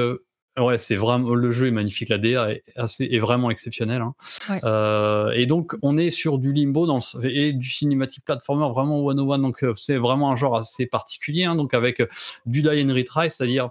Euh, 0.59 0.65
ouais, 0.65 0.79
c'est 0.79 0.97
vraiment 0.97 1.35
le 1.35 1.53
jeu 1.53 1.69
est 1.69 1.73
magnifique, 1.73 2.09
la 2.09 2.19
DA 2.19 2.53
est, 2.53 2.65
assez, 2.77 3.09
est 3.11 3.19
vraiment 3.19 3.51
exceptionnelle. 3.51 4.03
hein. 4.03 4.15
Ouais. 4.49 4.61
Euh, 4.65 5.31
et 5.33 5.47
donc, 5.47 5.77
on 5.83 5.97
est 5.97 6.11
sur 6.11 6.39
du 6.39 6.53
limbo 6.53 6.87
dans 6.87 6.99
et 7.23 7.53
du 7.53 7.71
cinématique 7.71 8.25
platformer 8.25 8.69
vraiment 8.73 9.03
101. 9.09 9.39
Donc, 9.39 9.63
euh, 9.63 9.75
c'est 9.77 9.97
vraiment 9.97 10.31
un 10.31 10.37
genre 10.37 10.57
assez 10.57 10.87
particulier. 10.87 11.45
hein, 11.45 11.55
donc, 11.55 11.75
avec 11.75 12.03
du 12.47 12.63
die 12.63 12.69
and 12.69 12.95
retry, 12.95 13.31
c'est-à-dire 13.31 13.71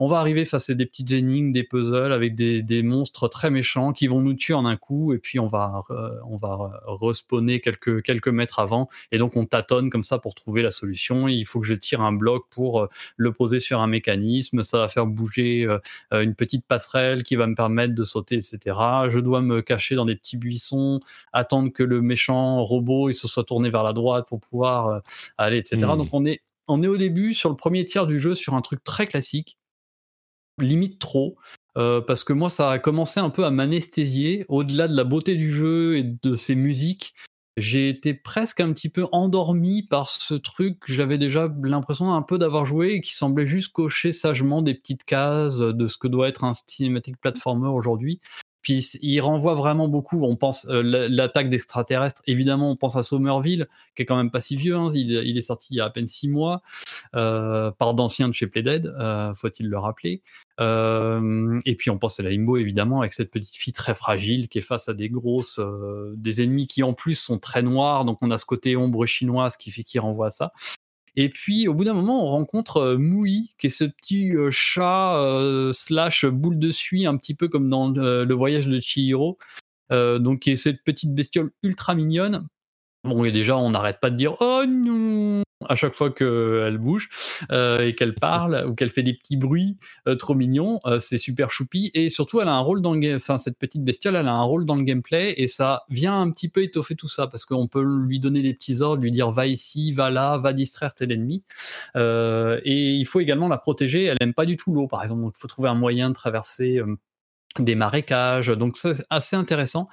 on 0.00 0.06
va 0.06 0.18
arriver 0.18 0.44
face 0.44 0.70
à 0.70 0.74
des 0.74 0.86
petites 0.86 1.10
énigmes, 1.10 1.52
des 1.52 1.64
puzzles 1.64 2.12
avec 2.12 2.34
des, 2.34 2.62
des 2.62 2.82
monstres 2.82 3.28
très 3.28 3.50
méchants 3.50 3.92
qui 3.92 4.06
vont 4.06 4.20
nous 4.20 4.34
tuer 4.34 4.54
en 4.54 4.64
un 4.64 4.76
coup 4.76 5.12
et 5.12 5.18
puis 5.18 5.40
on 5.40 5.48
va 5.48 5.82
euh, 5.90 6.10
on 6.26 6.36
va 6.36 6.80
respawner 6.86 7.60
quelques 7.60 8.02
quelques 8.02 8.28
mètres 8.28 8.60
avant 8.60 8.88
et 9.10 9.18
donc 9.18 9.36
on 9.36 9.44
tâtonne 9.44 9.90
comme 9.90 10.04
ça 10.04 10.18
pour 10.18 10.34
trouver 10.34 10.62
la 10.62 10.70
solution. 10.70 11.26
Il 11.26 11.44
faut 11.44 11.60
que 11.60 11.66
je 11.66 11.74
tire 11.74 12.00
un 12.00 12.12
bloc 12.12 12.46
pour 12.50 12.82
euh, 12.82 12.88
le 13.16 13.32
poser 13.32 13.60
sur 13.60 13.80
un 13.80 13.88
mécanisme, 13.88 14.62
ça 14.62 14.78
va 14.78 14.88
faire 14.88 15.06
bouger 15.06 15.66
euh, 15.66 16.22
une 16.22 16.34
petite 16.34 16.64
passerelle 16.66 17.24
qui 17.24 17.34
va 17.36 17.46
me 17.46 17.54
permettre 17.54 17.94
de 17.94 18.04
sauter, 18.04 18.36
etc. 18.36 18.76
Je 19.08 19.18
dois 19.18 19.40
me 19.40 19.62
cacher 19.62 19.96
dans 19.96 20.04
des 20.04 20.16
petits 20.16 20.36
buissons, 20.36 21.00
attendre 21.32 21.72
que 21.72 21.82
le 21.82 22.00
méchant 22.02 22.64
robot 22.64 23.10
il 23.10 23.14
se 23.14 23.26
soit 23.26 23.44
tourné 23.44 23.70
vers 23.70 23.82
la 23.82 23.92
droite 23.92 24.26
pour 24.28 24.40
pouvoir 24.40 25.02
aller, 25.38 25.58
etc. 25.58 25.78
Mmh. 25.78 25.96
Donc 25.96 26.08
on 26.12 26.24
est 26.24 26.42
on 26.68 26.82
est 26.82 26.86
au 26.86 26.98
début 26.98 27.34
sur 27.34 27.48
le 27.48 27.56
premier 27.56 27.84
tiers 27.84 28.06
du 28.06 28.20
jeu 28.20 28.34
sur 28.34 28.54
un 28.54 28.60
truc 28.60 28.84
très 28.84 29.06
classique 29.06 29.57
limite 30.60 30.98
trop. 30.98 31.36
euh, 31.76 32.00
parce 32.00 32.24
que 32.24 32.32
moi, 32.32 32.50
ça 32.50 32.70
a 32.70 32.78
commencé 32.78 33.20
un 33.20 33.30
peu 33.30 33.44
à 33.44 33.50
m'anesthésier. 33.50 34.44
Au-delà 34.48 34.88
de 34.88 34.96
la 34.96 35.04
beauté 35.04 35.36
du 35.36 35.52
jeu 35.52 35.96
et 35.96 36.02
de 36.02 36.34
ses 36.34 36.54
musiques, 36.56 37.14
j'ai 37.56 37.88
été 37.88 38.14
presque 38.14 38.60
un 38.60 38.72
petit 38.72 38.88
peu 38.88 39.06
endormi 39.12 39.82
par 39.82 40.08
ce 40.08 40.34
truc 40.34 40.78
que 40.80 40.92
j'avais 40.92 41.18
déjà 41.18 41.52
l'impression 41.62 42.14
un 42.14 42.22
peu 42.22 42.38
d'avoir 42.38 42.66
joué 42.66 42.94
et 42.94 43.00
qui 43.00 43.14
semblait 43.14 43.46
juste 43.46 43.72
cocher 43.72 44.12
sagement 44.12 44.62
des 44.62 44.74
petites 44.74 45.04
cases 45.04 45.58
de 45.58 45.86
ce 45.86 45.98
que 45.98 46.08
doit 46.08 46.28
être 46.28 46.44
un 46.44 46.52
cinématique 46.66 47.20
platformer 47.20 47.68
aujourd'hui. 47.68 48.20
Puis 48.62 48.84
il 49.02 49.20
renvoie 49.20 49.54
vraiment 49.54 49.88
beaucoup. 49.88 50.24
On 50.24 50.36
pense 50.36 50.66
euh, 50.66 50.82
la- 50.82 51.08
l'attaque 51.08 51.48
d'extraterrestres. 51.48 52.22
Évidemment, 52.26 52.70
on 52.70 52.76
pense 52.76 52.96
à 52.96 53.02
Somerville, 53.02 53.66
qui 53.94 54.02
est 54.02 54.04
quand 54.04 54.16
même 54.16 54.30
pas 54.30 54.40
si 54.40 54.56
vieux. 54.56 54.76
hein. 54.76 54.88
Il, 54.94 55.10
il 55.12 55.38
est 55.38 55.42
sorti 55.42 55.74
il 55.74 55.76
y 55.78 55.80
a 55.80 55.84
à 55.84 55.90
peine 55.90 56.06
six 56.06 56.28
mois 56.28 56.60
euh, 57.14 57.70
par 57.70 57.94
d'anciens 57.94 58.28
de 58.28 58.34
chez 58.34 58.46
Playdead, 58.46 58.86
euh, 58.86 59.32
faut-il 59.34 59.68
le 59.68 59.78
rappeler. 59.78 60.22
Euh, 60.60 61.56
et 61.66 61.76
puis 61.76 61.90
on 61.90 61.98
pense 61.98 62.18
à 62.18 62.24
la 62.24 62.30
Limbo 62.30 62.56
évidemment 62.56 63.00
avec 63.00 63.12
cette 63.12 63.30
petite 63.30 63.54
fille 63.54 63.72
très 63.72 63.94
fragile 63.94 64.48
qui 64.48 64.58
est 64.58 64.62
face 64.62 64.88
à 64.88 64.94
des 64.94 65.08
grosses, 65.08 65.60
euh, 65.60 66.12
des 66.16 66.42
ennemis 66.42 66.66
qui 66.66 66.82
en 66.82 66.94
plus 66.94 67.14
sont 67.14 67.38
très 67.38 67.62
noirs. 67.62 68.04
Donc 68.04 68.18
on 68.22 68.30
a 68.30 68.38
ce 68.38 68.46
côté 68.46 68.76
ombre 68.76 69.06
chinoise 69.06 69.56
qui 69.56 69.70
fait 69.70 69.84
qui 69.84 69.98
renvoie 69.98 70.26
à 70.26 70.30
ça. 70.30 70.52
Et 71.20 71.28
puis, 71.28 71.66
au 71.66 71.74
bout 71.74 71.82
d'un 71.82 71.94
moment, 71.94 72.24
on 72.24 72.30
rencontre 72.30 72.76
euh, 72.76 72.96
Moui, 72.96 73.50
qui 73.58 73.66
est 73.66 73.70
ce 73.70 73.82
petit 73.82 74.36
euh, 74.36 74.52
chat 74.52 75.20
euh, 75.20 75.72
slash 75.72 76.24
boule 76.24 76.60
de 76.60 76.70
suie, 76.70 77.06
un 77.06 77.16
petit 77.16 77.34
peu 77.34 77.48
comme 77.48 77.68
dans 77.68 77.88
le 77.90 78.34
voyage 78.34 78.68
de 78.68 78.78
Chihiro. 78.78 79.36
Donc, 79.90 80.40
qui 80.40 80.52
est 80.52 80.56
cette 80.56 80.84
petite 80.84 81.14
bestiole 81.14 81.50
ultra 81.64 81.96
mignonne. 81.96 82.46
Bon, 83.02 83.24
et 83.24 83.32
déjà, 83.32 83.56
on 83.56 83.70
n'arrête 83.70 83.98
pas 84.00 84.10
de 84.10 84.16
dire 84.16 84.36
Oh 84.40 84.62
non 84.68 85.42
à 85.66 85.74
chaque 85.74 85.94
fois 85.94 86.10
qu'elle 86.10 86.78
bouge 86.78 87.08
euh, 87.50 87.80
et 87.80 87.94
qu'elle 87.94 88.14
parle 88.14 88.64
ou 88.68 88.74
qu'elle 88.74 88.90
fait 88.90 89.02
des 89.02 89.14
petits 89.14 89.36
bruits 89.36 89.76
euh, 90.06 90.14
trop 90.14 90.34
mignons. 90.34 90.80
Euh, 90.86 90.98
c'est 90.98 91.18
super 91.18 91.50
choupi. 91.50 91.90
Et 91.94 92.10
surtout, 92.10 92.40
elle 92.40 92.48
a 92.48 92.54
un 92.54 92.60
rôle 92.60 92.80
dans 92.80 92.94
cette 93.38 93.58
petite 93.58 93.82
bestiole, 93.82 94.16
elle 94.16 94.28
a 94.28 94.34
un 94.34 94.42
rôle 94.42 94.66
dans 94.66 94.76
le 94.76 94.82
gameplay 94.84 95.34
et 95.36 95.48
ça 95.48 95.84
vient 95.88 96.20
un 96.20 96.30
petit 96.30 96.48
peu 96.48 96.62
étoffer 96.62 96.94
tout 96.94 97.08
ça 97.08 97.26
parce 97.26 97.44
qu'on 97.44 97.66
peut 97.66 97.84
lui 97.84 98.20
donner 98.20 98.42
des 98.42 98.54
petits 98.54 98.82
ordres, 98.82 99.02
lui 99.02 99.10
dire 99.10 99.30
va 99.30 99.46
ici, 99.46 99.92
va 99.92 100.10
là, 100.10 100.36
va 100.38 100.52
distraire 100.52 100.94
tel 100.94 101.12
ennemi. 101.12 101.42
Et 101.96 102.94
il 102.94 103.04
faut 103.06 103.20
également 103.20 103.48
la 103.48 103.58
protéger. 103.58 104.04
Elle 104.04 104.18
aime 104.20 104.34
pas 104.34 104.46
du 104.46 104.56
tout 104.56 104.72
l'eau, 104.72 104.86
par 104.86 105.02
exemple. 105.02 105.22
Donc, 105.22 105.34
il 105.36 105.40
faut 105.40 105.48
trouver 105.48 105.68
un 105.68 105.74
moyen 105.74 106.08
de 106.08 106.14
traverser 106.14 106.80
des 107.58 107.74
marécages. 107.74 108.48
Donc, 108.48 108.78
c'est 108.78 109.04
assez 109.10 109.36
intéressant. 109.36 109.88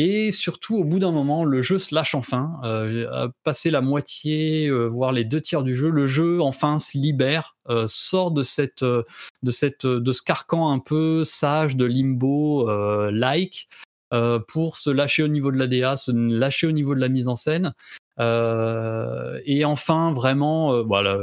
Et 0.00 0.30
surtout, 0.30 0.76
au 0.76 0.84
bout 0.84 1.00
d'un 1.00 1.10
moment, 1.10 1.44
le 1.44 1.60
jeu 1.60 1.76
se 1.80 1.92
lâche 1.92 2.14
enfin. 2.14 2.60
Euh, 2.62 3.10
à 3.10 3.30
passer 3.42 3.68
la 3.68 3.80
moitié, 3.80 4.68
euh, 4.68 4.86
voire 4.86 5.10
les 5.10 5.24
deux 5.24 5.40
tiers 5.40 5.64
du 5.64 5.74
jeu, 5.74 5.90
le 5.90 6.06
jeu 6.06 6.40
enfin 6.40 6.78
se 6.78 6.96
libère, 6.96 7.56
euh, 7.68 7.86
sort 7.88 8.30
de 8.30 8.42
cette, 8.42 8.84
euh, 8.84 9.02
de 9.42 9.50
ce 9.50 10.22
carcan 10.22 10.70
un 10.70 10.78
peu 10.78 11.24
sage 11.24 11.76
de 11.76 11.84
limbo 11.84 12.70
like 13.10 13.68
pour 14.46 14.76
se 14.76 14.88
lâcher 14.88 15.24
au 15.24 15.28
niveau 15.28 15.50
de 15.50 15.58
l'ADA, 15.58 15.96
se 15.96 16.12
lâcher 16.12 16.68
au 16.68 16.72
niveau 16.72 16.94
de 16.94 17.00
la 17.00 17.08
mise 17.08 17.26
en 17.26 17.34
scène. 17.34 17.74
Et 18.20 19.64
enfin, 19.64 20.12
vraiment, 20.12 20.84
voilà, 20.84 21.18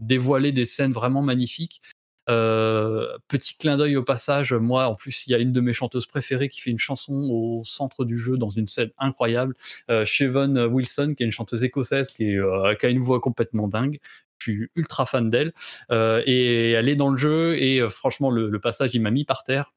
dévoiler 0.00 0.50
des 0.50 0.64
scènes 0.64 0.92
vraiment 0.92 1.22
magnifiques. 1.22 1.80
Euh, 2.28 3.16
petit 3.28 3.56
clin 3.56 3.76
d'œil 3.76 3.96
au 3.96 4.02
passage, 4.02 4.52
moi 4.52 4.86
en 4.86 4.94
plus 4.94 5.26
il 5.26 5.30
y 5.30 5.34
a 5.34 5.38
une 5.38 5.52
de 5.52 5.60
mes 5.60 5.72
chanteuses 5.72 6.06
préférées 6.06 6.48
qui 6.48 6.60
fait 6.60 6.70
une 6.70 6.78
chanson 6.78 7.14
au 7.30 7.62
centre 7.64 8.04
du 8.04 8.18
jeu 8.18 8.36
dans 8.36 8.50
une 8.50 8.66
scène 8.66 8.90
incroyable, 8.98 9.54
euh, 9.90 10.04
Siobhan 10.04 10.54
Wilson 10.66 11.14
qui 11.16 11.22
est 11.22 11.26
une 11.26 11.32
chanteuse 11.32 11.64
écossaise 11.64 12.12
euh, 12.20 12.74
qui 12.74 12.86
a 12.86 12.88
une 12.90 12.98
voix 13.00 13.20
complètement 13.20 13.68
dingue. 13.68 13.98
Je 14.38 14.52
suis 14.52 14.68
ultra 14.76 15.04
fan 15.06 15.30
d'elle 15.30 15.52
euh, 15.90 16.22
et 16.26 16.72
elle 16.72 16.88
est 16.88 16.96
dans 16.96 17.10
le 17.10 17.16
jeu 17.16 17.56
et 17.60 17.80
euh, 17.80 17.88
franchement 17.88 18.30
le, 18.30 18.48
le 18.50 18.60
passage 18.60 18.94
il 18.94 19.00
m'a 19.02 19.10
mis 19.10 19.24
par 19.24 19.42
terre. 19.42 19.72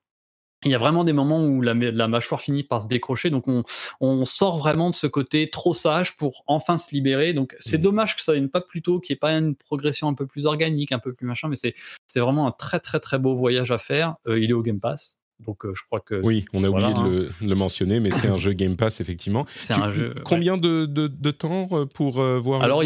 Il 0.64 0.70
y 0.72 0.76
a 0.76 0.78
vraiment 0.78 1.04
des 1.04 1.14
moments 1.14 1.44
où 1.44 1.62
la, 1.62 1.74
la 1.74 2.08
mâchoire 2.08 2.40
finit 2.40 2.62
par 2.64 2.84
se 2.84 2.88
décrocher, 2.88 3.32
donc 3.32 3.48
on, 3.48 3.64
on 4.00 4.26
sort 4.26 4.60
vraiment 4.60 4.92
de 4.92 4.96
ce 4.96 5.08
côté 5.08 5.50
trop 5.50 5.74
sage 5.74 6.16
pour 6.18 6.44
enfin 6.46 6.78
se 6.78 6.94
libérer. 6.94 7.34
Donc 7.34 7.56
c'est 7.60 7.78
Mhm. 7.78 7.84
dommage 7.84 8.16
que 8.16 8.22
ça 8.22 8.34
vienne 8.34 8.50
pas 8.50 8.62
plus 8.62 8.82
tôt, 8.84 9.00
qu'il 9.00 9.14
n'y 9.14 9.18
ait 9.18 9.20
pas 9.20 9.32
une 9.32 9.56
progression 9.56 10.08
un 10.08 10.14
peu 10.14 10.28
plus 10.28 10.46
organique, 10.46 10.92
un 10.92 11.00
peu 11.00 11.14
plus 11.14 11.26
machin, 11.26 11.48
mais 11.48 11.56
c'est 11.56 11.74
vraiment 12.20 12.46
un 12.48 12.52
très 12.52 12.80
très 12.80 13.00
très 13.00 13.18
beau 13.18 13.36
voyage 13.36 13.72
à 13.72 13.78
faire. 13.80 14.16
Euh, 14.28 14.40
il 14.40 14.52
est 14.52 14.54
au 14.54 14.62
Game 14.62 14.80
Pass, 14.80 15.18
donc 15.46 15.66
euh, 15.66 15.74
je 15.76 15.82
crois 15.84 16.00
que 16.00 16.22
Oui, 16.22 16.46
on 16.54 16.64
a 16.64 16.70
Voilà, 16.70 16.90
oublié 16.92 17.10
de 17.10 17.16
le, 17.16 17.26
de 17.42 17.50
le 17.50 17.56
mentionner, 17.56 18.00
mais 18.00 18.12
c'est 18.12 18.28
un 18.28 18.38
jeu 18.38 18.54
Game 18.54 18.76
Pass, 18.76 19.02
effectivement. 19.02 19.48
c'est 19.56 19.74
Tu- 19.74 19.80
un 19.82 19.90
jeu. 19.90 20.14
Combien 20.26 20.58
de, 20.58 20.86
de, 20.86 21.08
de 21.08 21.32
temps 21.32 21.70
euh, 21.72 21.86
pour 21.88 22.20
euh, 22.20 22.38
voir 22.38 22.62
Alors 22.62 22.84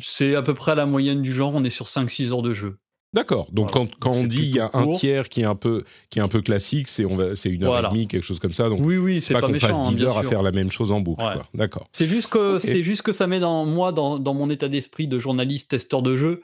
c'est 0.00 0.34
à 0.34 0.42
peu 0.42 0.54
près 0.54 0.74
la 0.74 0.86
moyenne 0.86 1.22
du 1.22 1.32
genre. 1.32 1.52
On 1.54 1.62
est 1.62 1.70
sur 1.70 1.86
5-6 1.86 2.32
heures 2.32 2.42
de 2.42 2.52
jeu. 2.52 2.78
D'accord. 3.12 3.48
Donc 3.50 3.72
Voilà. 3.72 3.88
quand, 3.88 3.98
quand 3.98 4.10
Donc, 4.12 4.24
on 4.24 4.26
dit 4.28 4.38
il 4.42 4.54
y 4.54 4.60
a 4.60 4.70
un 4.72 4.92
tiers 4.92 5.28
qui 5.28 5.40
est 5.40 5.44
un 5.44 5.56
peu 5.56 5.82
qui 6.10 6.20
est 6.20 6.22
un 6.22 6.28
peu 6.28 6.42
classique, 6.42 6.88
c'est 6.88 7.04
on 7.04 7.16
va 7.16 7.34
c'est 7.34 7.50
une 7.50 7.64
heure 7.64 7.72
Voilà. 7.72 7.88
et 7.88 7.92
demie, 7.92 8.06
quelque 8.06 8.22
chose 8.24 8.38
comme 8.38 8.52
ça. 8.52 8.68
Donc 8.68 8.80
Oui 8.84 8.96
oui, 8.98 9.20
c'est 9.20 9.34
pas, 9.34 9.40
pas, 9.40 9.48
qu'on 9.48 9.52
passe 9.58 9.76
hein, 9.78 9.82
10 9.82 9.96
bien 9.96 10.06
heures 10.06 10.18
à 10.18 10.22
faire 10.22 10.42
la 10.42 10.52
même 10.52 10.70
chose 10.70 10.92
en 10.92 11.00
boucle. 11.00 11.24
Ouais. 11.24 11.34
D'accord. 11.54 11.88
C'est 11.90 12.06
juste 12.06 12.28
que 12.28 12.58
c'est 12.58 12.82
juste 12.84 13.02
que 13.02 13.10
ça 13.12 13.26
met 13.26 13.40
dans 13.40 13.66
moi 13.66 13.90
dans, 13.92 14.18
dans 14.20 14.34
mon 14.34 14.48
état 14.48 14.68
d'esprit 14.68 15.08
de 15.08 15.18
journaliste 15.18 15.70
testeur 15.72 16.02
de 16.02 16.16
jeu. 16.16 16.42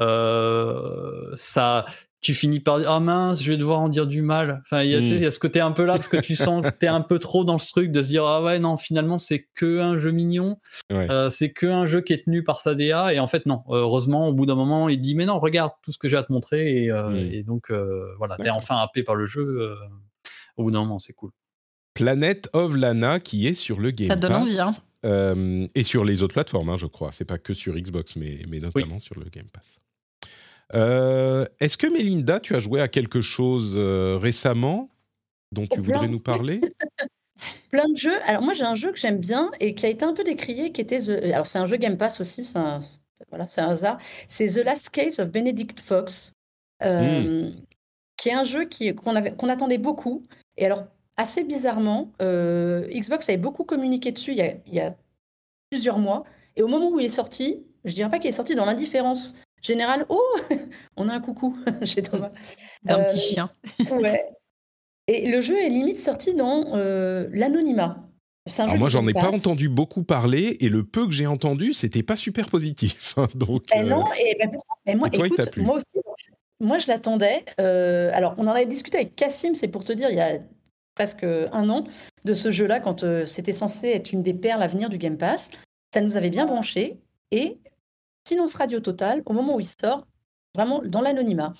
euh, 0.00 1.30
ça, 1.36 1.84
tu 2.20 2.34
finis 2.34 2.58
par 2.60 2.78
dire 2.80 2.90
ah 2.90 2.98
mince, 3.00 3.42
je 3.42 3.50
vais 3.52 3.56
devoir 3.56 3.78
en 3.80 3.88
dire 3.88 4.06
du 4.06 4.22
mal. 4.22 4.60
Enfin, 4.64 4.82
il 4.82 4.90
y 4.90 4.94
a, 4.94 4.98
tu 5.00 5.06
sais, 5.06 5.14
Mm. 5.14 5.18
il 5.18 5.22
y 5.22 5.26
a 5.26 5.30
ce 5.30 5.38
côté 5.38 5.60
un 5.60 5.70
peu 5.72 5.84
là 5.84 5.94
parce 5.94 6.08
que 6.08 6.16
tu 6.16 6.34
sens 6.34 6.62
que 6.64 6.70
t'es 6.70 6.88
un 6.88 7.00
peu 7.00 7.18
trop 7.18 7.44
dans 7.44 7.58
ce 7.58 7.68
truc 7.68 7.92
de 7.92 8.02
se 8.02 8.08
dire 8.08 8.24
ah 8.24 8.42
ouais 8.42 8.58
non 8.58 8.76
finalement 8.76 9.18
c'est 9.18 9.46
que 9.54 9.78
un 9.80 9.96
jeu 9.98 10.10
mignon, 10.10 10.58
Ouais. 10.92 11.08
Euh, 11.10 11.30
c'est 11.30 11.52
que 11.52 11.66
un 11.66 11.86
jeu 11.86 12.00
qui 12.00 12.12
est 12.12 12.24
tenu 12.24 12.42
par 12.42 12.60
sa 12.60 12.74
DA 12.74 13.14
et 13.14 13.20
en 13.20 13.26
fait 13.28 13.46
non. 13.46 13.62
Heureusement 13.68 14.26
au 14.28 14.32
bout 14.32 14.46
d'un 14.46 14.56
moment 14.56 14.88
il 14.88 15.00
dit 15.00 15.14
mais 15.14 15.26
non 15.26 15.38
regarde 15.38 15.70
tout 15.82 15.92
ce 15.92 15.98
que 15.98 16.08
j'ai 16.08 16.16
à 16.16 16.22
te 16.24 16.32
montrer 16.32 16.82
et, 16.84 16.90
euh, 16.90 17.10
Mm. 17.10 17.16
et 17.34 17.42
donc 17.44 17.70
euh, 17.70 18.12
voilà 18.18 18.36
t'es 18.36 18.50
enfin 18.50 18.78
happé 18.78 19.02
par 19.04 19.14
le 19.14 19.24
jeu. 19.26 19.42
euh, 19.60 19.74
au 20.56 20.64
bout 20.64 20.70
d'un 20.72 20.80
moment 20.80 20.98
c'est 20.98 21.12
cool. 21.12 21.30
Planet 21.94 22.48
of 22.52 22.76
Lana 22.76 23.20
qui 23.20 23.46
est 23.46 23.54
sur 23.54 23.80
le 23.80 23.90
Game 23.92 24.08
Ça 24.08 24.16
donne 24.16 24.30
Pass. 24.32 24.42
envie, 24.42 24.58
hein. 24.60 24.74
Euh, 25.04 25.66
et 25.76 25.84
sur 25.84 26.04
les 26.04 26.22
autres 26.24 26.34
plateformes, 26.34 26.70
hein, 26.70 26.76
je 26.76 26.86
crois. 26.86 27.12
C'est 27.12 27.24
pas 27.24 27.38
que 27.38 27.54
sur 27.54 27.74
Xbox, 27.76 28.16
mais, 28.16 28.40
mais 28.48 28.58
notamment 28.58 28.98
sur 28.98 29.18
le 29.18 29.26
Game 29.30 29.46
Pass. 29.52 29.78
Euh, 30.74 31.44
Est-ce 31.60 31.76
que 31.76 31.86
Mélinda, 31.86 32.40
tu 32.40 32.54
as 32.54 32.60
joué 32.60 32.80
à 32.80 32.88
quelque 32.88 33.20
chose 33.20 33.74
euh, 33.76 34.16
récemment 34.20 34.90
dont 35.52 35.66
tu 35.66 35.78
Oh, 35.80 35.82
voudrais 35.82 36.00
plein. 36.00 36.08
nous 36.08 36.20
parler? 36.20 36.60
Plein 37.70 37.88
de 37.88 37.96
jeux. 37.96 38.20
Alors 38.24 38.42
moi 38.42 38.52
j'ai 38.52 38.64
un 38.64 38.74
jeu 38.74 38.90
que 38.90 38.98
j'aime 38.98 39.18
bien 39.18 39.50
et 39.60 39.74
qui 39.74 39.86
a 39.86 39.88
été 39.88 40.04
un 40.04 40.12
peu 40.12 40.24
décrié, 40.24 40.72
qui 40.72 40.80
était 40.80 40.98
The- 40.98 41.22
Alors 41.32 41.46
c'est 41.46 41.58
un 41.58 41.66
jeu 41.66 41.76
Game 41.76 41.96
Pass 41.96 42.20
aussi, 42.20 42.42
c'est 42.44 42.58
un... 42.58 42.80
Voilà, 43.30 43.46
c'est 43.48 43.60
un 43.60 43.68
hasard. 43.68 43.98
C'est 44.28 44.48
The 44.48 44.64
Last 44.64 44.90
Case 44.90 45.20
of 45.20 45.30
Benedict 45.30 45.78
Fox, 45.80 46.32
euh, 46.82 47.50
qui 48.16 48.28
est 48.28 48.32
un 48.34 48.44
jeu 48.44 48.64
qui 48.64 48.92
qu'on 48.94 49.14
avait 49.16 49.32
qu'on 49.32 49.48
attendait 49.48 49.78
beaucoup. 49.78 50.22
Et 50.56 50.66
alors 50.66 50.84
assez 51.16 51.44
bizarrement, 51.44 52.12
Xbox 52.20 53.28
avait 53.28 53.38
beaucoup 53.38 53.64
communiqué 53.64 54.12
dessus 54.12 54.32
il 54.32 54.38
y 54.38 54.42
a, 54.42 54.54
il 54.66 54.74
y 54.74 54.80
a 54.80 54.96
plusieurs 55.70 55.98
mois. 55.98 56.24
Et 56.56 56.62
au 56.62 56.68
moment 56.68 56.90
où 56.90 56.98
il 57.00 57.06
est 57.06 57.08
sorti, 57.08 57.62
je 57.84 57.94
dirais 57.94 58.08
pas 58.10 58.18
qu'il 58.18 58.28
est 58.28 58.32
sorti 58.32 58.54
dans 58.54 58.64
l'indifférence 58.64 59.36
générale. 59.62 60.06
Oh, 60.08 60.22
on 60.96 61.08
a 61.08 61.14
un 61.14 61.20
coucou 61.20 61.56
chez 61.84 62.02
Thomas. 62.02 62.30
Un 62.88 63.00
Euh, 63.00 63.04
petit 63.04 63.18
chien. 63.20 63.50
Ouais. 63.90 64.24
Et 65.06 65.26
le 65.30 65.40
jeu 65.40 65.56
est 65.58 65.70
limite 65.70 65.98
sorti 65.98 66.34
dans 66.34 66.74
euh, 66.74 67.28
l'anonymat. 67.32 68.04
Alors 68.58 68.76
moi, 68.78 68.88
j'en 68.88 69.06
ai 69.06 69.12
pas 69.12 69.30
entendu 69.30 69.68
beaucoup 69.68 70.04
parler, 70.04 70.56
et 70.60 70.68
le 70.70 70.82
peu 70.84 71.06
que 71.06 71.12
j'ai 71.12 71.26
entendu, 71.26 71.72
c'était 71.74 72.02
pas 72.02 72.16
super 72.16 72.48
positif. 72.48 73.14
hein, 73.18 73.28
Donc, 73.34 73.64
Ben 73.70 73.84
euh, 73.86 73.88
non, 73.90 74.04
et 74.18 74.36
ben 74.38 74.48
pourtant, 74.50 74.96
moi, 74.96 75.08
et 75.08 75.10
toi, 75.10 75.26
écoute, 75.26 75.56
moi 75.58 75.76
aussi, 75.76 75.98
moi 76.60 76.78
je 76.78 76.86
l'attendais. 76.88 77.44
Euh, 77.60 78.10
alors, 78.14 78.34
on 78.38 78.46
en 78.46 78.50
avait 78.52 78.64
discuté 78.66 78.96
avec 78.98 79.16
Cassim, 79.16 79.54
c'est 79.54 79.68
pour 79.68 79.84
te 79.84 79.92
dire, 79.92 80.08
il 80.10 80.16
y 80.16 80.20
a 80.20 80.38
presque 80.94 81.24
un 81.24 81.68
an, 81.68 81.84
de 82.24 82.32
ce 82.34 82.50
jeu-là, 82.50 82.80
quand 82.80 83.04
euh, 83.04 83.26
c'était 83.26 83.52
censé 83.52 83.88
être 83.88 84.12
une 84.12 84.22
des 84.22 84.34
perles 84.34 84.62
à 84.62 84.66
venir 84.66 84.88
du 84.88 84.96
Game 84.98 85.16
Pass. 85.18 85.50
Ça 85.94 86.00
nous 86.00 86.16
avait 86.16 86.30
bien 86.30 86.44
branché. 86.46 87.00
Et 87.30 87.58
silence 88.28 88.54
radio 88.54 88.80
total, 88.80 89.22
au 89.26 89.32
moment 89.32 89.56
où 89.56 89.60
il 89.60 89.68
sort, 89.80 90.06
vraiment 90.54 90.82
dans 90.84 91.00
l'anonymat. 91.00 91.54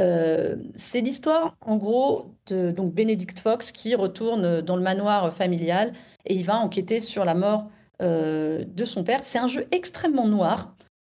Euh, 0.00 0.56
c'est 0.74 1.00
l'histoire, 1.00 1.56
en 1.60 1.76
gros, 1.76 2.34
de 2.46 2.70
donc 2.70 2.94
Benedict 2.94 3.38
Fox 3.38 3.70
qui 3.70 3.94
retourne 3.94 4.60
dans 4.60 4.76
le 4.76 4.82
manoir 4.82 5.32
familial 5.32 5.92
et 6.24 6.34
il 6.34 6.44
va 6.44 6.58
enquêter 6.58 7.00
sur 7.00 7.24
la 7.24 7.34
mort 7.34 7.70
euh, 8.02 8.64
de 8.66 8.84
son 8.84 9.04
père. 9.04 9.22
C'est 9.22 9.38
un 9.38 9.46
jeu 9.46 9.66
extrêmement 9.70 10.26
noir. 10.26 10.74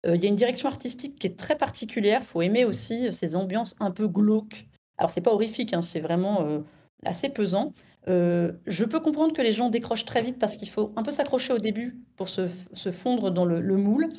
Il 0.08 0.22
y 0.22 0.26
a 0.26 0.28
une 0.28 0.36
direction 0.36 0.68
artistique 0.68 1.18
qui 1.18 1.26
est 1.26 1.36
très 1.36 1.56
particulière. 1.56 2.20
Il 2.22 2.26
faut 2.26 2.40
aimer 2.40 2.64
aussi 2.64 3.12
ces 3.12 3.34
ambiances 3.34 3.74
un 3.80 3.90
peu 3.90 4.06
glauques. 4.06 4.68
Alors, 4.98 5.10
c'est 5.10 5.20
pas 5.20 5.32
horrifique, 5.32 5.74
hein, 5.74 5.82
c'est 5.82 5.98
vraiment 5.98 6.46
assez 7.04 7.28
pesant. 7.28 7.72
je 8.06 8.84
peux 8.84 9.00
comprendre 9.00 9.32
que 9.32 9.42
les 9.42 9.50
gens 9.50 9.68
décrochent 9.68 10.04
très 10.04 10.22
vite 10.22 10.38
parce 10.38 10.56
qu'il 10.56 10.68
faut 10.68 10.92
un 10.94 11.02
peu 11.02 11.10
s'accrocher 11.10 11.54
au 11.54 11.58
début 11.58 11.98
pour 12.16 12.28
se, 12.28 12.46
fondre 12.92 13.32
dans 13.32 13.44
le, 13.44 13.76
moule. 13.76 14.10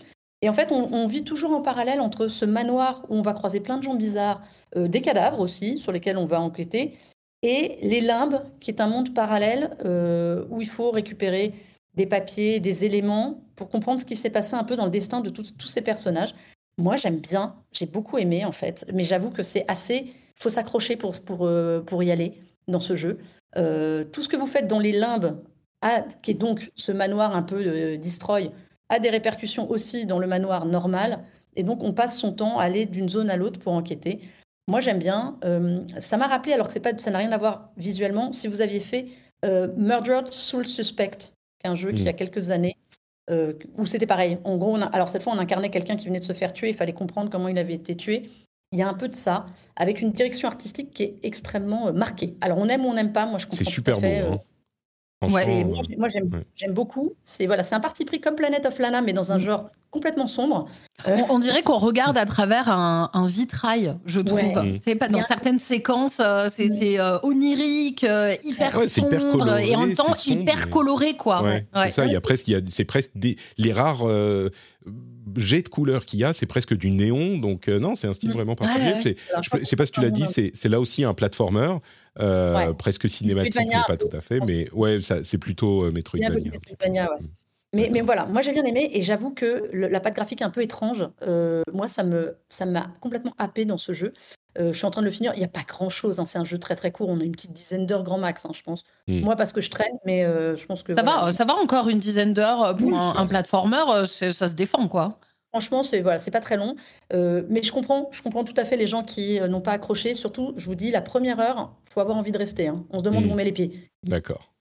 Et 0.41 0.49
en 0.49 0.53
fait, 0.53 0.72
on, 0.72 1.07
vit 1.07 1.23
toujours 1.23 1.51
en 1.51 1.61
parallèle 1.61 1.99
entre 1.99 2.27
ce 2.27 2.45
manoir 2.45 3.03
où 3.09 3.15
on 3.15 3.23
va 3.23 3.34
croiser 3.34 3.59
plein 3.59 3.77
de 3.77 3.84
gens 3.84 3.95
bizarres, 3.95 4.41
des 4.76 5.01
cadavres 5.01 5.39
aussi, 5.39 5.80
sur 5.80 5.91
lesquels 5.91 6.18
on 6.18 6.27
va 6.27 6.39
enquêter, 6.39 6.95
et 7.41 7.80
les 7.81 8.01
limbes, 8.01 8.43
qui 8.59 8.69
est 8.69 8.80
un 8.80 8.85
monde 8.85 9.15
parallèle 9.15 9.76
où 10.51 10.61
il 10.61 10.68
faut 10.68 10.91
récupérer 10.91 11.53
des 11.95 12.05
papiers, 12.05 12.59
des 12.59 12.85
éléments 12.85 13.41
pour 13.55 13.69
comprendre 13.69 13.99
ce 13.99 14.05
qui 14.05 14.15
s'est 14.15 14.30
passé 14.30 14.53
un 14.53 14.64
peu 14.64 14.76
dans 14.76 14.85
le 14.85 14.91
destin 14.91 15.22
de 15.22 15.31
tous 15.31 15.68
ces 15.68 15.81
personnages. 15.81 16.35
Moi, 16.77 16.95
j'aime 16.95 17.18
bien, 17.18 17.55
j'ai 17.73 17.88
beaucoup 17.88 18.19
aimé 18.19 18.45
en 18.45 18.51
fait, 18.51 18.85
mais 18.93 19.03
j'avoue 19.03 19.31
que 19.31 19.43
c'est 19.43 19.65
assez. 19.68 20.14
faut 20.35 20.49
s'accrocher 20.49 20.95
pour, 20.95 21.19
pour, 21.19 21.47
euh, 21.47 21.81
pour 21.81 22.03
y 22.03 22.11
aller 22.11 22.39
dans 22.68 22.80
ce 22.80 22.95
jeu. 22.95 23.18
Euh, 23.57 24.03
tout 24.03 24.22
ce 24.22 24.30
que 24.30 24.38
vous 24.38 24.45
faites 24.45 24.68
dans 24.68 24.80
les 24.80 24.91
limbes, 24.91 25.41
qui 26.22 26.31
est 26.31 26.35
donc 26.35 26.72
ce 26.76 26.91
manoir 26.91 27.35
un 27.35 27.41
peu 27.41 27.55
euh, 27.65 27.97
destroy, 27.97 28.51
a 28.89 28.99
des 28.99 29.09
répercussions 29.09 29.69
aussi 29.69 30.05
dans 30.05 30.19
le 30.19 30.27
manoir 30.27 30.65
normal. 30.65 31.19
Et 31.55 31.64
donc, 31.64 31.84
on 31.84 31.93
passe 31.93 32.18
son 32.18 32.34
temps 32.34 32.59
à 32.59 32.64
aller 32.64 32.85
d'une 32.85 33.09
zone 33.09 33.30
à 33.30 33.35
l'autre 33.35 33.59
pour 33.59 33.73
enquêter. 33.73 34.22
Moi, 34.68 34.80
j'aime 34.80 34.99
bien. 34.99 35.38
ça 35.99 36.18
m'a 36.18 36.27
rappelé, 36.27 36.53
alors 36.53 36.68
que 36.68 36.80
pas, 36.80 36.97
ça 36.97 37.09
n'a 37.09 37.18
rien 37.18 37.31
à 37.31 37.38
voir 37.38 37.69
visuellement, 37.77 38.31
si 38.31 38.47
vous 38.47 38.61
aviez 38.61 38.81
fait 38.81 39.07
Murdered 39.43 40.27
Soul 40.27 40.68
Suspect 40.68 41.31
qu'un 41.59 41.76
jeu 41.76 41.91
qui, 41.91 42.01
il 42.01 42.05
y 42.05 42.09
a 42.09 42.14
mm. 42.14 42.15
quelques 42.15 42.51
années, 42.51 42.76
euh, 43.30 43.53
où 43.76 43.85
c'était 43.85 44.05
pareil. 44.05 44.38
En 44.45 44.55
gros, 44.55 44.77
alors 44.93 45.09
cette 45.09 45.22
fois, 45.22 45.34
on 45.35 45.39
incarnait 45.39 45.69
quelqu'un 45.69 45.97
qui 45.97 46.07
venait 46.07 46.19
de 46.19 46.23
se 46.23 46.31
faire 46.31 46.53
tuer, 46.53 46.69
il 46.69 46.76
fallait 46.76 46.93
comprendre 46.93 47.30
comment 47.30 47.49
il 47.49 47.57
avait 47.57 47.73
été 47.73 47.95
tué. 47.95 48.30
Il 48.72 48.80
y 48.80 48.81
a 48.81 48.88
un 48.88 48.93
peu 48.93 49.09
de 49.09 49.15
ça, 49.15 49.47
avec 49.76 50.01
une 50.01 50.11
direction 50.11 50.47
artistique 50.47 50.91
qui 50.91 51.03
est 51.03 51.15
extrêmement 51.23 51.88
euh, 51.88 51.91
marquée. 51.91 52.35
Alors, 52.39 52.57
on 52.57 52.69
aime 52.69 52.85
ou 52.85 52.89
on 52.89 52.93
n'aime 52.93 53.11
pas, 53.11 53.26
moi 53.26 53.38
je 53.38 53.45
comprends. 53.45 53.57
C'est 53.57 53.69
super 53.69 53.99
beau. 53.99 54.05
Euh, 54.05 54.38
hein. 55.22 55.27
moi, 55.98 56.07
j'aime 56.56 56.73
beaucoup. 56.73 57.14
C'est 57.23 57.45
voilà, 57.45 57.64
un 57.72 57.80
parti 57.80 58.06
pris 58.06 58.22
comme 58.22 58.35
Planet 58.35 58.65
of 58.65 58.77
Lana, 58.80 59.02
mais 59.02 59.14
dans 59.14 59.31
un 59.31 59.38
mm. 59.38 59.41
genre 59.41 59.69
complètement 59.89 60.27
sombre. 60.27 60.68
Euh, 61.07 61.18
on, 61.30 61.39
dirait 61.39 61.64
qu'on 61.64 61.77
regarde 61.77 62.18
à 62.18 62.26
travers 62.26 62.69
un, 62.69 63.27
vitrail, 63.27 63.95
je 64.06 64.19
trouve. 64.19 64.39
C'est 64.84 64.95
pas 64.95 65.10
dans 65.10 65.23
certaines 65.23 65.60
séquences, 65.60 66.19
euh, 66.19 66.49
c'est 66.52 66.99
euh, 66.99 67.19
onirique, 67.23 68.06
hyper 68.44 68.84
sombre 68.88 69.57
et 69.57 69.76
en 69.76 69.88
même 69.88 69.95
temps 69.95 70.14
hyper 70.26 70.69
coloré, 70.69 71.15
quoi. 71.15 71.44
C'est 71.85 71.89
ça. 71.89 72.06
Il 72.06 72.14
y 72.14 72.18
a 72.18 72.22
presque, 72.22 72.52
c'est 72.69 72.85
presque 72.85 73.11
des, 73.15 73.38
les 73.57 73.73
rares 73.73 74.06
jets 75.38 75.61
de 75.61 75.69
couleurs 75.69 76.05
qu'il 76.05 76.19
y 76.19 76.23
a, 76.23 76.34
c'est 76.34 76.45
presque 76.45 76.76
du 76.76 76.91
néon. 76.91 77.38
Donc 77.38 77.68
non, 77.68 77.95
c'est 77.95 78.07
un 78.07 78.14
style 78.14 78.30
mm. 78.30 78.34
vraiment 78.34 78.55
particulier. 78.55 79.15
Je 79.41 79.57
ne 79.57 79.64
sais 79.64 79.76
pas 79.76 79.85
si 79.85 79.91
tu 79.91 80.01
l'as 80.01 80.11
dit, 80.11 80.26
c'est 80.26 80.69
là 80.69 80.80
aussi 80.80 81.03
un 81.03 81.14
platformer. 81.14 81.76
presque 82.77 83.09
cinématique, 83.09 83.68
mais 83.68 83.81
pas 83.88 83.97
tout 83.97 84.15
à 84.15 84.22
fait. 84.22 84.39
Mais 84.47 84.69
ouais, 84.72 84.99
c'est 85.01 85.38
plutôt 85.38 85.91
Metroidvania. 85.91 87.09
Mais, 87.73 87.89
mais, 87.91 88.01
voilà, 88.01 88.26
moi 88.26 88.41
j'ai 88.41 88.53
bien 88.53 88.64
aimé 88.64 88.89
et 88.93 89.01
j'avoue 89.01 89.31
que 89.34 89.69
la 89.73 89.99
patte 89.99 90.15
graphique 90.15 90.41
est 90.41 90.45
un 90.45 90.49
peu 90.49 90.61
étrange. 90.61 91.05
Euh, 91.23 91.64
moi, 91.73 91.89
ça 91.89 92.03
me 92.03 92.38
ça 92.47 92.65
m'a 92.65 92.88
complètement 93.01 93.34
happé 93.38 93.65
dans 93.65 93.77
ce 93.77 93.91
jeu. 93.91 94.14
Euh, 94.57 94.72
je 94.72 94.77
suis 94.77 94.85
en 94.85 94.91
train 94.91 95.01
de 95.01 95.05
le 95.05 95.11
finir. 95.11 95.34
Il 95.35 95.39
n'y 95.39 95.45
a 95.45 95.49
pas 95.49 95.64
grand 95.68 95.89
chose. 95.89 96.19
Hein, 96.19 96.26
c'est 96.26 96.39
un 96.39 96.45
jeu 96.45 96.57
très 96.59 96.77
très 96.77 96.91
court. 96.91 97.09
On 97.09 97.19
a 97.19 97.23
une 97.23 97.34
petite 97.34 97.51
dizaine 97.51 97.85
d'heures 97.85 98.03
grand 98.03 98.19
max, 98.19 98.45
hein, 98.45 98.51
je 98.53 98.61
pense. 98.61 98.84
Moi, 99.07 99.35
parce 99.35 99.51
que 99.51 99.59
je 99.59 99.69
traîne, 99.69 99.97
mais 100.05 100.23
euh, 100.23 100.55
je 100.55 100.65
pense 100.65 100.81
que 100.81 100.93
ça 100.93 101.03
va. 101.03 101.34
Ça 101.34 101.43
va 101.43 101.55
encore 101.55 101.89
une 101.89 101.99
dizaine 101.99 102.34
d'heures 102.34 102.76
pour 102.77 102.97
un, 102.97 103.18
un, 103.18 103.27
platformer. 103.27 104.07
Ça 104.07 104.31
se 104.31 104.53
défend 104.53 104.88
quoi. 104.88 105.19
Franchement, 105.52 105.84
c'est 105.84 106.02
voilà, 106.02 106.19
c'est 106.19 106.32
pas 106.32 106.40
très 106.40 106.57
long, 106.57 106.76
mais 107.11 107.64
je 107.64 107.72
comprends, 107.72 108.10
je 108.11 108.22
comprends 108.22 108.44
tout 108.44 108.53
à 108.57 108.65
fait 108.65 108.78
les 108.78 108.88
gens 108.88 109.03
qui 109.03 109.40
n'ont 109.40 109.61
pas 109.61 109.72
accroché. 109.72 110.14
Surtout, 110.14 110.53
je 110.57 110.65
vous 110.65 110.76
dis, 110.76 110.91
la 110.91 111.02
première 111.02 111.40
heure, 111.40 111.74
faut 111.90 112.02
avoir 112.02 112.18
envie 112.18 112.32
de 112.32 112.38
rester. 112.38 112.68
Hein. 112.68 112.86
On 112.90 112.99
se 112.99 113.03
demande 113.03 113.24
où 113.26 113.30
hmm. 113.30 113.32
on 113.32 113.36
met 113.36 113.45
les 113.45 113.52
pieds. 113.52 113.90
D'accord. 114.03 114.53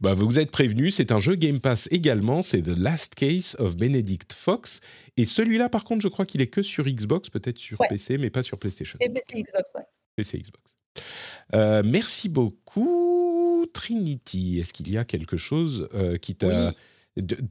Bah, 0.00 0.14
vous 0.14 0.38
êtes 0.38 0.50
prévenus, 0.50 0.94
c'est 0.94 1.12
un 1.12 1.20
jeu 1.20 1.34
Game 1.34 1.60
Pass 1.60 1.88
également, 1.90 2.42
c'est 2.42 2.62
The 2.62 2.78
Last 2.78 3.14
Case 3.14 3.56
of 3.58 3.76
Benedict 3.76 4.32
Fox. 4.32 4.80
Et 5.16 5.24
celui-là, 5.24 5.68
par 5.68 5.84
contre, 5.84 6.02
je 6.02 6.08
crois 6.08 6.26
qu'il 6.26 6.40
est 6.40 6.46
que 6.46 6.62
sur 6.62 6.84
Xbox, 6.84 7.30
peut-être 7.30 7.58
sur 7.58 7.78
PC, 7.88 8.18
mais 8.18 8.30
pas 8.30 8.42
sur 8.42 8.58
PlayStation. 8.58 8.98
Et 9.00 9.08
PC 9.08 9.42
Xbox, 9.42 9.70
ouais. 9.74 9.82
PC 10.16 10.38
Xbox. 10.38 10.76
Euh, 11.54 11.82
merci 11.84 12.28
beaucoup, 12.28 13.66
Trinity. 13.72 14.58
Est-ce 14.60 14.72
qu'il 14.72 14.90
y 14.90 14.98
a 14.98 15.04
quelque 15.04 15.36
chose 15.36 15.88
euh, 15.94 16.16
qui 16.16 16.34
t'a... 16.34 16.72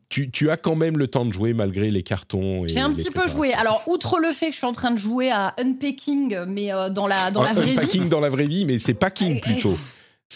Tu, 0.10 0.49
as 0.49 0.57
quand 0.57 0.76
même 0.76 0.98
le 0.98 1.07
temps 1.07 1.26
de 1.26 1.34
jouer 1.34 1.53
malgré 1.53 1.91
les 1.91 2.03
cartons. 2.03 2.68
J'ai 2.68 2.80
un 2.80 2.94
petit 2.94 3.11
peu 3.11 3.27
joué. 3.27 3.53
Alors, 3.53 3.84
outre 3.88 4.19
le 4.19 4.31
fait 4.31 4.48
que 4.48 4.53
je 4.53 4.57
suis 4.57 4.68
en 4.68 4.73
train 4.73 4.91
de 4.91 4.98
jouer 4.98 5.31
à 5.31 5.53
Unpacking, 5.57 6.45
mais 6.45 6.73
euh, 6.73 6.89
dans 6.89 7.07
la, 7.07 7.31
dans 7.31 7.44
la 7.44 7.53
vraie 7.53 7.65
vie. 7.65 7.72
Unpacking 7.72 8.10
dans 8.10 8.19
la 8.19 8.30
vraie 8.30 8.48
vie, 8.48 8.65
mais 8.65 8.80
c'est 8.80 8.94
Packing 8.94 9.39
plutôt. 9.39 9.77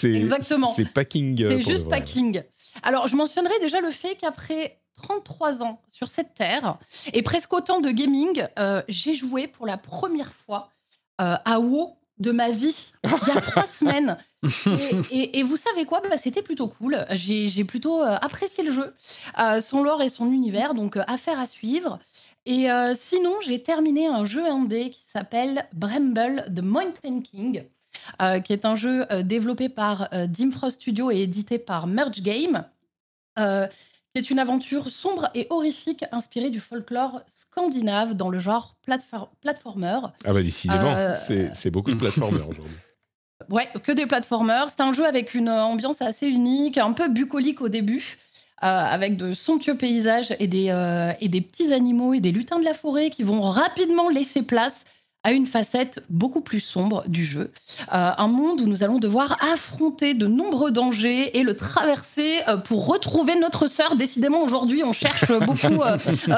Exactement. 0.04 0.74
C'est 0.74 0.86
packing. 0.86 1.42
Euh, 1.44 1.50
c'est 1.52 1.72
juste 1.72 1.90
packing. 1.90 2.42
Alors, 2.84 3.08
je 3.08 3.16
mentionnerai 3.16 3.54
déjà 3.62 3.82
le 3.82 3.92
fait 3.92 4.16
qu'après 4.16 4.80
33 5.02 5.64
ans 5.64 5.82
sur 5.90 6.08
cette 6.08 6.34
terre 6.36 6.78
et 7.14 7.22
presque 7.22 7.52
autant 7.54 7.80
de 7.80 7.92
gaming, 7.92 8.44
euh, 8.60 8.82
j'ai 8.88 9.16
joué 9.16 9.48
pour 9.48 9.66
la 9.66 9.78
première 9.78 10.34
fois 10.34 10.70
euh, 11.22 11.36
à 11.44 11.60
WoW 11.60 11.98
de 12.22 12.32
ma 12.32 12.52
vie 12.52 12.94
il 13.04 13.34
y 13.34 13.38
a 13.38 13.42
trois 13.42 13.68
semaines. 13.80 14.18
Et, 15.12 15.44
vous 15.44 15.58
savez 15.58 15.86
quoi? 15.86 16.02
Bah, 16.02 16.18
C'était 16.22 16.42
plutôt 16.42 16.68
cool. 16.68 17.06
J'ai 17.12 17.64
plutôt 17.64 18.02
apprécié 18.02 18.64
le 18.64 18.72
jeu, 18.72 18.94
son 19.62 19.84
lore 19.84 20.02
et 20.02 20.10
son 20.10 20.32
univers, 20.32 20.74
donc 20.74 20.98
affaire 21.08 21.40
à 21.40 21.48
suivre. 21.48 22.00
Et 22.46 22.68
sinon, 22.98 23.36
j'ai 23.42 23.62
terminé 23.62 24.08
un 24.08 24.26
jeu 24.26 24.46
indé 24.46 24.90
qui 24.90 25.06
s'appelle 25.14 25.68
Bramble 25.74 26.46
The 26.56 26.62
Mountain 26.62 27.22
King. 27.22 27.66
Euh, 28.22 28.40
qui 28.40 28.54
est 28.54 28.66
un 28.66 28.76
jeu 28.76 29.06
euh, 29.12 29.22
développé 29.22 29.70
par 29.70 30.08
euh, 30.14 30.28
Dimfrost 30.28 30.80
Studio 30.80 31.12
et 31.12 31.22
édité 31.22 31.60
par 31.60 31.88
Merge 31.88 32.22
Game, 32.22 32.66
qui 34.14 34.22
est 34.22 34.30
une 34.30 34.40
aventure 34.40 34.90
sombre 34.90 35.30
et 35.34 35.48
horrifique 35.50 36.04
inspirée 36.12 36.50
du 36.50 36.60
folklore 36.60 37.22
scandinave 37.34 38.14
dans 38.14 38.30
le 38.30 38.40
genre 38.40 38.76
platformer. 38.82 40.00
Ah 40.26 40.34
bah 40.34 40.42
décidément, 40.42 40.96
c'est 41.54 41.72
beaucoup 41.72 41.92
de 41.92 41.96
platformers 42.00 42.48
aujourd'hui. 42.48 42.76
Ouais, 43.50 43.68
que 43.84 43.92
des 43.92 44.06
platformers. 44.06 44.68
C'est 44.70 44.82
un 44.82 44.94
jeu 44.94 45.06
avec 45.06 45.34
une 45.34 45.50
ambiance 45.50 46.02
assez 46.02 46.28
unique, 46.28 46.78
un 46.78 46.94
peu 46.94 47.08
bucolique 47.08 47.62
au 47.62 47.70
début. 47.70 48.18
avec 48.58 49.18
de 49.18 49.34
somptueux 49.34 49.76
paysages 49.78 50.36
et 50.40 50.48
des, 50.48 50.68
et 51.22 51.28
des 51.28 51.42
petits 51.42 51.74
animaux 51.74 52.14
et 52.14 52.20
des 52.20 52.32
lutins 52.32 52.60
de 52.60 52.66
la 52.66 52.74
forêt 52.74 53.10
qui 53.10 53.24
vont 53.24 53.42
rapidement 53.42 54.10
laisser 54.10 54.44
place 54.44 54.84
à 55.24 55.32
une 55.32 55.46
facette 55.46 56.04
beaucoup 56.10 56.42
plus 56.42 56.60
sombre 56.60 57.04
du 57.08 57.24
jeu. 57.26 57.52
Euh, 57.94 58.12
un 58.18 58.28
monde 58.28 58.62
où 58.62 58.66
nous 58.66 58.84
allons 58.84 58.98
devoir 58.98 59.38
affronter 59.54 60.14
de 60.14 60.26
nombreux 60.26 60.72
dangers 60.72 61.38
et 61.38 61.44
le 61.44 61.56
traverser 61.56 62.40
euh, 62.48 62.58
pour 62.58 62.88
retrouver 62.88 63.36
notre 63.36 63.68
sœur. 63.68 63.96
Décidément, 63.96 64.42
aujourd'hui, 64.42 64.84
on 64.84 64.94
cherche 64.94 65.32
beaucoup 65.46 65.84
euh, 65.84 65.98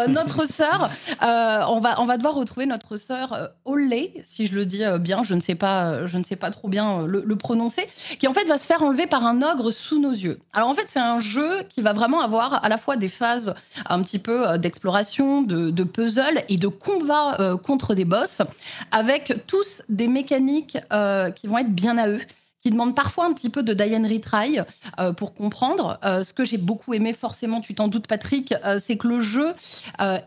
notre 0.10 0.45
sœur. 0.49 0.89
on, 1.22 1.80
va, 1.80 2.01
on 2.01 2.05
va 2.05 2.18
devoir 2.18 2.35
retrouver 2.35 2.65
notre 2.65 2.97
sœur 2.97 3.51
Olé, 3.65 4.22
si 4.26 4.47
je 4.47 4.55
le 4.55 4.65
dis 4.65 4.84
bien, 4.99 5.23
je 5.23 5.34
ne 5.34 5.39
sais 5.39 5.55
pas, 5.55 6.05
je 6.05 6.18
ne 6.18 6.23
sais 6.23 6.35
pas 6.35 6.51
trop 6.51 6.68
bien 6.68 7.05
le, 7.05 7.35
prononcer, 7.35 7.88
qui 8.19 8.27
en 8.27 8.34
fait 8.34 8.45
va 8.45 8.57
se 8.57 8.65
faire 8.65 8.84
enlever 8.84 9.07
par 9.07 9.26
un 9.26 9.41
ogre 9.41 9.72
sous 9.72 9.99
nos 9.99 10.11
yeux. 10.11 10.39
Alors 10.53 10.69
en 10.69 10.76
fait, 10.76 10.85
c'est 10.88 10.99
un 10.99 11.19
jeu 11.19 11.64
qui 11.69 11.81
va 11.81 11.93
vraiment 11.93 12.22
avoir 12.22 12.64
à 12.64 12.69
la 12.69 12.77
fois 12.77 12.95
des 12.95 13.10
phases 13.10 13.55
un 13.88 14.03
petit 14.03 14.19
peu 14.19 14.57
d'exploration, 14.57 15.41
de, 15.41 15.72
de 15.72 15.84
puzzle 15.84 16.43
et 16.49 16.57
de 16.57 16.68
combat 16.68 17.57
contre 17.64 17.95
des 17.95 18.05
boss 18.05 18.41
avec 18.91 19.45
tous 19.47 19.83
des 19.89 20.07
mécaniques 20.07 20.77
euh, 20.91 21.31
qui 21.31 21.47
vont 21.47 21.57
être 21.57 21.73
bien 21.73 21.97
à 21.97 22.07
eux 22.07 22.21
qui 22.64 22.72
demandent 22.72 22.95
parfois 22.95 23.26
un 23.26 23.34
petit 23.34 23.49
peu 23.49 23.61
de 23.61 23.73
Diane 23.73 24.07
Retry 24.07 24.60
euh, 24.98 25.11
pour 25.11 25.34
comprendre. 25.34 25.99
Euh, 26.06 26.23
ce 26.23 26.34
que 26.34 26.45
j'ai 26.45 26.57
beaucoup 26.57 26.94
aimé, 26.94 27.11
forcément, 27.11 27.60
tu 27.60 27.76
t'en 27.76 27.90
doutes, 27.90 28.07
Patrick, 28.07 28.53
c'est 28.81 28.95
que 28.95 29.07
le 29.07 29.22
jeu 29.22 29.53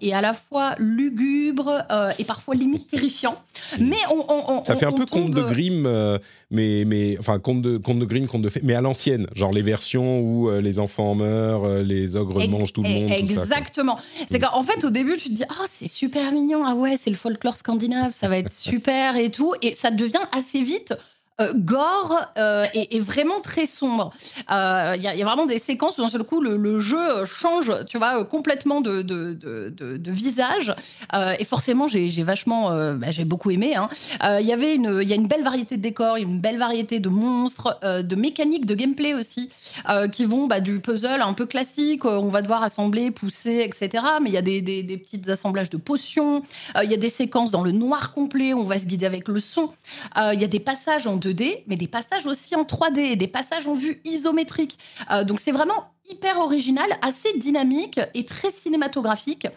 est 0.01 0.13
à 0.13 0.21
la 0.21 0.35
fois 0.35 0.75
lugubre 0.79 1.83
et 2.19 2.25
parfois 2.25 2.55
limite 2.55 2.89
terrifiant. 2.89 3.37
Mais 3.81 3.97
on, 4.11 4.63
ça 4.65 4.77
fait 4.77 4.85
un 4.85 4.93
peu 4.93 5.07
conte 5.07 5.31
de 5.31 5.43
Grimm, 5.43 6.19
mais, 6.51 6.85
mais 6.87 7.17
enfin 7.19 7.39
conte 7.39 7.63
de 7.63 7.79
conte 7.79 7.99
de 7.99 8.05
Grimm, 8.05 8.27
conte 8.27 8.43
de 8.43 8.49
fées, 8.49 8.61
mais 8.63 8.75
à 8.75 8.81
l'ancienne, 8.81 9.27
genre 9.35 9.53
les 9.53 9.63
versions 9.63 10.21
où 10.21 10.51
les 10.51 10.79
enfants 10.79 11.15
meurent, 11.15 11.83
les 11.83 12.17
ogres 12.17 12.47
mangent 12.49 12.73
tout 12.73 12.83
le 12.83 12.91
monde. 12.91 13.11
Exactement. 13.11 13.99
C'est 14.29 14.39
mm. 14.39 14.43
qu'en 14.43 14.63
fait, 14.63 14.85
au 14.85 14.91
début, 14.91 15.17
tu 15.17 15.29
te 15.29 15.35
dis, 15.35 15.45
ah, 15.49 15.65
c'est 15.69 15.89
super 15.89 16.33
mignon, 16.33 16.65
ah 16.67 16.75
ouais, 16.75 16.97
c'est 16.99 17.11
le 17.11 17.17
folklore 17.17 17.57
scandinave, 17.57 18.13
ça 18.13 18.29
va 18.29 18.39
être 18.39 18.53
super 18.57 19.17
et 19.17 19.31
tout, 19.31 19.55
et 19.63 19.75
ça 19.75 19.91
devient 19.91 20.27
assez 20.33 20.63
vite 20.63 20.95
euh, 21.41 21.53
gore 21.55 22.27
euh, 22.39 22.65
et, 22.75 23.01
vraiment 23.01 23.41
très 23.41 23.67
sombre. 23.67 24.13
Euh, 24.51 24.95
Il 24.97 25.07
il 25.17 25.21
y 25.21 25.23
a 25.23 25.25
vraiment 25.25 25.47
des 25.47 25.59
séquences 25.59 25.97
où 25.99 26.03
d'un 26.03 26.09
seul 26.09 26.25
coup 26.25 26.41
le, 26.41 26.81
jeu 26.81 27.25
change, 27.25 27.73
tu 27.87 27.97
vois, 27.99 28.21
euh, 28.21 28.25
complètement 28.25 28.81
de, 28.81 30.11
visage. 30.11 30.75
Euh, 31.15 31.35
et 31.39 31.45
forcément, 31.45 31.89
j'ai 31.89 32.23
vachement, 32.23 32.71
euh, 32.73 32.95
bah, 32.95 33.11
j'ai 33.11 33.25
beaucoup 33.25 33.51
aimé. 33.51 33.77
hein. 33.77 33.89
Euh, 34.25 34.41
Il 34.41 34.47
y 34.47 34.53
avait 34.53 34.75
une, 34.75 35.01
il 35.03 35.09
y 35.09 35.13
a 35.13 35.17
une 35.17 35.27
belle 35.29 35.43
variété 35.43 35.77
de 35.77 35.83
décors, 35.83 36.17
une 36.17 36.41
belle 36.41 36.59
variété 36.59 37.01
de 37.01 37.09
monstres, 37.09 37.79
euh, 37.85 38.03
de 38.03 38.17
mécaniques, 38.17 38.67
de 38.67 38.75
gameplay 38.75 39.15
aussi, 39.15 39.51
euh, 39.89 40.09
qui 40.09 40.25
vont 40.27 40.47
bah, 40.47 40.61
du 40.61 40.81
puzzle 40.81 41.21
un 41.23 41.33
peu 41.33 41.47
classique. 41.47 42.05
euh, 42.05 42.19
on 42.19 42.29
va 42.29 42.43
devoir 42.43 42.63
assembler, 42.63 43.11
pousser, 43.11 43.63
etc. 43.65 44.05
Mais 44.23 44.31
il 44.31 44.35
y 44.35 44.39
a 44.39 44.43
des, 44.43 44.61
des, 44.63 44.97
petits 44.97 45.23
assemblages 45.31 45.71
de 45.71 45.77
potions. 45.77 46.43
Euh, 46.77 46.85
Il 46.85 46.91
y 46.91 46.95
a 46.95 46.99
des 46.99 47.11
séquences 47.11 47.51
dans 47.51 47.63
le 47.63 47.73
noir 47.73 48.13
complet. 48.13 48.55
On 48.55 48.65
va 48.65 48.79
se 48.79 48.87
guider 48.87 49.07
avec 49.07 49.29
le 49.29 49.41
son. 49.41 49.71
Euh, 50.19 50.33
Il 50.35 50.41
y 50.41 50.45
a 50.45 50.49
des 50.49 50.61
passages 50.61 51.07
en 51.07 51.17
2D, 51.27 51.65
mais 51.67 51.77
des 51.77 51.89
passages 51.89 52.27
aussi 52.27 52.55
en 52.55 52.65
3D, 52.65 52.99
et 52.99 53.17
des 53.17 53.27
passages 53.27 53.67
en 53.67 53.75
vue 53.75 54.01
isométrique. 54.05 54.79
Euh, 55.11 55.25
donc 55.25 55.41
c'est 55.41 55.53
vraiment 55.53 55.93
hyper 56.09 56.39
original, 56.39 56.89
assez 57.03 57.37
dynamique 57.39 58.01
et 58.15 58.25
très 58.25 58.51
cinématographique. 58.51 59.49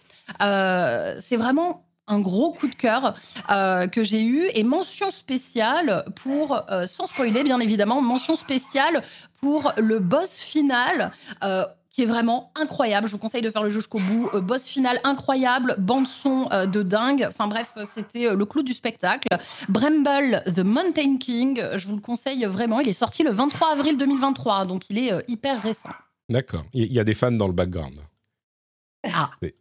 Euh, 0.42 1.18
c'est 1.22 1.38
vraiment 1.38 1.86
un 2.08 2.20
gros 2.20 2.52
coup 2.52 2.68
de 2.68 2.74
cœur 2.76 3.16
euh, 3.52 3.88
que 3.88 4.04
j'ai 4.04 4.24
eu 4.24 4.50
et 4.56 4.64
mention 4.64 5.12
spéciale 5.12 6.06
pour, 6.16 6.60
sans 6.88 7.06
spoiler 7.06 7.44
bien 7.44 7.60
évidemment, 7.60 8.02
mention 8.02 8.36
spéciale 8.36 9.04
pour 9.40 9.74
le 9.78 10.00
boss 10.00 10.40
final. 10.40 11.12
Qui 11.90 12.04
est 12.04 12.06
vraiment 12.06 12.52
incroyable. 12.56 13.08
Je 13.08 13.12
vous 13.14 13.18
conseille 13.18 13.42
de 13.42 13.50
faire 13.50 13.64
le 13.64 13.70
jeu 13.70 13.80
jusqu'au 13.80 14.00
bout. 14.00 14.30
Euh, 14.34 14.42
boss 14.42 14.64
final 14.64 15.00
incroyable, 15.04 15.76
bande 15.80 16.08
son 16.08 16.48
euh, 16.52 16.66
de 16.66 16.84
dingue. 16.84 17.26
Enfin 17.28 17.48
bref, 17.48 17.74
c'était 17.94 18.28
euh, 18.28 18.36
le 18.36 18.46
clou 18.46 18.62
du 18.64 18.74
spectacle. 18.74 19.28
Bramble, 19.70 20.44
The 20.56 20.60
Mountain 20.60 21.18
King, 21.18 21.62
je 21.76 21.88
vous 21.88 21.96
le 21.96 22.02
conseille 22.02 22.46
vraiment. 22.46 22.80
Il 22.80 22.90
est 22.90 22.94
sorti 22.94 23.24
le 23.24 23.32
23 23.32 23.70
avril 23.74 23.98
2023, 23.98 24.66
donc 24.66 24.90
il 24.90 24.98
est 25.00 25.12
euh, 25.14 25.22
hyper 25.28 25.62
récent. 25.62 25.90
D'accord. 26.30 26.64
Il 26.74 26.92
y 26.94 27.00
a 27.00 27.04
des 27.04 27.16
fans 27.16 27.32
dans 27.32 27.48
le 27.48 27.54
background. 27.54 28.00
Ah. 29.04 29.32
C'est- 29.42 29.56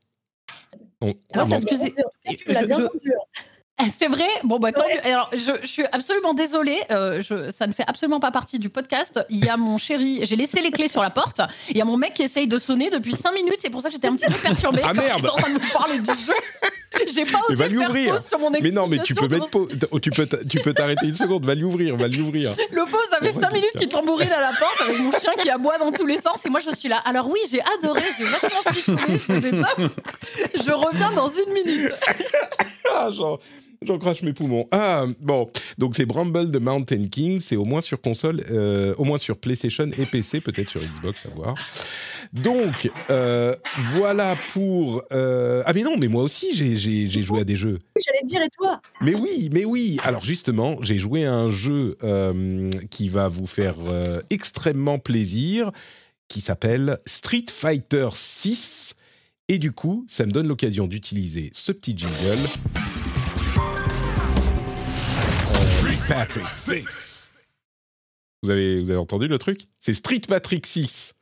On- 1.01 1.15
Ah, 1.33 1.45
ça, 1.47 1.55
en- 1.55 1.61
excusez- 1.61 1.95
je- 2.29 2.67
bien 2.67 2.77
je- 2.79 2.83
hein. 2.83 2.89
Ah, 2.91 3.41
C'est 3.99 4.09
vrai? 4.09 4.27
Bon, 4.45 4.59
bah, 4.59 4.73
tant 4.73 4.83
Ouais. 4.83 4.95
mieux. 5.05 5.13
Alors, 5.13 5.31
je, 5.33 5.53
je 5.63 5.67
suis 5.67 5.85
absolument 5.93 6.35
désolée. 6.35 6.81
euh, 6.91 7.21
je- 7.21 7.51
ça 7.53 7.67
ne 7.67 7.73
fait 7.73 7.85
absolument 7.87 8.21
pas 8.21 8.31
partie 8.31 8.59
du 8.59 8.69
podcast. 8.69 9.21
Il 9.31 9.45
y 9.45 9.49
a 9.49 9.57
mon 9.57 9.79
chéri. 9.79 10.21
J'ai 10.25 10.37
laissé 10.37 10.61
les 10.61 10.71
clés 10.71 10.89
sur 10.89 11.03
la 11.03 11.11
porte. 11.11 11.41
Il 11.71 11.77
y 11.77 11.81
a 11.81 11.85
mon 11.85 11.97
mec 11.97 12.15
qui 12.15 12.23
essaye 12.23 12.47
de 12.49 12.59
sonner 12.59 12.91
depuis 12.91 13.15
5 13.15 13.33
minutes. 13.33 13.59
C'est 13.61 13.71
pour 13.71 13.81
ça 13.83 13.89
que 13.89 13.95
j'étais 13.95 14.09
un 14.09 14.17
petit 14.17 14.27
peu 14.27 14.39
perturbée 14.39 14.81
Ah, 14.83 14.89
quand 14.95 15.01
merde 15.03 15.19
il 15.21 15.25
est 15.27 15.31
en 15.31 15.37
train 15.37 15.49
de 15.51 15.55
me 15.55 15.73
parler 15.73 15.99
du 15.99 16.07
jeu. 16.25 16.33
J'ai 17.15 17.25
pas 17.27 17.39
osé 17.47 17.55
va 17.55 17.69
lui 17.69 17.79
faire 17.79 17.91
ouvrir. 17.91 18.15
pause 18.15 18.27
sur 18.27 18.39
mon 18.39 18.51
Mais 18.51 18.71
non, 18.71 18.87
mais 18.89 18.99
tu 18.99 19.15
peux 19.15 19.29
mettre 19.29 19.49
pause. 19.51 19.69
Oh, 19.91 20.01
Tu 20.01 20.11
peux, 20.11 20.27
tu 20.49 20.59
peux 20.61 20.73
t'arrêter 20.73 21.07
une 21.07 21.15
seconde. 21.15 21.45
Va 21.45 21.55
lui 21.55 21.65
ouvrir, 21.65 21.97
va 21.97 22.09
lui 22.09 22.21
ouvrir. 22.21 22.53
Le 22.73 22.85
pauvre, 22.85 23.03
ça 23.11 23.19
fait 23.19 23.33
Oh, 23.37 23.41
5 23.41 23.53
minutes 23.53 23.71
qu'il 23.79 23.89
tambourine 23.89 24.33
à 24.33 24.41
la 24.41 24.53
porte 24.59 24.81
avec 24.81 24.99
mon 24.99 25.13
chien 25.13 25.33
qui 25.41 25.49
aboie 25.51 25.79
dans 25.79 25.93
tous 25.93 26.07
les 26.07 26.17
sens. 26.17 26.45
Et 26.45 26.51
moi, 26.51 26.61
je 26.61 26.75
suis 26.75 26.89
là. 26.89 26.97
Alors, 27.05 27.29
oui, 27.29 27.39
j'ai 27.51 27.61
adoré. 27.79 28.03
J'ai 28.19 28.25
vachement 28.25 28.63
frissonné. 28.65 29.19
C'était 29.19 29.51
top. 29.51 29.93
Je 30.55 30.71
reviens 30.73 31.13
dans 31.13 31.29
une 31.29 31.53
minute. 31.53 31.93
Ah, 32.91 33.11
j'en, 33.13 33.39
j'en 33.87 33.99
crache 33.99 34.23
mes 34.23 34.33
poumons. 34.33 34.67
Ah, 34.71 35.07
bon. 35.21 35.51
Donc, 35.79 35.97
c'est 35.97 36.07
Bramble 36.07 36.51
de 36.51 36.59
Mountain 36.59 37.07
King. 37.09 37.41
C'est 37.41 37.57
au 37.57 37.65
moins 37.65 37.81
sur 37.81 38.01
console, 38.01 38.43
euh, 38.51 38.95
au 38.99 39.05
moins 39.05 39.19
sur 39.19 39.37
PlayStation 39.37 39.89
et 39.99 40.07
PC, 40.07 40.41
peut-être 40.41 40.69
sur 40.71 40.81
Xbox, 40.81 41.27
à 41.27 41.31
voir. 41.35 41.55
Donc, 42.33 42.91
euh, 43.11 43.55
voilà 43.93 44.37
pour. 44.53 45.03
euh, 45.13 45.63
Ah, 45.65 45.73
mais 45.73 45.83
non, 45.83 45.97
mais 45.97 46.09
moi 46.09 46.23
aussi, 46.23 46.55
j'ai, 46.55 47.09
joué 47.23 47.41
à 47.41 47.45
des 47.45 47.57
jeux. 47.57 47.79
J'allais 47.97 48.21
te 48.23 48.27
dire, 48.27 48.43
et 48.43 48.51
toi? 48.57 48.81
Mais 49.01 49.15
oui, 49.15 49.49
mais 49.53 49.65
oui. 49.65 49.99
Alors 50.05 50.25
justement, 50.25 50.77
j'ai 50.83 50.99
joué 50.99 51.25
à 51.25 51.33
un 51.35 51.51
jeu 51.51 51.97
qui 52.91 53.09
va 53.09 53.29
vous 53.29 53.47
faire 53.47 53.77
extrêmement 54.31 54.99
plaisir, 54.99 55.71
qui 56.29 56.41
s'appelle 56.41 56.99
Street 57.07 57.47
Fighter 57.51 58.09
6. 58.13 58.95
Et 59.49 59.59
du 59.59 59.73
coup, 59.73 60.05
ça 60.07 60.27
me 60.27 60.31
donne 60.31 60.47
l'occasion 60.47 60.87
d'utiliser 60.87 61.49
ce 61.55 61.73
petit 61.73 61.97
jingle. 61.97 62.39
Patrick 66.09 66.47
6. 66.47 67.31
Vous 68.43 68.51
avez, 68.51 68.81
vous 68.81 68.89
avez 68.91 68.99
entendu 68.99 69.29
le 69.29 69.39
truc? 69.39 69.69
C'est 69.79 69.93
Street 69.93 70.23
Patrick 70.27 70.67
6. 70.67 71.13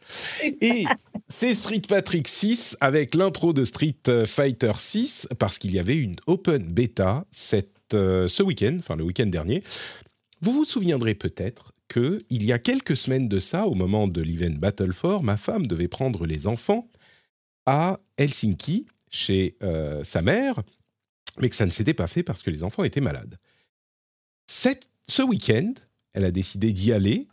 Et 0.61 0.85
c'est 1.29 1.55
Street 1.55 1.83
Patrick 1.89 2.29
6 2.29 2.77
avec 2.81 3.17
l'intro 3.17 3.53
de 3.53 3.65
Street 3.65 3.97
Fighter 4.27 4.73
6 4.77 5.29
parce 5.41 5.59
qu'il 5.59 5.73
y 5.73 5.81
avait 5.81 5.97
une 5.97 6.15
open 6.27 6.73
beta 6.73 7.27
cette, 7.33 7.95
euh, 7.95 8.29
ce 8.29 8.45
week-end, 8.45 8.77
enfin 8.79 8.95
le 8.95 9.03
week-end 9.03 9.27
dernier. 9.27 9.65
Vous 10.41 10.53
vous 10.53 10.65
souviendrez 10.65 11.17
peut-être 11.17 11.73
que 11.89 12.19
il 12.31 12.45
y 12.45 12.53
a 12.53 12.59
quelques 12.61 12.97
semaines 12.97 13.29
de 13.29 13.41
ça, 13.41 13.67
au 13.67 13.75
moment 13.75 14.07
de 14.07 14.21
l'event 14.21 14.57
Battle 14.57 14.93
for, 14.93 15.25
ma 15.25 15.37
femme 15.37 15.67
devait 15.67 15.89
prendre 15.89 16.27
les 16.27 16.47
enfants 16.47 16.89
à 17.65 17.99
Helsinki 18.19 18.87
chez 19.11 19.57
euh, 19.63 20.05
sa 20.05 20.23
mère, 20.23 20.63
mais 21.41 21.49
que 21.49 21.57
ça 21.57 21.67
ne 21.67 21.73
s'était 21.73 21.95
pas 21.95 22.07
fait 22.07 22.23
parce 22.23 22.45
que 22.45 22.51
les 22.51 22.63
enfants 22.63 22.85
étaient 22.85 23.01
malades. 23.01 23.37
Ce 24.47 25.23
week-end, 25.23 25.75
elle 26.15 26.25
a 26.25 26.31
décidé 26.31 26.73
d'y 26.73 26.93
aller 26.93 27.27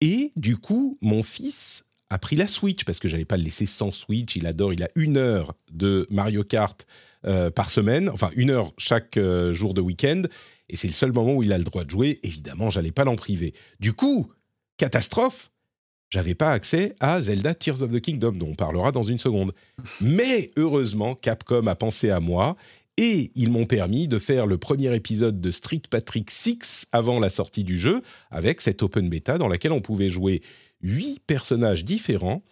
et 0.00 0.32
du 0.36 0.56
coup, 0.56 0.98
mon 1.00 1.22
fils 1.22 1.84
a 2.10 2.18
pris 2.18 2.36
la 2.36 2.46
Switch 2.46 2.84
parce 2.84 2.98
que 2.98 3.08
j'allais 3.08 3.24
pas 3.24 3.36
le 3.36 3.42
laisser 3.42 3.66
sans 3.66 3.90
Switch. 3.90 4.36
Il 4.36 4.46
adore, 4.46 4.72
il 4.72 4.82
a 4.82 4.88
une 4.94 5.16
heure 5.16 5.54
de 5.72 6.06
Mario 6.10 6.44
Kart 6.44 6.86
euh, 7.26 7.50
par 7.50 7.70
semaine, 7.70 8.08
enfin 8.10 8.30
une 8.36 8.50
heure 8.50 8.72
chaque 8.78 9.16
euh, 9.16 9.52
jour 9.52 9.74
de 9.74 9.80
week-end, 9.80 10.22
et 10.68 10.76
c'est 10.76 10.86
le 10.86 10.92
seul 10.92 11.12
moment 11.12 11.34
où 11.34 11.42
il 11.42 11.52
a 11.52 11.58
le 11.58 11.64
droit 11.64 11.84
de 11.84 11.90
jouer. 11.90 12.20
Évidemment, 12.22 12.70
j'allais 12.70 12.92
pas 12.92 13.04
l'en 13.04 13.16
priver. 13.16 13.54
Du 13.80 13.92
coup, 13.92 14.30
catastrophe, 14.76 15.52
j'avais 16.10 16.34
pas 16.34 16.52
accès 16.52 16.94
à 17.00 17.20
Zelda 17.20 17.54
Tears 17.54 17.82
of 17.82 17.92
the 17.92 18.00
Kingdom, 18.00 18.32
dont 18.32 18.50
on 18.50 18.54
parlera 18.54 18.92
dans 18.92 19.02
une 19.02 19.18
seconde. 19.18 19.52
Mais 20.00 20.50
heureusement, 20.56 21.16
Capcom 21.16 21.66
a 21.66 21.74
pensé 21.74 22.10
à 22.10 22.20
moi 22.20 22.56
et 22.96 23.30
ils 23.34 23.50
m'ont 23.50 23.66
permis 23.66 24.08
de 24.08 24.18
faire 24.18 24.46
le 24.46 24.58
premier 24.58 24.94
épisode 24.94 25.40
de 25.40 25.50
Street 25.50 25.82
Patrick 25.88 26.30
6 26.30 26.86
avant 26.92 27.18
la 27.18 27.28
sortie 27.28 27.64
du 27.64 27.78
jeu, 27.78 28.02
avec 28.30 28.60
cette 28.60 28.82
open 28.82 29.08
beta 29.08 29.38
dans 29.38 29.48
laquelle 29.48 29.72
on 29.72 29.80
pouvait 29.80 30.10
jouer 30.10 30.42
huit 30.80 31.20
personnages 31.26 31.84
différents. 31.84 32.42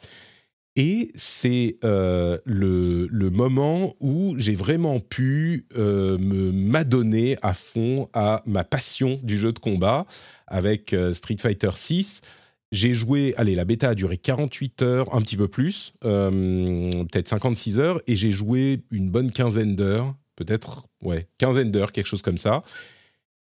Et 0.77 1.13
c'est 1.15 1.79
euh, 1.85 2.39
le, 2.45 3.09
moment 3.31 3.95
où 4.01 4.35
j'ai 4.39 4.57
vraiment 4.57 4.99
pu 4.99 5.67
euh, 5.77 6.19
me 6.19 6.51
m'adonner 6.51 7.37
à 7.43 7.55
fond 7.55 8.09
à 8.13 8.43
ma 8.45 8.65
passion 8.65 9.21
du 9.23 9.39
jeu 9.39 9.53
de 9.53 9.61
combat 9.61 10.05
avec 10.49 10.93
euh, 10.93 11.13
Street 11.13 11.37
Fighter 11.39 11.71
6. 11.75 12.23
J'ai 12.73 12.93
joué, 12.93 13.35
allez, 13.37 13.55
la 13.55 13.65
bêta 13.65 13.91
a 13.91 13.95
duré 13.95 14.17
48 14.17 14.83
heures, 14.83 15.15
un 15.15 15.23
petit 15.23 15.37
peu 15.37 15.47
plus, 15.47 15.93
peut-être 16.03 17.29
56 17.29 17.79
heures, 17.79 18.01
et 18.09 18.17
j'ai 18.17 18.33
joué 18.33 18.83
une 18.91 19.11
bonne 19.11 19.31
quinzaine 19.31 19.77
d'heures, 19.77 20.17
peut-être, 20.37 20.87
ouais, 21.03 21.29
quinzaine 21.39 21.71
d'heures, 21.71 21.93
quelque 21.93 22.07
chose 22.07 22.23
comme 22.23 22.39
ça. 22.39 22.63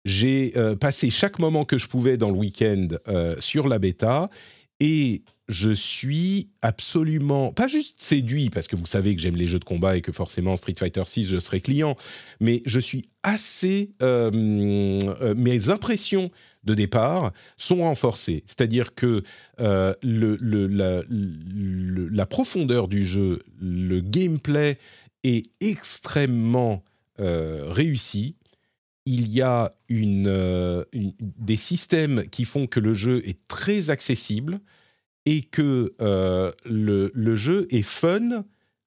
J'ai 0.04 0.52
euh, 0.56 0.76
passé 0.76 1.10
chaque 1.10 1.38
moment 1.38 1.64
que 1.64 1.78
je 1.78 1.88
pouvais 1.88 2.16
dans 2.16 2.30
le 2.30 2.36
week-end 2.36 2.88
euh, 3.08 3.34
sur 3.40 3.66
la 3.66 3.78
bêta, 3.78 4.30
et 4.78 5.22
je 5.48 5.70
suis 5.70 6.50
absolument, 6.60 7.52
pas 7.52 7.68
juste 7.68 8.02
séduit, 8.02 8.50
parce 8.50 8.68
que 8.68 8.76
vous 8.76 8.86
savez 8.86 9.14
que 9.14 9.22
j'aime 9.22 9.36
les 9.36 9.46
jeux 9.46 9.58
de 9.58 9.64
combat 9.64 9.96
et 9.96 10.02
que 10.02 10.12
forcément 10.12 10.56
Street 10.56 10.74
Fighter 10.76 11.04
6, 11.04 11.28
je 11.28 11.38
serai 11.38 11.60
client, 11.60 11.96
mais 12.40 12.62
je 12.66 12.80
suis 12.80 13.04
assez... 13.22 13.92
euh, 14.02 14.32
mes 15.36 15.70
impressions 15.70 16.30
de 16.64 16.74
départ 16.74 17.32
sont 17.56 17.78
renforcées. 17.78 18.42
C'est-à-dire 18.46 18.94
que 18.94 19.22
la 19.58 19.94
profondeur 22.26 22.88
du 22.88 23.06
jeu, 23.06 23.42
le 23.60 24.00
gameplay 24.00 24.78
est 25.24 25.50
extrêmement 25.60 26.82
euh, 27.20 27.64
réussi. 27.68 28.36
Il 29.06 29.28
y 29.28 29.40
a 29.40 29.72
euh, 29.90 30.84
une- 30.92 31.12
des 31.20 31.56
systèmes 31.56 32.24
qui 32.30 32.44
font 32.44 32.66
que 32.66 32.80
le 32.80 32.92
jeu 32.92 33.22
est 33.26 33.38
très 33.48 33.90
accessible 33.90 34.60
et 35.24 35.42
que 35.42 35.94
euh, 36.00 36.52
le, 36.64 37.10
le 37.14 37.34
jeu 37.36 37.66
est 37.70 37.82
fun 37.82 38.44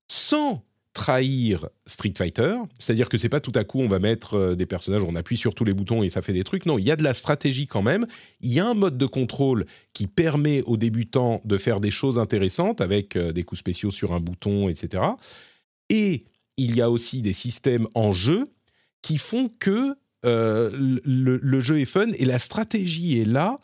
sans 0.07 0.63
trahir 0.93 1.67
Street 1.85 2.13
Fighter, 2.17 2.55
c'est-à-dire 2.77 3.07
que 3.07 3.17
c'est 3.17 3.29
pas 3.29 3.39
tout 3.39 3.51
à 3.55 3.63
coup 3.63 3.79
on 3.79 3.87
va 3.87 3.99
mettre 3.99 4.53
des 4.55 4.65
personnages, 4.65 5.03
on 5.03 5.15
appuie 5.15 5.37
sur 5.37 5.55
tous 5.55 5.63
les 5.63 5.73
boutons 5.73 6.03
et 6.03 6.09
ça 6.09 6.21
fait 6.21 6.33
des 6.33 6.43
trucs. 6.43 6.65
Non, 6.65 6.77
il 6.77 6.83
y 6.85 6.91
a 6.91 6.95
de 6.97 7.03
la 7.03 7.13
stratégie 7.13 7.67
quand 7.67 7.83
même. 7.83 8.05
Il 8.41 8.51
y 8.51 8.59
a 8.59 8.67
un 8.67 8.73
mode 8.73 8.97
de 8.97 9.05
contrôle 9.05 9.65
qui 9.93 10.07
permet 10.07 10.61
aux 10.63 10.77
débutants 10.77 11.41
de 11.45 11.57
faire 11.57 11.79
des 11.79 11.91
choses 11.91 12.19
intéressantes 12.19 12.81
avec 12.81 13.17
des 13.17 13.43
coups 13.43 13.59
spéciaux 13.59 13.91
sur 13.91 14.13
un 14.13 14.19
bouton, 14.19 14.67
etc. 14.67 15.03
Et 15.89 16.25
il 16.57 16.75
y 16.75 16.81
a 16.81 16.89
aussi 16.89 17.21
des 17.21 17.33
systèmes 17.33 17.87
en 17.93 18.11
jeu 18.11 18.51
qui 19.01 19.17
font 19.17 19.49
que 19.59 19.95
euh, 20.25 20.69
le, 20.73 21.59
jeu 21.61 21.79
est 21.79 21.85
fun 21.85 22.07
et 22.17 22.25
la 22.25 22.39
stratégie 22.39 23.19
est 23.19 23.25
là 23.25 23.57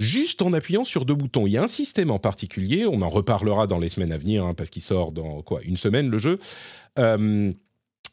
juste 0.00 0.42
en 0.42 0.52
appuyant 0.52 0.84
sur 0.84 1.04
deux 1.04 1.14
boutons. 1.14 1.46
Il 1.46 1.52
y 1.52 1.58
a 1.58 1.62
un 1.62 1.68
système 1.68 2.10
en 2.10 2.18
particulier, 2.18 2.86
on 2.86 3.02
en 3.02 3.10
reparlera 3.10 3.66
dans 3.66 3.78
les 3.78 3.88
semaines 3.88 4.12
à 4.12 4.18
venir, 4.18 4.44
hein, 4.44 4.54
parce 4.54 4.70
qu'il 4.70 4.82
sort 4.82 5.12
dans 5.12 5.42
quoi 5.42 5.60
une 5.62 5.76
semaine 5.76 6.08
le 6.08 6.18
jeu. 6.18 6.38
Euh, 6.98 7.52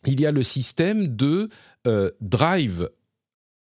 il 0.05 0.19
y 0.19 0.25
a 0.25 0.31
le 0.31 0.43
système 0.43 1.15
de 1.15 1.49
euh, 1.87 2.11
drive 2.21 2.89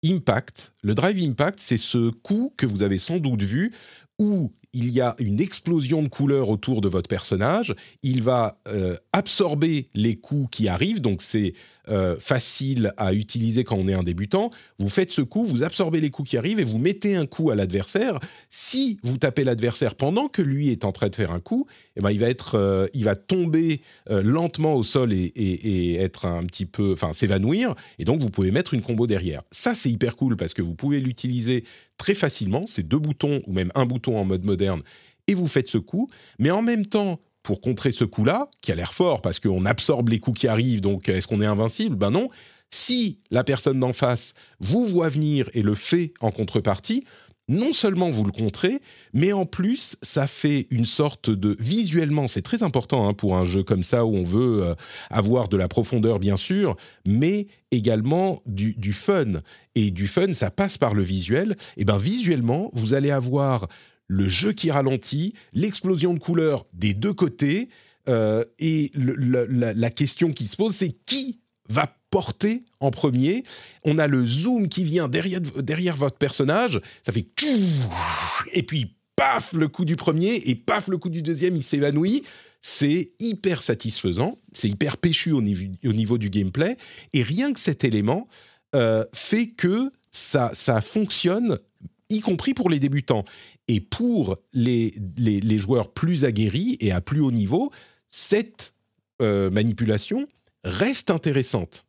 impact. 0.03 0.73
Le 0.81 0.95
drive 0.95 1.21
impact, 1.23 1.59
c'est 1.59 1.77
ce 1.77 2.09
coup 2.09 2.53
que 2.57 2.65
vous 2.65 2.83
avez 2.83 2.97
sans 2.97 3.17
doute 3.17 3.43
vu 3.43 3.73
où 4.19 4.51
il 4.73 4.89
y 4.89 5.01
a 5.01 5.15
une 5.19 5.39
explosion 5.39 6.01
de 6.01 6.07
couleurs 6.07 6.49
autour 6.49 6.81
de 6.81 6.87
votre 6.87 7.07
personnage. 7.07 7.75
Il 8.01 8.23
va 8.23 8.59
euh, 8.67 8.97
absorber 9.11 9.87
les 9.93 10.15
coups 10.15 10.49
qui 10.51 10.67
arrivent, 10.67 11.01
donc 11.01 11.21
c'est 11.21 11.53
euh, 11.89 12.15
facile 12.19 12.93
à 12.97 13.13
utiliser 13.13 13.63
quand 13.63 13.75
on 13.75 13.87
est 13.87 13.93
un 13.93 14.03
débutant. 14.03 14.49
Vous 14.79 14.89
faites 14.89 15.11
ce 15.11 15.21
coup, 15.21 15.45
vous 15.45 15.63
absorbez 15.63 16.01
les 16.01 16.09
coups 16.09 16.31
qui 16.31 16.37
arrivent 16.37 16.59
et 16.59 16.63
vous 16.63 16.77
mettez 16.77 17.15
un 17.15 17.25
coup 17.25 17.51
à 17.51 17.55
l'adversaire. 17.55 18.19
Si 18.49 18.99
vous 19.03 19.17
tapez 19.17 19.43
l'adversaire 19.43 19.95
pendant 19.95 20.27
que 20.27 20.41
lui 20.41 20.69
est 20.69 20.85
en 20.85 20.91
train 20.91 21.09
de 21.09 21.15
faire 21.15 21.31
un 21.31 21.39
coup, 21.39 21.67
eh 21.95 22.01
ben 22.01 22.11
il 22.11 22.19
va 22.19 22.29
être, 22.29 22.55
euh, 22.55 22.87
il 22.93 23.03
va 23.03 23.15
tomber 23.15 23.81
lentement 24.09 24.75
au 24.75 24.83
sol 24.83 25.13
et, 25.13 25.31
et, 25.35 25.95
être 25.95 26.25
un 26.25 26.43
petit 26.43 26.65
peu, 26.65 26.93
enfin 26.93 27.13
s'évanouir. 27.13 27.75
Et 27.99 28.05
donc 28.05 28.21
vous 28.21 28.29
pouvez 28.29 28.51
mettre 28.51 28.73
une 28.73 28.81
combo 28.81 29.07
derrière. 29.07 29.43
Ça 29.51 29.75
c'est 29.75 29.89
hyper 29.89 30.15
cool 30.15 30.35
parce 30.35 30.53
que 30.53 30.61
vous 30.61 30.75
pouvez 30.75 30.99
l'utiliser 30.99 31.63
très 31.97 32.13
facilement. 32.13 32.65
C'est 32.67 32.87
deux 32.87 32.99
boutons 32.99 33.41
ou 33.47 33.53
même 33.53 33.71
un 33.75 33.85
bouton 33.85 34.17
en 34.17 34.25
mode 34.25 34.43
moderne 34.43 34.83
et 35.27 35.33
vous 35.33 35.47
faites 35.47 35.67
ce 35.67 35.77
coup. 35.77 36.09
Mais 36.39 36.51
en 36.51 36.61
même 36.61 36.85
temps, 36.85 37.19
pour 37.43 37.61
contrer 37.61 37.91
ce 37.91 38.05
coup-là, 38.05 38.49
qui 38.61 38.71
a 38.71 38.75
l'air 38.75 38.93
fort 38.93 39.21
parce 39.21 39.39
qu'on 39.39 39.65
absorbe 39.65 40.09
les 40.09 40.19
coups 40.19 40.39
qui 40.41 40.47
arrivent, 40.47 40.81
donc 40.81 41.09
est-ce 41.09 41.27
qu'on 41.27 41.41
est 41.41 41.45
invincible? 41.45 41.95
Ben 41.95 42.09
non. 42.09 42.29
Si 42.71 43.19
la 43.29 43.43
personne 43.43 43.79
d'en 43.79 43.93
face 43.93 44.33
vous 44.59 44.87
voit 44.87 45.09
venir 45.09 45.47
et 45.53 45.61
le 45.61 45.75
fait 45.75 46.13
en 46.21 46.31
contrepartie, 46.31 47.03
non 47.49 47.73
seulement 47.73 48.09
vous 48.09 48.23
le 48.23 48.31
contrez, 48.31 48.81
mais 49.13 49.33
en 49.33 49.45
plus, 49.45 49.97
ça 50.01 50.27
fait 50.27 50.67
une 50.71 50.85
sorte 50.85 51.29
de... 51.29 51.55
Visuellement, 51.59 52.27
c'est 52.27 52.41
très 52.41 52.63
important 52.63 53.07
hein, 53.07 53.13
pour 53.13 53.35
un 53.35 53.43
jeu 53.43 53.63
comme 53.63 53.83
ça 53.83 54.05
où 54.05 54.15
on 54.15 54.23
veut 54.23 54.63
euh, 54.63 54.75
avoir 55.09 55.49
de 55.49 55.57
la 55.57 55.67
profondeur, 55.67 56.19
bien 56.19 56.37
sûr, 56.37 56.77
mais 57.05 57.47
également 57.71 58.41
du, 58.45 58.73
du, 58.75 58.93
fun. 58.93 59.41
Et 59.75 59.91
du 59.91 60.07
fun, 60.07 60.31
ça 60.31 60.51
passe 60.51 60.77
par 60.77 60.93
le 60.93 61.03
visuel. 61.03 61.57
Et 61.75 61.83
bien 61.83 61.97
visuellement, 61.97 62.71
vous 62.73 62.93
allez 62.93 63.11
avoir 63.11 63.67
le 64.13 64.29
jeu 64.29 64.53
qui 64.53 64.69
ralentit, 64.71 65.33
l'explosion 65.53 66.13
de 66.13 66.19
couleurs 66.19 66.65
des 66.73 66.93
deux 66.93 67.13
côtés, 67.13 67.69
euh, 68.09 68.43
et 68.59 68.91
la, 68.95 69.89
question 69.89 70.31
qui 70.31 70.45
se 70.47 70.55
pose, 70.55 70.75
c'est 70.75 70.91
qui 71.05 71.39
va 71.69 71.95
porter 72.11 72.63
en 72.79 72.91
premier? 72.91 73.43
On 73.83 73.97
a 73.97 74.07
le 74.07 74.25
zoom 74.25 74.67
qui 74.69 74.83
vient 74.83 75.07
derrière, 75.07 75.41
derrière 75.41 75.95
votre 75.95 76.17
personnage, 76.17 76.79
ça 77.03 77.11
fait 77.11 77.25
et 78.53 78.63
puis 78.63 78.95
paf 79.15 79.53
le 79.53 79.67
coup 79.67 79.85
du 79.85 79.95
premier 79.95 80.35
et 80.45 80.55
paf 80.55 80.89
le 80.89 80.97
coup 80.97 81.09
du 81.09 81.21
deuxième, 81.21 81.55
il 81.55 81.63
s'évanouit. 81.63 82.23
C'est 82.61 83.11
hyper 83.19 83.61
satisfaisant, 83.61 84.37
c'est 84.53 84.69
hyper 84.69 84.97
péchu 84.97 85.31
au 85.31 85.41
niveau, 85.41 85.65
au 85.85 85.93
niveau, 85.93 86.17
du 86.17 86.29
gameplay, 86.29 86.77
et 87.11 87.21
rien 87.21 87.51
que 87.51 87.59
cet 87.59 87.83
élément 87.83 88.27
euh, 88.73 89.03
fait 89.13 89.47
que 89.47 89.91
ça, 90.11 90.51
ça 90.53 90.79
fonctionne 90.79 91.57
y 92.09 92.21
compris 92.21 92.53
pour 92.53 92.69
les 92.69 92.79
débutants. 92.79 93.25
Et 93.67 93.79
pour 93.79 94.37
les, 94.51 94.93
les, 95.17 95.57
joueurs 95.57 95.93
plus 95.93 96.25
aguerris 96.25 96.77
et 96.81 96.91
à 96.91 96.99
plus 96.99 97.21
haut 97.21 97.31
niveau, 97.31 97.71
cette 98.09 98.73
euh, 99.21 99.49
manipulation 99.49 100.27
reste 100.63 101.09
intéressante 101.11 101.85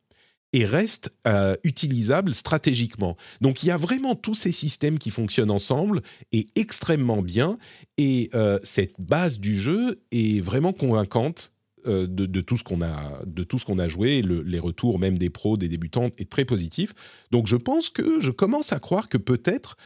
et 0.52 0.64
reste 0.64 1.12
euh, 1.26 1.56
utilisable 1.64 2.32
stratégiquement. 2.32 3.16
Donc 3.40 3.62
il 3.62 3.66
y 3.66 3.70
a 3.72 3.76
vraiment 3.76 4.14
tous 4.14 4.34
ces 4.34 4.52
systèmes 4.52 4.98
qui 5.00 5.10
fonctionnent 5.10 5.50
ensemble 5.50 6.02
et 6.30 6.46
extrêmement 6.54 7.22
bien. 7.22 7.58
Et 7.98 8.30
euh, 8.34 8.60
cette 8.62 8.94
base 9.00 9.40
du 9.40 9.58
jeu 9.58 10.00
est 10.12 10.40
vraiment 10.40 10.72
convaincante 10.72 11.52
de, 11.86 12.40
tout 12.40 12.56
ce 12.56 12.64
qu'on 12.64 12.80
a 12.80 13.20
de 13.26 13.46
a 13.78 13.88
joué. 13.88 14.22
les 14.22 14.58
retours 14.58 14.98
même 14.98 15.18
des 15.18 15.28
pros, 15.28 15.58
des 15.58 15.68
débutants 15.68 16.08
est 16.16 16.30
très 16.30 16.46
positif. 16.46 16.94
Donc 17.30 17.46
je 17.46 17.56
pense 17.56 17.90
que 17.90 18.20
je 18.20 18.30
commence 18.30 18.72
à 18.72 18.78
croire 18.78 19.10
que 19.10 19.18
peut-être 19.18 19.76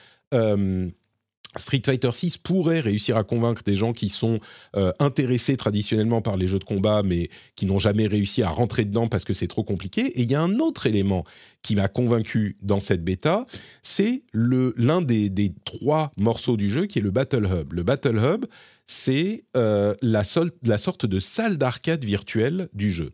Street 1.59 1.82
Fighter 1.85 2.10
6 2.12 2.39
pourrait 2.39 2.80
réussir 2.80 3.16
à 3.16 3.24
convaincre 3.24 3.62
des 3.64 3.76
gens 3.76 3.93
qui 3.93 4.09
sont 4.09 4.40
euh, 4.76 4.93
intéressés 4.98 5.56
traditionnellement 5.56 6.22
par 6.22 6.36
les 6.36 6.47
jeux 6.47 6.59
de 6.59 6.64
combat, 6.64 7.02
mais 7.02 7.28
qui 7.56 7.66
n'ont 7.66 7.78
jamais 7.78 8.06
réussi 8.06 8.43
à 8.43 8.48
rentrer 8.48 8.85
dedans 8.85 9.09
parce 9.09 9.24
que 9.24 9.32
c'est 9.32 9.48
trop 9.48 9.64
compliqué. 9.64 10.06
Et 10.18 10.22
il 10.22 10.30
y 10.30 10.35
a 10.35 10.43
un 10.43 10.59
autre 10.59 10.86
élément 10.86 11.24
qui 11.62 11.74
m'a 11.74 11.89
convaincu 11.89 12.56
dans 12.62 12.80
cette 12.80 13.05
bêta, 13.05 13.44
c'est 13.82 14.22
l'un 14.32 15.02
des, 15.02 15.28
des, 15.28 15.52
trois 15.64 16.12
morceaux 16.16 16.56
du 16.56 16.70
jeu 16.70 16.86
qui 16.86 17.01
est 17.01 17.02
le 17.02 17.10
Battle 17.10 17.47
Hub. 17.47 17.72
Le 17.72 17.82
Battle 17.82 18.16
Hub, 18.16 18.47
c'est 18.86 19.44
euh, 19.56 19.94
la, 20.01 20.22
la 20.62 20.78
sorte 20.78 21.06
de 21.06 21.20
salle 21.20 21.59
d'arcade 21.59 22.05
virtuelle 22.05 22.68
du 22.72 22.90
jeu. 22.90 23.10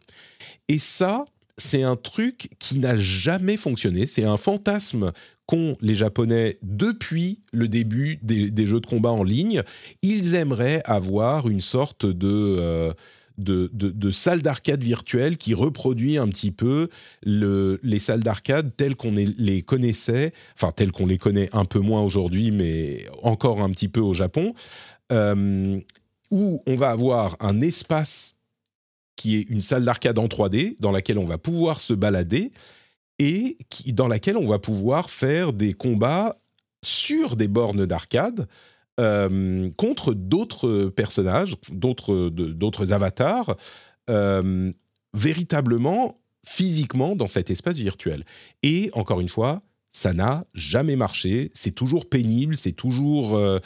Et 0.69 0.79
ça, 0.79 1.25
c'est 1.57 1.83
un 1.83 1.97
truc 1.97 2.49
qui 2.59 2.79
n'a 2.79 2.97
jamais 2.97 3.57
fonctionné. 3.57 4.07
C'est 4.07 4.25
un 4.25 4.37
fantasme 4.37 5.13
qu'ont 5.47 5.77
les 5.81 5.95
Japonais 5.95 6.59
depuis 6.63 7.41
le 7.53 7.69
début 7.69 8.19
des, 8.23 8.67
jeux 8.67 8.81
de 8.81 8.87
combat 8.87 9.11
en 9.11 9.23
ligne. 9.23 9.63
Ils 10.03 10.35
aimeraient 10.35 10.83
avoir 10.85 11.49
une 11.49 11.61
sorte 11.61 12.07
de... 12.07 12.57
Euh, 12.59 12.93
de, 13.37 14.11
salle 14.13 14.43
d'arcade 14.43 14.83
virtuelle 14.83 15.37
qui 15.37 15.55
reproduit 15.55 16.19
un 16.19 16.29
petit 16.29 16.53
peu 16.53 16.89
les 17.25 17.99
salles 17.99 18.23
d'arcade 18.23 18.77
telles 18.77 18.95
qu'on 18.95 19.13
les 19.13 19.63
connaissait, 19.63 20.33
enfin 20.55 20.71
telles 20.71 20.93
qu'on 20.93 21.07
les 21.07 21.19
connaît 21.19 21.49
un 21.53 21.65
peu 21.65 21.81
moins 21.81 22.01
aujourd'hui, 22.01 22.53
mais 22.53 23.07
encore 23.25 23.61
un 23.61 23.71
petit 23.71 23.89
peu 23.89 23.99
au 23.99 24.15
Japon, 24.15 24.55
euh, 25.13 25.81
où 26.31 26.63
on 26.67 26.75
va 26.75 26.91
avoir 26.91 27.37
un 27.41 27.61
espace 27.61 28.37
qui 29.17 29.37
est 29.37 29.51
une 29.51 29.61
salle 29.61 29.85
d'arcade 29.85 30.19
en 30.19 30.27
3D 30.27 30.77
dans 30.81 30.91
laquelle 30.91 31.19
on 31.19 31.25
va 31.25 31.39
pouvoir 31.39 31.81
se 31.81 31.95
balader 31.95 32.53
et 33.19 33.59
dans 33.89 34.09
laquelle 34.09 34.37
on 34.37 34.47
va 34.47 34.59
pouvoir 34.59 35.11
faire 35.11 35.53
des 35.53 35.73
combats 35.73 36.37
sur 36.85 37.37
des 37.37 37.49
bornes 37.49 37.87
d'arcade 37.87 38.47
euh, 39.01 39.71
contre 39.77 40.15
d'autres 40.15 40.87
personnages, 40.95 41.57
d'autres 41.73 42.93
avatars, 42.93 43.57
euh, 44.11 44.71
véritablement, 45.15 46.21
physiquement, 46.47 47.17
dans 47.17 47.29
cet 47.29 47.51
espace 47.51 47.77
virtuel. 47.77 48.25
Et 48.63 48.91
encore 48.93 49.21
une 49.21 49.29
fois, 49.29 49.63
ça 49.91 50.13
n'a 50.13 50.45
jamais 50.55 50.97
marché. 50.97 51.51
C'est 51.55 51.75
toujours 51.75 52.09
pénible, 52.09 52.57
c'est 52.57 52.73
toujours 52.73 53.37
euh, 53.37 53.59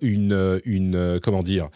une, 0.00 0.60
une, 0.64 1.20
comment 1.22 1.42
dire, 1.42 1.68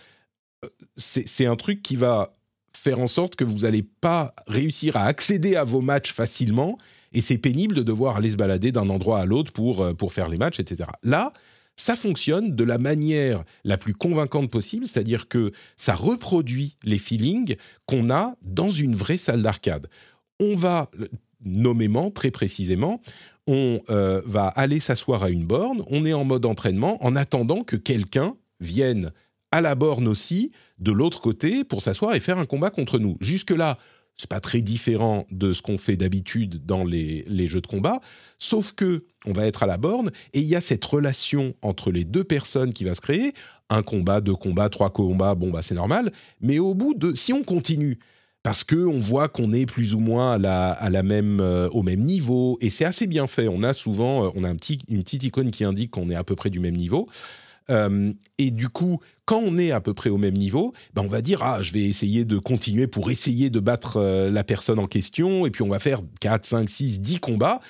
c'est 0.96 1.46
un 1.46 1.56
truc 1.56 1.82
qui 1.82 1.96
va 1.96 2.34
faire 2.76 2.98
en 2.98 3.06
sorte 3.06 3.36
que 3.36 3.44
vous 3.44 3.60
n'allez 3.60 3.82
pas 3.82 4.34
réussir 4.46 4.96
à 4.96 5.04
accéder 5.04 5.56
à 5.56 5.64
vos 5.64 5.80
matchs 5.80 6.12
facilement 6.12 6.78
et 7.12 7.20
c'est 7.20 7.38
pénible 7.38 7.74
de 7.74 7.82
devoir 7.82 8.16
aller 8.16 8.30
se 8.30 8.36
balader 8.36 8.72
d'un 8.72 8.88
endroit 8.88 9.20
à 9.20 9.26
l'autre 9.26 9.52
pour, 9.52 9.82
euh, 9.82 9.94
pour 9.94 10.12
faire 10.12 10.28
les 10.28 10.38
matchs, 10.38 10.60
etc. 10.60 10.88
Là, 11.02 11.32
ça 11.76 11.96
fonctionne 11.96 12.54
de 12.54 12.64
la 12.64 12.78
manière 12.78 13.44
la 13.64 13.76
plus 13.78 13.94
convaincante 13.94 14.50
possible, 14.50 14.86
c'est-à-dire 14.86 15.28
que 15.28 15.52
ça 15.76 15.94
reproduit 15.94 16.76
les 16.84 16.98
feelings 16.98 17.56
qu'on 17.86 18.10
a 18.10 18.34
dans 18.42 18.70
une 18.70 18.94
vraie 18.94 19.16
salle 19.16 19.42
d'arcade. 19.42 19.88
On 20.38 20.54
va, 20.54 20.90
nommément, 21.44 22.10
très 22.10 22.30
précisément, 22.30 23.00
on 23.46 23.80
euh, 23.90 24.22
va 24.26 24.46
aller 24.48 24.80
s'asseoir 24.80 25.22
à 25.22 25.30
une 25.30 25.46
borne, 25.46 25.82
on 25.88 26.04
est 26.04 26.12
en 26.12 26.24
mode 26.24 26.44
entraînement 26.44 27.04
en 27.04 27.16
attendant 27.16 27.64
que 27.64 27.76
quelqu'un 27.76 28.36
vienne 28.60 29.12
à 29.50 29.60
la 29.60 29.74
borne 29.74 30.08
aussi, 30.08 30.52
de 30.78 30.92
l'autre 30.92 31.20
côté, 31.20 31.64
pour 31.64 31.82
s'asseoir 31.82 32.14
et 32.14 32.20
faire 32.20 32.38
un 32.38 32.46
combat 32.46 32.70
contre 32.70 32.98
nous. 32.98 33.16
Jusque-là, 33.20 33.76
c'est 34.16 34.28
pas 34.28 34.40
très 34.40 34.60
différent 34.60 35.26
de 35.30 35.52
ce 35.52 35.62
qu'on 35.62 35.78
fait 35.78 35.96
d'habitude 35.96 36.64
dans 36.64 36.84
les, 36.84 37.24
jeux 37.46 37.60
de 37.60 37.66
combat, 37.66 38.00
sauf 38.38 38.72
que 38.72 39.04
on 39.26 39.32
va 39.32 39.46
être 39.46 39.62
à 39.62 39.66
la 39.66 39.78
borne 39.78 40.10
et 40.32 40.40
il 40.40 40.46
y 40.46 40.54
a 40.54 40.60
cette 40.60 40.84
relation 40.84 41.54
entre 41.62 41.90
les 41.90 42.04
deux 42.04 42.24
personnes 42.24 42.72
qui 42.72 42.84
va 42.84 42.94
se 42.94 43.00
créer. 43.00 43.32
Un 43.70 43.82
combat, 43.82 44.20
deux 44.20 44.34
combats, 44.34 44.68
trois 44.68 44.90
combats, 44.90 45.34
bon 45.34 45.50
bah 45.50 45.62
c'est 45.62 45.74
normal. 45.74 46.12
Mais 46.40 46.58
au 46.58 46.74
bout 46.74 46.94
de, 46.94 47.14
si 47.14 47.32
on 47.32 47.42
continue, 47.42 47.98
parce 48.42 48.64
que 48.64 48.76
on 48.76 48.98
voit 48.98 49.28
qu'on 49.28 49.52
est 49.52 49.66
plus 49.66 49.94
ou 49.94 50.00
moins 50.00 50.32
à 50.32 50.90
la, 50.90 51.02
même, 51.02 51.40
euh, 51.40 51.68
au 51.70 51.82
même 51.82 52.00
niveau 52.00 52.58
et 52.60 52.70
c'est 52.70 52.84
assez 52.84 53.06
bien 53.06 53.26
fait. 53.26 53.48
On 53.48 53.62
a 53.62 53.72
souvent, 53.72 54.26
euh, 54.26 54.30
on 54.34 54.44
a 54.44 54.48
un 54.48 54.56
petit, 54.56 54.80
une 54.88 55.02
petite 55.02 55.22
icône 55.22 55.50
qui 55.50 55.64
indique 55.64 55.92
qu'on 55.92 56.10
est 56.10 56.16
à 56.16 56.24
peu 56.24 56.34
près 56.34 56.50
du 56.50 56.60
même 56.60 56.76
niveau. 56.76 57.08
Euh, 57.70 58.12
et 58.38 58.50
du 58.50 58.68
coup, 58.68 59.00
quand 59.24 59.40
on 59.44 59.58
est 59.58 59.70
à 59.70 59.80
peu 59.80 59.94
près 59.94 60.10
au 60.10 60.18
même 60.18 60.36
niveau, 60.36 60.72
ben 60.94 61.02
on 61.02 61.08
va 61.08 61.22
dire 61.22 61.42
ah 61.42 61.62
je 61.62 61.72
vais 61.72 61.82
essayer 61.82 62.24
de 62.24 62.38
continuer 62.38 62.86
pour 62.86 63.10
essayer 63.10 63.50
de 63.50 63.60
battre 63.60 63.96
euh, 63.96 64.30
la 64.30 64.44
personne 64.44 64.78
en 64.78 64.86
question 64.86 65.46
et 65.46 65.50
puis 65.50 65.62
on 65.62 65.68
va 65.68 65.78
faire 65.78 66.00
4, 66.20 66.44
5, 66.44 66.68
6, 66.68 67.00
10 67.00 67.20
combats. 67.20 67.60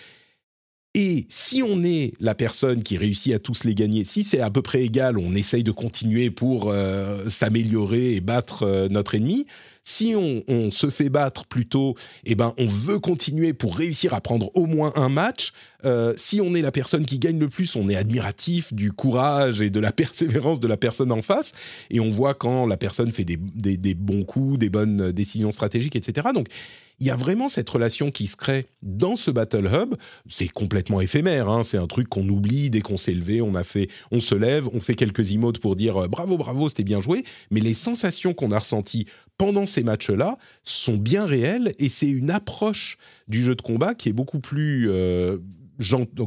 Et 0.94 1.26
si 1.30 1.62
on 1.62 1.82
est 1.82 2.12
la 2.20 2.34
personne 2.34 2.82
qui 2.82 2.98
réussit 2.98 3.32
à 3.32 3.38
tous 3.38 3.64
les 3.64 3.74
gagner, 3.74 4.04
si 4.04 4.24
c'est 4.24 4.40
à 4.40 4.50
peu 4.50 4.60
près 4.60 4.82
égal, 4.82 5.16
on 5.16 5.34
essaye 5.34 5.64
de 5.64 5.70
continuer 5.70 6.30
pour 6.30 6.68
euh, 6.68 7.30
s'améliorer 7.30 8.14
et 8.14 8.20
battre 8.20 8.88
notre 8.90 9.14
ennemi. 9.14 9.46
Si 9.84 10.14
on, 10.16 10.70
se 10.70 10.90
fait 10.90 11.08
battre 11.08 11.44
plutôt, 11.46 11.96
eh 12.24 12.34
ben, 12.36 12.54
on 12.56 12.66
veut 12.66 13.00
continuer 13.00 13.52
pour 13.52 13.76
réussir 13.76 14.14
à 14.14 14.20
prendre 14.20 14.50
au 14.54 14.66
moins 14.66 14.92
un 14.94 15.08
match. 15.08 15.52
Euh, 15.84 16.14
si 16.16 16.40
on 16.40 16.54
est 16.54 16.62
la 16.62 16.70
personne 16.70 17.04
qui 17.04 17.18
gagne 17.18 17.38
le 17.38 17.48
plus, 17.48 17.74
on 17.74 17.88
est 17.88 17.96
admiratif 17.96 18.72
du 18.72 18.92
courage 18.92 19.60
et 19.60 19.70
de 19.70 19.80
la 19.80 19.90
persévérance 20.02 20.60
de 20.60 20.68
la 20.68 20.76
personne 20.76 21.10
en 21.10 21.20
face. 21.20 21.52
Et 21.90 21.98
on 21.98 22.10
voit 22.10 22.34
quand 22.34 22.66
la 22.66 22.76
personne 22.76 23.10
fait 23.10 23.24
des, 23.24 23.36
des- 23.36 23.76
des 23.76 23.94
bons 23.94 24.22
coups, 24.22 24.58
des 24.58 24.70
bonnes 24.70 25.10
décisions 25.10 25.50
stratégiques, 25.50 25.96
etc. 25.96 26.28
Donc, 26.32 26.46
il 27.02 27.06
y 27.06 27.10
a 27.10 27.16
vraiment 27.16 27.48
cette 27.48 27.68
relation 27.68 28.12
qui 28.12 28.28
se 28.28 28.36
crée 28.36 28.66
dans 28.80 29.16
ce 29.16 29.32
Battle 29.32 29.66
Hub. 29.66 29.96
C'est 30.28 30.46
complètement 30.46 31.00
éphémère, 31.00 31.48
hein. 31.48 31.64
c'est 31.64 31.76
un 31.76 31.88
truc 31.88 32.08
qu'on 32.08 32.28
oublie 32.28 32.70
dès 32.70 32.80
qu'on 32.80 32.96
s'est 32.96 33.12
levé, 33.12 33.42
on 33.42 33.56
a 33.56 33.64
fait, 33.64 33.88
on 34.12 34.20
se 34.20 34.36
lève, 34.36 34.68
on 34.72 34.78
fait 34.78 34.94
quelques 34.94 35.32
emotes 35.32 35.58
pour 35.58 35.74
dire 35.74 36.04
euh, 36.04 36.06
bravo, 36.06 36.38
bravo, 36.38 36.68
c'était 36.68 36.84
bien 36.84 37.00
joué. 37.00 37.24
Mais 37.50 37.58
les 37.58 37.74
sensations 37.74 38.34
qu'on 38.34 38.52
a 38.52 38.58
ressenties 38.60 39.06
pendant 39.36 39.66
ces 39.66 39.82
matchs-là 39.82 40.38
sont 40.62 40.96
bien 40.96 41.26
réelles 41.26 41.72
et 41.80 41.88
c'est 41.88 42.06
une 42.06 42.30
approche 42.30 42.98
du 43.26 43.42
jeu 43.42 43.56
de 43.56 43.62
combat 43.62 43.94
qui 43.96 44.08
est 44.08 44.12
beaucoup 44.12 44.38
plus 44.38 44.88
euh, 44.88 45.38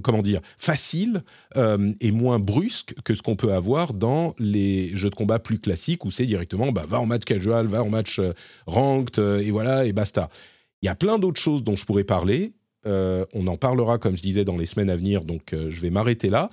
comment 0.04 0.22
dire 0.22 0.42
facile 0.58 1.24
euh, 1.56 1.94
et 2.02 2.12
moins 2.12 2.40
brusque 2.40 2.96
que 3.06 3.14
ce 3.14 3.22
qu'on 3.22 3.38
peut 3.38 3.54
avoir 3.54 3.94
dans 3.94 4.36
les 4.40 4.94
jeux 4.98 5.10
de 5.10 5.16
combat 5.16 5.40
plus 5.40 5.60
classiques 5.60 6.04
où 6.04 6.12
c'est 6.12 6.26
directement 6.26 6.74
bah, 6.74 6.84
va 6.86 7.00
en 7.00 7.06
match 7.06 7.24
casual, 7.24 7.66
va 7.68 7.82
en 7.82 7.90
match 7.90 8.20
ranked 8.68 9.20
et 9.20 9.52
voilà 9.52 9.86
et 9.86 9.94
basta. 9.94 10.30
Il 10.86 10.88
y 10.88 10.91
a 10.91 10.95
plein 10.95 11.18
d'autres 11.18 11.41
choses 11.41 11.64
dont 11.64 11.76
je 11.76 11.84
pourrais 11.84 12.03
parler. 12.03 12.53
Euh, 12.86 13.26
on 13.34 13.48
en 13.48 13.57
parlera, 13.57 13.98
comme 13.98 14.16
je 14.16 14.22
disais, 14.22 14.45
dans 14.45 14.56
les 14.56 14.68
semaines 14.68 14.91
à 14.91 14.95
venir, 14.95 15.26
donc 15.26 15.52
euh, 15.52 15.72
je 15.72 15.82
vais 15.82 15.90
m'arrêter 15.90 16.30
là. 16.30 16.52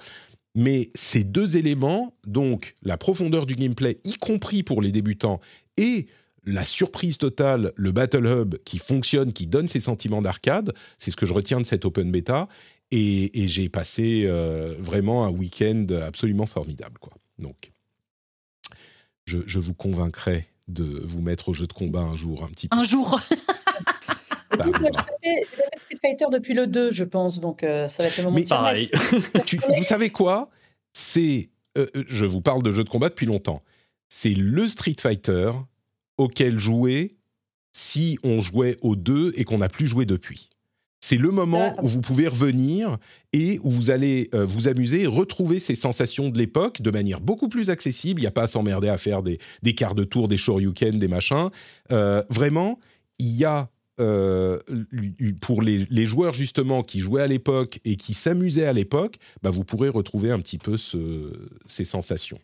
Mais 0.55 0.91
ces 0.95 1.23
deux 1.23 1.59
éléments, 1.59 2.15
donc 2.27 2.73
la 2.83 2.97
profondeur 2.97 3.45
du 3.45 3.57
gameplay, 3.57 3.99
y 4.05 4.15
compris 4.15 4.63
pour 4.63 4.81
les 4.81 4.91
débutants, 4.91 5.39
et 5.77 6.07
la 6.47 6.65
surprise 6.65 7.19
totale, 7.19 7.73
le 7.77 7.93
Battle 7.93 8.25
Hub 8.25 8.55
qui 8.65 8.79
fonctionne, 8.79 9.35
qui 9.35 9.47
donne 9.47 9.69
ces 9.69 9.81
sentiments 9.81 10.23
d'arcade, 10.23 10.73
c'est 10.97 11.11
ce 11.11 11.17
que 11.19 11.27
je 11.27 11.35
retiens 11.35 11.61
de 11.61 11.67
cette 11.67 11.85
open 11.85 12.11
beta. 12.11 12.49
Et, 12.91 13.31
j'ai 13.35 13.69
passé 13.69 14.25
euh, 14.25 14.75
vraiment 14.79 15.27
un 15.27 15.31
week-end 15.31 15.85
absolument 16.03 16.47
formidable. 16.47 16.99
Donc, 17.39 17.71
je, 19.27 19.41
je 19.45 19.59
vous 19.59 19.75
convaincrai 19.75 20.47
de 20.69 21.03
vous 21.05 21.21
mettre 21.21 21.51
au 21.51 21.53
jeu 21.53 21.67
de 21.67 21.73
combat 21.75 22.01
un 22.01 22.17
jour, 22.17 22.45
un 22.45 22.49
petit 22.49 22.69
peu. 22.69 22.79
Un 22.79 22.85
jour. 22.85 23.21
Moi, 24.65 24.91
fait 25.23 25.47
Street 25.85 25.99
Fighter 26.01 26.25
depuis 26.33 26.55
le 26.55 26.67
2, 26.67 26.93
je 26.93 27.05
pense, 27.05 27.41
donc 27.41 27.63
euh, 27.63 27.89
ça 27.89 28.03
va 28.03 28.09
être 28.09 28.17
le 28.19 28.25
moment 28.25 28.37
Mais-. 28.37 28.45
Pareil. 28.45 28.91
Tu- 29.47 29.59
vous 29.77 29.83
savez 29.85 30.11
quoi? 30.11 30.51
C'est, 30.95 31.51
euh, 31.79 31.87
euh, 31.97 32.05
je 32.07 32.25
vous 32.27 32.41
parle 32.41 32.63
de 32.63 32.73
jeux 32.73 32.85
de 32.85 32.89
combat 32.89 33.09
depuis 33.09 33.27
longtemps. 33.27 33.63
C'est 34.09 34.35
le 34.35 34.69
Street 34.69 34.97
Fighter 35.01 35.51
auquel 36.19 36.59
jouer 36.59 37.13
si 37.75 38.19
on 38.23 38.41
jouait 38.41 38.77
au 38.83 38.97
2 38.97 39.33
et 39.37 39.45
qu'on 39.45 39.59
n'a 39.59 39.69
plus 39.69 39.87
joué 39.87 40.05
depuis. 40.05 40.51
C'est 41.05 41.17
le 41.17 41.31
moment 41.33 41.75
Ah. 41.77 41.83
où 41.83 41.89
vous 41.89 42.01
pouvez 42.01 42.29
revenir 42.29 42.99
et 43.33 43.59
où 43.65 43.71
vous 43.73 43.91
allez 43.91 44.29
euh, 44.35 44.45
vous 44.45 44.69
amuser, 44.69 45.07
retrouver 45.07 45.59
ces 45.59 45.75
sensations 45.75 46.29
de 46.29 46.39
l'époque 46.39 46.81
de 46.83 46.91
manière 46.93 47.21
beaucoup 47.21 47.49
plus 47.49 47.71
accessible. 47.71 48.21
Il 48.21 48.25
n'y 48.25 48.29
a 48.29 48.33
pas 48.33 48.43
à 48.43 48.47
s'emmerder 48.47 48.89
à 48.89 48.99
faire 48.99 49.23
des, 49.25 49.39
des 49.63 49.75
quarts 49.75 49.97
de 49.97 50.05
tour, 50.05 50.29
des 50.29 50.37
shoryuken, 50.37 50.99
des 51.01 51.09
machins. 51.09 51.49
Euh, 51.91 52.23
vraiment, 52.29 52.79
il 53.19 53.35
y 53.35 53.45
a 53.45 53.69
euh, 54.01 54.59
pour 55.41 55.63
les, 55.63 55.87
les 55.91 56.07
joueurs 56.07 56.33
justement 56.33 56.83
qui 56.83 57.01
jouaient 57.01 57.23
à 57.23 57.27
l'époque 57.27 57.79
et 57.85 57.97
qui 57.97 58.15
s'amusaient 58.15 58.67
à 58.67 58.73
l'époque, 58.73 59.17
bah, 59.43 59.51
vous 59.51 59.65
pourrez 59.65 59.89
retrouver 59.89 60.31
un 60.31 60.41
petit 60.41 60.59
peu 60.59 60.77
ce- 60.77 61.33
ces 61.67 61.85
sensations. 61.85 62.39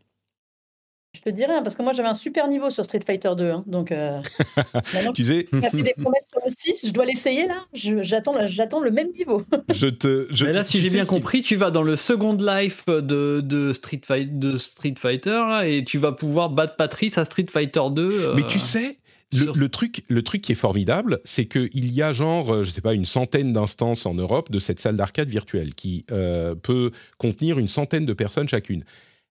Je 1.16 1.22
te 1.22 1.30
dis 1.30 1.44
rien, 1.44 1.62
parce 1.62 1.74
que 1.74 1.82
moi 1.82 1.94
j'avais 1.94 2.08
un 2.08 2.14
super 2.14 2.46
niveau 2.48 2.68
sur 2.70 2.84
Street 2.84 3.00
Fighter 3.04 3.30
2. 3.36 3.50
hein, 3.50 3.64
donc, 3.66 3.90
euh, 3.92 4.20
maintenant 4.94 5.12
Tu 5.14 5.24
sais, 5.24 5.48
fait 5.50 5.82
des 5.82 5.94
promesses 5.94 6.26
sur 6.28 6.38
le 6.44 6.50
6, 6.50 6.86
je 6.88 6.92
dois 6.92 7.06
l'essayer 7.06 7.46
là. 7.46 7.64
J'attends 7.72 8.80
le 8.80 8.90
même 8.90 9.10
niveau. 9.12 9.42
je 9.72 9.86
te. 9.88 10.28
Je, 10.30 10.44
Mais 10.44 10.52
là, 10.52 10.62
si 10.64 10.82
j'ai 10.82 10.90
bien 10.90 11.06
compris, 11.06 11.40
tu 11.42 11.56
vas 11.56 11.70
dans 11.70 11.82
le 11.82 11.96
Second 11.96 12.34
Life 12.34 12.84
de, 12.86 13.40
de, 13.40 13.72
Street, 13.72 14.02
Fight, 14.04 14.38
de 14.38 14.58
Street 14.58 14.94
Fighter 14.98 15.30
là, 15.48 15.66
et 15.66 15.82
tu 15.82 15.96
vas 15.98 16.12
pouvoir 16.12 16.50
battre 16.50 16.76
Patrice 16.76 17.16
à 17.18 17.24
Street 17.24 17.46
Fighter 17.50 17.80
2. 17.90 18.34
Mais 18.36 18.42
euh, 18.42 18.46
tu 18.46 18.60
sais, 18.60 18.98
le, 19.32 19.68
truc, 19.68 20.04
le 20.08 20.22
truc 20.22 20.42
qui 20.42 20.52
est 20.52 20.56
formidable, 20.56 21.20
c'est 21.24 21.46
qu'il 21.46 21.92
y 21.92 22.02
a 22.02 22.12
genre, 22.12 22.52
euh, 22.52 22.62
je 22.62 22.70
sais 22.70 22.80
pas, 22.80 22.94
une 22.94 23.04
centaine 23.04 23.52
d'instances 23.52 24.06
en 24.06 24.14
Europe 24.14 24.50
de 24.50 24.58
cette 24.58 24.80
salle 24.80 24.96
d'arcade 24.96 25.28
virtuelle 25.28 25.74
qui 25.74 26.04
euh, 26.10 26.54
peut 26.54 26.90
contenir 27.18 27.58
une 27.58 27.68
centaine 27.68 28.06
de 28.06 28.12
personnes 28.12 28.48
chacune. 28.48 28.84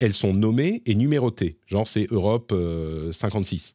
Elles 0.00 0.12
sont 0.12 0.34
nommées 0.34 0.82
et 0.86 0.94
numérotées, 0.94 1.58
genre 1.66 1.88
c'est 1.88 2.06
Europe 2.10 2.52
euh, 2.52 3.12
56. 3.12 3.74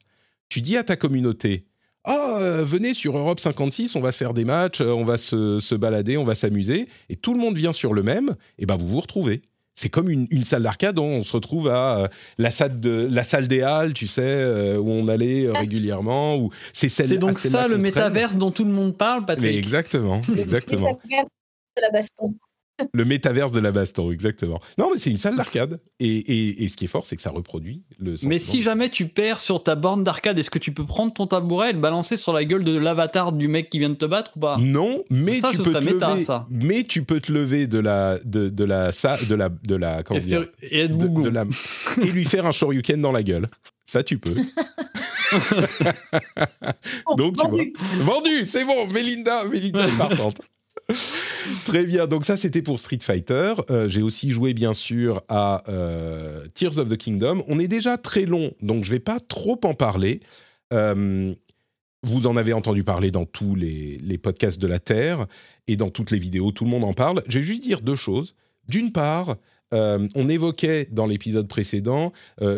Tu 0.49 0.61
dis 0.61 0.77
à 0.77 0.84
ta 0.84 0.95
communauté, 0.95 1.65
ah, 2.06 2.38
euh, 2.41 2.64
venez 2.65 2.94
sur 2.94 3.18
Europe 3.18 3.40
56, 3.40 3.95
on 3.95 4.02
va 4.02 4.11
se 4.11 4.18
faire 4.18 4.34
des 4.34 4.44
matchs, 4.44 4.81
euh, 4.81 4.91
on 4.91 5.06
va 5.06 5.18
se, 5.18 5.60
se 5.60 5.73
balader, 5.73 6.18
on 6.18 6.26
va 6.26 6.35
s'amuser, 6.35 6.90
et 7.07 7.15
tout 7.15 7.34
le 7.34 7.40
monde 7.40 7.56
vient 7.56 7.72
sur 7.72 7.94
le 7.94 8.03
même, 8.03 8.35
et 8.60 8.65
ben 8.65 8.76
vous 8.76 8.88
vous 8.88 8.99
retrouvez. 8.99 9.41
C'est 9.75 9.89
comme 9.89 10.09
une, 10.09 10.27
une 10.29 10.43
salle 10.43 10.63
d'arcade, 10.63 10.99
on, 10.99 11.05
on 11.05 11.23
se 11.23 11.33
retrouve 11.33 11.67
à 11.69 11.97
euh, 12.03 12.07
la 12.37 12.51
salle 12.51 12.79
de 12.79 13.07
la 13.09 13.23
salle 13.23 13.47
des 13.47 13.63
halles, 13.63 13.93
tu 13.93 14.05
sais, 14.05 14.21
euh, 14.23 14.77
où 14.77 14.89
on 14.89 15.07
allait 15.07 15.47
euh, 15.47 15.53
régulièrement. 15.53 16.37
Ou 16.37 16.51
c'est 16.73 16.89
celle. 16.89 17.07
C'est 17.07 17.17
donc 17.17 17.39
celle-là 17.39 17.63
ça 17.63 17.67
le 17.67 17.77
métaverse 17.77 18.35
dont 18.35 18.51
tout 18.51 18.65
le 18.65 18.71
monde 18.71 18.95
parle, 18.95 19.25
Patrick. 19.25 19.51
Mais 19.51 19.57
exactement, 19.57 20.21
exactement. 20.37 20.99
de 21.07 21.81
la 21.81 21.89
baston. 21.89 22.35
le 22.93 23.05
métaverse 23.05 23.51
de 23.51 23.59
la 23.59 23.71
baston, 23.71 24.11
exactement. 24.11 24.59
Non, 24.77 24.89
mais 24.91 24.97
c'est 24.97 25.11
une 25.11 25.17
salle 25.17 25.35
d'arcade, 25.35 25.79
et, 25.99 26.07
et, 26.07 26.63
et 26.63 26.69
ce 26.69 26.77
qui 26.77 26.85
est 26.85 26.87
fort, 26.87 27.05
c'est 27.05 27.15
que 27.15 27.21
ça 27.21 27.29
reproduit 27.29 27.83
le. 27.99 28.15
Mais 28.23 28.39
si 28.39 28.63
jamais 28.63 28.89
tu 28.89 29.07
perds 29.07 29.39
sur 29.39 29.63
ta 29.63 29.75
borne 29.75 30.03
d'arcade, 30.03 30.37
est-ce 30.39 30.49
que 30.49 30.59
tu 30.59 30.71
peux 30.73 30.85
prendre 30.85 31.13
ton 31.13 31.27
tabouret 31.27 31.69
et 31.69 31.73
le 31.73 31.79
balancer 31.79 32.17
sur 32.17 32.33
la 32.33 32.43
gueule 32.45 32.63
de 32.63 32.75
l'avatar 32.77 33.31
du 33.31 33.47
mec 33.47 33.69
qui 33.69 33.79
vient 33.79 33.89
de 33.89 33.95
te 33.95 34.05
battre 34.05 34.31
ou 34.35 34.39
pas? 34.39 34.57
Non, 34.59 35.03
mais 35.09 35.39
Ça, 35.39 35.51
tu 35.51 35.57
peux 35.57 35.73
te 35.73 35.83
méta, 35.83 36.11
lever. 36.13 36.23
ça. 36.23 36.47
Mais 36.49 36.83
tu 36.83 37.03
peux 37.03 37.19
te 37.21 37.31
lever 37.31 37.67
de 37.67 37.79
la 37.79 38.19
de, 38.25 38.49
de 38.49 38.63
la 38.63 38.91
sa- 38.91 39.17
de 39.23 39.35
la 39.35 39.49
de 39.49 39.75
la 39.75 40.03
comment 40.03 40.19
et, 40.19 40.23
dire, 40.23 40.41
faire- 40.59 40.69
et 40.71 40.79
être 40.81 40.97
de- 40.97 41.29
la- 41.29 41.45
et 42.01 42.07
lui 42.11 42.25
faire 42.25 42.45
un 42.45 42.51
shoryuken 42.51 42.99
dans 43.01 43.11
la 43.11 43.23
gueule. 43.23 43.47
Ça, 43.85 44.01
tu 44.01 44.17
peux. 44.17 44.35
Donc. 47.17 47.35
Vendu, 47.99 48.45
c'est 48.47 48.65
bon, 48.65 48.87
Mélinda, 48.87 49.43
Mélinda 49.45 49.87
est 49.87 49.97
partante. 49.97 50.41
Très 51.65 51.85
bien, 51.85 52.07
donc 52.07 52.25
ça 52.25 52.37
c'était 52.37 52.61
pour 52.61 52.79
Street 52.79 52.99
Fighter. 53.01 53.53
Euh, 53.69 53.87
J'ai 53.89 54.01
aussi 54.01 54.31
joué 54.31 54.53
bien 54.53 54.73
sûr 54.73 55.21
à 55.27 55.63
euh, 55.69 56.45
Tears 56.53 56.77
of 56.79 56.89
the 56.89 56.97
Kingdom. 56.97 57.43
On 57.47 57.59
est 57.59 57.67
déjà 57.67 57.97
très 57.97 58.25
long, 58.25 58.51
donc 58.61 58.83
je 58.83 58.89
vais 58.89 58.99
pas 58.99 59.19
trop 59.19 59.59
en 59.63 59.73
parler. 59.73 60.21
Euh, 60.73 61.33
vous 62.03 62.27
en 62.27 62.35
avez 62.35 62.53
entendu 62.53 62.83
parler 62.83 63.11
dans 63.11 63.25
tous 63.25 63.55
les, 63.55 64.17
podcasts 64.21 64.59
de 64.59 64.67
la 64.67 64.79
Terre 64.79 65.25
et 65.67 65.75
dans 65.77 65.89
toutes 65.89 66.11
les 66.11 66.19
vidéos, 66.19 66.51
tout 66.51 66.65
le 66.65 66.69
monde 66.69 66.83
en 66.83 66.93
parle. 66.93 67.23
Je 67.27 67.39
vais 67.39 67.45
juste 67.45 67.63
dire 67.63 67.81
deux 67.81 67.95
choses. 67.95 68.35
D'une 68.67 68.91
part, 68.91 69.37
on 69.71 70.29
évoquait 70.29 70.87
dans 70.91 71.05
l'épisode 71.05 71.47
précédent, 71.47 72.11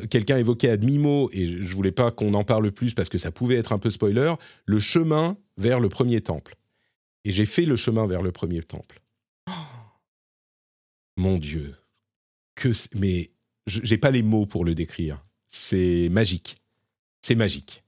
quelqu'un 0.09 0.37
évoquait 0.37 0.69
à 0.69 0.77
demi-mot, 0.77 1.29
et 1.31 1.47
je 1.47 1.63
je 1.63 1.75
voulais 1.75 1.91
pas 1.91 2.09
qu'on 2.09 2.33
en 2.33 2.43
parle 2.43 2.71
plus 2.71 2.95
parce 2.95 3.07
que 3.07 3.19
ça 3.19 3.31
pouvait 3.31 3.55
être 3.55 3.71
un 3.71 3.77
peu 3.77 3.91
spoiler, 3.91 4.33
le 4.65 4.79
chemin 4.79 5.37
vers 5.57 5.79
le 5.79 5.89
premier 5.89 6.21
temple. 6.21 6.57
Et 7.25 7.31
j'ai 7.31 7.45
fait 7.45 7.65
le 7.65 7.75
chemin 7.75 8.07
vers 8.07 8.21
le 8.21 8.31
premier 8.31 8.61
temple. 8.63 9.01
Oh 9.49 9.51
mon 11.17 11.37
Dieu, 11.37 11.75
que 12.55 12.69
mais 12.95 13.31
je- 13.67 13.81
j'ai 13.83 13.97
pas 13.97 14.11
les 14.11 14.23
mots 14.23 14.45
pour 14.45 14.65
le 14.65 14.75
décrire. 14.75 15.23
C'est 15.47 16.09
magique, 16.11 16.57
c'est 17.21 17.35
magique. 17.35 17.83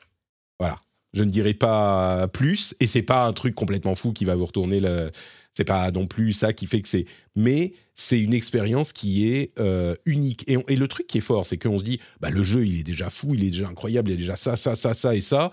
Voilà. 0.60 0.80
Je 1.14 1.24
ne 1.24 1.30
dirai 1.30 1.54
pas 1.54 2.28
plus, 2.28 2.76
et 2.80 2.88
c'est 2.88 3.02
pas 3.02 3.26
un 3.26 3.34
truc 3.34 3.56
complètement 3.56 3.96
fou 3.96 4.12
qui 4.14 4.26
va 4.26 4.36
vous 4.36 4.46
retourner 4.46 4.80
le. 4.80 5.12
C'est 5.54 5.64
pas 5.64 5.90
non 5.92 6.06
plus 6.06 6.34
ça 6.34 6.54
qui 6.54 6.68
fait 6.68 6.82
que 6.82 6.88
c'est. 6.88 7.06
Mais 7.36 7.74
c'est 7.96 8.20
une 8.20 8.34
expérience 8.34 8.94
qui 8.94 9.28
est 9.30 9.58
euh, 9.60 9.96
unique. 10.06 10.44
Et, 10.48 10.58
on- 10.58 10.64
et 10.68 10.76
le 10.76 10.88
truc 10.88 11.08
qui 11.08 11.18
est 11.18 11.22
fort, 11.22 11.46
c'est 11.48 11.58
qu'on 11.58 11.80
se 11.80 11.84
dit, 11.84 12.00
bah, 12.20 12.30
le 12.30 12.44
jeu, 12.44 12.66
il 12.68 12.80
est 12.80 12.84
déjà 12.84 13.10
fou, 13.10 13.34
il 13.34 13.44
est 13.44 13.50
déjà 13.50 13.68
incroyable, 13.70 14.10
il 14.10 14.14
y 14.14 14.16
a 14.16 14.18
déjà 14.18 14.36
ça, 14.36 14.56
ça, 14.56 14.76
ça, 14.76 14.94
ça 14.94 15.16
et 15.16 15.22
ça. 15.22 15.52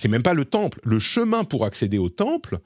C'est 0.00 0.08
même 0.08 0.24
pas 0.24 0.34
le 0.34 0.44
temple. 0.44 0.80
Le 0.82 0.98
chemin 0.98 1.44
pour 1.44 1.64
accéder 1.64 1.98
au 1.98 2.08
temple, 2.08 2.58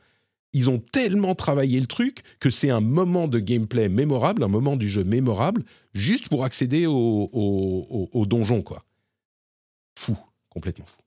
ils 0.53 0.71
ont 0.71 0.79
tellement 0.79 1.35
travaillé 1.35 1.79
le 1.81 1.87
truc 1.87 2.23
que 2.41 2.51
c'est 2.51 2.71
un 2.71 2.81
moment 2.81 3.29
de 3.29 3.39
gameplay 3.39 3.89
mémorable, 3.89 4.43
un 4.43 4.49
moment 4.49 4.77
du 4.77 4.89
jeu 4.89 5.05
mémorable, 5.05 5.63
juste 5.95 6.29
pour 6.29 6.45
accéder 6.45 6.87
au, 6.87 6.95
au, 7.33 7.87
au- 7.91 8.09
au 8.13 8.27
donjon, 8.27 8.63
quoi. 8.63 8.83
Fou, 9.99 10.17
complètement 10.49 10.87
fou. 10.87 10.99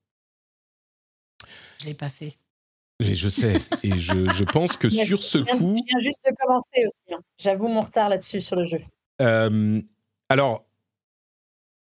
Je 1.81 1.85
l'ai 1.87 1.93
pas 1.93 2.09
fait. 2.09 2.35
Et 2.99 3.15
je 3.15 3.29
sais, 3.29 3.59
et 3.81 3.97
je, 3.97 4.29
je 4.35 4.43
pense 4.43 4.77
que 4.77 4.87
Mais 4.95 5.05
sur 5.05 5.23
ce 5.23 5.39
viens- 5.39 5.57
coup, 5.57 5.75
Je 5.77 5.83
viens 5.87 5.99
juste 5.99 6.19
de 6.23 6.35
commencer 6.37 6.85
aussi. 6.85 7.13
hein. 7.15 7.21
J'avoue 7.39 7.67
mon 7.67 7.81
retard 7.81 8.09
là-dessus 8.09 8.41
sur 8.41 8.55
le 8.55 8.65
jeu. 8.65 8.77
Euh, 9.21 9.81
alors, 10.29 10.65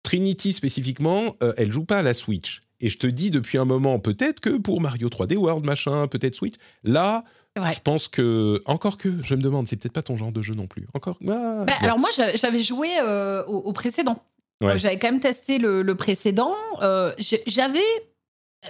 Trinity 0.03 0.53
spécifiquement, 0.53 1.35
euh, 1.43 1.53
elle 1.57 1.71
joue 1.71 1.83
pas 1.83 1.99
à 1.99 2.03
la 2.03 2.13
Switch. 2.13 2.63
Et 2.79 2.87
je 2.87 2.97
te 2.97 3.07
dis 3.07 3.29
depuis 3.31 3.57
un 3.57 3.65
moment, 3.65 3.99
peut-être 3.99 4.39
que 4.39 4.51
pour 4.57 4.79
Mario 4.79 5.09
3D 5.09 5.35
World, 5.35 5.65
machin, 5.65 6.07
peut-être 6.07 6.35
Switch. 6.35 6.55
Là, 6.83 7.25
Je 7.73 7.79
pense 7.81 8.07
que. 8.07 8.61
Encore 8.65 8.97
que, 8.97 9.21
je 9.21 9.35
me 9.35 9.41
demande, 9.41 9.67
c'est 9.67 9.75
peut-être 9.75 9.93
pas 9.93 10.03
ton 10.03 10.17
genre 10.17 10.31
de 10.31 10.41
jeu 10.41 10.53
non 10.55 10.67
plus. 10.67 10.87
Encore. 10.93 11.17
Ah, 11.21 11.25
Bah, 11.25 11.65
bon. 11.65 11.73
Alors 11.85 11.99
moi, 11.99 12.09
j'a- 12.15 12.35
j'avais 12.35 12.63
joué 12.63 12.89
euh, 13.01 13.43
au, 13.45 13.57
au 13.57 13.73
précédent. 13.73 14.21
Ouais. 14.61 14.77
J'avais 14.77 14.99
quand 14.99 15.07
même 15.11 15.19
testé 15.21 15.57
le, 15.57 15.81
le 15.83 15.95
précédent. 15.95 16.53
Euh, 16.81 17.13
J'avais 17.47 17.79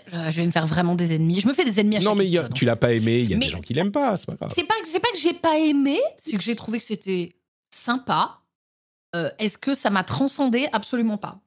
Je 0.08 0.18
vais 0.36 0.46
me 0.46 0.52
faire 0.52 0.68
vraiment 0.68 0.94
des 0.96 1.16
ennemis. 1.16 1.40
Je 1.40 1.48
me 1.48 1.54
fais 1.54 1.66
des 1.66 1.80
ennemis 1.80 1.98
à 1.98 2.00
Non, 2.02 2.12
chaque 2.12 2.18
mais 2.20 2.28
y 2.28 2.38
a- 2.38 2.48
tu 2.50 2.66
l'as 2.66 2.76
pas 2.76 2.94
aimé, 2.94 3.20
il 3.22 3.30
y 3.32 3.34
a 3.34 3.38
Mais- 3.38 3.46
des 3.48 3.52
gens 3.52 3.62
qui 3.62 3.74
l'aiment 3.74 3.92
pas, 3.92 4.16
c'est 4.18 4.28
pas 4.28 4.36
grave. 4.36 4.52
C'est 4.54 4.66
pas, 4.66 4.76
c'est 4.86 5.00
pas 5.00 5.10
que 5.12 5.18
j'ai 5.18 5.34
pas 5.34 5.58
aimé, 5.58 6.00
c'est 6.20 6.38
que 6.38 6.44
j'ai 6.44 6.56
trouvé 6.56 6.78
que 6.78 6.86
c'était 6.86 7.34
sympa. 7.74 8.38
Euh, 9.16 9.32
Est-ce 9.40 9.58
que 9.58 9.74
ça 9.74 9.90
m'a 9.90 10.04
transcendé? 10.04 10.68
Absolument 10.74 11.18
pas. 11.18 11.40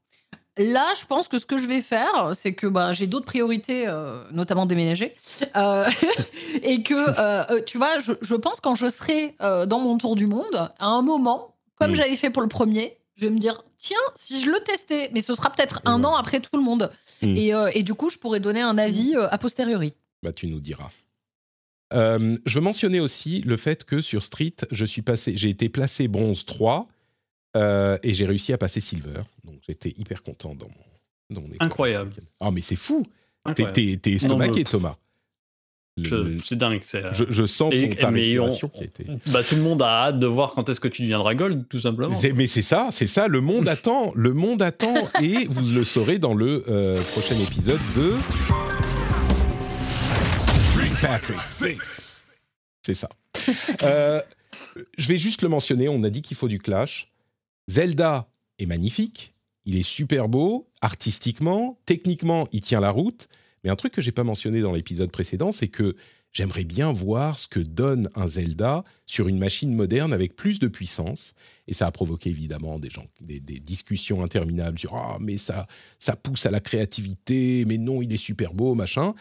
Là, 0.58 0.84
je 1.00 1.06
pense 1.06 1.28
que 1.28 1.38
ce 1.38 1.46
que 1.46 1.56
je 1.56 1.66
vais 1.66 1.80
faire, 1.80 2.32
c'est 2.34 2.52
que 2.52 2.66
bah, 2.66 2.92
j'ai 2.92 3.06
d'autres 3.06 3.24
priorités, 3.24 3.84
euh, 3.86 4.22
notamment 4.32 4.66
déménager. 4.66 5.14
Euh, 5.56 5.84
et 6.62 6.82
que, 6.82 6.94
euh, 6.94 7.62
tu 7.64 7.78
vois, 7.78 7.98
je, 8.00 8.12
je 8.20 8.34
pense 8.34 8.60
quand 8.60 8.74
je 8.74 8.90
serai 8.90 9.34
dans 9.40 9.80
mon 9.80 9.96
tour 9.96 10.14
du 10.14 10.26
monde, 10.26 10.54
à 10.78 10.86
un 10.88 11.00
moment, 11.02 11.54
comme 11.76 11.92
Mm. 11.92 11.96
j'avais 11.96 12.16
fait 12.16 12.28
pour 12.30 12.42
le 12.42 12.48
premier, 12.48 12.98
je 13.16 13.24
vais 13.24 13.30
me 13.30 13.38
dire, 13.38 13.64
tiens, 13.78 13.96
si 14.14 14.40
je 14.42 14.46
le 14.50 14.60
testais, 14.60 15.10
mais 15.14 15.22
ce 15.22 15.34
sera 15.34 15.50
peut-être 15.50 15.80
un 15.86 16.00
Ouais. 16.00 16.06
an 16.06 16.16
après 16.16 16.40
tout 16.40 16.56
le 16.56 16.62
monde. 16.62 16.90
Mm. 17.22 17.36
Et, 17.36 17.52
et 17.74 17.82
du 17.82 17.94
coup, 17.94 18.10
je 18.10 18.18
pourrais 18.18 18.40
donner 18.40 18.60
un 18.60 18.76
avis 18.76 19.14
a 19.16 19.38
posteriori. 19.38 19.94
Bah, 20.22 20.32
tu 20.32 20.46
nous 20.48 20.60
diras. 20.60 20.90
Je 21.92 22.54
veux 22.54 22.60
mentionner 22.60 23.00
aussi 23.00 23.40
le 23.42 23.56
fait 23.56 23.84
que 23.84 24.00
sur 24.00 24.22
Street, 24.22 24.54
je 24.70 24.84
suis 24.84 25.02
passé, 25.02 25.32
j'ai 25.36 25.48
été 25.50 25.68
placé 25.68 26.08
bronze 26.08 26.44
3 26.46 26.88
euh, 27.56 27.98
et 28.02 28.14
j'ai 28.14 28.26
réussi 28.26 28.52
à 28.52 28.58
passer 28.58 28.80
silver. 28.80 29.22
Donc 29.44 29.56
j'étais 29.66 29.90
hyper 29.96 30.22
content 30.22 30.54
dans 30.54 30.68
mon, 30.68 31.34
dans 31.34 31.40
mon 31.42 31.48
Incroyable. 31.60 32.12
Ah 32.40 32.50
mais 32.50 32.62
c'est 32.62 32.76
fou. 32.76 33.06
T'es, 33.54 33.98
t'es 34.00 34.12
estomaqué, 34.12 34.62
Non, 34.64 34.70
Thomas. 34.70 34.96
C'est 36.44 36.54
dingue. 36.56 36.80
je, 37.12 37.24
je 37.28 37.46
sens 37.46 37.70
ton, 37.70 37.76
et- 37.76 37.90
ta 37.96 38.08
respiration 38.08 38.70
on- 38.72 38.76
qui 38.78 38.82
a 38.82 38.86
été. 38.86 39.04
Bah, 39.32 39.42
tout 39.42 39.56
le 39.56 39.60
monde 39.60 39.82
a 39.82 40.04
hâte 40.06 40.18
de 40.18 40.26
voir 40.26 40.52
quand 40.52 40.68
est-ce 40.70 40.80
que 40.80 40.88
tu 40.88 41.02
deviendras 41.02 41.34
gold, 41.34 41.68
tout 41.68 41.80
simplement. 41.80 42.16
Mais 42.34 42.46
c'est 42.46 42.62
ça, 42.62 42.88
c'est 42.92 43.06
ça. 43.06 43.28
Le 43.28 43.40
monde 43.42 43.68
attend, 43.68 44.10
le 44.14 44.32
monde 44.32 44.62
attend, 44.62 44.94
et 45.20 45.44
vous 45.50 45.74
le 45.74 45.84
saurez 45.84 46.18
dans 46.18 46.32
le 46.32 46.64
euh, 46.68 46.98
prochain 47.12 47.36
épisode 47.36 47.80
de 47.94 48.14
Street 50.70 50.90
Patrick 51.02 51.40
6. 51.40 52.22
C'est 52.86 52.94
ça. 52.94 53.08
Euh, 53.82 54.20
je 54.96 55.08
vais 55.08 55.18
juste 55.18 55.42
le 55.42 55.48
mentionner. 55.48 55.88
On 55.88 56.02
a 56.04 56.10
dit 56.10 56.22
qu'il 56.22 56.36
faut 56.36 56.48
du 56.48 56.58
clash. 56.60 57.11
Zelda 57.68 58.28
est 58.59 58.66
magnifique. 58.66 59.34
Il 59.64 59.76
est 59.76 59.82
super 59.82 60.28
beau, 60.28 60.68
artistiquement, 60.80 61.78
techniquement, 61.86 62.48
il 62.52 62.60
tient 62.60 62.80
la 62.80 62.90
route. 62.90 63.28
Mais 63.62 63.70
un 63.70 63.76
truc 63.76 63.93
que 63.93 64.02
j'ai 64.02 64.12
pas 64.12 64.24
mentionné 64.24 64.60
dans 64.60 64.72
l'épisode 64.72 65.12
précédent, 65.12 65.52
c'est 65.52 65.68
que 65.68 65.94
j'aimerais 66.32 66.64
bien 66.64 66.90
voir 66.90 67.39
ce 67.39 67.47
que 67.47 67.60
donne 67.60 68.09
un 68.14 68.26
Zelda 68.26 68.84
sur 69.06 69.28
une 69.28 69.39
machine 69.39 69.74
moderne 69.74 70.12
avec 70.12 70.34
plus 70.34 70.59
de 70.59 70.66
puissance. 70.66 71.34
Et 71.68 71.74
ça 71.74 71.86
a 71.86 71.93
provoqué 71.93 72.30
évidemment 72.30 72.78
des, 72.78 72.90
gens, 72.90 73.06
des, 73.20 73.40
discussions 73.40 74.22
interminables 74.22 74.78
sur 74.78 74.94
ah 74.94 75.18
mais 75.20 75.36
ça 75.36 75.66
ça 75.98 76.16
pousse 76.16 76.47
à 76.47 76.51
la 76.51 76.60
créativité, 76.60 77.64
mais 77.66 77.78
non 77.78 78.02
il 78.02 78.12
est 78.12 78.16
super 78.16 78.55
beau 78.55 78.74
machin. 78.74 79.14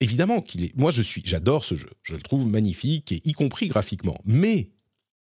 Évidemment 0.00 0.40
qu'il 0.40 0.64
est. 0.64 0.76
Moi 0.76 0.92
je 0.92 1.02
suis, 1.02 1.22
j'adore 1.24 1.64
ce 1.64 1.74
jeu, 1.74 1.90
je 2.02 2.14
le 2.14 2.22
trouve 2.22 2.46
magnifique 2.46 3.12
et 3.12 3.20
y 3.24 3.32
compris 3.32 3.68
graphiquement. 3.68 4.20
Mais 4.24 4.70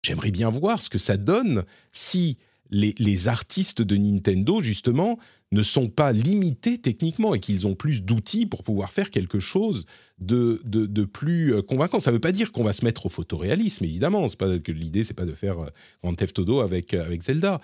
j'aimerais 0.03 0.31
bien 0.31 0.51
voir 0.51 0.81
ce 0.81 0.91
que 0.91 0.99
ça 0.99 1.16
donne 1.16 1.65
si 1.93 2.39
les, 2.70 2.95
les 2.99 3.29
artistes 3.29 3.83
de 3.83 3.97
Nintendo 3.97 4.61
justement 4.61 5.19
ne 5.53 5.62
sont 5.62 5.89
pas 5.89 6.12
limités 6.12 6.79
techniquement 6.79 7.35
et 7.35 7.41
qu'ils 7.41 7.66
ont 7.66 7.75
plus 7.75 8.03
d'outils 8.03 8.47
pour 8.47 8.62
pouvoir 8.62 8.91
faire 8.93 9.11
quelque 9.11 9.41
chose 9.41 9.87
de, 10.19 10.61
de, 10.66 10.85
de 10.85 11.05
plus 11.05 11.55
euh, 11.55 11.62
convaincant. 11.62 12.01
Ça 12.01 12.11
ne 12.11 12.16
veut 12.16 12.20
pas 12.20 12.33
dire 12.33 12.53
qu'on 12.53 12.65
va 12.65 12.75
se 12.75 12.85
mettre 12.85 13.07
au 13.07 13.09
photoréalisme, 13.09 13.85
évidemment. 13.85 14.29
C'est 14.29 14.39
pas 14.39 14.59
que 14.59 14.73
l'idée, 14.73 15.05
c'est 15.05 15.15
pas 15.15 15.25
de 15.25 15.33
faire 15.33 15.59
euh, 15.61 15.70
Grand 16.03 16.15
Theft 16.15 16.39
Auto 16.39 16.61
avec, 16.61 16.93
euh, 16.93 17.05
avec 17.05 17.23
Zelda. 17.23 17.61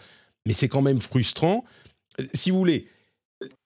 Mais 0.46 0.54
c'est 0.54 0.68
quand 0.68 0.82
même 0.82 0.98
frustrant. 0.98 1.64
Si 2.32 2.50
vous 2.50 2.58
voulez, 2.58 2.86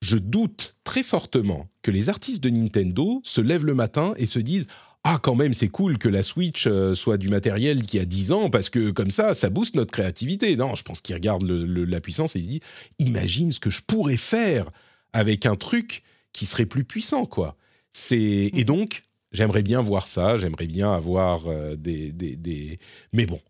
je 0.02 0.16
doute 0.16 0.78
très 0.82 1.04
fortement 1.04 1.68
que 1.82 1.90
les 1.92 2.08
artistes 2.08 2.42
de 2.42 2.50
Nintendo 2.50 3.20
se 3.22 3.40
lèvent 3.40 3.66
le 3.66 3.74
matin 3.74 4.14
et 4.16 4.26
se 4.26 4.38
disent 4.40 4.66
ah 5.10 5.18
quand 5.22 5.34
même 5.34 5.54
c'est 5.54 5.68
cool 5.68 5.96
que 5.98 6.08
la 6.08 6.22
Switch 6.22 6.66
euh, 6.66 6.94
soit 6.94 7.16
du 7.16 7.28
matériel 7.28 7.82
qui 7.82 7.98
a 7.98 8.04
10 8.04 8.32
ans 8.32 8.50
parce 8.50 8.68
que 8.70 8.90
comme 8.90 9.10
ça 9.10 9.34
ça 9.34 9.48
booste 9.50 9.74
notre 9.74 9.90
créativité. 9.92 10.54
Non, 10.56 10.74
je 10.74 10.82
pense 10.82 11.00
qu'ils 11.00 11.14
regardent 11.14 11.46
le- 11.48 11.64
le- 11.64 11.84
la 11.84 12.00
puissance 12.00 12.36
et 12.36 12.40
ils 12.40 12.44
se 12.44 12.48
disent 12.48 12.60
imagine 12.98 13.50
ce 13.52 13.60
que 13.60 13.70
je 13.70 13.82
pourrais 13.82 14.16
faire 14.16 14.70
avec 15.12 15.46
un 15.46 15.56
truc 15.56 16.02
qui 16.32 16.46
serait 16.46 16.66
plus 16.66 16.84
puissant 16.84 17.24
quoi. 17.26 17.56
C'est 17.92 18.50
et 18.54 18.64
donc 18.64 19.04
j'aimerais 19.32 19.62
bien 19.62 19.80
voir 19.80 20.08
ça, 20.08 20.36
j'aimerais 20.36 20.66
bien 20.66 20.92
avoir 20.92 21.46
euh, 21.48 21.76
des, 21.76 22.12
des, 22.12 22.36
des 22.36 22.78
mais 23.12 23.26
bon. 23.26 23.40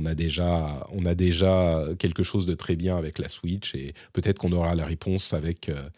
On 0.00 0.06
a, 0.06 0.14
déjà, 0.14 0.86
on 0.92 1.04
a 1.06 1.16
déjà 1.16 1.82
quelque 1.98 2.22
chose 2.22 2.46
de 2.46 2.54
très 2.54 2.76
bien 2.76 2.96
avec 2.96 3.18
la 3.18 3.28
Switch 3.28 3.74
et 3.74 3.94
peut-être 4.12 4.38
qu'on 4.38 4.52
aura 4.52 4.76
la 4.76 4.86
réponse 4.86 5.32
avec 5.32 5.68
euh, 5.68 5.90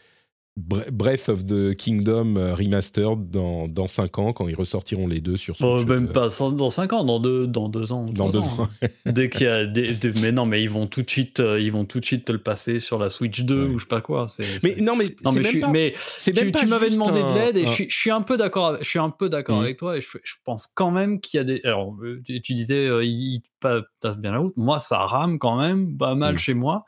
Breath 0.57 1.29
of 1.29 1.47
the 1.47 1.75
Kingdom 1.75 2.37
euh, 2.37 2.55
Remastered 2.55 3.31
dans, 3.31 3.67
dans 3.69 3.87
5 3.87 4.19
ans 4.19 4.33
quand 4.33 4.47
ils 4.49 4.55
ressortiront 4.55 5.07
les 5.07 5.21
deux 5.21 5.37
sur 5.37 5.57
Switch. 5.57 5.87
même 5.87 6.07
euh, 6.09 6.13
pas 6.13 6.29
dans 6.51 6.71
5 6.71 6.93
ans, 6.93 7.05
dans 7.05 7.19
2 7.21 7.47
dans 7.47 7.69
deux 7.69 7.93
ans. 7.93 8.05
dans 8.05 8.29
trois 8.29 8.43
deux 8.43 8.47
ans. 8.49 8.69
hein. 8.83 8.89
Dès 9.07 9.31
qu'il 9.31 9.43
y 9.43 9.47
a 9.47 9.65
des, 9.65 9.95
des- 9.95 10.13
mais 10.21 10.33
non, 10.33 10.47
mais 10.47 10.61
ils 10.63 10.69
vont 10.69 10.87
tout 10.87 11.03
de 11.03 11.09
suite, 11.09 11.39
ils 11.39 11.71
vont 11.73 11.85
tout 11.85 12.01
de 12.01 12.05
suite 12.05 12.25
te 12.27 12.33
le 12.33 12.43
passer 12.43 12.79
sur 12.81 12.99
la 12.99 13.09
Switch 13.11 13.41
2 13.43 13.61
Ouais. 13.65 13.69
ou 13.75 13.79
je 13.79 13.85
sais 13.85 13.89
pas 13.89 14.01
quoi. 14.01 14.27
C'est, 14.29 14.45
Mais 14.63 14.75
non, 14.83 14.97
mais 14.97 15.07
non, 15.25 15.33
mais, 15.33 15.39
je 15.39 15.43
même 15.43 15.45
suis- 15.47 15.61
pas. 15.61 15.71
mais 15.71 15.95
c'est 15.97 16.33
tu, 16.35 16.43
même 16.45 16.53
pas 16.53 16.61
tu 16.61 16.67
m'avais 16.67 16.91
demandé 16.91 17.21
un- 17.21 17.33
de 17.33 17.39
l'aide 17.39 17.57
et 17.57 17.63
un- 17.63 17.67
je, 17.67 17.73
suis, 17.73 17.91
je 17.91 17.97
suis 17.97 18.11
un 18.11 18.23
peu 18.23 18.37
d'accord. 18.37 18.67
avec- 18.69 18.83
Je 18.85 18.89
suis 18.89 18.99
un 18.99 19.11
peu 19.11 19.29
d'accord 19.29 19.59
Mhm. 19.59 19.65
avec 19.65 19.79
toi 19.79 19.97
et 19.97 20.01
je, 20.01 20.09
je 20.23 20.35
pense 20.45 20.67
quand 20.67 20.91
même 20.91 21.21
qu'il 21.21 21.39
y 21.39 21.41
a 21.41 21.45
des. 21.45 21.61
Alors, 21.65 21.97
tu, 22.27 22.53
disais, 22.55 22.87
euh, 22.87 23.05
il 23.05 23.35
il 23.35 23.43
pa- 23.61 23.83
passe 24.01 24.17
bien 24.19 24.33
la 24.33 24.39
route. 24.39 24.55
Moi, 24.57 24.79
ça 24.79 24.99
rame 24.99 25.39
quand 25.39 25.57
même 25.59 25.97
pas 25.97 26.15
mal 26.15 26.33
Mhm. 26.35 26.39
chez 26.39 26.55
moi. 26.55 26.85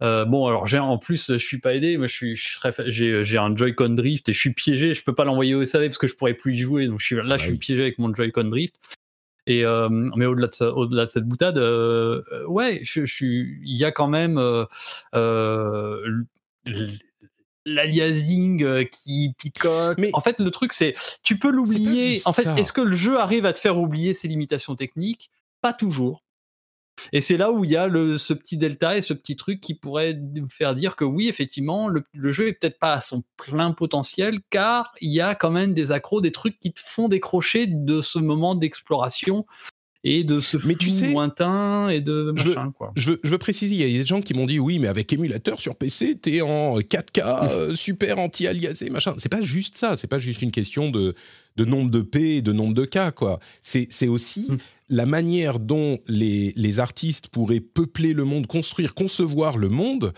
Euh, 0.00 0.24
bon, 0.24 0.46
alors 0.46 0.66
j'ai 0.66 0.78
en 0.78 0.98
plus, 0.98 1.32
je 1.32 1.38
suis 1.38 1.58
pas 1.58 1.74
aidé. 1.74 1.96
Moi, 1.96 2.06
je 2.06 2.14
suis, 2.14 2.40
j'ai, 2.86 3.24
j'ai 3.24 3.38
un 3.38 3.54
Joy-Con 3.54 3.90
Drift 3.90 4.28
et 4.28 4.32
je 4.32 4.38
suis 4.38 4.52
piégé. 4.52 4.94
Je 4.94 5.04
peux 5.04 5.14
pas 5.14 5.24
l'envoyer 5.24 5.54
au 5.54 5.64
SAV 5.64 5.86
parce 5.86 5.98
que 5.98 6.08
je 6.08 6.16
pourrais 6.16 6.34
plus 6.34 6.54
y 6.54 6.58
jouer. 6.58 6.86
Donc 6.88 7.00
je 7.00 7.06
suis, 7.06 7.14
là, 7.16 7.22
Ah 7.30 7.36
je 7.36 7.44
suis 7.44 7.52
oui. 7.52 7.58
piégé 7.58 7.82
avec 7.82 7.98
mon 7.98 8.12
Joy-Con 8.12 8.44
Drift. 8.44 8.74
Et 9.46 9.64
euh, 9.64 9.88
mais 9.90 10.26
au-delà 10.26 11.04
de 11.04 11.10
cette 11.10 11.24
boutade, 11.24 11.58
euh, 11.58 12.22
ouais, 12.46 12.80
je, 12.82 13.04
suis, 13.04 13.58
il 13.64 13.76
y 13.76 13.84
a 13.84 13.90
quand 13.90 14.06
même 14.08 14.40
l'aliasing 17.66 18.86
qui 18.88 19.34
picote. 19.38 19.98
Mais- 19.98 20.10
en 20.12 20.20
fait, 20.20 20.38
le 20.40 20.50
truc 20.50 20.72
c'est, 20.72 20.94
tu 21.22 21.38
peux 21.38 21.50
l'oublier. 21.50 22.20
En 22.24 22.32
fait, 22.32 22.48
est-ce 22.56 22.72
que 22.72 22.80
le 22.80 22.94
jeu 22.94 23.18
arrive 23.18 23.46
à 23.46 23.52
te 23.52 23.58
faire 23.58 23.78
oublier 23.78 24.14
ses 24.14 24.28
limitations 24.28 24.76
techniques? 24.76 25.30
Pas 25.60 25.72
toujours. 25.72 26.21
Et 27.12 27.20
c'est 27.20 27.36
là 27.36 27.50
où 27.52 27.64
il 27.64 27.70
y 27.70 27.76
a 27.76 27.88
le, 27.88 28.18
ce 28.18 28.32
petit 28.34 28.56
delta 28.56 28.96
et 28.96 29.02
ce 29.02 29.14
petit 29.14 29.36
truc 29.36 29.60
qui 29.60 29.74
pourrait 29.74 30.14
nous 30.14 30.48
faire 30.48 30.74
dire 30.74 30.96
que 30.96 31.04
oui, 31.04 31.28
effectivement, 31.28 31.88
le, 31.88 32.02
le 32.14 32.32
jeu 32.32 32.48
est 32.48 32.52
peut-être 32.54 32.78
pas 32.78 32.92
à 32.94 33.00
son 33.00 33.22
plein 33.36 33.72
potentiel, 33.72 34.38
car 34.50 34.92
il 35.00 35.10
y 35.12 35.20
a 35.20 35.34
quand 35.34 35.50
même 35.50 35.74
des 35.74 35.92
accros, 35.92 36.20
des 36.20 36.32
trucs 36.32 36.58
qui 36.60 36.72
te 36.72 36.80
font 36.84 37.08
décrocher 37.08 37.66
de 37.66 38.00
ce 38.00 38.18
moment 38.18 38.54
d'exploration 38.54 39.46
et 40.04 40.24
de 40.24 40.40
ce 40.40 40.56
Mais 40.66 40.74
tu 40.74 40.88
flou 40.88 40.94
sais, 40.98 41.12
lointain 41.12 41.88
et 41.88 42.00
de 42.00 42.32
je- 42.36 42.48
machin, 42.48 42.72
quoi. 42.76 42.90
Je 42.96 43.12
veux, 43.12 43.20
je 43.22 43.30
veux 43.30 43.38
préciser, 43.38 43.74
il 43.76 43.80
y 43.88 43.94
a 43.96 44.02
des 44.02 44.06
gens 44.06 44.20
qui 44.20 44.34
m'ont 44.34 44.46
dit 44.46 44.58
oui, 44.58 44.80
mais 44.80 44.88
avec 44.88 45.12
émulateur 45.12 45.60
sur 45.60 45.76
PC, 45.76 46.16
t'es 46.16 46.40
en 46.40 46.78
4K, 46.80 47.20
euh, 47.52 47.74
super 47.76 48.18
anti-aliasé, 48.18 48.90
machin. 48.90 49.14
C'est 49.18 49.28
pas 49.28 49.42
juste 49.42 49.76
ça, 49.76 49.96
c'est 49.96 50.08
pas 50.08 50.18
juste 50.18 50.42
une 50.42 50.50
question 50.50 50.90
de, 50.90 51.14
de 51.54 51.64
nombre 51.64 51.88
de 51.90 52.00
P 52.00 52.38
et 52.38 52.42
de 52.42 52.52
nombre 52.52 52.74
de 52.74 52.84
K, 52.84 53.12
quoi. 53.14 53.38
C'est 53.60 53.86
c'est 53.90 54.08
aussi 54.08 54.48
Mm. 54.50 54.56
La 54.92 55.06
manière 55.06 55.58
dont 55.58 55.98
les, 56.06 56.52
les 56.54 56.78
artistes 56.78 57.26
pourraient 57.28 57.60
peupler 57.60 58.12
le 58.12 58.24
monde, 58.24 58.46
construire, 58.46 58.94
concevoir 58.94 59.56
le 59.58 59.68
monde. 59.68 60.12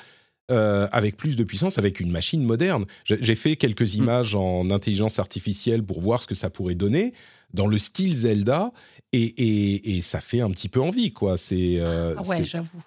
euh, 0.51 0.87
avec 0.93 1.17
plus 1.17 1.37
de 1.37 1.43
puissance, 1.45 1.79
avec 1.79 2.01
une 2.01 2.11
machine 2.11 2.43
moderne. 2.45 2.85
J'ai 3.07 3.35
fait 3.35 3.57
quelques 3.57 3.95
images 3.95 4.35
en 4.35 4.69
intelligence 4.71 5.19
artificielle 5.19 5.83
pour 5.83 6.03
voir 6.03 6.21
ce 6.21 6.27
que 6.27 6.35
ça 6.35 6.51
pourrait 6.51 6.75
donner 6.75 7.15
dans 7.55 7.67
le 7.67 7.79
style 7.79 8.15
Zelda, 8.15 8.71
et, 9.15 9.23
et- 9.23 9.97
et 9.97 10.03
ça 10.03 10.21
fait 10.21 10.43
un 10.43 10.51
petit 10.51 10.69
peu 10.69 10.83
envie, 10.83 11.15
quoi. 11.15 11.39
C'est 11.39 11.77
euh, 11.79 12.15
Ah 12.19 12.23
ouais, 12.29 12.45
j'avoue. 12.45 12.83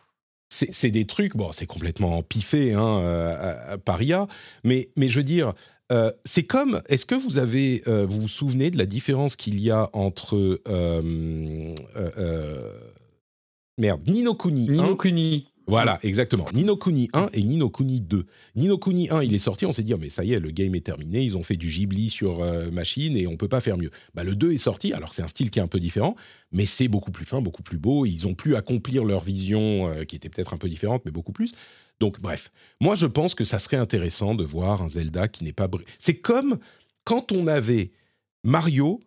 c'est 0.52 0.92
des 0.92 1.06
trucs, 1.06 1.36
bon, 1.36 1.52
c'est 1.52 1.66
complètement 1.66 2.22
piffé 2.22 2.74
hein, 2.76 3.00
euh, 3.02 3.34
à- 3.36 3.72
à- 3.72 3.78
par 3.80 4.04
IA, 4.04 4.28
mais, 4.64 4.90
mais 4.96 5.10
je 5.10 5.18
veux 5.18 5.24
dire, 5.26 5.54
euh, 5.92 6.12
c'est 6.26 6.44
comme, 6.44 6.82
est-ce 6.90 7.06
que 7.06 7.16
vous 7.16 7.38
avez, 7.38 7.82
euh, 7.88 8.06
vous 8.06 8.22
vous 8.22 8.28
souvenez 8.28 8.72
de 8.72 8.78
la 8.78 8.86
différence 8.86 9.36
qu'il 9.36 9.60
y 9.62 9.72
a 9.72 9.90
entre, 9.94 10.60
euh, 10.68 11.84
merde, 13.78 14.02
Nino 14.08 14.36
Kuni 14.36 14.70
Nino 14.70 14.92
1, 14.92 14.96
Kuni. 14.98 15.48
voilà, 15.66 15.98
exactement. 16.04 16.48
Nino 16.54 16.76
Kuni 16.76 17.10
1 17.14 17.30
et 17.32 17.42
Nino 17.42 17.70
Kuni 17.70 18.02
2. 18.02 18.26
Nino 18.58 18.78
Kuni 18.78 19.10
1, 19.10 19.24
il 19.24 19.34
est 19.34 19.40
sorti, 19.40 19.66
on 19.66 19.72
s'est 19.72 19.84
dit, 19.84 19.94
oh, 19.94 19.98
mais 19.98 20.10
ça 20.10 20.26
y 20.26 20.34
est, 20.34 20.42
le 20.42 20.52
game 20.52 20.76
est 20.76 20.86
terminé, 20.86 21.24
ils 21.24 21.38
ont 21.38 21.44
fait 21.44 21.56
du 21.56 21.68
Ghibli 21.68 22.10
sur 22.10 22.40
machine 22.72 23.16
et 23.16 23.26
on 23.26 23.38
peut 23.38 23.48
pas 23.48 23.62
faire 23.62 23.78
mieux. 23.78 23.92
Bah, 24.14 24.26
le 24.26 24.36
2 24.36 24.52
est 24.52 24.58
sorti, 24.58 24.92
alors 24.92 25.14
c'est 25.14 25.22
un 25.22 25.30
style 25.30 25.52
qui 25.52 25.60
est 25.60 25.62
un 25.62 25.68
peu 25.68 25.80
différent, 25.80 26.18
mais 26.52 26.66
c'est 26.66 26.90
beaucoup 26.90 27.12
plus 27.12 27.26
fin, 27.26 27.40
beaucoup 27.40 27.64
plus 27.64 27.78
beau. 27.78 28.06
Ils 28.06 28.28
ont 28.28 28.34
pu 28.34 28.58
accomplir 28.58 29.06
leur 29.06 29.24
vision, 29.24 29.90
qui 30.06 30.18
était 30.18 30.28
peut-être 30.28 30.54
un 30.54 30.58
peu 30.58 30.68
différente, 30.68 31.04
mais 31.06 31.12
beaucoup 31.12 31.32
plus. 31.32 31.54
Donc, 32.00 32.20
bref, 32.20 32.52
moi 32.80 32.96
je 32.96 33.08
pense 33.08 33.34
que 33.36 33.44
ça 33.44 33.60
serait 33.60 33.78
intéressant 33.78 34.36
de 34.36 34.44
voir 34.44 34.82
un 34.82 34.90
Zelda 34.90 35.28
qui 35.28 35.44
n'est 35.44 35.54
pas. 35.54 35.68
C'est 36.00 36.18
comme 36.18 36.60
quand 37.04 37.32
on 37.32 37.48
avait 37.48 37.92
Mario 38.44 39.00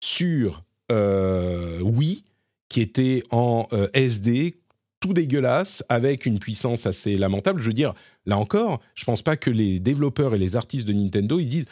sur 0.00 0.62
euh, 0.92 1.80
Wii, 1.80 2.24
qui 2.68 2.80
était 2.80 3.22
en 3.30 3.66
euh, 3.72 3.88
SD 3.94 4.60
tout 5.00 5.12
dégueulasse 5.12 5.84
avec 5.88 6.26
une 6.26 6.38
puissance 6.38 6.86
assez 6.86 7.16
lamentable. 7.16 7.60
Je 7.60 7.66
veux 7.66 7.72
dire, 7.72 7.94
là 8.24 8.38
encore, 8.38 8.80
je 8.94 9.04
pense 9.04 9.22
pas 9.22 9.36
que 9.36 9.50
les 9.50 9.78
développeurs 9.80 10.34
et 10.34 10.38
les 10.38 10.56
artistes 10.56 10.86
de 10.86 10.92
Nintendo 10.92 11.38
ils 11.38 11.48
disent 11.48 11.66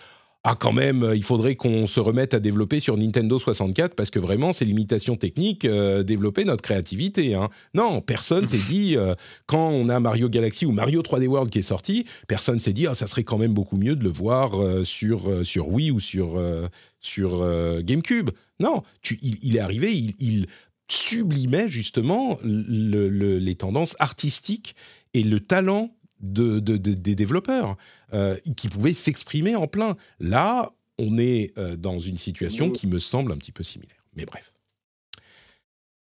ah 0.46 0.56
quand 0.60 0.72
même, 0.72 1.10
il 1.14 1.22
faudrait 1.24 1.54
qu'on 1.56 1.86
se 1.86 2.00
remette 2.00 2.34
à 2.34 2.38
développer 2.40 2.78
sur 2.78 2.96
Nintendo 2.98 3.38
64 3.38 3.94
parce 3.94 4.10
que 4.10 4.18
vraiment 4.18 4.52
ces 4.52 4.66
limitations 4.66 5.16
techniques 5.16 5.64
euh, 5.64 6.02
développaient 6.02 6.44
notre 6.44 6.60
créativité. 6.62 7.34
Hein. 7.34 7.48
Non, 7.72 8.02
personne 8.02 8.46
s'est 8.46 8.60
dit 8.68 8.96
euh, 8.98 9.14
quand 9.46 9.70
on 9.70 9.88
a 9.88 9.98
Mario 10.00 10.28
Galaxy 10.28 10.66
ou 10.66 10.72
Mario 10.72 11.00
3D 11.02 11.26
World 11.28 11.50
qui 11.50 11.60
est 11.60 11.62
sorti, 11.62 12.04
personne 12.28 12.58
s'est 12.60 12.74
dit 12.74 12.86
ah 12.86 12.94
ça 12.94 13.06
serait 13.06 13.24
quand 13.24 13.38
même 13.38 13.54
beaucoup 13.54 13.78
mieux 13.78 13.96
de 13.96 14.04
le 14.04 14.10
voir 14.10 14.60
euh, 14.62 14.84
sur 14.84 15.30
euh, 15.30 15.44
sur 15.44 15.68
Wii 15.68 15.90
ou 15.90 15.98
sur 15.98 16.36
euh, 16.36 16.68
sur 17.00 17.40
euh, 17.42 17.80
GameCube. 17.82 18.30
Non, 18.60 18.82
il, 19.22 19.56
est 19.56 19.60
arrivé, 19.60 19.92
il, 20.18 20.46
sublimait 20.86 21.68
justement 21.68 22.38
le- 22.44 23.08
le- 23.08 23.38
les 23.38 23.54
tendances 23.54 23.96
artistiques 23.98 24.74
et 25.14 25.22
le 25.22 25.40
talent 25.40 25.90
de, 26.20 26.58
de- 26.60 26.76
de- 26.76 26.92
des 26.92 27.14
développeurs 27.14 27.76
euh, 28.15 28.36
qui 28.57 28.69
pouvaient 28.69 28.95
s'exprimer 28.95 29.57
en 29.57 29.66
plein. 29.66 29.97
Là, 30.20 30.73
on 30.99 31.19
est 31.19 31.53
euh, 31.59 31.77
dans 31.77 31.99
une 31.99 32.16
situation 32.16 32.70
qui 32.70 32.86
me 32.86 33.01
semble 33.01 33.32
un 33.32 33.36
petit 33.36 33.51
peu 33.51 33.65
similaire. 33.65 34.05
Mais 34.16 34.24
bref. 34.24 34.53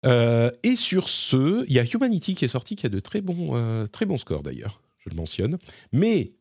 Euh, 0.07 0.53
et 0.62 0.77
sur 0.77 1.09
ce, 1.09 1.65
il 1.66 1.73
y 1.73 1.81
a 1.81 1.85
Humanity 1.85 2.37
qui 2.37 2.45
est 2.45 2.49
sorti, 2.49 2.77
qui 2.77 2.87
a 2.87 2.89
de 2.89 3.01
très 3.01 3.20
bons, 3.20 3.87
très 3.91 4.07
bons 4.07 4.19
scores 4.19 4.45
d'ailleurs, 4.45 4.81
je 4.99 5.11
le 5.11 5.16
mentionne. 5.16 5.59
Mais 5.93 6.33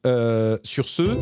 sur 0.64 0.88
ce, 0.88 1.18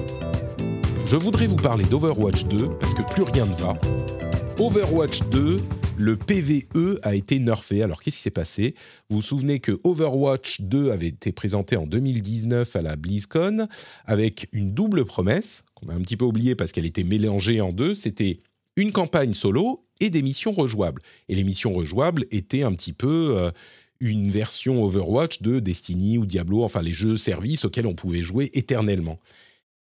je 1.05 1.15
voudrais 1.15 1.47
vous 1.47 1.55
parler 1.55 1.85
d'Overwatch 1.85 2.43
2, 2.45 2.77
parce 2.77 2.93
que 2.93 3.03
plus 3.13 3.23
rien 3.23 3.45
ne 3.45 3.55
va. 3.55 4.24
Overwatch 4.57 5.23
2, 5.31 5.59
le 5.97 6.15
PVE 6.15 6.99
a 7.03 7.13
été 7.13 7.39
nerfé. 7.39 7.83
Alors 7.83 8.01
qu'est-ce 8.01 8.15
qui 8.15 8.23
s'est 8.23 8.29
passé? 8.29 8.73
Vous 9.09 9.17
vous 9.17 9.21
souvenez 9.21 9.59
que 9.59 9.81
Overwatch 9.83 10.61
2 10.61 10.91
avait 10.91 11.09
été 11.09 11.33
présenté 11.33 11.75
en 11.75 11.85
2019 11.85 12.73
à 12.73 12.81
la 12.81 12.95
BlizzCon 12.95 13.67
avec 14.05 14.47
une 14.53 14.71
double 14.71 15.03
promesse 15.03 15.65
qu'on 15.73 15.89
a 15.89 15.93
un 15.93 15.99
petit 15.99 16.15
peu 16.15 16.23
oubliée 16.23 16.55
parce 16.55 16.71
qu'elle 16.71 16.85
était 16.85 17.03
mélangée 17.03 17.59
en 17.59 17.73
deux. 17.73 17.95
C'était 17.95 18.39
une 18.77 18.93
campagne 18.93 19.33
solo 19.33 19.85
et 19.99 20.09
des 20.09 20.21
missions 20.21 20.53
rejouables. 20.53 21.01
Et 21.27 21.35
les 21.35 21.43
missions 21.43 21.73
rejouables 21.73 22.25
étaient 22.31 22.63
un 22.63 22.73
petit 22.73 22.93
peu 22.93 23.35
euh, 23.37 23.51
une 23.99 24.29
version 24.29 24.85
Overwatch 24.85 25.41
de 25.41 25.59
Destiny 25.59 26.17
ou 26.17 26.25
Diablo, 26.25 26.63
enfin 26.63 26.81
les 26.81 26.93
jeux 26.93 27.17
services 27.17 27.65
auxquels 27.65 27.87
on 27.87 27.93
pouvait 27.93 28.23
jouer 28.23 28.51
éternellement. 28.53 29.19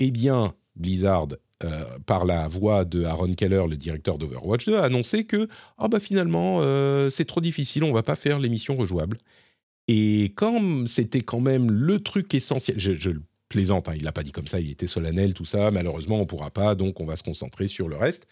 Eh 0.01 0.10
bien, 0.10 0.55
Blizzard 0.74 1.28
euh, 1.64 1.98
par 2.04 2.26
la 2.26 2.48
voix 2.48 2.84
de 2.84 3.04
Aaron 3.04 3.32
Keller, 3.32 3.64
le 3.68 3.76
directeur 3.76 4.18
d'Overwatch 4.18 4.66
2, 4.66 4.76
a 4.76 4.82
annoncé 4.82 5.24
que 5.24 5.48
ah 5.78 5.88
bah 5.88 6.00
finalement 6.00 6.58
euh, 6.60 7.08
c'est 7.08 7.24
trop 7.24 7.40
difficile, 7.40 7.82
on 7.82 7.92
va 7.92 8.02
pas 8.02 8.16
faire 8.16 8.38
les 8.38 8.50
missions 8.50 8.76
rejouables. 8.76 9.16
Et 9.88 10.34
comme 10.36 10.86
c'était 10.86 11.22
quand 11.22 11.40
même 11.40 11.70
le 11.70 12.00
truc 12.00 12.34
essentiel, 12.34 12.78
je, 12.78 13.10
plaisante, 13.48 13.88
hein, 13.88 13.94
il 13.96 14.02
l'a 14.02 14.12
pas 14.12 14.22
dit 14.22 14.32
comme 14.32 14.48
ça, 14.48 14.60
il 14.60 14.70
était 14.70 14.86
solennel 14.86 15.32
tout 15.32 15.46
ça. 15.46 15.70
Malheureusement 15.70 16.20
on 16.20 16.26
pourra 16.26 16.50
pas, 16.50 16.74
donc 16.74 17.00
on 17.00 17.06
va 17.06 17.16
se 17.16 17.22
concentrer 17.22 17.68
sur 17.68 17.88
le 17.88 17.96
reste. 17.96 18.26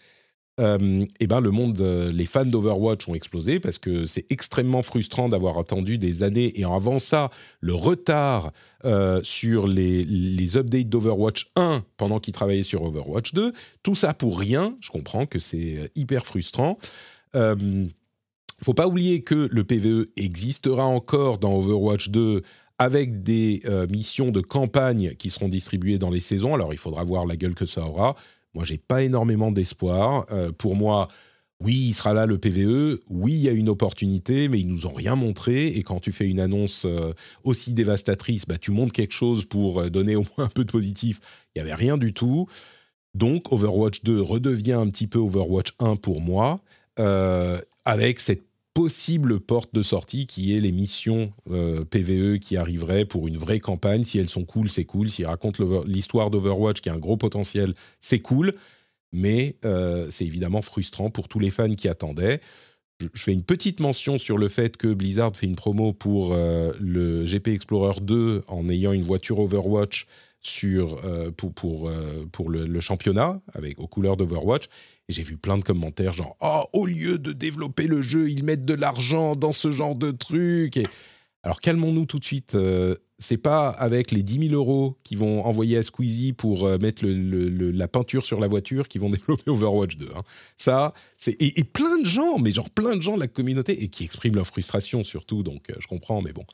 Euh, 0.61 1.05
et 1.19 1.27
ben 1.27 1.41
le 1.41 1.51
monde, 1.51 1.81
euh, 1.81 2.11
les 2.13 2.25
fans 2.25 2.45
d'Overwatch 2.45 3.09
ont 3.09 3.15
explosé 3.15 3.59
parce 3.59 3.77
que 3.77 4.05
c'est 4.05 4.25
extrêmement 4.31 4.81
frustrant 4.81 5.27
d'avoir 5.27 5.57
attendu 5.57 5.97
des 5.97 6.23
années 6.23 6.57
et 6.57 6.63
avant 6.63 6.97
ça 6.97 7.29
le 7.59 7.73
retard 7.73 8.53
euh, 8.85 9.19
sur 9.23 9.67
les, 9.67 10.05
les 10.05 10.57
updates 10.57 10.87
d'Overwatch 10.87 11.51
1 11.57 11.83
pendant 11.97 12.19
qu'ils 12.19 12.33
travaillaient 12.33 12.63
sur 12.63 12.83
Overwatch 12.83 13.33
2. 13.33 13.51
Tout 13.83 13.95
ça 13.95 14.13
pour 14.13 14.39
rien. 14.39 14.77
Je 14.79 14.91
comprends 14.91 15.25
que 15.25 15.39
c'est 15.39 15.91
hyper 15.95 16.25
frustrant. 16.25 16.77
Faut 18.63 18.73
pas 18.73 18.87
oublier 18.87 19.21
que 19.21 19.49
le 19.51 19.63
PVE 19.65 20.07
existera 20.15 20.85
encore 20.85 21.37
dans 21.39 21.57
Overwatch 21.57 22.09
2 22.09 22.43
avec 22.77 23.23
des 23.23 23.61
missions 23.89 24.31
de 24.31 24.39
campagne 24.39 25.15
qui 25.15 25.29
seront 25.29 25.49
distribuées 25.49 25.99
dans 25.99 26.09
les 26.09 26.21
saisons. 26.21 26.53
Alors 26.53 26.71
il 26.71 26.79
faudra 26.79 27.03
voir 27.03 27.25
la 27.25 27.35
gueule 27.35 27.55
que 27.55 27.65
ça 27.65 27.85
aura. 27.85 28.15
Moi, 28.55 28.63
j'ai 28.63 28.77
pas 28.77 29.03
énormément 29.03 29.51
d'espoir. 29.51 30.25
Euh, 30.31 30.51
pour 30.51 30.75
moi, 30.75 31.09
oui, 31.59 31.87
il 31.89 31.93
sera 31.93 32.13
là 32.13 32.25
le 32.25 32.37
PVE. 32.37 33.01
Oui, 33.09 33.33
il 33.33 33.41
y 33.41 33.49
a 33.49 33.51
une 33.51 33.67
opportunité, 33.67 34.47
mais 34.47 34.59
ils 34.59 34.67
nous 34.67 34.87
ont 34.87 34.93
rien 34.93 35.15
montré. 35.15 35.67
Et 35.67 35.83
quand 35.83 35.99
tu 35.99 36.13
fais 36.13 36.27
une 36.27 36.39
annonce 36.39 36.85
euh, 36.85 37.13
aussi 37.43 37.73
dévastatrice, 37.73 38.45
bah, 38.47 38.57
tu 38.57 38.71
montres 38.71 38.93
quelque 38.93 39.13
chose 39.13 39.45
pour 39.45 39.81
euh, 39.81 39.89
donner 39.89 40.15
au 40.15 40.23
moins 40.37 40.45
un 40.45 40.49
peu 40.49 40.63
de 40.63 40.71
positif. 40.71 41.19
Il 41.53 41.59
y 41.59 41.61
avait 41.61 41.73
rien 41.73 41.97
du 41.97 42.13
tout. 42.13 42.47
Donc, 43.13 43.51
Overwatch 43.51 44.03
2 44.03 44.21
redevient 44.21 44.73
un 44.73 44.89
petit 44.89 45.07
peu 45.07 45.19
Overwatch 45.19 45.73
1 45.79 45.97
pour 45.97 46.21
moi, 46.21 46.59
avec 47.85 48.19
cette 48.19 48.44
possible 48.75 49.39
porte 49.39 49.73
de 49.73 49.81
sortie 49.81 50.27
qui 50.27 50.55
est 50.55 50.59
les 50.59 50.73
missions 50.73 51.31
euh, 51.49 51.85
PVE 51.85 52.39
qui 52.39 52.57
arriveraient 52.57 53.05
pour 53.05 53.27
une 53.27 53.37
vraie 53.37 53.61
campagne. 53.61 54.03
Si 54.03 54.19
elles 54.19 54.29
sont 54.29 54.43
cool, 54.43 54.69
c'est 54.69 54.83
cool. 54.83 55.09
S'ils 55.09 55.25
racontent 55.25 55.63
l'histoire 55.87 56.29
d'Overwatch 56.29 56.81
qui 56.81 56.89
a 56.89 56.93
un 56.93 56.99
gros 56.99 57.15
potentiel, 57.17 57.73
c'est 58.01 58.19
cool. 58.19 58.53
Mais 59.13 59.55
euh, 59.63 60.07
c'est 60.11 60.25
évidemment 60.25 60.61
frustrant 60.61 61.09
pour 61.09 61.29
tous 61.29 61.39
les 61.39 61.51
fans 61.51 61.71
qui 61.71 61.87
attendaient. 61.87 62.41
Je, 62.99 63.07
fais 63.15 63.31
une 63.31 63.43
petite 63.43 63.79
mention 63.79 64.17
sur 64.17 64.37
le 64.37 64.49
fait 64.49 64.75
que 64.75 64.93
Blizzard 64.93 65.35
fait 65.35 65.45
une 65.45 65.55
promo 65.55 65.93
pour 65.93 66.33
euh, 66.33 66.73
le 66.79 67.23
GP 67.23 67.47
Explorer 67.47 68.01
2 68.01 68.43
en 68.47 68.67
ayant 68.67 68.91
une 68.91 69.05
voiture 69.05 69.39
Overwatch 69.39 70.05
sur, 70.41 71.01
pour, 71.37 71.53
pour, 71.53 71.91
pour 72.31 72.49
le, 72.51 72.67
le 72.67 72.79
championnat 72.79 73.41
avec, 73.53 73.79
aux 73.79 73.87
couleurs 73.87 74.15
d'Overwatch. 74.15 74.69
Et 75.09 75.13
j'ai 75.13 75.23
vu 75.23 75.37
plein 75.37 75.57
de 75.57 75.63
commentaires 75.63 76.13
genre 76.13 76.35
Oh, 76.41 76.63
au 76.73 76.85
lieu 76.85 77.17
de 77.19 77.31
développer 77.31 77.87
le 77.87 78.01
jeu, 78.01 78.29
ils 78.29 78.43
mettent 78.43 78.65
de 78.65 78.73
l'argent 78.73 79.35
dans 79.35 79.51
ce 79.51 79.71
genre 79.71 79.95
de 79.95 80.11
truc. 80.11 80.79
Alors 81.43 81.59
calmons-nous 81.59 82.05
tout 82.05 82.17
de 82.19 82.25
suite. 82.25 82.55
euh, 82.55 82.95
c'est 83.17 83.37
pas 83.37 83.69
avec 83.69 84.11
les 84.11 84.23
10 84.23 84.49
000 84.49 84.53
euros 84.55 84.97
qu'ils 85.03 85.19
vont 85.19 85.45
envoyer 85.45 85.77
à 85.77 85.83
Squeezie 85.83 86.33
pour 86.33 86.65
euh, 86.65 86.77
mettre 86.79 87.05
la 87.05 87.87
peinture 87.87 88.25
sur 88.25 88.39
la 88.41 88.47
voiture 88.47 88.87
qu'ils 88.89 88.99
vont 88.99 89.09
développer 89.11 89.49
Overwatch 89.51 89.95
2. 89.95 90.09
hein. 90.15 90.23
Ça, 90.57 90.93
c'est 91.17 91.31
et, 91.41 91.59
et 91.59 91.63
plein 91.63 91.99
de 92.01 92.05
gens, 92.05 92.39
mais 92.39 92.51
genre 92.51 92.69
plein 92.69 92.95
de 92.97 93.01
gens 93.01 93.15
de 93.15 93.21
la 93.21 93.27
communauté 93.27 93.83
et 93.83 93.87
qui 93.89 94.03
expriment 94.03 94.35
leur 94.35 94.47
frustration 94.47 95.03
surtout. 95.03 95.43
Donc 95.43 95.69
euh, 95.69 95.75
je 95.79 95.87
comprends, 95.87 96.21
mais 96.21 96.33
bon. 96.33 96.45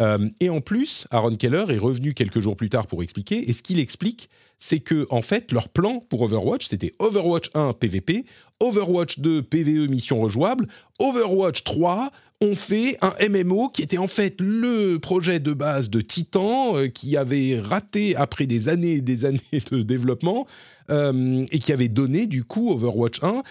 Euh, 0.00 0.28
et 0.40 0.50
en 0.50 0.60
plus, 0.60 1.06
Aaron 1.10 1.36
Keller 1.36 1.64
est 1.68 1.78
revenu 1.78 2.14
quelques 2.14 2.40
jours 2.40 2.56
plus 2.56 2.68
tard 2.68 2.86
pour 2.86 3.02
expliquer. 3.02 3.48
Et 3.48 3.52
ce 3.52 3.62
qu'il 3.62 3.78
explique, 3.78 4.28
c'est 4.58 4.80
que 4.80 5.06
en 5.10 5.22
fait, 5.22 5.52
leur 5.52 5.68
plan 5.68 6.00
pour 6.08 6.22
Overwatch, 6.22 6.66
c'était 6.66 6.94
Overwatch 6.98 7.50
1 7.54 7.72
PVP, 7.74 8.24
Overwatch 8.60 9.18
2 9.18 9.42
PVE 9.42 9.88
mission 9.88 10.20
rejouable, 10.20 10.66
Overwatch 10.98 11.64
3 11.64 12.10
on 12.40 12.54
fait 12.54 12.98
un 13.00 13.14
MMO 13.28 13.70
qui 13.70 13.82
était 13.82 13.98
en 13.98 14.08
fait 14.08 14.40
le 14.40 14.98
projet 14.98 15.40
de 15.40 15.52
base 15.52 15.88
de 15.88 16.00
Titan, 16.00 16.76
euh, 16.76 16.88
qui 16.88 17.16
avait 17.16 17.58
raté 17.58 18.14
après 18.14 18.46
des 18.46 18.68
années 18.68 18.96
et 18.96 19.00
des 19.00 19.24
années 19.24 19.40
de 19.70 19.82
développement, 19.82 20.46
euh, 20.90 21.44
et 21.50 21.58
qui 21.58 21.72
avait 21.72 21.88
donné 21.88 22.26
du 22.26 22.44
coup 22.44 22.70
Overwatch 22.70 23.22
1. 23.22 23.42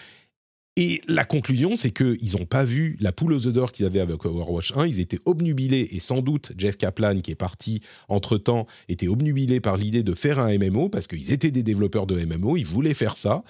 Et 0.77 1.01
la 1.07 1.23
conclusion, 1.23 1.77
c'est 1.77 1.91
qu'ils 1.91 2.37
n'ont 2.37 2.45
pas 2.45 2.65
vu 2.65 2.97
la 2.99 3.13
poule 3.13 3.31
aux 3.31 3.47
œufs 3.47 3.53
d'or 3.53 3.71
qu'ils 3.71 3.85
avaient 3.85 4.01
avec 4.01 4.25
Overwatch 4.25 4.73
1. 4.75 4.87
Ils 4.87 4.99
étaient 4.99 5.19
obnubilés, 5.23 5.87
et 5.91 5.99
sans 5.99 6.19
doute 6.19 6.51
Jeff 6.57 6.75
Kaplan, 6.75 7.19
qui 7.19 7.31
est 7.31 7.35
parti 7.35 7.79
entre-temps, 8.09 8.67
était 8.89 9.07
obnubilé 9.07 9.61
par 9.61 9.77
l'idée 9.77 10.03
de 10.03 10.13
faire 10.13 10.37
un 10.37 10.57
MMO, 10.57 10.89
parce 10.89 11.07
qu'ils 11.07 11.31
étaient 11.31 11.51
des 11.51 11.63
développeurs 11.63 12.07
de 12.07 12.25
MMO, 12.25 12.57
ils 12.57 12.65
voulaient 12.65 12.93
faire 12.93 13.15
ça. 13.15 13.43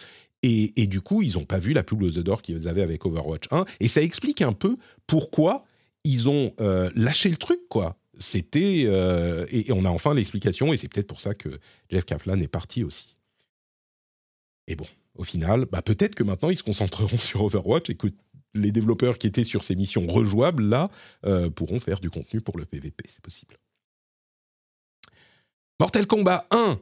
Et, 0.44 0.86
du 0.86 1.02
coup, 1.02 1.24
ils 1.24 1.34
n'ont 1.34 1.46
pas 1.46 1.58
vu 1.58 1.74
la 1.74 1.82
poule 1.82 2.04
aux 2.04 2.20
œufs 2.20 2.24
d'or 2.24 2.44
qu'ils 2.44 2.68
avaient 2.68 2.84
avec 2.84 3.04
Overwatch 3.04 3.46
1. 3.50 3.66
Et 3.80 3.88
ça 3.88 4.04
explique 4.04 4.44
un 4.44 4.54
peu 4.54 4.76
pourquoi 5.08 5.66
ils 6.04 6.30
ont 6.30 6.54
euh, 6.62 6.92
lâché 6.96 7.30
le 7.30 7.38
truc, 7.38 7.62
quoi. 7.68 7.98
C'était... 8.20 8.84
euh, 8.86 9.48
et, 9.50 9.70
et 9.70 9.72
on 9.72 9.86
a 9.86 9.90
enfin 9.90 10.14
l'explication, 10.14 10.72
et 10.72 10.78
c'est 10.78 10.88
peut-être 10.88 11.08
pour 11.08 11.20
ça 11.22 11.34
que 11.34 11.50
Jeff 11.90 12.06
Kaplan 12.06 12.40
est 12.40 12.48
parti 12.48 12.84
aussi. 12.84 13.16
Et 14.68 14.76
bon, 14.76 14.86
au 15.16 15.24
final, 15.24 15.66
bah 15.66 15.82
peut-être 15.82 16.16
que 16.16 16.24
maintenant 16.24 16.50
ils 16.50 16.58
se 16.58 16.64
concentreront 16.64 17.18
sur 17.20 17.44
Overwatch 17.44 17.90
et 17.90 17.96
que 17.96 18.08
les 18.54 18.72
développeurs 18.72 19.18
qui 19.18 19.28
étaient 19.28 19.44
sur 19.44 19.64
ces 19.64 19.76
missions 19.76 20.08
rejouables 20.08 20.64
là 20.64 20.88
euh, 21.26 21.50
pourront 21.50 21.80
faire 21.80 22.00
du 22.00 22.10
contenu 22.10 22.42
pour 22.42 22.58
le 22.58 22.66
PVP, 22.66 23.06
c'est 23.08 23.22
possible. 23.22 23.58
Mortal 25.80 26.08
Kombat 26.08 26.48
1 26.52 26.80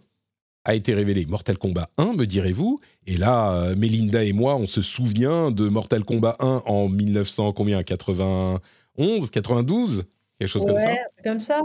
a 0.65 0.75
été 0.75 0.93
révélé. 0.93 1.25
Mortal 1.25 1.57
Kombat 1.57 1.89
1, 1.97 2.13
me 2.13 2.25
direz-vous? 2.25 2.79
Et 3.07 3.17
là, 3.17 3.53
euh, 3.53 3.75
Melinda 3.75 4.23
et 4.23 4.33
moi, 4.33 4.55
on 4.55 4.67
se 4.67 4.81
souvient 4.81 5.51
de 5.51 5.67
Mortal 5.67 6.03
Kombat 6.03 6.35
1 6.39 6.63
en 6.65 6.89
1900 6.89 7.53
combien? 7.53 7.81
91, 7.81 9.31
92, 9.31 10.03
quelque 10.39 10.47
chose 10.47 10.65
comme 10.65 10.77
ça? 10.77 10.95
Comme 11.23 11.39
ça. 11.39 11.61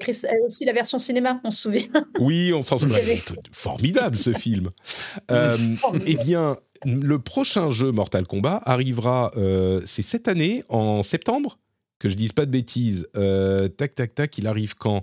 Chris- 0.00 0.22
euh, 0.24 0.46
aussi 0.46 0.64
la 0.64 0.72
version 0.72 0.98
cinéma, 0.98 1.40
on 1.44 1.50
se 1.50 1.62
souvient. 1.62 1.88
Oui, 2.20 2.52
on 2.52 2.62
s'en 2.62 2.78
souvient. 2.78 2.98
Formidable 3.52 4.18
ce 4.18 4.32
film. 4.32 4.70
Euh, 5.30 5.56
eh 6.06 6.16
bien, 6.16 6.56
le 6.84 7.18
prochain 7.18 7.70
jeu 7.70 7.90
Mortal 7.92 8.26
Kombat 8.26 8.60
arrivera, 8.64 9.30
euh, 9.36 9.80
c'est 9.86 10.02
cette 10.02 10.28
année, 10.28 10.64
en 10.68 11.02
septembre, 11.02 11.58
que 11.98 12.08
je 12.08 12.14
dise 12.14 12.32
pas 12.32 12.44
de 12.46 12.50
bêtises. 12.50 13.08
Euh, 13.16 13.68
tac, 13.68 13.94
tac, 13.94 14.14
tac, 14.14 14.36
il 14.38 14.46
arrive 14.46 14.74
quand? 14.74 15.02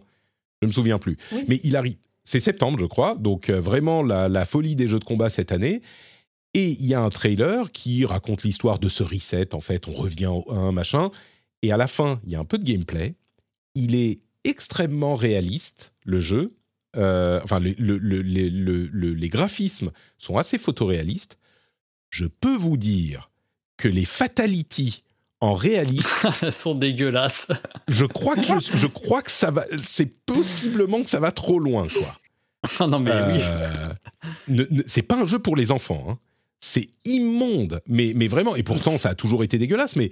Je 0.62 0.68
me 0.68 0.72
souviens 0.72 1.00
plus. 1.00 1.18
Oui, 1.32 1.42
Mais 1.48 1.60
il 1.64 1.76
arrive. 1.76 1.96
C'est 2.24 2.40
septembre, 2.40 2.78
je 2.80 2.86
crois. 2.86 3.16
Donc 3.16 3.50
euh, 3.50 3.60
vraiment 3.60 4.04
la, 4.04 4.28
la 4.30 4.46
folie 4.46 4.76
des 4.76 4.88
jeux 4.88 5.00
de 5.00 5.06
combat 5.06 5.30
cette 5.30 5.52
année. 5.52 5.82
Et 6.54 6.70
il 6.72 6.86
y 6.86 6.94
a 6.94 7.02
un 7.02 7.10
trailer 7.10 7.72
qui 7.72 8.06
raconte 8.06 8.44
l'histoire 8.44 8.80
de 8.80 8.90
ce 8.90 9.04
reset. 9.04 9.54
En 9.56 9.62
fait, 9.62 9.88
on 9.88 9.94
revient 9.94 10.28
au 10.28 10.44
1, 10.52 10.72
machin. 10.72 11.12
Et 11.62 11.72
à 11.72 11.78
la 11.78 11.88
fin, 11.88 12.20
il 12.26 12.32
y 12.32 12.36
a 12.36 12.40
un 12.40 12.46
peu 12.46 12.58
de 12.58 12.66
gameplay. 12.66 13.16
Il 13.76 13.96
est 13.96 14.20
extrêmement 14.44 15.16
réaliste, 15.16 15.94
le 16.06 16.20
jeu. 16.20 16.54
Euh, 16.98 17.40
enfin, 17.44 17.60
le- 17.60 17.76
le- 17.78 17.98
le- 17.98 18.22
le- 18.22 18.50
le- 18.50 18.88
le- 18.92 19.14
les 19.14 19.30
graphismes 19.30 19.92
sont 20.18 20.38
assez 20.38 20.58
photoréalistes. 20.58 21.38
Je 22.10 22.26
peux 22.26 22.56
vous 22.56 22.78
dire 22.78 23.30
que 23.78 23.88
les 23.88 24.06
fatalities 24.06 25.04
en 25.42 25.54
réaliste, 25.54 26.28
sont 26.52 26.76
dégueulasses. 26.76 27.48
je 27.88 28.06
crois 28.06 28.36
que 28.36 28.42
je, 28.44 28.76
je 28.76 28.88
crois 28.88 29.22
que 29.22 29.32
ça 29.32 29.52
va. 29.52 29.66
C'est 29.84 30.12
possiblement 30.26 31.02
que 31.04 31.10
ça 31.10 31.20
va 31.20 31.32
trop 31.32 31.60
loin, 31.60 31.88
quoi. 31.88 32.18
Non, 32.88 33.00
mais. 33.00 33.12
Euh, 33.14 33.94
c'est 34.86 35.02
pas 35.02 35.18
un 35.22 35.26
jeu 35.26 35.40
pour 35.40 35.56
les 35.56 35.72
enfants. 35.72 36.06
hein. 36.10 36.18
C'est 36.60 36.88
immonde, 37.06 37.82
mais, 37.88 38.12
mais 38.16 38.28
vraiment. 38.28 38.56
Et 38.58 38.64
pourtant, 38.64 38.98
ça 38.98 39.10
a 39.10 39.16
toujours 39.16 39.44
été 39.46 39.58
dégueulasse. 39.58 39.96
Mais 39.96 40.12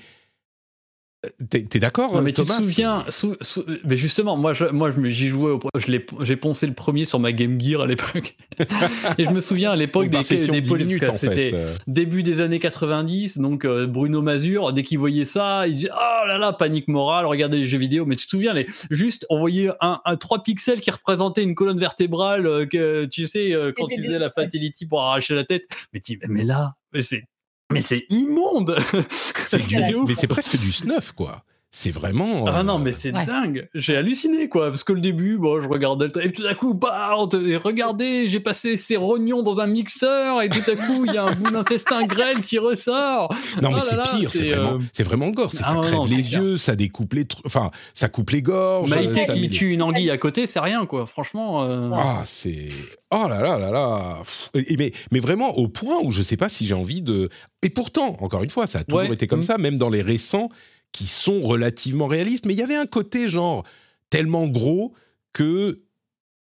t'es, 1.49 1.63
t'es 1.63 1.79
d'accord, 1.79 2.15
Non, 2.15 2.21
mais 2.21 2.33
tu 2.33 2.43
te 2.43 2.51
souviens, 2.51 3.03
sou- 3.09 3.35
sou- 3.41 3.63
mais 3.83 3.97
justement, 3.97 4.37
moi, 4.37 4.53
je, 4.53 4.65
moi, 4.65 4.91
je 4.91 4.99
me- 4.99 5.09
j'y 5.09 5.27
jouais, 5.27 5.51
au- 5.51 5.59
je 5.77 5.91
l'ai, 5.91 6.05
j'ai 6.21 6.35
poncé 6.35 6.67
le 6.67 6.73
premier 6.73 7.05
sur 7.05 7.19
ma 7.19 7.31
Game 7.31 7.59
Gear 7.59 7.81
à 7.81 7.85
l'époque. 7.87 8.35
et 9.17 9.25
je 9.25 9.29
me 9.31 9.39
souviens 9.39 9.71
à 9.71 9.75
l'époque 9.75 10.09
des, 10.09 10.17
des 10.23 10.61
10 10.61 10.69
polémiques, 10.69 10.95
minutes, 10.95 11.03
en 11.09 11.13
fait, 11.13 11.17
c'était 11.17 11.51
euh. 11.53 11.73
début 11.87 12.23
des 12.23 12.41
années 12.41 12.59
90, 12.59 13.37
donc 13.37 13.65
euh, 13.65 13.87
Bruno 13.87 14.21
Mazur, 14.21 14.73
dès 14.73 14.83
qu'il 14.83 14.99
voyait 14.99 15.25
ça, 15.25 15.67
il 15.67 15.75
disait 15.75 15.89
oh 15.93 16.27
là 16.27 16.37
là, 16.37 16.53
panique 16.53 16.87
morale, 16.87 17.25
regardez 17.25 17.57
les 17.57 17.65
jeux 17.67 17.77
vidéo. 17.77 18.05
Mais 18.05 18.15
tu 18.15 18.25
te 18.25 18.31
souviens, 18.31 18.53
les, 18.53 18.67
juste 18.91 19.25
on 19.29 19.39
voyait 19.39 19.69
un, 19.81 19.99
un 20.05 20.15
3 20.15 20.43
pixels 20.43 20.81
qui 20.81 20.91
représentait 20.91 21.43
une 21.43 21.55
colonne 21.55 21.79
vertébrale, 21.79 22.45
euh, 22.47 22.65
que 22.65 23.05
tu 23.05 23.27
sais, 23.27 23.53
euh, 23.53 23.71
quand 23.75 23.87
tu 23.87 24.03
faisais 24.03 24.19
la 24.19 24.29
fatality 24.29 24.85
pour 24.85 25.01
arracher 25.01 25.35
la 25.35 25.43
tête. 25.43 25.63
Mais, 25.93 25.99
tu- 25.99 26.19
mais 26.27 26.43
là, 26.43 26.73
mais 26.93 27.01
c'est, 27.01 27.23
mais 27.71 27.81
c'est 27.81 28.05
immonde. 28.09 28.77
C'est 29.09 29.57
du- 29.67 29.75
mais 30.07 30.15
c'est 30.15 30.27
presque 30.27 30.57
du 30.57 30.71
snuff, 30.71 31.11
quoi. 31.11 31.43
C'est 31.69 31.91
vraiment. 31.91 32.45
Ah 32.47 32.59
euh, 32.59 32.63
non, 32.63 32.79
mais 32.79 32.91
c'est 32.93 33.13
Ouais. 33.13 33.25
dingue. 33.25 33.67
J'ai 33.75 33.97
halluciné, 33.97 34.47
quoi. 34.47 34.69
Parce 34.71 34.83
que 34.85 34.93
le 34.93 35.01
début, 35.01 35.37
bon, 35.37 35.61
je 35.61 35.67
regardais 35.67 36.07
le 36.07 36.25
Et 36.25 36.31
tout 36.31 36.45
à 36.47 36.55
coup, 36.55 36.73
bah, 36.73 37.11
on 37.17 37.27
te- 37.27 37.35
et 37.45 37.57
regardez, 37.57 38.29
j'ai 38.29 38.39
passé 38.39 38.77
ces 38.77 38.95
rognons 38.95 39.43
dans 39.43 39.59
un 39.59 39.67
mixeur. 39.67 40.41
Et 40.41 40.49
tout 40.49 40.63
à 40.71 40.75
coup, 40.75 41.05
il 41.05 41.11
y 41.13 41.17
a 41.17 41.25
un 41.25 41.35
bout 41.35 41.51
d'intestin 41.51 42.03
grêle 42.07 42.39
qui 42.41 42.57
ressort. 42.57 43.33
Non, 43.61 43.69
mais 43.71 43.79
Oh 43.91 43.95
là 43.95 44.03
c'est 44.05 44.17
pire, 44.17 44.29
c'est 44.31 44.49
vraiment, 44.49 44.73
euh, 44.73 44.77
c'est 44.93 45.03
vraiment 45.03 45.29
gore. 45.29 45.51
Ah 45.59 45.63
ça 45.63 45.73
non, 45.73 45.81
crève 45.81 45.93
non, 45.95 46.05
les 46.05 46.23
clair. 46.23 46.41
yeux, 46.41 46.57
ça 46.57 46.75
découpe 46.75 47.13
les 47.13 47.25
trucs. 47.25 47.45
Enfin, 47.45 47.69
ça 47.93 48.07
coupe 48.09 48.29
les 48.31 48.41
gorges. 48.41 48.89
Maïté 48.89 49.25
ça 49.25 49.33
qui 49.33 49.49
tue 49.49 49.71
une 49.73 49.81
anguille 49.83 50.09
à 50.09 50.17
côté, 50.17 50.47
c'est 50.47 50.61
rien, 50.61 50.85
quoi. 50.85 51.05
Franchement. 51.05 51.63
euh, 51.63 51.89
Ah, 51.93 52.21
c'est. 52.25 52.69
Oh 53.11 53.25
là 53.29 53.41
là 53.41 53.57
là 53.59 53.71
là. 53.71 54.21
Mais, 54.55 54.91
mais 55.11 55.19
vraiment 55.19 55.49
au 55.57 55.67
point 55.67 55.99
où 56.01 56.11
je 56.11 56.21
sais 56.23 56.37
pas 56.37 56.49
si 56.49 56.65
j'ai 56.65 56.73
envie 56.73 57.01
de. 57.01 57.29
Et 57.61 57.69
pourtant, 57.69 58.15
encore 58.21 58.41
une 58.43 58.49
fois, 58.49 58.67
ça 58.67 58.79
a 58.79 58.83
toujours 58.83 59.01
Ouais. 59.01 59.13
été 59.13 59.27
comme 59.27 59.39
Mm. 59.39 59.43
ça, 59.43 59.57
même 59.57 59.77
dans 59.77 59.89
les 59.89 60.01
récents 60.01 60.49
qui 60.91 61.07
sont 61.07 61.41
relativement 61.41 62.07
réalistes. 62.07 62.45
Mais 62.45 62.53
il 62.53 62.59
y 62.59 62.63
avait 62.63 62.75
un 62.75 62.85
côté 62.87 63.29
genre 63.29 63.63
tellement 64.09 64.47
gros 64.47 64.93
que 65.33 65.81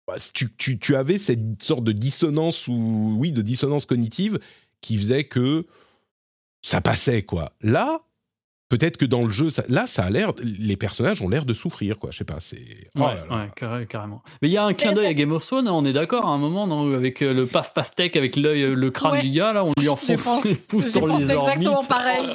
bah, 0.08 0.16
tu, 0.34 0.54
tu- 0.56 0.80
tu 0.80 0.96
avais 0.96 1.18
cette 1.18 1.62
sorte 1.64 1.84
de 1.84 1.92
dissonance 1.92 2.68
ou 2.68 3.16
oui 3.18 3.32
de 3.32 3.42
dissonance 3.42 3.86
cognitive 3.86 4.40
qui 4.82 4.98
faisait 4.98 5.24
que 5.26 5.66
ça 6.62 6.82
passait 6.82 7.24
quoi. 7.24 7.54
Là, 7.62 8.02
peut-être 8.70 8.98
que 8.98 9.06
dans 9.06 9.24
le 9.24 9.32
jeu, 9.32 9.50
ça- 9.50 9.64
là, 9.70 9.88
ça 9.88 10.04
a 10.04 10.10
l'air, 10.10 10.34
les 10.44 10.76
personnages 10.78 11.22
ont 11.22 11.30
l'air 11.30 11.46
de 11.46 11.54
souffrir 11.54 12.00
quoi. 12.00 12.12
Je 12.12 12.18
sais 12.20 12.24
pas, 12.24 12.38
c'est. 12.40 12.66
oh 12.96 13.00
Ouais, 13.02 13.06
là 13.16 13.26
là. 13.30 13.36
ouais, 13.38 13.50
carré- 13.56 13.86
carrément. 13.88 14.22
Mais 14.42 14.50
il 14.50 14.52
y 14.52 14.58
a 14.58 14.64
un 14.66 14.74
clin 14.74 14.94
d'œil 14.94 15.06
à 15.08 15.14
Game 15.14 15.32
of 15.32 15.46
Thrones, 15.46 15.68
hein, 15.68 15.72
on 15.74 15.86
est 15.86 15.94
d'accord, 15.94 16.26
à 16.26 16.30
un 16.30 16.38
moment, 16.38 16.68
non, 16.68 16.94
avec 16.94 17.22
euh, 17.22 17.34
le 17.34 17.46
paf 17.46 17.74
pastèque, 17.74 18.16
avec 18.16 18.36
l'œil, 18.36 18.64
euh, 18.64 18.74
le 18.74 18.92
crâne 18.92 19.14
Ouais. 19.14 19.22
du 19.22 19.30
gars, 19.32 19.54
là, 19.54 19.64
on 19.64 19.74
lui 19.80 19.88
enfonce 19.90 20.28
les 20.44 20.56
pouces 20.56 20.92
dans 20.94 21.06
les 21.18 21.34
orbites. 21.34 21.58
exactement 21.58 21.84
pareil. 21.84 22.30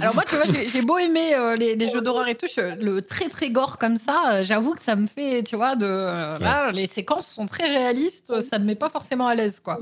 Alors 0.00 0.14
moi, 0.14 0.24
tu 0.28 0.34
vois, 0.36 0.44
j'ai 0.46 0.68
j'ai 0.68 0.82
beau 0.82 0.98
aimer 0.98 1.34
euh, 1.34 1.56
les, 1.56 1.76
les 1.76 1.88
jeux 1.88 2.00
d'horreur 2.00 2.28
et 2.28 2.34
tout, 2.34 2.46
je- 2.54 2.82
le 2.82 3.02
très 3.02 3.28
très 3.28 3.50
gore 3.50 3.78
comme 3.78 3.96
ça, 3.96 4.32
euh, 4.34 4.44
j'avoue 4.44 4.74
que 4.74 4.82
ça 4.82 4.96
me 4.96 5.06
fait, 5.06 5.42
tu 5.42 5.56
vois, 5.56 5.76
de 5.76 5.86
euh, 5.86 6.38
là, 6.38 6.70
les 6.70 6.86
séquences 6.86 7.26
sont 7.28 7.46
très 7.46 7.68
réalistes, 7.68 8.32
ça 8.50 8.58
me 8.58 8.64
met 8.64 8.74
pas 8.76 8.88
forcément 8.88 9.26
à 9.26 9.34
l'aise, 9.34 9.60
quoi. 9.60 9.78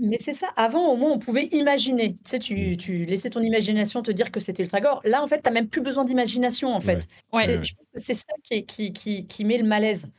Mais 0.00 0.18
c'est 0.18 0.32
ça, 0.34 0.48
avant 0.56 0.92
au 0.92 0.96
moins 0.96 1.10
on 1.12 1.18
pouvait 1.18 1.46
imaginer. 1.52 2.14
Tu 2.14 2.20
sais, 2.26 2.36
Mm. 2.38 2.40
tu, 2.40 2.76
tu 2.76 3.04
laissais 3.06 3.30
ton 3.30 3.40
imagination 3.40 4.02
te 4.02 4.10
dire 4.10 4.30
que 4.30 4.38
c'était 4.40 4.64
gore. 4.80 5.00
Là 5.04 5.22
en 5.22 5.26
fait, 5.26 5.40
t'as 5.40 5.50
même 5.50 5.68
plus 5.68 5.80
besoin 5.80 6.04
d'imagination 6.04 6.72
en 6.74 6.80
fait. 6.80 7.08
Ouais. 7.32 7.44
Et 7.50 7.64
Je 7.64 7.74
pense 7.74 7.86
que 7.94 8.00
c'est 8.00 8.14
ça 8.14 8.32
qui, 8.44 8.54
est- 8.54 8.62
qui, 8.64 8.92
qui, 8.92 9.26
qui 9.26 9.44
met 9.44 9.58
le 9.58 9.64
malaise. 9.66 10.10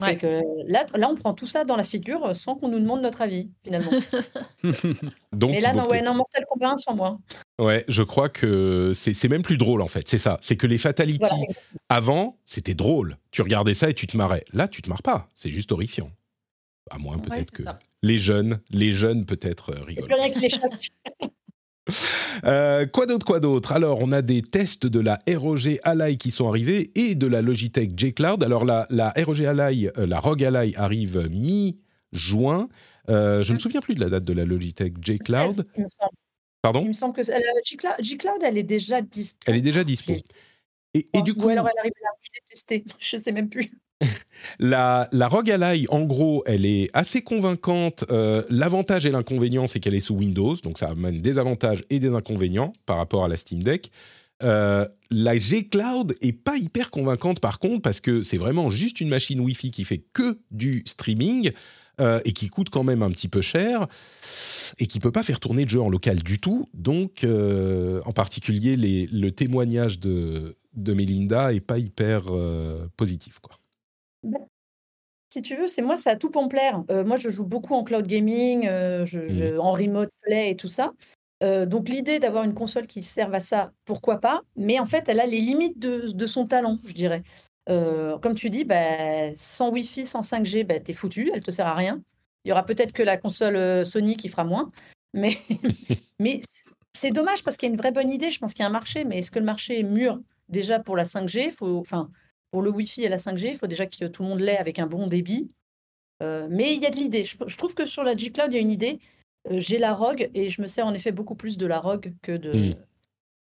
Ouais. 0.00 0.10
C'est 0.10 0.16
que 0.18 0.40
là, 0.70 0.86
là, 0.94 1.10
on 1.10 1.16
prend 1.16 1.34
tout 1.34 1.48
ça 1.48 1.64
dans 1.64 1.74
la 1.74 1.82
figure 1.82 2.24
euh, 2.24 2.34
sans 2.34 2.54
qu'on 2.54 2.68
nous 2.68 2.78
demande 2.78 3.00
notre 3.02 3.20
avis, 3.20 3.50
finalement. 3.64 3.90
Donc, 5.32 5.50
Mais 5.50 5.56
il 5.58 5.62
là, 5.62 5.72
non, 5.74 5.88
ouais, 5.88 6.02
non, 6.02 6.14
Mortal 6.14 6.44
Kombat 6.48 6.70
1 6.70 6.76
sans 6.76 6.94
moi. 6.94 7.18
Ouais, 7.58 7.84
je 7.88 8.04
crois 8.04 8.28
que 8.28 8.92
c'est 8.94 9.28
même 9.28 9.42
plus 9.42 9.56
drôle 9.56 9.82
en 9.82 9.88
fait. 9.88 10.06
C'est 10.08 10.18
ça. 10.18 10.36
C'est 10.40 10.56
que 10.56 10.68
les 10.68 10.78
fatalities 10.78 11.18
Voilà, 11.20 11.36
avant, 11.88 12.36
c'était 12.46 12.74
drôle. 12.74 13.16
Tu 13.32 13.42
regardais 13.42 13.74
ça 13.74 13.90
et 13.90 13.94
tu 13.94 14.06
te 14.06 14.16
marrais. 14.16 14.44
Là, 14.52 14.68
tu 14.68 14.82
te 14.82 14.88
marres 14.88 15.02
pas. 15.02 15.28
C'est 15.34 15.50
juste 15.50 15.72
horrifiant. 15.72 16.10
À 16.90 16.98
moins 16.98 17.18
peut-être 17.18 17.50
que 17.50 17.64
ça. 17.64 17.78
les 18.02 18.18
jeunes, 18.18 18.60
les 18.70 18.92
jeunes 18.92 19.24
peut-être 19.26 19.70
euh, 19.74 19.84
rigolent. 19.84 20.08
Euh, 22.44 22.86
quoi 22.86 23.06
d'autre, 23.06 23.24
quoi 23.24 23.40
d'autre? 23.40 23.72
Alors, 23.72 24.00
on 24.00 24.12
a 24.12 24.22
des 24.22 24.42
tests 24.42 24.86
de 24.86 25.00
la 25.00 25.18
ROG 25.26 25.80
Ally 25.82 26.18
qui 26.18 26.30
sont 26.30 26.48
arrivés 26.48 26.90
et 26.94 27.14
de 27.14 27.26
la 27.26 27.42
Logitech 27.42 27.92
J 27.96 28.12
Cloud. 28.12 28.42
Alors, 28.44 28.64
la, 28.64 28.86
la 28.90 29.12
ROG 29.16 29.42
Ally, 29.42 29.88
euh, 29.96 30.06
la 30.06 30.20
ROG 30.20 30.44
Ally 30.44 30.74
arrive 30.76 31.28
mi-juin. 31.30 32.68
Euh, 33.08 33.42
je 33.42 33.52
ne 33.52 33.54
me 33.56 33.58
souviens 33.58 33.80
plus 33.80 33.94
de 33.94 34.00
la 34.00 34.10
date 34.10 34.24
de 34.24 34.32
la 34.32 34.44
Logitech 34.44 34.94
J 35.02 35.18
Cloud. 35.18 35.66
Pardon? 36.62 36.82
Il 36.82 36.88
me 36.88 36.92
semble 36.92 37.14
que 37.14 37.22
la 37.22 37.38
G-Cloud, 37.64 37.94
G-Cloud, 38.00 38.42
elle 38.42 38.58
est 38.58 38.64
déjà 38.64 39.00
dispo. 39.00 39.38
Elle 39.46 39.56
est 39.56 39.62
déjà 39.62 39.84
dispo. 39.84 40.12
Et, 40.94 41.08
et 41.12 41.22
du 41.22 41.34
coup, 41.34 41.46
Ou 41.46 41.50
alors 41.50 41.68
elle 41.68 41.78
arrive 41.78 41.92
là, 42.02 42.10
je 42.20 42.30
l'ai 42.34 42.42
testé, 42.48 42.84
je 42.98 43.16
sais 43.16 43.32
même 43.32 43.48
plus. 43.48 43.70
La, 44.58 45.08
la 45.12 45.28
ROG 45.28 45.50
Ally, 45.50 45.86
en 45.88 46.04
gros, 46.04 46.42
elle 46.46 46.66
est 46.66 46.88
assez 46.92 47.22
convaincante. 47.22 48.04
Euh, 48.10 48.42
L'avantage 48.48 49.06
et 49.06 49.10
l'inconvénient, 49.10 49.66
c'est 49.66 49.80
qu'elle 49.80 49.94
est 49.94 50.00
sous 50.00 50.14
Windows, 50.14 50.56
donc 50.62 50.78
ça 50.78 50.88
amène 50.88 51.20
des 51.20 51.38
avantages 51.38 51.84
et 51.90 51.98
des 51.98 52.08
inconvénients 52.08 52.72
par 52.86 52.96
rapport 52.96 53.24
à 53.24 53.28
la 53.28 53.36
Steam 53.36 53.62
Deck. 53.62 53.90
Euh, 54.42 54.86
la 55.10 55.36
G 55.36 55.66
Cloud 55.66 56.14
est 56.20 56.32
pas 56.32 56.56
hyper 56.56 56.90
convaincante 56.90 57.40
par 57.40 57.58
contre 57.58 57.82
parce 57.82 58.00
que 58.00 58.22
c'est 58.22 58.36
vraiment 58.36 58.70
juste 58.70 59.00
une 59.00 59.08
machine 59.08 59.40
Wi-Fi 59.40 59.72
qui 59.72 59.82
fait 59.82 60.00
que 60.12 60.38
du 60.52 60.84
streaming 60.86 61.50
euh, 62.00 62.20
et 62.24 62.32
qui 62.32 62.46
coûte 62.46 62.70
quand 62.70 62.84
même 62.84 63.02
un 63.02 63.10
petit 63.10 63.26
peu 63.26 63.40
cher 63.40 63.88
et 64.78 64.86
qui 64.86 65.00
peut 65.00 65.10
pas 65.10 65.24
faire 65.24 65.40
tourner 65.40 65.64
de 65.64 65.70
jeu 65.70 65.80
en 65.80 65.88
local 65.88 66.22
du 66.22 66.38
tout. 66.38 66.66
Donc, 66.72 67.26
en 67.26 68.12
particulier, 68.12 68.76
le 68.76 69.30
témoignage 69.30 69.98
de, 69.98 70.56
Melinda 70.76 71.52
est 71.52 71.58
pas 71.58 71.78
hyper 71.78 72.26
positif, 72.96 73.40
quoi. 73.40 73.57
Si 75.30 75.42
tu 75.42 75.56
veux, 75.56 75.66
c'est 75.66 75.82
moi, 75.82 75.96
ça 75.96 76.12
a 76.12 76.16
tout 76.16 76.30
pour 76.30 76.42
me 76.44 76.48
plaire. 76.48 76.82
Euh, 76.90 77.04
moi, 77.04 77.16
je 77.16 77.28
joue 77.30 77.44
beaucoup 77.44 77.74
en 77.74 77.84
cloud 77.84 78.06
gaming, 78.06 78.66
euh, 78.66 79.04
je- 79.04 79.28
je- 79.28 79.58
en 79.58 79.72
remote 79.72 80.10
play 80.22 80.50
et 80.52 80.56
tout 80.56 80.68
ça. 80.68 80.92
Euh, 81.42 81.66
donc, 81.66 81.88
l'idée 81.88 82.18
d'avoir 82.18 82.44
une 82.44 82.54
console 82.54 82.86
qui 82.86 83.02
serve 83.02 83.34
à 83.34 83.40
ça, 83.40 83.72
pourquoi 83.84 84.20
pas 84.20 84.42
Mais 84.56 84.78
en 84.80 84.86
fait, 84.86 85.08
elle 85.08 85.20
a 85.20 85.26
les 85.26 85.40
limites 85.40 85.78
de, 85.78 86.10
de 86.12 86.26
son 86.26 86.46
talent, 86.46 86.76
je 86.86 86.92
dirais. 86.94 87.22
Euh, 87.68 88.18
comme 88.18 88.34
tu 88.34 88.48
dis, 88.50 88.64
bah, 88.64 89.34
sans 89.36 89.70
Wi-Fi, 89.70 90.06
sans 90.06 90.22
5G, 90.22 90.64
bah, 90.64 90.80
t'es 90.80 90.94
foutu, 90.94 91.30
elle 91.34 91.42
te 91.42 91.50
sert 91.50 91.66
à 91.66 91.74
rien. 91.74 92.00
Il 92.44 92.48
y 92.48 92.52
aura 92.52 92.64
peut-être 92.64 92.92
que 92.92 93.02
la 93.02 93.18
console 93.18 93.56
euh, 93.56 93.84
Sony 93.84 94.16
qui 94.16 94.28
fera 94.30 94.44
moins. 94.44 94.70
Mais, 95.14 95.38
mais 96.18 96.42
c- 96.42 96.64
c'est 96.92 97.10
dommage 97.10 97.42
parce 97.42 97.56
qu'il 97.56 97.66
y 97.68 97.70
a 97.70 97.74
une 97.74 97.78
vraie 97.80 97.92
bonne 97.92 98.10
idée. 98.10 98.30
Je 98.30 98.38
pense 98.38 98.52
qu'il 98.52 98.62
y 98.62 98.64
a 98.64 98.68
un 98.68 98.72
marché, 98.72 99.04
mais 99.04 99.18
est-ce 99.18 99.30
que 99.30 99.38
le 99.38 99.44
marché 99.46 99.80
est 99.80 99.82
mûr 99.82 100.20
déjà 100.50 100.78
pour 100.80 100.96
la 100.96 101.06
5G 101.06 101.50
faut, 101.50 101.78
enfin, 101.78 102.10
Pour 102.50 102.62
le 102.62 102.70
Wi-Fi 102.70 103.04
et 103.04 103.08
la 103.08 103.18
5G, 103.18 103.48
il 103.48 103.54
faut 103.56 103.66
déjà 103.66 103.86
que 103.86 104.06
tout 104.06 104.22
le 104.22 104.28
monde 104.28 104.40
l'ait 104.40 104.56
avec 104.56 104.78
un 104.78 104.86
bon 104.86 105.06
débit. 105.06 105.50
Euh, 106.22 106.46
mais 106.50 106.74
il 106.74 106.82
y 106.82 106.86
a 106.86 106.90
de 106.90 106.96
l'idée. 106.96 107.24
Je, 107.24 107.36
je 107.46 107.56
trouve 107.56 107.74
que 107.74 107.84
sur 107.86 108.02
la 108.02 108.16
G-Cloud, 108.16 108.48
il 108.52 108.54
y 108.54 108.58
a 108.58 108.60
une 108.60 108.70
idée. 108.70 108.98
Euh, 109.50 109.60
J'ai 109.60 109.78
la 109.78 109.94
ROG 109.94 110.30
et 110.34 110.48
je 110.48 110.60
me 110.62 110.66
sers 110.66 110.86
en 110.86 110.94
effet 110.94 111.12
beaucoup 111.12 111.34
plus 111.36 111.56
de 111.58 111.66
la 111.66 111.78
ROG 111.78 112.12
que 112.22 112.32
de 112.36 112.52
Mm. 112.52 112.74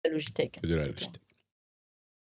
la 0.04 0.10
Logitech. 0.10 0.60
de 0.62 0.74
la 0.74 0.86
Logitech. 0.86 1.20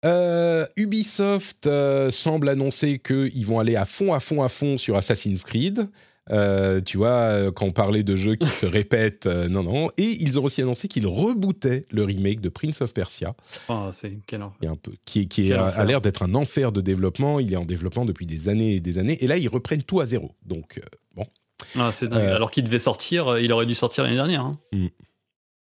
Euh, 0.05 0.65
Ubisoft 0.75 1.67
semble 2.11 2.49
annoncer 2.49 2.99
qu'ils 2.99 3.45
vont 3.45 3.59
aller 3.59 3.75
à 3.75 3.85
fond, 3.85 4.13
à 4.13 4.19
fond, 4.19 4.43
à 4.43 4.49
fond 4.49 4.77
sur 4.77 4.95
Assassin's 4.95 5.43
Creed. 5.43 5.89
Euh, 6.31 6.81
tu 6.81 6.97
vois, 6.97 7.09
euh, 7.29 7.51
quand 7.51 7.65
on 7.65 7.71
parlait 7.71 8.03
de 8.03 8.15
jeux 8.15 8.35
qui 8.35 8.47
se 8.49 8.65
répètent, 8.65 9.27
euh, 9.27 9.47
non, 9.47 9.63
non. 9.63 9.89
Et 9.97 10.17
ils 10.19 10.39
ont 10.39 10.43
aussi 10.43 10.61
annoncé 10.61 10.87
qu'ils 10.87 11.07
rebootaient 11.07 11.85
le 11.91 12.03
remake 12.03 12.41
de 12.41 12.49
Prince 12.49 12.81
of 12.81 12.93
Persia, 12.93 13.33
Oh, 13.69 13.89
c'est 13.93 14.17
quel 14.27 14.43
enfer. 14.43 14.71
un 14.71 14.75
peu, 14.75 14.91
qui, 15.05 15.21
est- 15.21 15.53
a, 15.53 15.63
a 15.63 15.67
enfer. 15.67 15.85
l'air 15.85 16.01
d'être 16.01 16.23
un 16.23 16.35
enfer 16.35 16.71
de 16.71 16.81
développement. 16.81 17.39
Il 17.39 17.53
est 17.53 17.57
en 17.57 17.65
développement 17.65 18.05
depuis 18.05 18.25
des 18.25 18.49
années 18.49 18.75
et 18.75 18.79
des 18.79 18.97
années. 18.97 19.17
Et 19.23 19.27
là, 19.27 19.37
ils 19.37 19.47
reprennent 19.49 19.83
tout 19.83 19.99
à 20.01 20.05
zéro. 20.05 20.31
Donc, 20.45 20.79
euh, 20.79 20.87
bon. 21.15 21.25
Ah, 21.75 21.91
c'est 21.93 22.07
dingue. 22.07 22.21
Euh, 22.23 22.35
Alors 22.35 22.51
qu'il 22.51 22.63
devait 22.65 22.77
sortir, 22.79 23.37
il 23.39 23.51
aurait 23.53 23.65
dû 23.65 23.75
sortir 23.75 24.03
l'année 24.03 24.15
dernière. 24.15 24.41
hein. 24.41 24.59
Mm. 24.73 24.87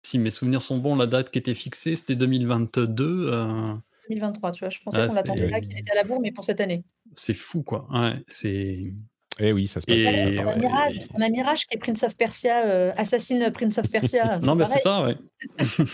Si 0.02 0.18
mes 0.18 0.30
souvenirs 0.30 0.62
sont 0.62 0.78
bons, 0.78 0.94
la 0.94 1.06
date 1.06 1.30
qui 1.30 1.38
était 1.38 1.54
fixée, 1.54 1.96
c'était 1.96 2.14
2022. 2.16 3.28
euh, 3.32 3.72
2023, 4.08 4.52
tu 4.52 4.60
vois. 4.60 4.68
Je 4.68 4.78
pensais 4.84 4.98
Ah, 5.00 5.06
qu'on 5.08 5.14
l'attendait 5.14 5.48
là, 5.48 5.60
qu'il 5.60 5.76
était 5.76 5.90
à 5.90 5.96
la 5.96 6.04
bourre, 6.04 6.20
mais 6.20 6.30
pour 6.30 6.44
cette 6.44 6.60
année. 6.60 6.84
c'est 7.14 7.34
fou, 7.34 7.62
quoi. 7.64 7.88
Ouais, 7.92 8.22
c'est. 8.28 8.92
Eh 9.38 9.52
oui, 9.52 9.66
ça 9.66 9.80
se 9.80 9.86
passe 9.86 9.96
Et- 9.96 10.04
comme 10.04 10.18
ça. 10.18 10.42
On 10.46 10.48
a. 10.48 10.56
Mirage, 10.56 11.00
on 11.14 11.20
a 11.20 11.28
Mirage 11.28 11.66
qui 11.66 11.76
est 11.76 11.78
Prince 11.78 12.02
of 12.02 12.16
Persia, 12.16 12.66
euh, 12.66 12.92
Assassin 12.96 13.50
Prince 13.50 13.78
of 13.78 13.90
Persia. 13.90 14.38
Non, 14.42 14.54
mais 14.54 14.64
c'est 14.64 14.80
ça, 14.80 15.02
ouais. 15.04 15.16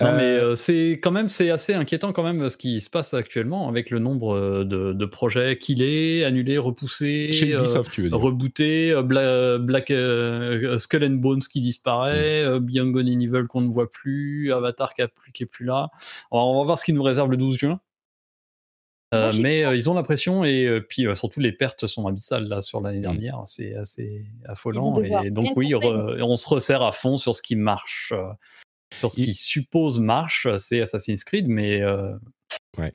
Non, 0.00 0.12
mais 0.12 0.22
Euh, 0.22 0.50
euh, 0.50 0.54
c'est 0.54 0.92
quand 1.02 1.10
même 1.10 1.28
c'est 1.28 1.50
assez 1.50 1.74
inquiétant 1.74 2.12
quand 2.12 2.22
même 2.22 2.48
ce 2.48 2.56
qui 2.56 2.80
se 2.80 2.88
passe 2.88 3.14
actuellement 3.14 3.68
avec 3.68 3.90
le 3.90 3.98
nombre 3.98 4.32
euh, 4.36 4.64
de, 4.64 4.92
de 4.92 5.06
projets 5.06 5.58
qu'il 5.58 5.82
est 5.82 6.22
annulés, 6.24 6.56
repoussés, 6.56 7.32
Chez 7.32 7.52
euh, 7.52 7.58
Ubisoft, 7.58 7.90
tu 7.90 8.02
veux 8.02 8.08
dire. 8.08 8.18
rebootés, 8.18 8.92
euh, 8.92 9.02
Bla- 9.02 9.58
Black 9.58 9.90
euh, 9.90 10.78
Skull 10.78 11.02
and 11.04 11.16
Bones 11.16 11.40
qui 11.40 11.60
disparaît, 11.60 12.44
Mm. 12.44 12.48
euh, 12.48 12.60
Beyond 12.60 12.90
Good 12.90 13.08
and 13.08 13.20
Evil 13.20 13.46
qu'on 13.48 13.62
ne 13.62 13.70
voit 13.70 13.90
plus, 13.90 14.52
Avatar 14.52 14.94
qui, 14.94 15.02
a 15.02 15.08
plus, 15.08 15.32
qui 15.32 15.42
est 15.42 15.46
plus 15.46 15.64
là. 15.64 15.88
Alors, 16.30 16.46
on 16.48 16.58
va 16.60 16.64
voir 16.64 16.78
ce 16.78 16.84
qui 16.84 16.92
nous 16.92 17.02
réserve 17.02 17.30
le 17.32 17.36
12 17.36 17.56
juin. 17.58 17.80
Euh, 19.14 19.32
Moi, 19.32 19.40
mais 19.40 19.64
euh, 19.64 19.74
ils 19.74 19.88
ont 19.88 19.94
la 19.94 20.02
pression 20.02 20.44
et 20.44 20.66
euh, 20.66 20.80
puis 20.80 21.06
euh, 21.06 21.14
surtout 21.14 21.40
les 21.40 21.52
pertes 21.52 21.86
sont 21.86 22.06
abyssales 22.06 22.46
là 22.46 22.60
sur 22.60 22.80
l'année 22.82 23.00
dernière, 23.00 23.42
c'est 23.46 23.74
assez 23.74 24.26
affolant 24.44 25.00
et 25.02 25.30
donc 25.30 25.56
oui, 25.56 25.70
re- 25.70 26.22
on 26.22 26.36
se 26.36 26.46
resserre 26.48 26.82
à 26.82 26.92
fond 26.92 27.16
sur 27.16 27.34
ce 27.34 27.40
qui 27.40 27.56
marche, 27.56 28.12
euh, 28.14 28.26
sur 28.94 29.10
ce 29.10 29.18
Il- 29.20 29.24
qui 29.26 29.34
suppose 29.34 29.98
marche, 29.98 30.46
c'est 30.58 30.82
Assassin's 30.82 31.24
Creed, 31.24 31.48
mais 31.48 31.80
euh, 31.80 32.12
Ouais. 32.76 32.92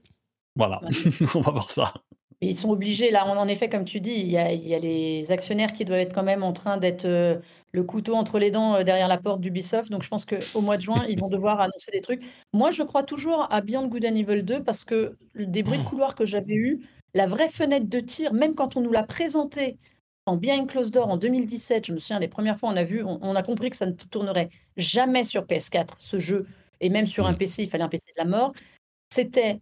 voilà, 0.55 0.81
on 1.35 1.41
va 1.41 1.51
voir 1.51 1.69
ça. 1.69 1.93
Et 2.43 2.47
Ils 2.47 2.57
sont 2.57 2.71
obligés, 2.71 3.09
là, 3.09 3.25
en 3.25 3.47
effet, 3.47 3.69
comme 3.69 3.85
tu 3.85 4.01
dis, 4.01 4.11
il 4.11 4.29
y 4.29 4.37
a, 4.37 4.51
il 4.51 4.67
y 4.67 4.75
a 4.75 4.79
les 4.79 5.31
actionnaires 5.31 5.71
qui 5.71 5.85
doivent 5.85 6.01
être 6.01 6.13
quand 6.13 6.23
même 6.23 6.43
en 6.43 6.51
train 6.51 6.75
d'être 6.75 7.05
euh, 7.05 7.39
le 7.71 7.83
couteau 7.85 8.15
entre 8.15 8.37
les 8.37 8.51
dents 8.51 8.75
euh, 8.75 8.83
derrière 8.83 9.07
la 9.07 9.17
porte 9.17 9.39
d'Ubisoft. 9.39 9.89
Donc 9.89 10.03
je 10.03 10.09
pense 10.09 10.25
qu'au 10.25 10.59
mois 10.59 10.75
de 10.75 10.81
juin, 10.81 11.05
ils 11.07 11.17
vont 11.17 11.29
devoir 11.29 11.61
annoncer 11.61 11.91
des 11.93 12.01
trucs. 12.01 12.21
Moi, 12.51 12.71
je 12.71 12.83
crois 12.83 13.03
toujours 13.03 13.47
à 13.49 13.61
Beyond 13.61 13.87
Good 13.87 14.03
and 14.03 14.15
Evil 14.15 14.43
2 14.43 14.61
parce 14.61 14.83
que 14.83 15.15
des 15.35 15.63
bruits 15.63 15.77
de 15.77 15.85
couloir 15.85 16.15
que 16.15 16.25
j'avais 16.25 16.53
eus, 16.53 16.81
la 17.13 17.27
vraie 17.27 17.47
fenêtre 17.47 17.87
de 17.87 18.01
tir, 18.01 18.33
même 18.33 18.55
quand 18.55 18.75
on 18.75 18.81
nous 18.81 18.91
l'a 18.91 19.03
présenté 19.03 19.77
en 20.25 20.35
Behind 20.35 20.69
Closed 20.69 20.93
Door 20.93 21.07
en 21.07 21.15
2017, 21.15 21.87
je 21.87 21.93
me 21.93 21.99
souviens, 21.99 22.19
les 22.19 22.27
premières 22.27 22.59
fois, 22.59 22.71
on 22.73 22.75
a 22.75 22.83
vu, 22.83 23.03
on, 23.05 23.19
on 23.21 23.35
a 23.35 23.43
compris 23.43 23.69
que 23.69 23.77
ça 23.77 23.85
ne 23.85 23.93
tournerait 23.93 24.49
jamais 24.75 25.23
sur 25.23 25.43
PS4, 25.43 25.95
ce 25.99 26.19
jeu, 26.19 26.45
et 26.81 26.89
même 26.89 27.05
sur 27.05 27.25
un 27.25 27.31
Mm. 27.31 27.37
PC, 27.37 27.63
il 27.63 27.69
fallait 27.69 27.85
un 27.85 27.89
PC 27.89 28.03
de 28.17 28.21
la 28.21 28.29
mort. 28.29 28.51
C'était 29.13 29.61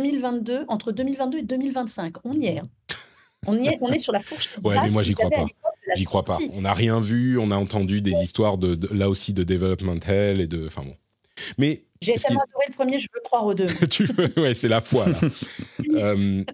2022, 0.00 0.64
entre 0.68 0.92
2022 0.92 1.38
et 1.38 1.42
2025. 1.42 2.14
On 2.24 2.32
y 2.32 2.46
est. 2.46 2.58
hein. 2.58 2.68
On 3.46 3.58
y 3.58 3.66
est, 3.68 3.78
on 3.80 3.88
est 3.90 3.98
sur 3.98 4.12
la 4.12 4.20
fourche. 4.20 4.48
Ouais, 4.62 4.76
mais 4.82 4.90
moi, 4.90 5.02
j'y 5.02 5.14
crois 5.14 5.28
pas. 5.30 5.46
J'y 5.96 6.04
crois 6.04 6.24
pas. 6.24 6.38
On 6.52 6.60
n'a 6.62 6.74
rien 6.74 7.00
vu, 7.00 7.38
on 7.38 7.50
a 7.50 7.56
entendu 7.56 8.00
des 8.00 8.12
histoires 8.22 8.56
de, 8.56 8.74
de- 8.76 8.88
là 8.96 9.10
aussi 9.10 9.32
de 9.32 9.42
development 9.42 9.98
hell 10.06 10.40
et 10.40 10.46
de, 10.46 10.66
enfin 10.66 10.82
bon. 10.82 10.94
Mais 11.58 11.84
J'ai 12.00 12.14
tellement 12.14 12.40
adoré 12.42 12.64
le 12.68 12.74
premier, 12.74 13.00
je 13.00 13.08
veux 13.12 13.20
croire 13.24 13.44
aux 13.46 13.54
deux. 13.54 13.66
tu 13.90 14.06
ouais, 14.36 14.54
c'est 14.54 14.68
la 14.68 14.80
foi 14.80 15.08
là. 15.08 15.18
Euh, 15.96 16.44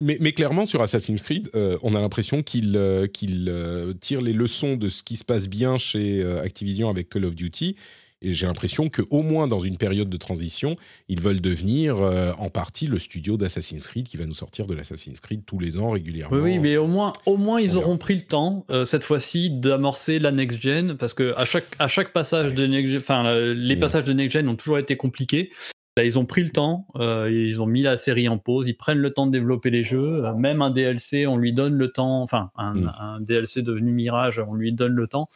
mais, 0.00 0.16
mais 0.20 0.32
clairement, 0.32 0.66
sur 0.66 0.82
Assassin's 0.82 1.20
Creed, 1.22 1.50
euh, 1.54 1.78
on 1.82 1.94
a 1.94 2.00
l'impression 2.00 2.42
qu'il 2.42 2.76
euh, 2.76 3.06
qu'il, 3.06 3.46
euh, 3.48 3.92
tire 3.92 4.20
les 4.20 4.32
leçons 4.32 4.76
de 4.76 4.88
ce 4.88 5.02
qui 5.04 5.16
se 5.16 5.24
passe 5.24 5.48
bien 5.48 5.78
chez 5.78 6.24
Activision 6.40 6.88
avec 6.88 7.08
Call 7.10 7.24
of 7.26 7.34
Duty. 7.36 7.76
Et 8.22 8.34
j'ai 8.34 8.46
l'impression 8.46 8.88
qu'au 8.88 9.22
moins 9.22 9.48
dans 9.48 9.58
une 9.58 9.76
période 9.76 10.08
de 10.08 10.16
transition, 10.16 10.76
ils 11.08 11.20
veulent 11.20 11.40
devenir 11.40 11.96
euh, 12.00 12.32
en 12.38 12.48
partie 12.50 12.86
le 12.86 12.98
studio 12.98 13.36
d'Assassin's 13.36 13.86
Creed 13.86 14.06
qui 14.08 14.16
va 14.16 14.24
nous 14.26 14.32
sortir 14.32 14.66
de 14.66 14.74
l'Assassin's 14.74 15.20
Creed 15.20 15.42
tous 15.44 15.58
les 15.58 15.76
ans 15.78 15.90
régulièrement. 15.90 16.36
Oui, 16.36 16.42
oui, 16.42 16.58
mais 16.58 16.76
au 16.76 16.86
moins, 16.86 17.12
au 17.26 17.36
moins 17.36 17.60
ils 17.60 17.76
auront 17.76 17.98
pris 17.98 18.14
le 18.14 18.22
temps 18.22 18.64
euh, 18.70 18.84
cette 18.84 19.04
fois-ci 19.04 19.50
d'amorcer 19.50 20.18
la 20.18 20.30
next 20.32 20.60
gen 20.60 20.96
parce 20.96 21.14
que 21.14 21.34
à 21.36 21.44
chaque 21.44 21.66
à 21.78 21.88
chaque 21.88 22.12
passage 22.12 22.54
de 22.54 22.66
next 22.66 22.96
enfin 22.96 23.34
les 23.54 23.76
Mm. 23.76 23.80
passages 23.80 24.04
de 24.04 24.12
next 24.12 24.32
gen 24.32 24.48
ont 24.48 24.56
toujours 24.56 24.78
été 24.78 24.96
compliqués. 24.96 25.50
Là, 25.98 26.04
ils 26.04 26.18
ont 26.18 26.24
pris 26.24 26.42
le 26.42 26.48
temps, 26.48 26.86
euh, 26.96 27.28
ils 27.30 27.60
ont 27.60 27.66
mis 27.66 27.82
la 27.82 27.98
série 27.98 28.26
en 28.26 28.38
pause, 28.38 28.66
ils 28.66 28.72
prennent 28.74 28.96
le 28.96 29.10
temps 29.12 29.26
de 29.26 29.32
développer 29.32 29.68
les 29.68 29.84
jeux. 29.84 30.24
euh, 30.24 30.32
même 30.34 30.62
un 30.62 30.70
DLC, 30.70 31.26
on 31.26 31.36
lui 31.36 31.52
donne 31.52 31.74
le 31.74 31.88
temps. 31.88 32.22
Enfin, 32.22 32.50
un, 32.56 32.72
Mm. 32.74 32.92
un 32.98 33.20
DLC 33.20 33.60
devenu 33.62 33.92
Mirage, 33.92 34.38
on 34.48 34.54
lui 34.54 34.72
donne 34.72 34.94
le 34.94 35.06
temps. 35.06 35.28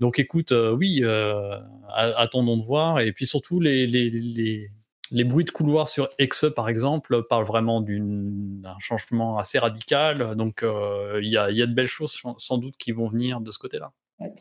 Donc, 0.00 0.18
écoute, 0.18 0.52
euh, 0.52 0.74
oui, 0.74 1.00
euh, 1.02 1.58
attendons 1.94 2.56
de 2.56 2.62
voir. 2.62 3.00
Et 3.00 3.12
puis 3.12 3.26
surtout, 3.26 3.60
les, 3.60 3.86
les, 3.86 4.08
les, 4.10 4.70
les 5.12 5.24
bruits 5.24 5.44
de 5.44 5.50
couloir 5.50 5.88
sur 5.88 6.08
Exe, 6.18 6.46
par 6.56 6.68
exemple, 6.68 7.22
parlent 7.28 7.44
vraiment 7.44 7.80
d'une- 7.80 8.60
d'un 8.62 8.78
changement 8.78 9.36
assez 9.38 9.58
radical. 9.58 10.34
Donc, 10.36 10.62
euh, 10.62 11.20
il 11.22 11.28
y, 11.28 11.36
a, 11.36 11.50
il 11.50 11.56
y 11.56 11.62
a 11.62 11.66
de 11.66 11.74
belles 11.74 11.86
choses 11.86 12.18
sans- 12.38 12.58
doute 12.58 12.76
qui 12.78 12.92
vont 12.92 13.08
venir 13.08 13.40
de 13.40 13.50
ce 13.50 13.58
côté-là. 13.58 13.92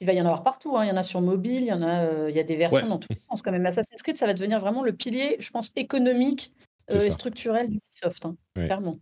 Il 0.01 0.07
va 0.07 0.13
y 0.13 0.21
en 0.21 0.25
avoir 0.25 0.43
partout. 0.43 0.75
hein. 0.77 0.85
Il 0.85 0.89
y 0.89 0.91
en 0.91 0.97
a 0.97 1.03
sur 1.03 1.21
mobile, 1.21 1.61
il 1.61 1.67
y 1.67 1.73
en 1.73 1.81
a, 1.81 2.29
il 2.29 2.35
y 2.35 2.39
a 2.39 2.43
des 2.43 2.55
versions 2.55 2.81
Ouais. 2.83 2.87
dans 2.89 2.97
tous 2.99 3.13
les 3.13 3.19
sens 3.21 3.41
quand 3.41 3.51
même. 3.51 3.65
Assassin's 3.65 4.01
Creed, 4.01 4.17
ça 4.17 4.25
va 4.27 4.33
devenir 4.33 4.59
vraiment 4.59 4.83
le 4.83 4.91
pilier, 4.93 5.37
je 5.39 5.49
pense, 5.51 5.71
économique 5.75 6.51
et 6.91 6.99
structurel 7.11 7.69
d'Ubisoft, 7.69 8.25
hein, 8.25 8.35
Ouais. 8.57 8.65
clairement. 8.65 8.97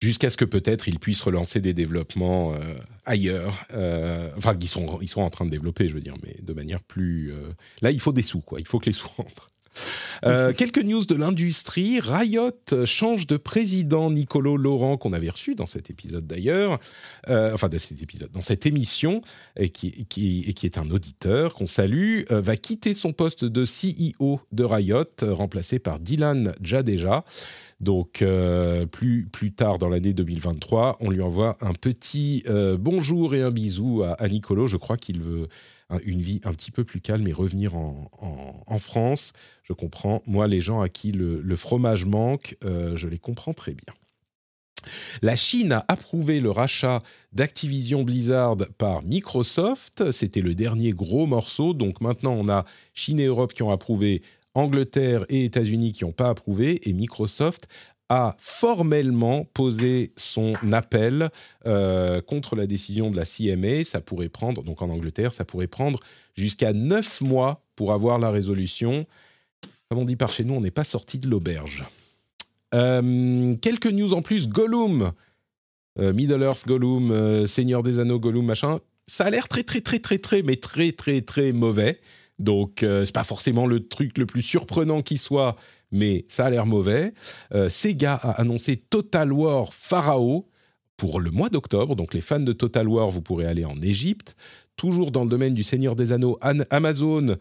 Jusqu'à 0.00 0.30
ce 0.30 0.36
que 0.36 0.44
peut-être 0.44 0.88
ils 0.88 0.98
puissent 0.98 1.20
relancer 1.22 1.60
des 1.60 1.74
développements 1.74 2.54
euh, 2.54 2.74
ailleurs. 3.04 3.66
Euh, 3.74 4.30
enfin, 4.36 4.54
ils 4.60 4.68
sont, 4.68 4.98
ils 5.00 5.08
sont 5.08 5.20
en 5.22 5.30
train 5.30 5.44
de 5.44 5.50
développer, 5.50 5.88
je 5.88 5.94
veux 5.94 6.00
dire, 6.00 6.16
mais 6.22 6.36
de 6.42 6.52
manière 6.52 6.82
plus. 6.82 7.32
euh, 7.32 7.52
Là, 7.82 7.90
il 7.90 8.00
faut 8.00 8.12
des 8.12 8.22
sous, 8.22 8.40
quoi. 8.40 8.60
Il 8.60 8.66
faut 8.66 8.78
que 8.78 8.86
les 8.86 8.92
sous 8.92 9.08
rentrent. 9.16 9.49
Euh, 10.24 10.52
quelques 10.52 10.82
news 10.82 11.04
de 11.04 11.14
l'industrie. 11.14 12.00
Riot 12.00 12.84
change 12.84 13.26
de 13.26 13.36
président. 13.36 14.10
Nicolo 14.10 14.56
Laurent, 14.56 14.96
qu'on 14.96 15.12
avait 15.12 15.30
reçu 15.30 15.54
dans 15.54 15.66
cet 15.66 15.90
épisode 15.90 16.26
d'ailleurs, 16.26 16.78
euh, 17.28 17.54
enfin 17.54 17.68
dans 17.68 17.78
cet 17.78 18.02
épisode, 18.02 18.30
dans 18.32 18.42
cette 18.42 18.66
émission, 18.66 19.22
et 19.56 19.70
qui, 19.70 20.06
qui, 20.06 20.44
et 20.46 20.52
qui 20.52 20.66
est 20.66 20.78
un 20.78 20.90
auditeur 20.90 21.54
qu'on 21.54 21.66
salue, 21.66 22.22
euh, 22.30 22.40
va 22.40 22.56
quitter 22.56 22.94
son 22.94 23.12
poste 23.12 23.44
de 23.44 23.64
CEO 23.64 24.40
de 24.52 24.64
Riot, 24.64 25.04
remplacé 25.22 25.78
par 25.78 26.00
Dylan 26.00 26.52
Jadeja. 26.60 27.24
Donc, 27.80 28.22
plus, 28.92 29.26
plus 29.32 29.52
tard 29.52 29.78
dans 29.78 29.88
l'année 29.88 30.12
2023, 30.12 30.98
on 31.00 31.08
lui 31.08 31.22
envoie 31.22 31.56
un 31.62 31.72
petit 31.72 32.44
bonjour 32.78 33.34
et 33.34 33.40
un 33.40 33.50
bisou 33.50 34.02
à, 34.02 34.12
à 34.12 34.28
Nicolo. 34.28 34.66
Je 34.66 34.76
crois 34.76 34.98
qu'il 34.98 35.18
veut 35.22 35.48
une 36.04 36.20
vie 36.20 36.40
un 36.44 36.52
petit 36.52 36.70
peu 36.70 36.84
plus 36.84 37.00
calme 37.00 37.26
et 37.26 37.32
revenir 37.32 37.74
en, 37.74 38.78
France. 38.78 39.32
Je 39.62 39.72
comprends. 39.72 40.22
Moi, 40.26 40.46
les 40.46 40.60
gens 40.60 40.80
à 40.80 40.88
qui 40.88 41.12
le, 41.12 41.40
le 41.42 41.56
fromage 41.56 42.06
manque, 42.06 42.56
euh, 42.64 42.96
je 42.96 43.08
les 43.08 43.18
comprends 43.18 43.52
très 43.52 43.72
bien. 43.72 43.94
La 45.20 45.36
Chine 45.36 45.72
a 45.72 45.84
approuvé 45.88 46.40
le 46.40 46.50
rachat 46.50 47.02
d'Activision 47.32 48.02
Blizzard 48.02 48.56
par 48.78 49.02
Microsoft. 49.02 50.10
C'était 50.12 50.40
le 50.40 50.54
dernier 50.54 50.92
gros 50.92 51.26
morceau. 51.26 51.74
Donc 51.74 52.00
maintenant, 52.00 52.32
on 52.32 52.48
a 52.48 52.64
Chine 52.94 53.20
et 53.20 53.26
Europe 53.26 53.52
qui 53.52 53.62
ont 53.62 53.70
approuvé, 53.70 54.22
Angleterre 54.54 55.24
et 55.28 55.44
États-Unis 55.44 55.92
qui 55.92 56.04
n'ont 56.04 56.12
pas 56.12 56.28
approuvé, 56.28 56.88
et 56.88 56.92
Microsoft 56.92 57.68
a 58.10 58.34
formellement 58.38 59.44
posé 59.54 60.10
son 60.16 60.54
appel 60.72 61.30
euh, 61.66 62.20
contre 62.20 62.56
la 62.56 62.66
décision 62.66 63.08
de 63.08 63.16
la 63.16 63.24
CMA. 63.24 63.84
Ça 63.84 64.00
pourrait 64.00 64.28
prendre, 64.28 64.64
donc 64.64 64.82
en 64.82 64.90
Angleterre, 64.90 65.32
ça 65.32 65.44
pourrait 65.44 65.68
prendre 65.68 66.00
jusqu'à 66.34 66.72
neuf 66.72 67.20
mois 67.20 67.64
pour 67.76 67.92
avoir 67.92 68.18
la 68.18 68.30
résolution. 68.30 69.06
Comme 69.88 70.00
on 70.00 70.04
dit 70.04 70.16
par 70.16 70.32
chez 70.32 70.42
nous, 70.42 70.54
on 70.54 70.60
n'est 70.60 70.72
pas 70.72 70.84
sorti 70.84 71.18
de 71.18 71.28
l'auberge. 71.28 71.84
Euh, 72.74 73.54
quelques 73.62 73.86
news 73.86 74.12
en 74.12 74.22
plus. 74.22 74.48
Gollum, 74.48 75.12
euh, 76.00 76.12
Middle 76.12 76.42
Earth 76.42 76.66
Gollum, 76.66 77.46
Seigneur 77.46 77.84
des 77.84 78.00
Anneaux 78.00 78.18
Gollum, 78.18 78.44
machin. 78.44 78.80
Ça 79.06 79.26
a 79.26 79.30
l'air 79.30 79.46
très 79.46 79.62
très 79.62 79.80
très 79.80 80.00
très 80.00 80.18
très 80.18 80.42
mais 80.42 80.56
très 80.56 80.90
très 80.90 81.20
très 81.20 81.52
mauvais. 81.52 82.00
Donc 82.40 82.78
c'est 82.80 83.12
pas 83.12 83.22
forcément 83.22 83.66
le 83.66 83.86
truc 83.86 84.16
le 84.18 84.24
plus 84.24 84.42
surprenant 84.42 85.02
qui 85.02 85.18
soit, 85.18 85.56
mais 85.92 86.24
ça 86.28 86.46
a 86.46 86.50
l'air 86.50 86.66
mauvais. 86.66 87.12
Euh, 87.54 87.68
Sega 87.68 88.14
a 88.14 88.40
annoncé 88.40 88.76
Total 88.76 89.32
War 89.32 89.72
Pharaoh 89.74 90.48
pour 90.96 91.20
le 91.20 91.30
mois 91.30 91.48
d'octobre. 91.48 91.96
Donc 91.96 92.14
les 92.14 92.20
fans 92.20 92.40
de 92.40 92.52
Total 92.52 92.86
War, 92.88 93.10
vous 93.10 93.22
pourrez 93.22 93.46
aller 93.46 93.64
en 93.64 93.80
Égypte. 93.80 94.36
Toujours 94.76 95.10
dans 95.10 95.24
le 95.24 95.30
domaine 95.30 95.54
du 95.54 95.62
Seigneur 95.62 95.96
des 95.96 96.12
Anneaux, 96.12 96.38
An- 96.42 96.64
Amazon 96.70 97.36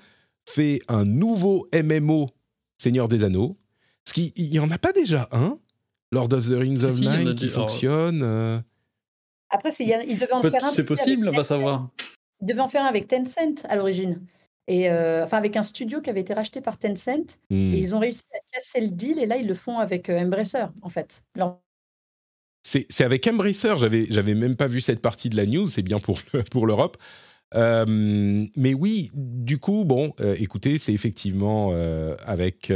fait 0.47 0.79
un 0.87 1.03
nouveau 1.03 1.67
MMO 1.73 2.29
Seigneur 2.77 3.07
des 3.07 3.23
Anneaux. 3.23 3.57
Parce 4.03 4.13
qu'il 4.13 4.49
n'y 4.49 4.59
en 4.59 4.71
a 4.71 4.77
pas 4.77 4.91
déjà 4.93 5.27
un, 5.31 5.59
Lord 6.11 6.33
of 6.33 6.47
the 6.49 6.53
Rings 6.53 6.77
Si, 6.91 7.01
il 7.03 7.07
Online, 7.07 7.35
qui 7.35 7.47
fonctionne. 7.49 8.21
euh, 8.23 8.59
Après, 9.51 9.71
c'est- 9.71 9.83
il 9.85 10.05
il 10.09 10.17
devait 10.17 10.31
en 10.33 10.41
Peut- 10.41 10.49
faire 10.49 10.63
un. 10.65 10.69
C'est 10.71 10.83
possible, 10.83 11.29
on 11.29 11.35
va 11.35 11.43
savoir. 11.43 11.89
Il 12.41 12.47
devait 12.47 12.61
en 12.61 12.69
faire 12.69 12.83
un 12.83 12.87
avec 12.87 13.07
Tencent 13.07 13.65
à 13.67 13.75
l'origine. 13.75 14.21
Et 14.69 14.89
euh, 14.89 15.23
enfin, 15.23 15.37
avec 15.37 15.57
un 15.57 15.63
studio 15.63 15.99
qui 15.99 16.09
avait 16.11 16.21
été 16.21 16.33
racheté 16.33 16.61
par 16.61 16.77
Tencent. 16.77 17.39
hmm. 17.49 17.73
Et 17.73 17.77
ils 17.79 17.95
ont 17.95 17.99
réussi 17.99 18.23
à 18.33 18.39
casser 18.53 18.81
le 18.81 18.89
deal. 18.89 19.19
Et 19.19 19.25
là, 19.25 19.35
ils 19.37 19.47
le 19.47 19.55
font 19.55 19.79
avec 19.79 20.09
euh, 20.09 20.19
Embracer, 20.19 20.65
en 20.83 20.89
fait. 20.89 21.23
C'est 22.61 23.03
avec 23.03 23.25
Embracer, 23.25 23.73
j'avais 23.79 24.05
j'avais 24.09 24.35
même 24.35 24.55
pas 24.55 24.67
vu 24.67 24.79
cette 24.79 25.01
partie 25.01 25.29
de 25.29 25.35
la 25.37 25.45
news, 25.45 25.67
c'est 25.67 25.81
bien 25.81 25.99
pour, 25.99 26.19
le- 26.33 26.43
pour 26.51 26.67
l'Europe. 26.67 26.97
Euh, 27.55 28.45
mais 28.55 28.75
oui, 28.75 29.09
du 29.15 29.57
coup, 29.57 29.85
bon, 29.85 30.13
euh, 30.19 30.35
écoutez, 30.37 30.77
c'est 30.77 30.93
effectivement 30.93 31.71
euh, 31.73 32.15
avec 32.25 32.71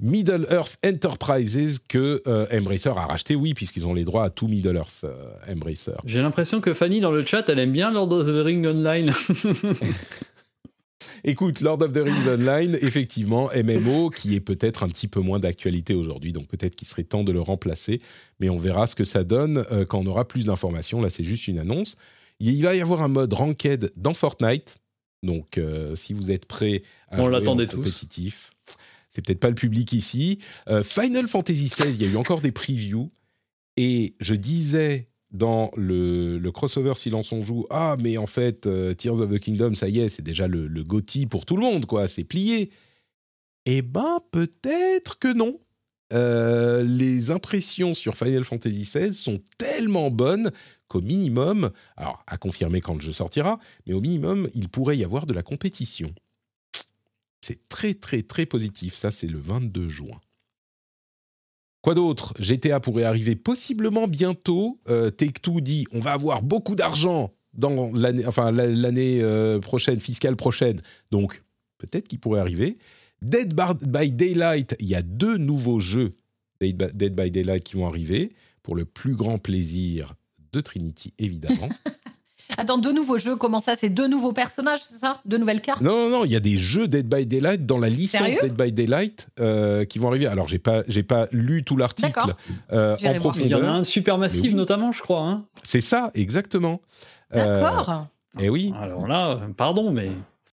Middle 0.00 0.46
Earth 0.50 0.76
Enterprises 0.84 1.78
que 1.88 2.22
euh, 2.26 2.46
Embracer 2.52 2.90
a 2.90 3.06
racheté, 3.06 3.34
oui, 3.34 3.54
puisqu'ils 3.54 3.86
ont 3.86 3.94
les 3.94 4.04
droits 4.04 4.24
à 4.24 4.30
tout 4.30 4.46
Middle 4.46 4.76
Earth 4.76 5.04
euh, 5.04 5.32
Embracer. 5.50 5.96
J'ai 6.04 6.20
l'impression 6.20 6.60
que 6.60 6.74
Fanny 6.74 7.00
dans 7.00 7.12
le 7.12 7.22
chat, 7.22 7.48
elle 7.48 7.58
aime 7.58 7.72
bien 7.72 7.90
Lord 7.90 8.12
of 8.12 8.26
the 8.26 8.44
Ring 8.44 8.66
Online. 8.66 9.12
Écoute, 11.24 11.60
Lord 11.60 11.82
of 11.82 11.92
the 11.92 11.98
Rings 11.98 12.28
Online, 12.28 12.78
effectivement, 12.82 13.50
MMO, 13.54 14.10
qui 14.10 14.34
est 14.34 14.40
peut-être 14.40 14.82
un 14.82 14.88
petit 14.88 15.08
peu 15.08 15.20
moins 15.20 15.40
d'actualité 15.40 15.94
aujourd'hui, 15.94 16.32
donc 16.32 16.46
peut-être 16.46 16.76
qu'il 16.76 16.86
serait 16.86 17.04
temps 17.04 17.24
de 17.24 17.32
le 17.32 17.40
remplacer, 17.40 18.00
mais 18.38 18.48
on 18.48 18.58
verra 18.58 18.86
ce 18.86 18.94
que 18.94 19.04
ça 19.04 19.24
donne 19.24 19.64
euh, 19.72 19.84
quand 19.84 19.98
on 19.98 20.06
aura 20.06 20.26
plus 20.26 20.46
d'informations. 20.46 21.00
Là, 21.00 21.10
c'est 21.10 21.24
juste 21.24 21.48
une 21.48 21.58
annonce. 21.58 21.96
Il 22.38 22.62
va 22.62 22.74
y 22.74 22.80
avoir 22.80 23.02
un 23.02 23.08
mode 23.08 23.32
Ranked 23.32 23.92
dans 23.96 24.14
Fortnite. 24.14 24.78
Donc, 25.22 25.58
euh, 25.58 25.96
si 25.96 26.12
vous 26.12 26.30
êtes 26.30 26.46
prêts 26.46 26.82
à 27.08 27.20
On 27.20 27.24
jouer 27.24 27.32
l'attendait 27.32 27.64
en 27.64 27.80
tous. 27.80 28.04
C'est 29.16 29.24
peut-être 29.24 29.40
pas 29.40 29.48
le 29.48 29.54
public 29.54 29.94
ici. 29.94 30.40
Euh, 30.68 30.82
Final 30.82 31.26
Fantasy 31.26 31.64
XVI, 31.64 31.94
il 31.94 32.02
y 32.02 32.04
a 32.04 32.12
eu 32.12 32.16
encore 32.16 32.42
des 32.42 32.52
previews. 32.52 33.10
Et 33.78 34.14
je 34.20 34.34
disais 34.34 35.08
dans 35.30 35.70
le, 35.74 36.38
crossover 36.50 36.94
Silence 36.96 37.32
on 37.32 37.40
joue, 37.40 37.66
ah, 37.70 37.96
mais 37.98 38.18
en 38.18 38.26
fait, 38.26 38.66
euh, 38.66 38.92
Tears 38.92 39.20
of 39.20 39.30
the 39.30 39.38
Kingdom, 39.38 39.74
ça 39.74 39.88
y 39.88 40.00
est, 40.00 40.10
c'est 40.10 40.22
déjà 40.22 40.46
le, 40.48 40.66
le 40.66 40.84
pour 41.30 41.46
tout 41.46 41.56
le 41.56 41.62
monde, 41.62 41.86
quoi. 41.86 42.08
C'est 42.08 42.24
plié. 42.24 42.70
Eh 43.64 43.80
ben, 43.80 44.18
peut-être 44.30 45.18
que 45.18 45.32
non. 45.32 45.60
Euh, 46.12 46.82
les 46.82 47.30
impressions 47.30 47.94
sur 47.94 48.16
Final 48.16 48.44
Fantasy 48.44 48.82
XVI 48.82 49.14
sont 49.14 49.40
tellement 49.56 50.10
bonnes 50.10 50.52
qu'au 50.88 51.00
minimum, 51.00 51.70
alors 51.96 52.22
à 52.26 52.36
confirmer 52.36 52.82
quand 52.82 52.94
le 52.94 53.00
jeu 53.00 53.12
sortira, 53.12 53.58
mais 53.86 53.94
au 53.94 54.00
minimum, 54.02 54.46
il 54.54 54.68
pourrait 54.68 54.98
y 54.98 55.04
avoir 55.04 55.24
de 55.24 55.32
la 55.32 55.42
compétition. 55.42 56.14
C'est 57.46 57.68
très 57.68 57.94
très 57.94 58.22
très 58.22 58.44
positif, 58.44 58.94
ça 58.96 59.12
c'est 59.12 59.28
le 59.28 59.38
22 59.38 59.88
juin. 59.88 60.20
Quoi 61.80 61.94
d'autre? 61.94 62.34
GTA 62.40 62.80
pourrait 62.80 63.04
arriver 63.04 63.36
possiblement 63.36 64.08
bientôt. 64.08 64.80
Euh, 64.88 65.10
Take-Two 65.12 65.60
dit 65.60 65.86
on 65.92 66.00
va 66.00 66.12
avoir 66.12 66.42
beaucoup 66.42 66.74
d'argent 66.74 67.32
dans 67.54 67.92
l'année, 67.92 68.26
enfin 68.26 68.50
la- 68.50 68.66
l'année 68.66 69.20
euh, 69.22 69.60
prochaine, 69.60 70.00
fiscale 70.00 70.34
prochaine. 70.34 70.80
Donc 71.12 71.44
peut-être 71.78 72.08
qu'il 72.08 72.18
pourrait 72.18 72.40
arriver. 72.40 72.78
Dead 73.22 73.54
by 73.86 74.10
Daylight, 74.12 74.74
il 74.80 74.86
y 74.88 74.96
a 74.96 75.02
deux 75.02 75.36
nouveaux 75.36 75.78
jeux 75.78 76.16
Dead 76.60 77.14
by 77.14 77.30
Daylight 77.30 77.62
qui 77.62 77.76
vont 77.76 77.86
arriver 77.86 78.32
pour 78.64 78.74
le 78.74 78.84
plus 78.86 79.14
grand 79.14 79.38
plaisir 79.38 80.14
de 80.52 80.60
Trinity, 80.60 81.12
évidemment. 81.18 81.68
Attends, 82.58 82.78
deux 82.78 82.92
nouveaux 82.92 83.18
jeux, 83.18 83.36
comment 83.36 83.60
ça 83.60 83.74
C'est 83.74 83.88
deux 83.90 84.06
nouveaux 84.06 84.32
personnages, 84.32 84.80
c'est 84.88 84.98
ça? 84.98 85.20
Deux 85.24 85.36
nouvelles 85.38 85.60
cartes? 85.60 85.80
Non, 85.80 85.94
non, 85.94 86.08
non, 86.10 86.24
il 86.24 86.32
y 86.32 86.36
a 86.36 86.40
des 86.40 86.56
jeux 86.56 86.86
Dead 86.88 87.08
by 87.12 87.26
Daylight 87.26 87.66
dans 87.66 87.78
la 87.78 87.88
licence 87.88 88.20
Sérieux? 88.20 88.38
Dead 88.42 88.54
by 88.54 88.72
Daylight 88.72 89.28
euh, 89.40 89.84
qui 89.84 89.98
vont 89.98 90.08
arriver. 90.08 90.26
Alors, 90.26 90.46
j'ai 90.48 90.58
pas, 90.58 90.82
j'ai 90.88 91.02
pas 91.02 91.28
lu 91.32 91.64
tout 91.64 91.76
l'article 91.76 92.34
euh, 92.72 92.94
en 92.94 92.96
voir. 92.96 93.00
Il 93.00 93.04
y 93.04 93.08
en 93.08 93.10
a 93.10 93.20
profondeur. 93.20 93.64
un 93.74 93.84
super 93.84 94.16
massif 94.18 94.42
oui. 94.52 94.54
notamment, 94.54 94.92
je 94.92 95.02
crois. 95.02 95.22
hein. 95.22 95.44
C'est 95.64 95.80
ça, 95.80 96.10
exactement. 96.14 96.80
Euh, 97.34 97.60
D'accord. 97.62 98.06
et 98.40 98.48
oui, 98.48 98.72
Alors 98.80 99.06
là, 99.08 99.38
pardon, 99.56 99.90
mais 99.90 100.10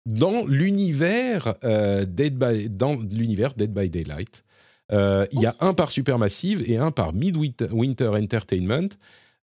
dans 0.08 0.46
l'univers 0.48 1.54
euh, 1.64 2.04
Dead 2.06 2.38
by 2.38 2.70
dans 2.70 2.96
l'univers 2.96 3.54
Dead 3.54 3.72
by 3.72 3.90
Daylight, 3.90 4.44
euh, 4.92 5.26
il 5.32 5.40
y 5.40 5.46
a 5.46 5.56
un 5.60 5.74
par 5.74 5.92
Supermassive 5.92 6.64
et 6.70 6.78
un 6.78 6.92
par 6.92 7.14
Midwinter 7.14 7.68
Winter 7.72 8.10
Entertainment 8.10 8.90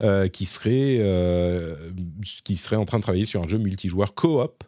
euh, 0.02 0.28
qui 0.28 0.44
serait 0.44 0.98
euh, 1.00 1.90
qui 2.44 2.54
serait 2.56 2.76
en 2.76 2.84
train 2.84 2.98
de 2.98 3.02
travailler 3.02 3.24
sur 3.24 3.42
un 3.42 3.48
jeu 3.48 3.58
multijoueur 3.58 4.14
coop 4.14 4.62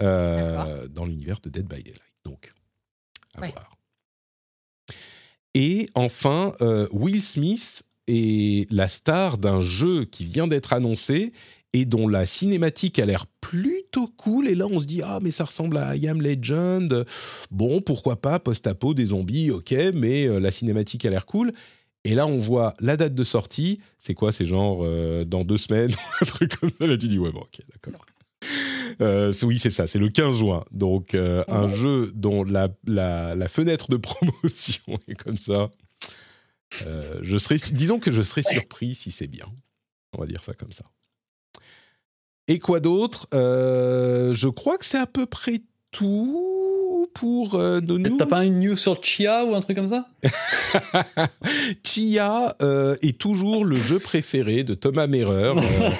euh, 0.00 0.86
dans 0.88 1.04
l'univers 1.04 1.40
de 1.40 1.50
Dead 1.50 1.66
by 1.66 1.82
Daylight. 1.82 2.00
Donc, 2.24 2.52
à 3.34 3.40
Ouais. 3.40 3.50
voir. 3.50 3.76
Et 5.54 5.88
enfin, 5.94 6.52
Will 6.92 7.22
Smith 7.22 7.82
est 8.06 8.70
la 8.72 8.88
star 8.88 9.36
d'un 9.36 9.60
jeu 9.62 10.04
qui 10.04 10.24
vient 10.24 10.46
d'être 10.46 10.72
annoncé 10.72 11.32
et 11.74 11.84
dont 11.84 12.06
la 12.08 12.24
cinématique 12.24 12.98
a 12.98 13.04
l'air 13.06 13.26
plutôt 13.40 14.06
cool. 14.16 14.48
Et 14.48 14.54
là, 14.54 14.66
on 14.70 14.78
se 14.80 14.86
dit, 14.86 15.02
ah, 15.02 15.18
mais 15.22 15.30
ça 15.30 15.44
ressemble 15.44 15.76
à 15.76 15.96
I 15.96 16.08
Am 16.08 16.22
Legend. 16.22 17.04
Bon, 17.50 17.80
pourquoi 17.80 18.20
pas, 18.20 18.38
post-apo, 18.38 18.94
des 18.94 19.06
zombies, 19.06 19.50
ok, 19.50 19.74
mais 19.94 20.26
la 20.40 20.50
cinématique 20.50 21.04
a 21.04 21.10
l'air 21.10 21.26
cool. 21.26 21.52
Et 22.04 22.14
là, 22.14 22.26
on 22.26 22.38
voit 22.38 22.74
la 22.80 22.96
date 22.96 23.14
de 23.14 23.24
sortie. 23.24 23.80
C'est 23.98 24.14
quoi 24.14 24.32
C'est 24.32 24.44
genre 24.44 24.80
euh, 24.82 25.24
dans 25.24 25.44
deux 25.44 25.58
semaines, 25.58 25.92
un 26.20 26.26
truc 26.26 26.56
comme 26.58 26.70
ça. 26.70 26.86
Là, 26.86 26.96
tu 26.96 27.08
dis, 27.08 27.18
ouais, 27.18 27.30
bon, 27.30 27.40
ok, 27.40 27.60
d'accord. 27.72 28.04
Euh, 29.00 29.32
oui, 29.42 29.58
c'est 29.58 29.70
ça, 29.70 29.86
c'est 29.86 29.98
le 29.98 30.08
15 30.08 30.38
juin. 30.38 30.64
Donc, 30.70 31.14
euh, 31.14 31.42
un 31.48 31.68
jeu 31.68 32.12
dont 32.14 32.44
la, 32.44 32.68
la, 32.86 33.34
la 33.34 33.48
fenêtre 33.48 33.88
de 33.90 33.96
promotion 33.98 34.98
est 35.08 35.14
comme 35.14 35.38
ça. 35.38 35.70
Euh, 36.86 37.20
je 37.22 37.36
serais, 37.36 37.56
disons 37.72 37.98
que 37.98 38.10
je 38.10 38.22
serais 38.22 38.42
surpris 38.42 38.94
si 38.94 39.10
c'est 39.10 39.28
bien. 39.28 39.46
On 40.12 40.20
va 40.20 40.26
dire 40.26 40.44
ça 40.44 40.52
comme 40.54 40.72
ça. 40.72 40.84
Et 42.48 42.58
quoi 42.58 42.80
d'autre? 42.80 43.28
Je 43.32 44.48
crois 44.48 44.76
que 44.76 44.84
c'est 44.84 44.98
à 44.98 45.06
peu 45.06 45.26
près 45.26 45.60
tout 45.90 46.71
pour 47.06 47.54
euh, 47.56 47.80
nos 47.80 47.98
news. 47.98 48.16
t'as 48.16 48.26
pas 48.26 48.44
une 48.44 48.60
news 48.60 48.76
sur 48.76 49.02
Chia 49.02 49.44
ou 49.44 49.54
un 49.54 49.60
truc 49.60 49.76
comme 49.76 49.86
ça 49.88 50.08
Chia 51.84 52.56
euh, 52.62 52.96
est 53.02 53.18
toujours 53.18 53.64
le 53.64 53.76
jeu 53.76 53.98
préféré 53.98 54.64
de 54.64 54.74
Thomas 54.74 55.06
Merer. 55.06 55.52
Euh, 55.62 55.90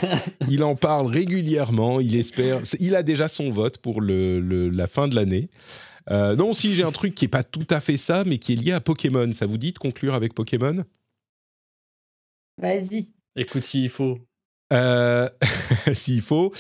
il 0.48 0.62
en 0.64 0.74
parle 0.76 1.06
régulièrement. 1.06 2.00
Il 2.00 2.16
espère. 2.16 2.60
Il 2.80 2.94
a 2.96 3.02
déjà 3.02 3.28
son 3.28 3.50
vote 3.50 3.78
pour 3.78 4.00
le, 4.00 4.40
le- 4.40 4.68
la 4.70 4.86
fin 4.86 5.08
de 5.08 5.14
l'année. 5.14 5.48
Euh, 6.10 6.34
non, 6.36 6.52
si 6.52 6.74
j'ai 6.74 6.82
un 6.82 6.90
truc 6.92 7.14
qui 7.14 7.26
est 7.26 7.28
pas 7.28 7.42
tout 7.44 7.66
à 7.70 7.80
fait 7.80 7.96
ça, 7.96 8.24
mais 8.24 8.38
qui 8.38 8.52
est 8.54 8.56
lié 8.56 8.72
à 8.72 8.80
Pokémon. 8.80 9.30
Ça 9.32 9.46
vous 9.46 9.58
dit 9.58 9.72
de 9.72 9.78
conclure 9.78 10.14
avec 10.14 10.34
Pokémon? 10.34 10.84
Vas-y. 12.60 13.12
Écoute, 13.36 13.64
s'il 13.64 13.88
faut. 13.88 14.18
Euh, 14.72 15.28
S'il 15.94 16.22
faut. 16.22 16.52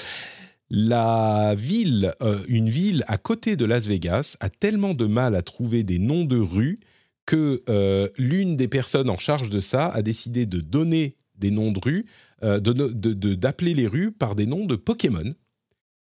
La 0.74 1.54
ville, 1.54 2.14
euh, 2.22 2.42
une 2.48 2.70
ville 2.70 3.04
à 3.06 3.18
côté 3.18 3.56
de 3.56 3.66
Las 3.66 3.86
Vegas, 3.86 4.38
a 4.40 4.48
tellement 4.48 4.94
de 4.94 5.04
mal 5.04 5.34
à 5.34 5.42
trouver 5.42 5.82
des 5.82 5.98
noms 5.98 6.24
de 6.24 6.38
rues 6.38 6.80
que 7.26 7.62
euh, 7.68 8.08
l'une 8.16 8.56
des 8.56 8.68
personnes 8.68 9.10
en 9.10 9.18
charge 9.18 9.50
de 9.50 9.60
ça 9.60 9.88
a 9.88 10.00
décidé 10.00 10.46
de 10.46 10.62
donner 10.62 11.18
des 11.34 11.50
noms 11.50 11.72
de 11.72 11.78
rues, 11.78 12.06
euh, 12.42 12.58
d'appeler 12.58 13.74
les 13.74 13.86
rues 13.86 14.12
par 14.12 14.34
des 14.34 14.46
noms 14.46 14.64
de 14.64 14.76
Pokémon. 14.76 15.34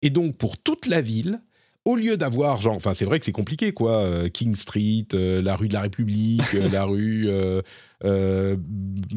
Et 0.02 0.10
donc 0.10 0.36
pour 0.36 0.58
toute 0.58 0.84
la 0.84 1.00
ville, 1.00 1.40
au 1.88 1.96
lieu 1.96 2.18
d'avoir 2.18 2.60
genre, 2.60 2.74
enfin 2.76 2.92
c'est 2.92 3.06
vrai 3.06 3.18
que 3.18 3.24
c'est 3.24 3.32
compliqué 3.32 3.72
quoi, 3.72 3.98
euh, 4.02 4.28
King 4.28 4.54
Street, 4.54 5.06
euh, 5.14 5.40
la 5.40 5.56
rue 5.56 5.68
de 5.68 5.72
la 5.72 5.80
République, 5.80 6.42
euh, 6.54 6.68
la 6.68 6.84
rue 6.84 7.24
euh, 7.28 7.62
euh, 8.04 8.56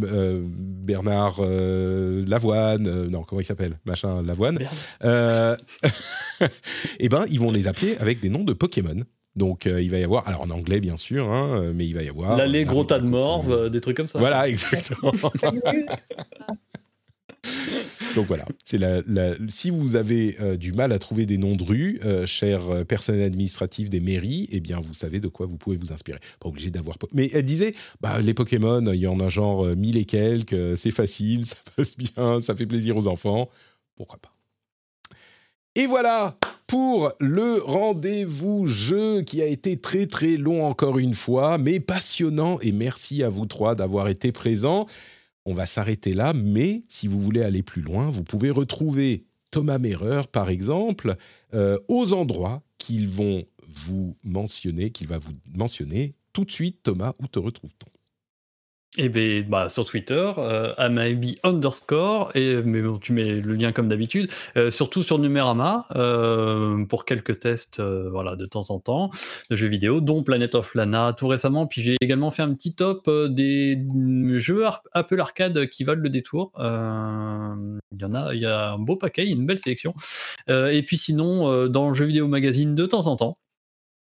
euh, 0.03 0.41
Bernard 0.47 1.35
euh, 1.39 2.23
Lavoine, 2.25 2.87
euh, 2.87 3.07
non 3.09 3.23
comment 3.23 3.41
il 3.41 3.45
s'appelle, 3.45 3.73
machin 3.85 4.21
Lavoine. 4.23 4.57
Euh, 5.03 5.57
eh 6.99 7.09
ben, 7.09 7.25
ils 7.29 7.39
vont 7.41 7.51
les 7.51 7.67
appeler 7.67 7.97
avec 7.97 8.21
des 8.21 8.29
noms 8.29 8.45
de 8.45 8.53
Pokémon. 8.53 9.01
Donc, 9.35 9.65
euh, 9.65 9.81
il 9.81 9.89
va 9.89 9.97
y 9.97 10.03
avoir, 10.03 10.27
alors 10.27 10.41
en 10.41 10.49
anglais 10.49 10.79
bien 10.81 10.97
sûr, 10.97 11.31
hein, 11.31 11.71
mais 11.73 11.85
il 11.85 11.93
va 11.93 12.03
y 12.03 12.09
avoir. 12.09 12.37
L'allée 12.37 12.65
gros 12.65 12.83
tas 12.83 12.99
de 12.99 13.05
morve, 13.05 13.47
Marie- 13.49 13.61
euh, 13.61 13.69
des 13.69 13.79
trucs 13.81 13.95
comme 13.97 14.07
ça. 14.07 14.19
Voilà, 14.19 14.47
exactement. 14.49 15.11
Donc 18.15 18.27
voilà, 18.27 18.45
c'est 18.65 18.77
la, 18.77 19.01
si 19.49 19.69
vous 19.69 19.95
avez 19.95 20.35
euh, 20.39 20.57
du 20.57 20.73
mal 20.73 20.91
à 20.91 20.99
trouver 20.99 21.25
des 21.25 21.37
noms 21.37 21.55
de 21.55 21.63
rues, 21.63 21.99
euh, 22.03 22.25
chers 22.25 22.69
euh, 22.69 22.83
administratifs 23.07 23.89
des 23.89 23.99
mairies, 23.99 24.49
eh 24.51 24.59
bien 24.59 24.79
vous 24.79 24.93
savez 24.93 25.19
de 25.19 25.27
quoi 25.27 25.45
vous 25.45 25.57
pouvez 25.57 25.77
vous 25.77 25.91
inspirer. 25.91 26.19
Pas 26.39 26.49
obligé 26.49 26.69
d'avoir. 26.69 26.97
Mais 27.13 27.29
elle 27.33 27.45
disait, 27.45 27.73
bah, 28.01 28.19
les 28.21 28.33
Pokémon, 28.33 28.83
il 28.91 28.99
y 28.99 29.07
en 29.07 29.19
a 29.19 29.29
genre 29.29 29.65
euh, 29.65 29.75
mille 29.75 29.97
et 29.97 30.05
quelques, 30.05 30.77
c'est 30.77 30.91
facile, 30.91 31.45
ça 31.47 31.55
passe 31.75 31.97
bien, 31.97 32.41
ça 32.41 32.55
fait 32.55 32.65
plaisir 32.65 32.97
aux 32.97 33.07
enfants. 33.07 33.49
Pourquoi 33.95 34.19
pas? 34.19 34.33
Et 35.75 35.85
voilà 35.85 36.35
pour 36.67 37.11
le 37.19 37.61
rendez-vous 37.61 38.65
jeu 38.65 39.23
qui 39.23 39.41
a 39.41 39.45
été 39.45 39.77
très 39.77 40.05
très 40.05 40.37
long 40.37 40.65
encore 40.65 40.99
une 40.99 41.13
fois, 41.13 41.57
mais 41.57 41.79
passionnant. 41.81 42.59
Et 42.61 42.71
merci 42.71 43.23
à 43.23 43.29
vous 43.29 43.45
trois 43.45 43.75
d'avoir 43.75 44.07
été 44.07 44.31
présents. 44.31 44.87
On 45.45 45.53
va 45.53 45.65
s'arrêter 45.65 46.13
là, 46.13 46.33
mais 46.33 46.83
si 46.87 47.07
vous 47.07 47.19
voulez 47.19 47.41
aller 47.41 47.63
plus 47.63 47.81
loin, 47.81 48.09
vous 48.09 48.23
pouvez 48.23 48.51
retrouver 48.51 49.25
Thomas 49.49 49.79
Merer, 49.79 50.21
par 50.31 50.49
exemple, 50.49 51.15
euh, 51.53 51.77
aux 51.87 52.13
endroits 52.13 52.63
qu'ils 52.77 53.07
vont 53.07 53.45
vous 53.67 54.15
mentionner, 54.23 54.91
qu'il 54.91 55.07
va 55.07 55.17
vous 55.17 55.33
mentionner 55.53 56.15
tout 56.33 56.45
de 56.45 56.51
suite. 56.51 56.83
Thomas, 56.83 57.13
où 57.19 57.27
te 57.27 57.39
retrouve-t-on? 57.39 57.90
Et 58.97 59.07
ben, 59.07 59.45
bah, 59.47 59.69
sur 59.69 59.85
Twitter, 59.85 60.33
euh, 60.37 60.73
underscore, 61.43 62.35
et 62.35 62.61
mais 62.61 62.81
bon, 62.81 62.97
tu 62.97 63.13
mets 63.13 63.35
le 63.35 63.55
lien 63.55 63.71
comme 63.71 63.87
d'habitude, 63.87 64.29
euh, 64.57 64.69
surtout 64.69 65.01
sur 65.01 65.17
Numérama, 65.17 65.85
euh, 65.95 66.83
pour 66.85 67.05
quelques 67.05 67.39
tests 67.39 67.79
euh, 67.79 68.09
voilà, 68.09 68.35
de 68.35 68.45
temps 68.45 68.65
en 68.69 68.79
temps, 68.79 69.09
de 69.49 69.55
jeux 69.55 69.69
vidéo, 69.69 70.01
dont 70.01 70.23
Planet 70.23 70.55
of 70.55 70.75
Lana 70.75 71.13
tout 71.13 71.29
récemment. 71.29 71.67
Puis 71.67 71.81
j'ai 71.83 71.95
également 72.01 72.31
fait 72.31 72.41
un 72.41 72.53
petit 72.53 72.75
top 72.75 73.07
euh, 73.07 73.29
des 73.29 73.81
jeux 74.39 74.65
Apple 74.91 75.21
Arcade 75.21 75.67
qui 75.67 75.85
valent 75.85 76.01
le 76.01 76.09
détour. 76.09 76.51
Il 76.57 78.01
y 78.01 78.03
en 78.03 78.13
a, 78.13 78.33
il 78.33 78.41
y 78.41 78.45
a 78.45 78.71
un 78.73 78.77
beau 78.77 78.97
paquet, 78.97 79.25
une 79.25 79.45
belle 79.45 79.57
sélection. 79.57 79.93
Et 80.49 80.83
puis 80.85 80.97
sinon, 80.97 81.67
dans 81.67 81.87
le 81.87 81.95
jeu 81.95 82.05
vidéo 82.05 82.27
magazine 82.27 82.75
de 82.75 82.85
temps 82.85 83.07
en 83.07 83.15
temps. 83.15 83.37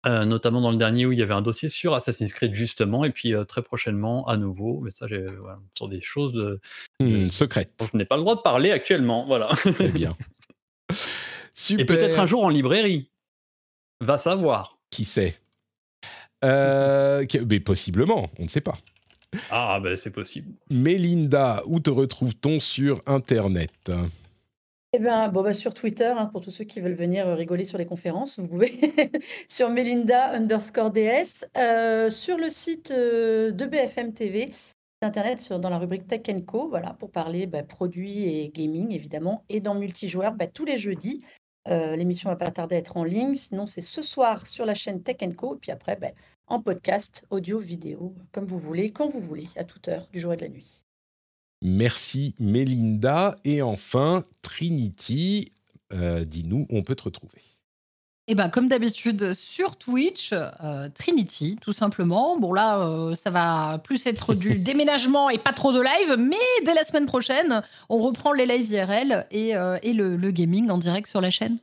Euh, 0.06 0.24
notamment 0.24 0.62
dans 0.62 0.70
le 0.70 0.78
dernier 0.78 1.08
où 1.08 1.12
il 1.14 1.18
y 1.18 1.24
avait 1.24 1.34
un 1.34 1.42
dossier 1.42 1.68
sur 1.68 1.96
Assassin's 1.96 2.32
Creed 2.32 2.54
justement, 2.54 3.04
et 3.06 3.10
puis 3.10 3.34
euh, 3.34 3.44
très 3.44 3.64
prochainement 3.64 4.28
à 4.28 4.38
nouveau, 4.38 4.80
mais 4.82 4.92
ça, 4.94 5.08
j'ai, 5.08 5.26
voilà, 5.26 5.58
sur 5.76 5.88
des 5.88 6.00
choses 6.02 6.32
de- 6.34 6.60
Hmm, 7.00 7.28
Secrète. 7.30 7.72
dont 7.80 7.88
je 7.92 7.98
n'ai 7.98 8.06
pas 8.06 8.16
le 8.16 8.22
droit 8.22 8.36
de 8.36 8.42
parler 8.42 8.70
actuellement, 8.72 9.26
voilà. 9.26 9.48
Très 9.48 9.88
bien. 9.88 10.16
Super. 11.56 11.82
Et 11.84 11.86
peut-être 11.86 12.20
un 12.20 12.28
jour 12.28 12.44
en 12.46 12.50
librairie. 12.50 13.10
Va 14.00 14.18
savoir. 14.20 14.78
Qui 14.92 15.06
sait? 15.06 15.38
Euh, 16.44 17.26
mais 17.50 17.60
possiblement, 17.60 18.30
on 18.38 18.44
ne 18.44 18.50
sait 18.50 18.62
pas. 18.62 18.78
Ah, 19.50 19.80
ben 19.82 19.96
c'est 19.96 20.12
possible. 20.12 20.54
Mélinda, 20.70 21.64
où 21.66 21.80
te 21.80 21.90
retrouve-t-on 21.90 22.60
sur 22.60 23.02
Internet? 23.08 23.92
Eh 24.98 25.00
ben, 25.00 25.28
bon, 25.28 25.44
bah, 25.44 25.54
sur 25.54 25.74
Twitter, 25.74 26.06
hein, 26.06 26.28
pour 26.28 26.40
tous 26.40 26.52
ceux 26.52 26.64
qui 26.64 26.80
veulent 26.80 26.94
venir 26.94 27.28
rigoler 27.28 27.66
sur 27.66 27.78
les 27.78 27.86
conférences, 27.86 28.40
vous 28.40 28.48
pouvez. 28.48 28.80
sur 29.50 29.70
Melinda 29.70 30.32
underscore 30.32 30.90
DS. 30.90 31.44
Euh, 31.58 32.10
sur 32.10 32.38
le 32.38 32.50
site 32.50 32.92
euh, 32.92 33.52
de 33.52 33.66
BFM 33.66 34.14
TV, 34.14 34.52
Internet, 35.02 35.52
dans 35.52 35.70
la 35.70 35.80
rubrique 35.80 36.08
Tech 36.08 36.22
Co, 36.46 36.70
voilà, 36.70 36.94
pour 36.94 37.12
parler 37.12 37.46
bah, 37.46 37.62
produits 37.62 38.24
et 38.24 38.48
gaming, 38.48 38.94
évidemment. 38.94 39.44
Et 39.50 39.60
dans 39.60 39.76
Multijoueur, 39.76 40.34
bah, 40.34 40.48
tous 40.48 40.64
les 40.64 40.78
jeudis. 40.78 41.26
Euh, 41.68 41.98
l'émission 41.98 42.30
va 42.30 42.38
pas 42.38 42.52
tarder 42.52 42.76
à 42.76 42.80
être 42.80 42.96
en 42.96 43.04
ligne. 43.04 43.36
Sinon, 43.36 43.66
c'est 43.66 43.82
ce 43.82 44.02
soir 44.02 44.48
sur 44.48 44.66
la 44.66 44.76
chaîne 44.76 45.04
Tech 45.04 45.18
Co. 45.36 45.56
Et 45.56 45.60
puis 45.60 45.72
après, 45.72 45.98
bah, 45.98 46.12
en 46.48 46.62
podcast, 46.62 47.26
audio, 47.32 47.60
vidéo, 47.60 48.16
comme 48.32 48.46
vous 48.46 48.60
voulez, 48.60 48.92
quand 48.92 49.10
vous 49.10 49.20
voulez, 49.20 49.50
à 49.58 49.66
toute 49.66 49.90
heure 49.90 50.08
du 50.14 50.22
jour 50.22 50.32
et 50.32 50.38
de 50.38 50.44
la 50.44 50.48
nuit. 50.48 50.85
Merci 51.66 52.36
Mélinda. 52.40 53.36
Et 53.44 53.64
enfin, 53.64 54.24
Trinity, 54.44 55.52
euh, 55.94 56.24
dis-nous 56.24 56.68
on 56.70 56.84
peut 56.84 56.94
te 56.94 57.04
retrouver. 57.04 57.42
Eh 58.28 58.36
ben, 58.36 58.50
comme 58.50 58.68
d'habitude, 58.68 59.34
sur 59.34 59.76
Twitch, 59.76 60.30
euh, 60.32 60.90
Trinity, 60.94 61.58
tout 61.60 61.74
simplement. 61.74 62.38
Bon, 62.38 62.54
là, 62.54 62.88
euh, 62.88 63.16
ça 63.16 63.32
va 63.32 63.80
plus 63.84 64.06
être 64.06 64.36
du 64.36 64.60
déménagement 64.60 65.32
et 65.32 65.40
pas 65.40 65.54
trop 65.54 65.74
de 65.74 65.82
live, 65.82 66.16
mais 66.20 66.36
dès 66.66 66.76
la 66.76 66.84
semaine 66.84 67.08
prochaine, 67.08 67.64
on 67.90 67.98
reprend 67.98 68.32
les 68.32 68.46
lives 68.46 68.72
IRL 68.72 69.26
et, 69.32 69.54
et 69.82 69.94
le, 69.94 70.18
le, 70.18 70.32
gaming 70.32 70.70
en 70.70 70.78
direct 70.78 71.08
sur 71.08 71.20
la 71.20 71.32
chaîne. 71.32 71.58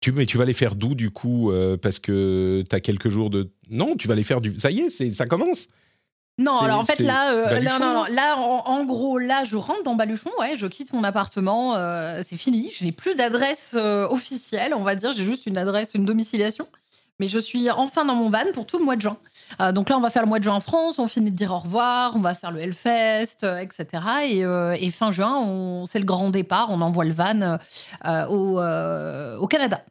Tu, 0.00 0.10
mais 0.10 0.26
tu 0.26 0.38
vas 0.38 0.44
les 0.44 0.54
faire 0.54 0.74
d'où, 0.74 0.96
du 0.96 1.10
coup 1.10 1.52
Parce 1.82 2.00
que 2.00 2.64
tu 2.68 2.74
as 2.74 2.80
quelques 2.80 3.10
jours 3.10 3.30
de... 3.30 3.52
Non, 3.68 3.94
tu 3.96 4.08
vas 4.08 4.16
les 4.16 4.24
faire 4.24 4.40
du... 4.40 4.56
Ça 4.56 4.72
y 4.72 4.80
est, 4.80 5.14
ça 5.14 5.26
commence 5.26 5.68
non, 6.40 6.58
alors 6.58 6.80
en 6.80 6.84
fait 6.84 7.00
là, 7.00 7.34
euh, 7.34 7.60
là, 7.60 7.78
non, 7.78 7.92
non, 7.92 8.04
là 8.04 8.38
en, 8.38 8.84
gros, 8.84 9.18
là, 9.18 9.44
je 9.44 9.56
rentre 9.56 9.82
dans 9.82 9.94
Baluchon, 9.94 10.30
ouais, 10.38 10.56
je 10.56 10.66
quitte 10.66 10.94
mon 10.94 11.04
appartement, 11.04 11.76
euh, 11.76 12.22
c'est 12.26 12.38
fini. 12.38 12.72
Je 12.74 12.82
n'ai 12.82 12.92
plus 12.92 13.14
d'adresse 13.14 13.74
euh, 13.76 14.08
officielle, 14.08 14.72
on 14.74 14.82
va 14.82 14.94
dire. 14.94 15.12
J'ai 15.12 15.24
juste 15.24 15.44
une 15.44 15.58
adresse, 15.58 15.92
une 15.94 16.06
domiciliation. 16.06 16.66
Mais 17.18 17.28
je 17.28 17.38
suis 17.38 17.70
enfin 17.70 18.06
dans 18.06 18.14
mon 18.14 18.30
van 18.30 18.50
pour 18.54 18.64
tout 18.64 18.78
le 18.78 18.86
mois 18.86 18.96
de 18.96 19.02
juin. 19.02 19.18
donc 19.72 19.90
là, 19.90 19.98
on 19.98 20.00
va 20.00 20.08
faire 20.08 20.22
le 20.22 20.28
mois 20.28 20.38
de 20.38 20.44
juin 20.44 20.54
en 20.54 20.60
France, 20.60 20.98
on 20.98 21.06
finit 21.06 21.30
de 21.30 21.36
dire 21.36 21.52
au 21.52 21.58
revoir, 21.58 22.16
on 22.16 22.20
va 22.20 22.34
faire 22.34 22.50
le 22.50 22.60
Hellfest, 22.60 23.44
etc. 23.60 23.86
Et, 24.80 24.90
fin 24.90 25.12
juin, 25.12 25.84
c'est 25.86 25.98
le 25.98 26.06
grand 26.06 26.30
départ, 26.30 26.68
on 26.70 26.80
envoie 26.80 27.04
le 27.04 27.12
van 27.12 27.58
au, 28.30 28.58
au, 28.58 29.46
Canada. 29.48 29.82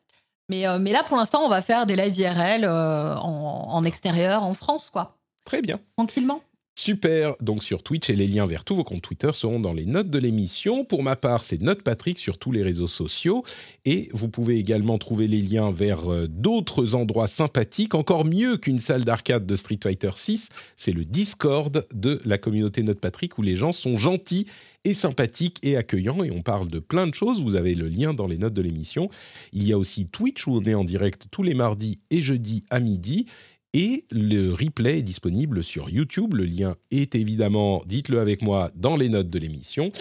Mais, 0.49 0.65
mais 0.79 0.91
là, 0.91 1.03
pour 1.03 1.17
l'instant, 1.17 1.41
on 1.43 1.49
va 1.49 1.61
faire 1.61 1.85
des 1.85 1.95
live 1.95 2.17
IRL 2.17 2.67
en, 2.67 3.67
en 3.69 3.83
extérieur, 3.83 4.41
en 4.41 4.55
France, 4.55 4.89
quoi. 4.91 5.18
Très 5.45 5.61
bien. 5.61 5.79
Tranquillement. 5.95 6.41
Super, 6.79 7.35
donc 7.41 7.61
sur 7.61 7.83
Twitch 7.83 8.09
et 8.09 8.15
les 8.15 8.25
liens 8.25 8.45
vers 8.45 8.63
tous 8.63 8.73
vos 8.73 8.85
comptes 8.85 9.01
Twitter 9.01 9.31
seront 9.33 9.59
dans 9.59 9.73
les 9.73 9.85
notes 9.85 10.09
de 10.09 10.17
l'émission. 10.17 10.85
Pour 10.85 11.03
ma 11.03 11.17
part, 11.17 11.43
c'est 11.43 11.61
Note 11.61 11.83
Patrick 11.83 12.17
sur 12.17 12.37
tous 12.37 12.53
les 12.53 12.63
réseaux 12.63 12.87
sociaux 12.87 13.43
et 13.83 14.07
vous 14.13 14.29
pouvez 14.29 14.57
également 14.59 14.97
trouver 14.97 15.27
les 15.27 15.41
liens 15.41 15.71
vers 15.71 16.09
euh, 16.09 16.29
d'autres 16.29 16.95
endroits 16.95 17.27
sympathiques, 17.27 17.95
encore 17.95 18.23
mieux 18.23 18.55
qu'une 18.55 18.79
salle 18.79 19.03
d'arcade 19.03 19.45
de 19.45 19.57
Street 19.57 19.79
Fighter 19.83 20.11
6, 20.15 20.51
c'est 20.77 20.93
le 20.93 21.03
Discord 21.03 21.85
de 21.93 22.21
la 22.23 22.37
communauté 22.37 22.81
Note 22.81 23.01
Patrick 23.01 23.37
où 23.37 23.41
les 23.41 23.57
gens 23.57 23.73
sont 23.73 23.97
gentils 23.97 24.47
et 24.85 24.93
sympathiques 24.93 25.57
et 25.63 25.75
accueillants 25.75 26.23
et 26.23 26.31
on 26.31 26.43
parle 26.43 26.69
de 26.69 26.79
plein 26.79 27.07
de 27.07 27.13
choses. 27.13 27.43
Vous 27.43 27.57
avez 27.57 27.75
le 27.75 27.89
lien 27.89 28.13
dans 28.13 28.27
les 28.27 28.37
notes 28.37 28.53
de 28.53 28.61
l'émission. 28.61 29.09
Il 29.51 29.67
y 29.67 29.73
a 29.73 29.77
aussi 29.77 30.07
Twitch 30.07 30.47
où 30.47 30.55
on 30.55 30.63
est 30.63 30.75
en 30.75 30.85
direct 30.85 31.25
tous 31.29 31.43
les 31.43 31.55
mardis 31.55 31.99
et 32.09 32.21
jeudis 32.21 32.63
à 32.69 32.79
midi 32.79 33.25
et 33.73 34.05
le 34.11 34.51
replay 34.51 34.99
est 34.99 35.03
disponible 35.03 35.63
sur 35.63 35.89
YouTube. 35.89 36.33
Le 36.33 36.45
lien 36.45 36.75
est 36.91 37.15
évidemment, 37.15 37.83
dites-le 37.85 38.19
avec 38.19 38.41
moi, 38.41 38.71
dans 38.75 38.95
les 38.95 39.09
notes 39.09 39.29
de 39.29 39.39
l'émission. 39.39 39.91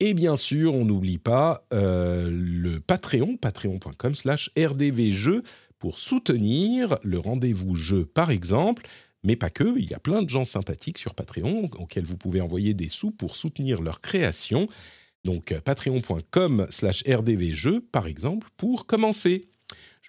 Et 0.00 0.12
bien 0.12 0.36
sûr, 0.36 0.74
on 0.74 0.84
n'oublie 0.84 1.18
pas 1.18 1.66
euh, 1.72 2.28
le 2.30 2.80
Patreon, 2.80 3.36
patreon.com 3.36 4.14
slash 4.14 4.50
rdvjeux, 4.58 5.42
pour 5.78 5.98
soutenir 5.98 6.98
le 7.02 7.18
rendez-vous 7.18 7.76
jeu, 7.76 8.06
par 8.06 8.30
exemple. 8.30 8.86
Mais 9.22 9.36
pas 9.36 9.50
que, 9.50 9.78
il 9.78 9.90
y 9.90 9.94
a 9.94 9.98
plein 9.98 10.22
de 10.22 10.28
gens 10.28 10.44
sympathiques 10.44 10.98
sur 10.98 11.14
Patreon 11.14 11.70
auxquels 11.78 12.04
vous 12.04 12.16
pouvez 12.16 12.40
envoyer 12.40 12.74
des 12.74 12.88
sous 12.88 13.10
pour 13.10 13.36
soutenir 13.36 13.80
leur 13.80 14.00
création. 14.00 14.68
Donc 15.24 15.58
patreon.com 15.60 16.66
slash 16.68 17.04
rdvjeux, 17.08 17.80
par 17.80 18.06
exemple, 18.06 18.48
pour 18.56 18.86
commencer. 18.86 19.48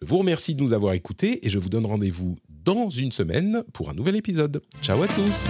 Je 0.06 0.12
vous 0.12 0.20
remercie 0.20 0.54
de 0.54 0.62
nous 0.62 0.74
avoir 0.74 0.94
écoutés 0.94 1.48
et 1.48 1.50
je 1.50 1.58
vous 1.58 1.68
donne 1.68 1.88
rendez-vous 1.88 2.36
dans 2.48 2.90
une 2.92 3.12
semaine 3.12 3.64
pour 3.74 3.90
un 3.90 3.96
nouvel 3.96 4.16
épisode. 4.16 4.62
Ciao 4.84 5.02
à 5.02 5.08
tous 5.08 5.50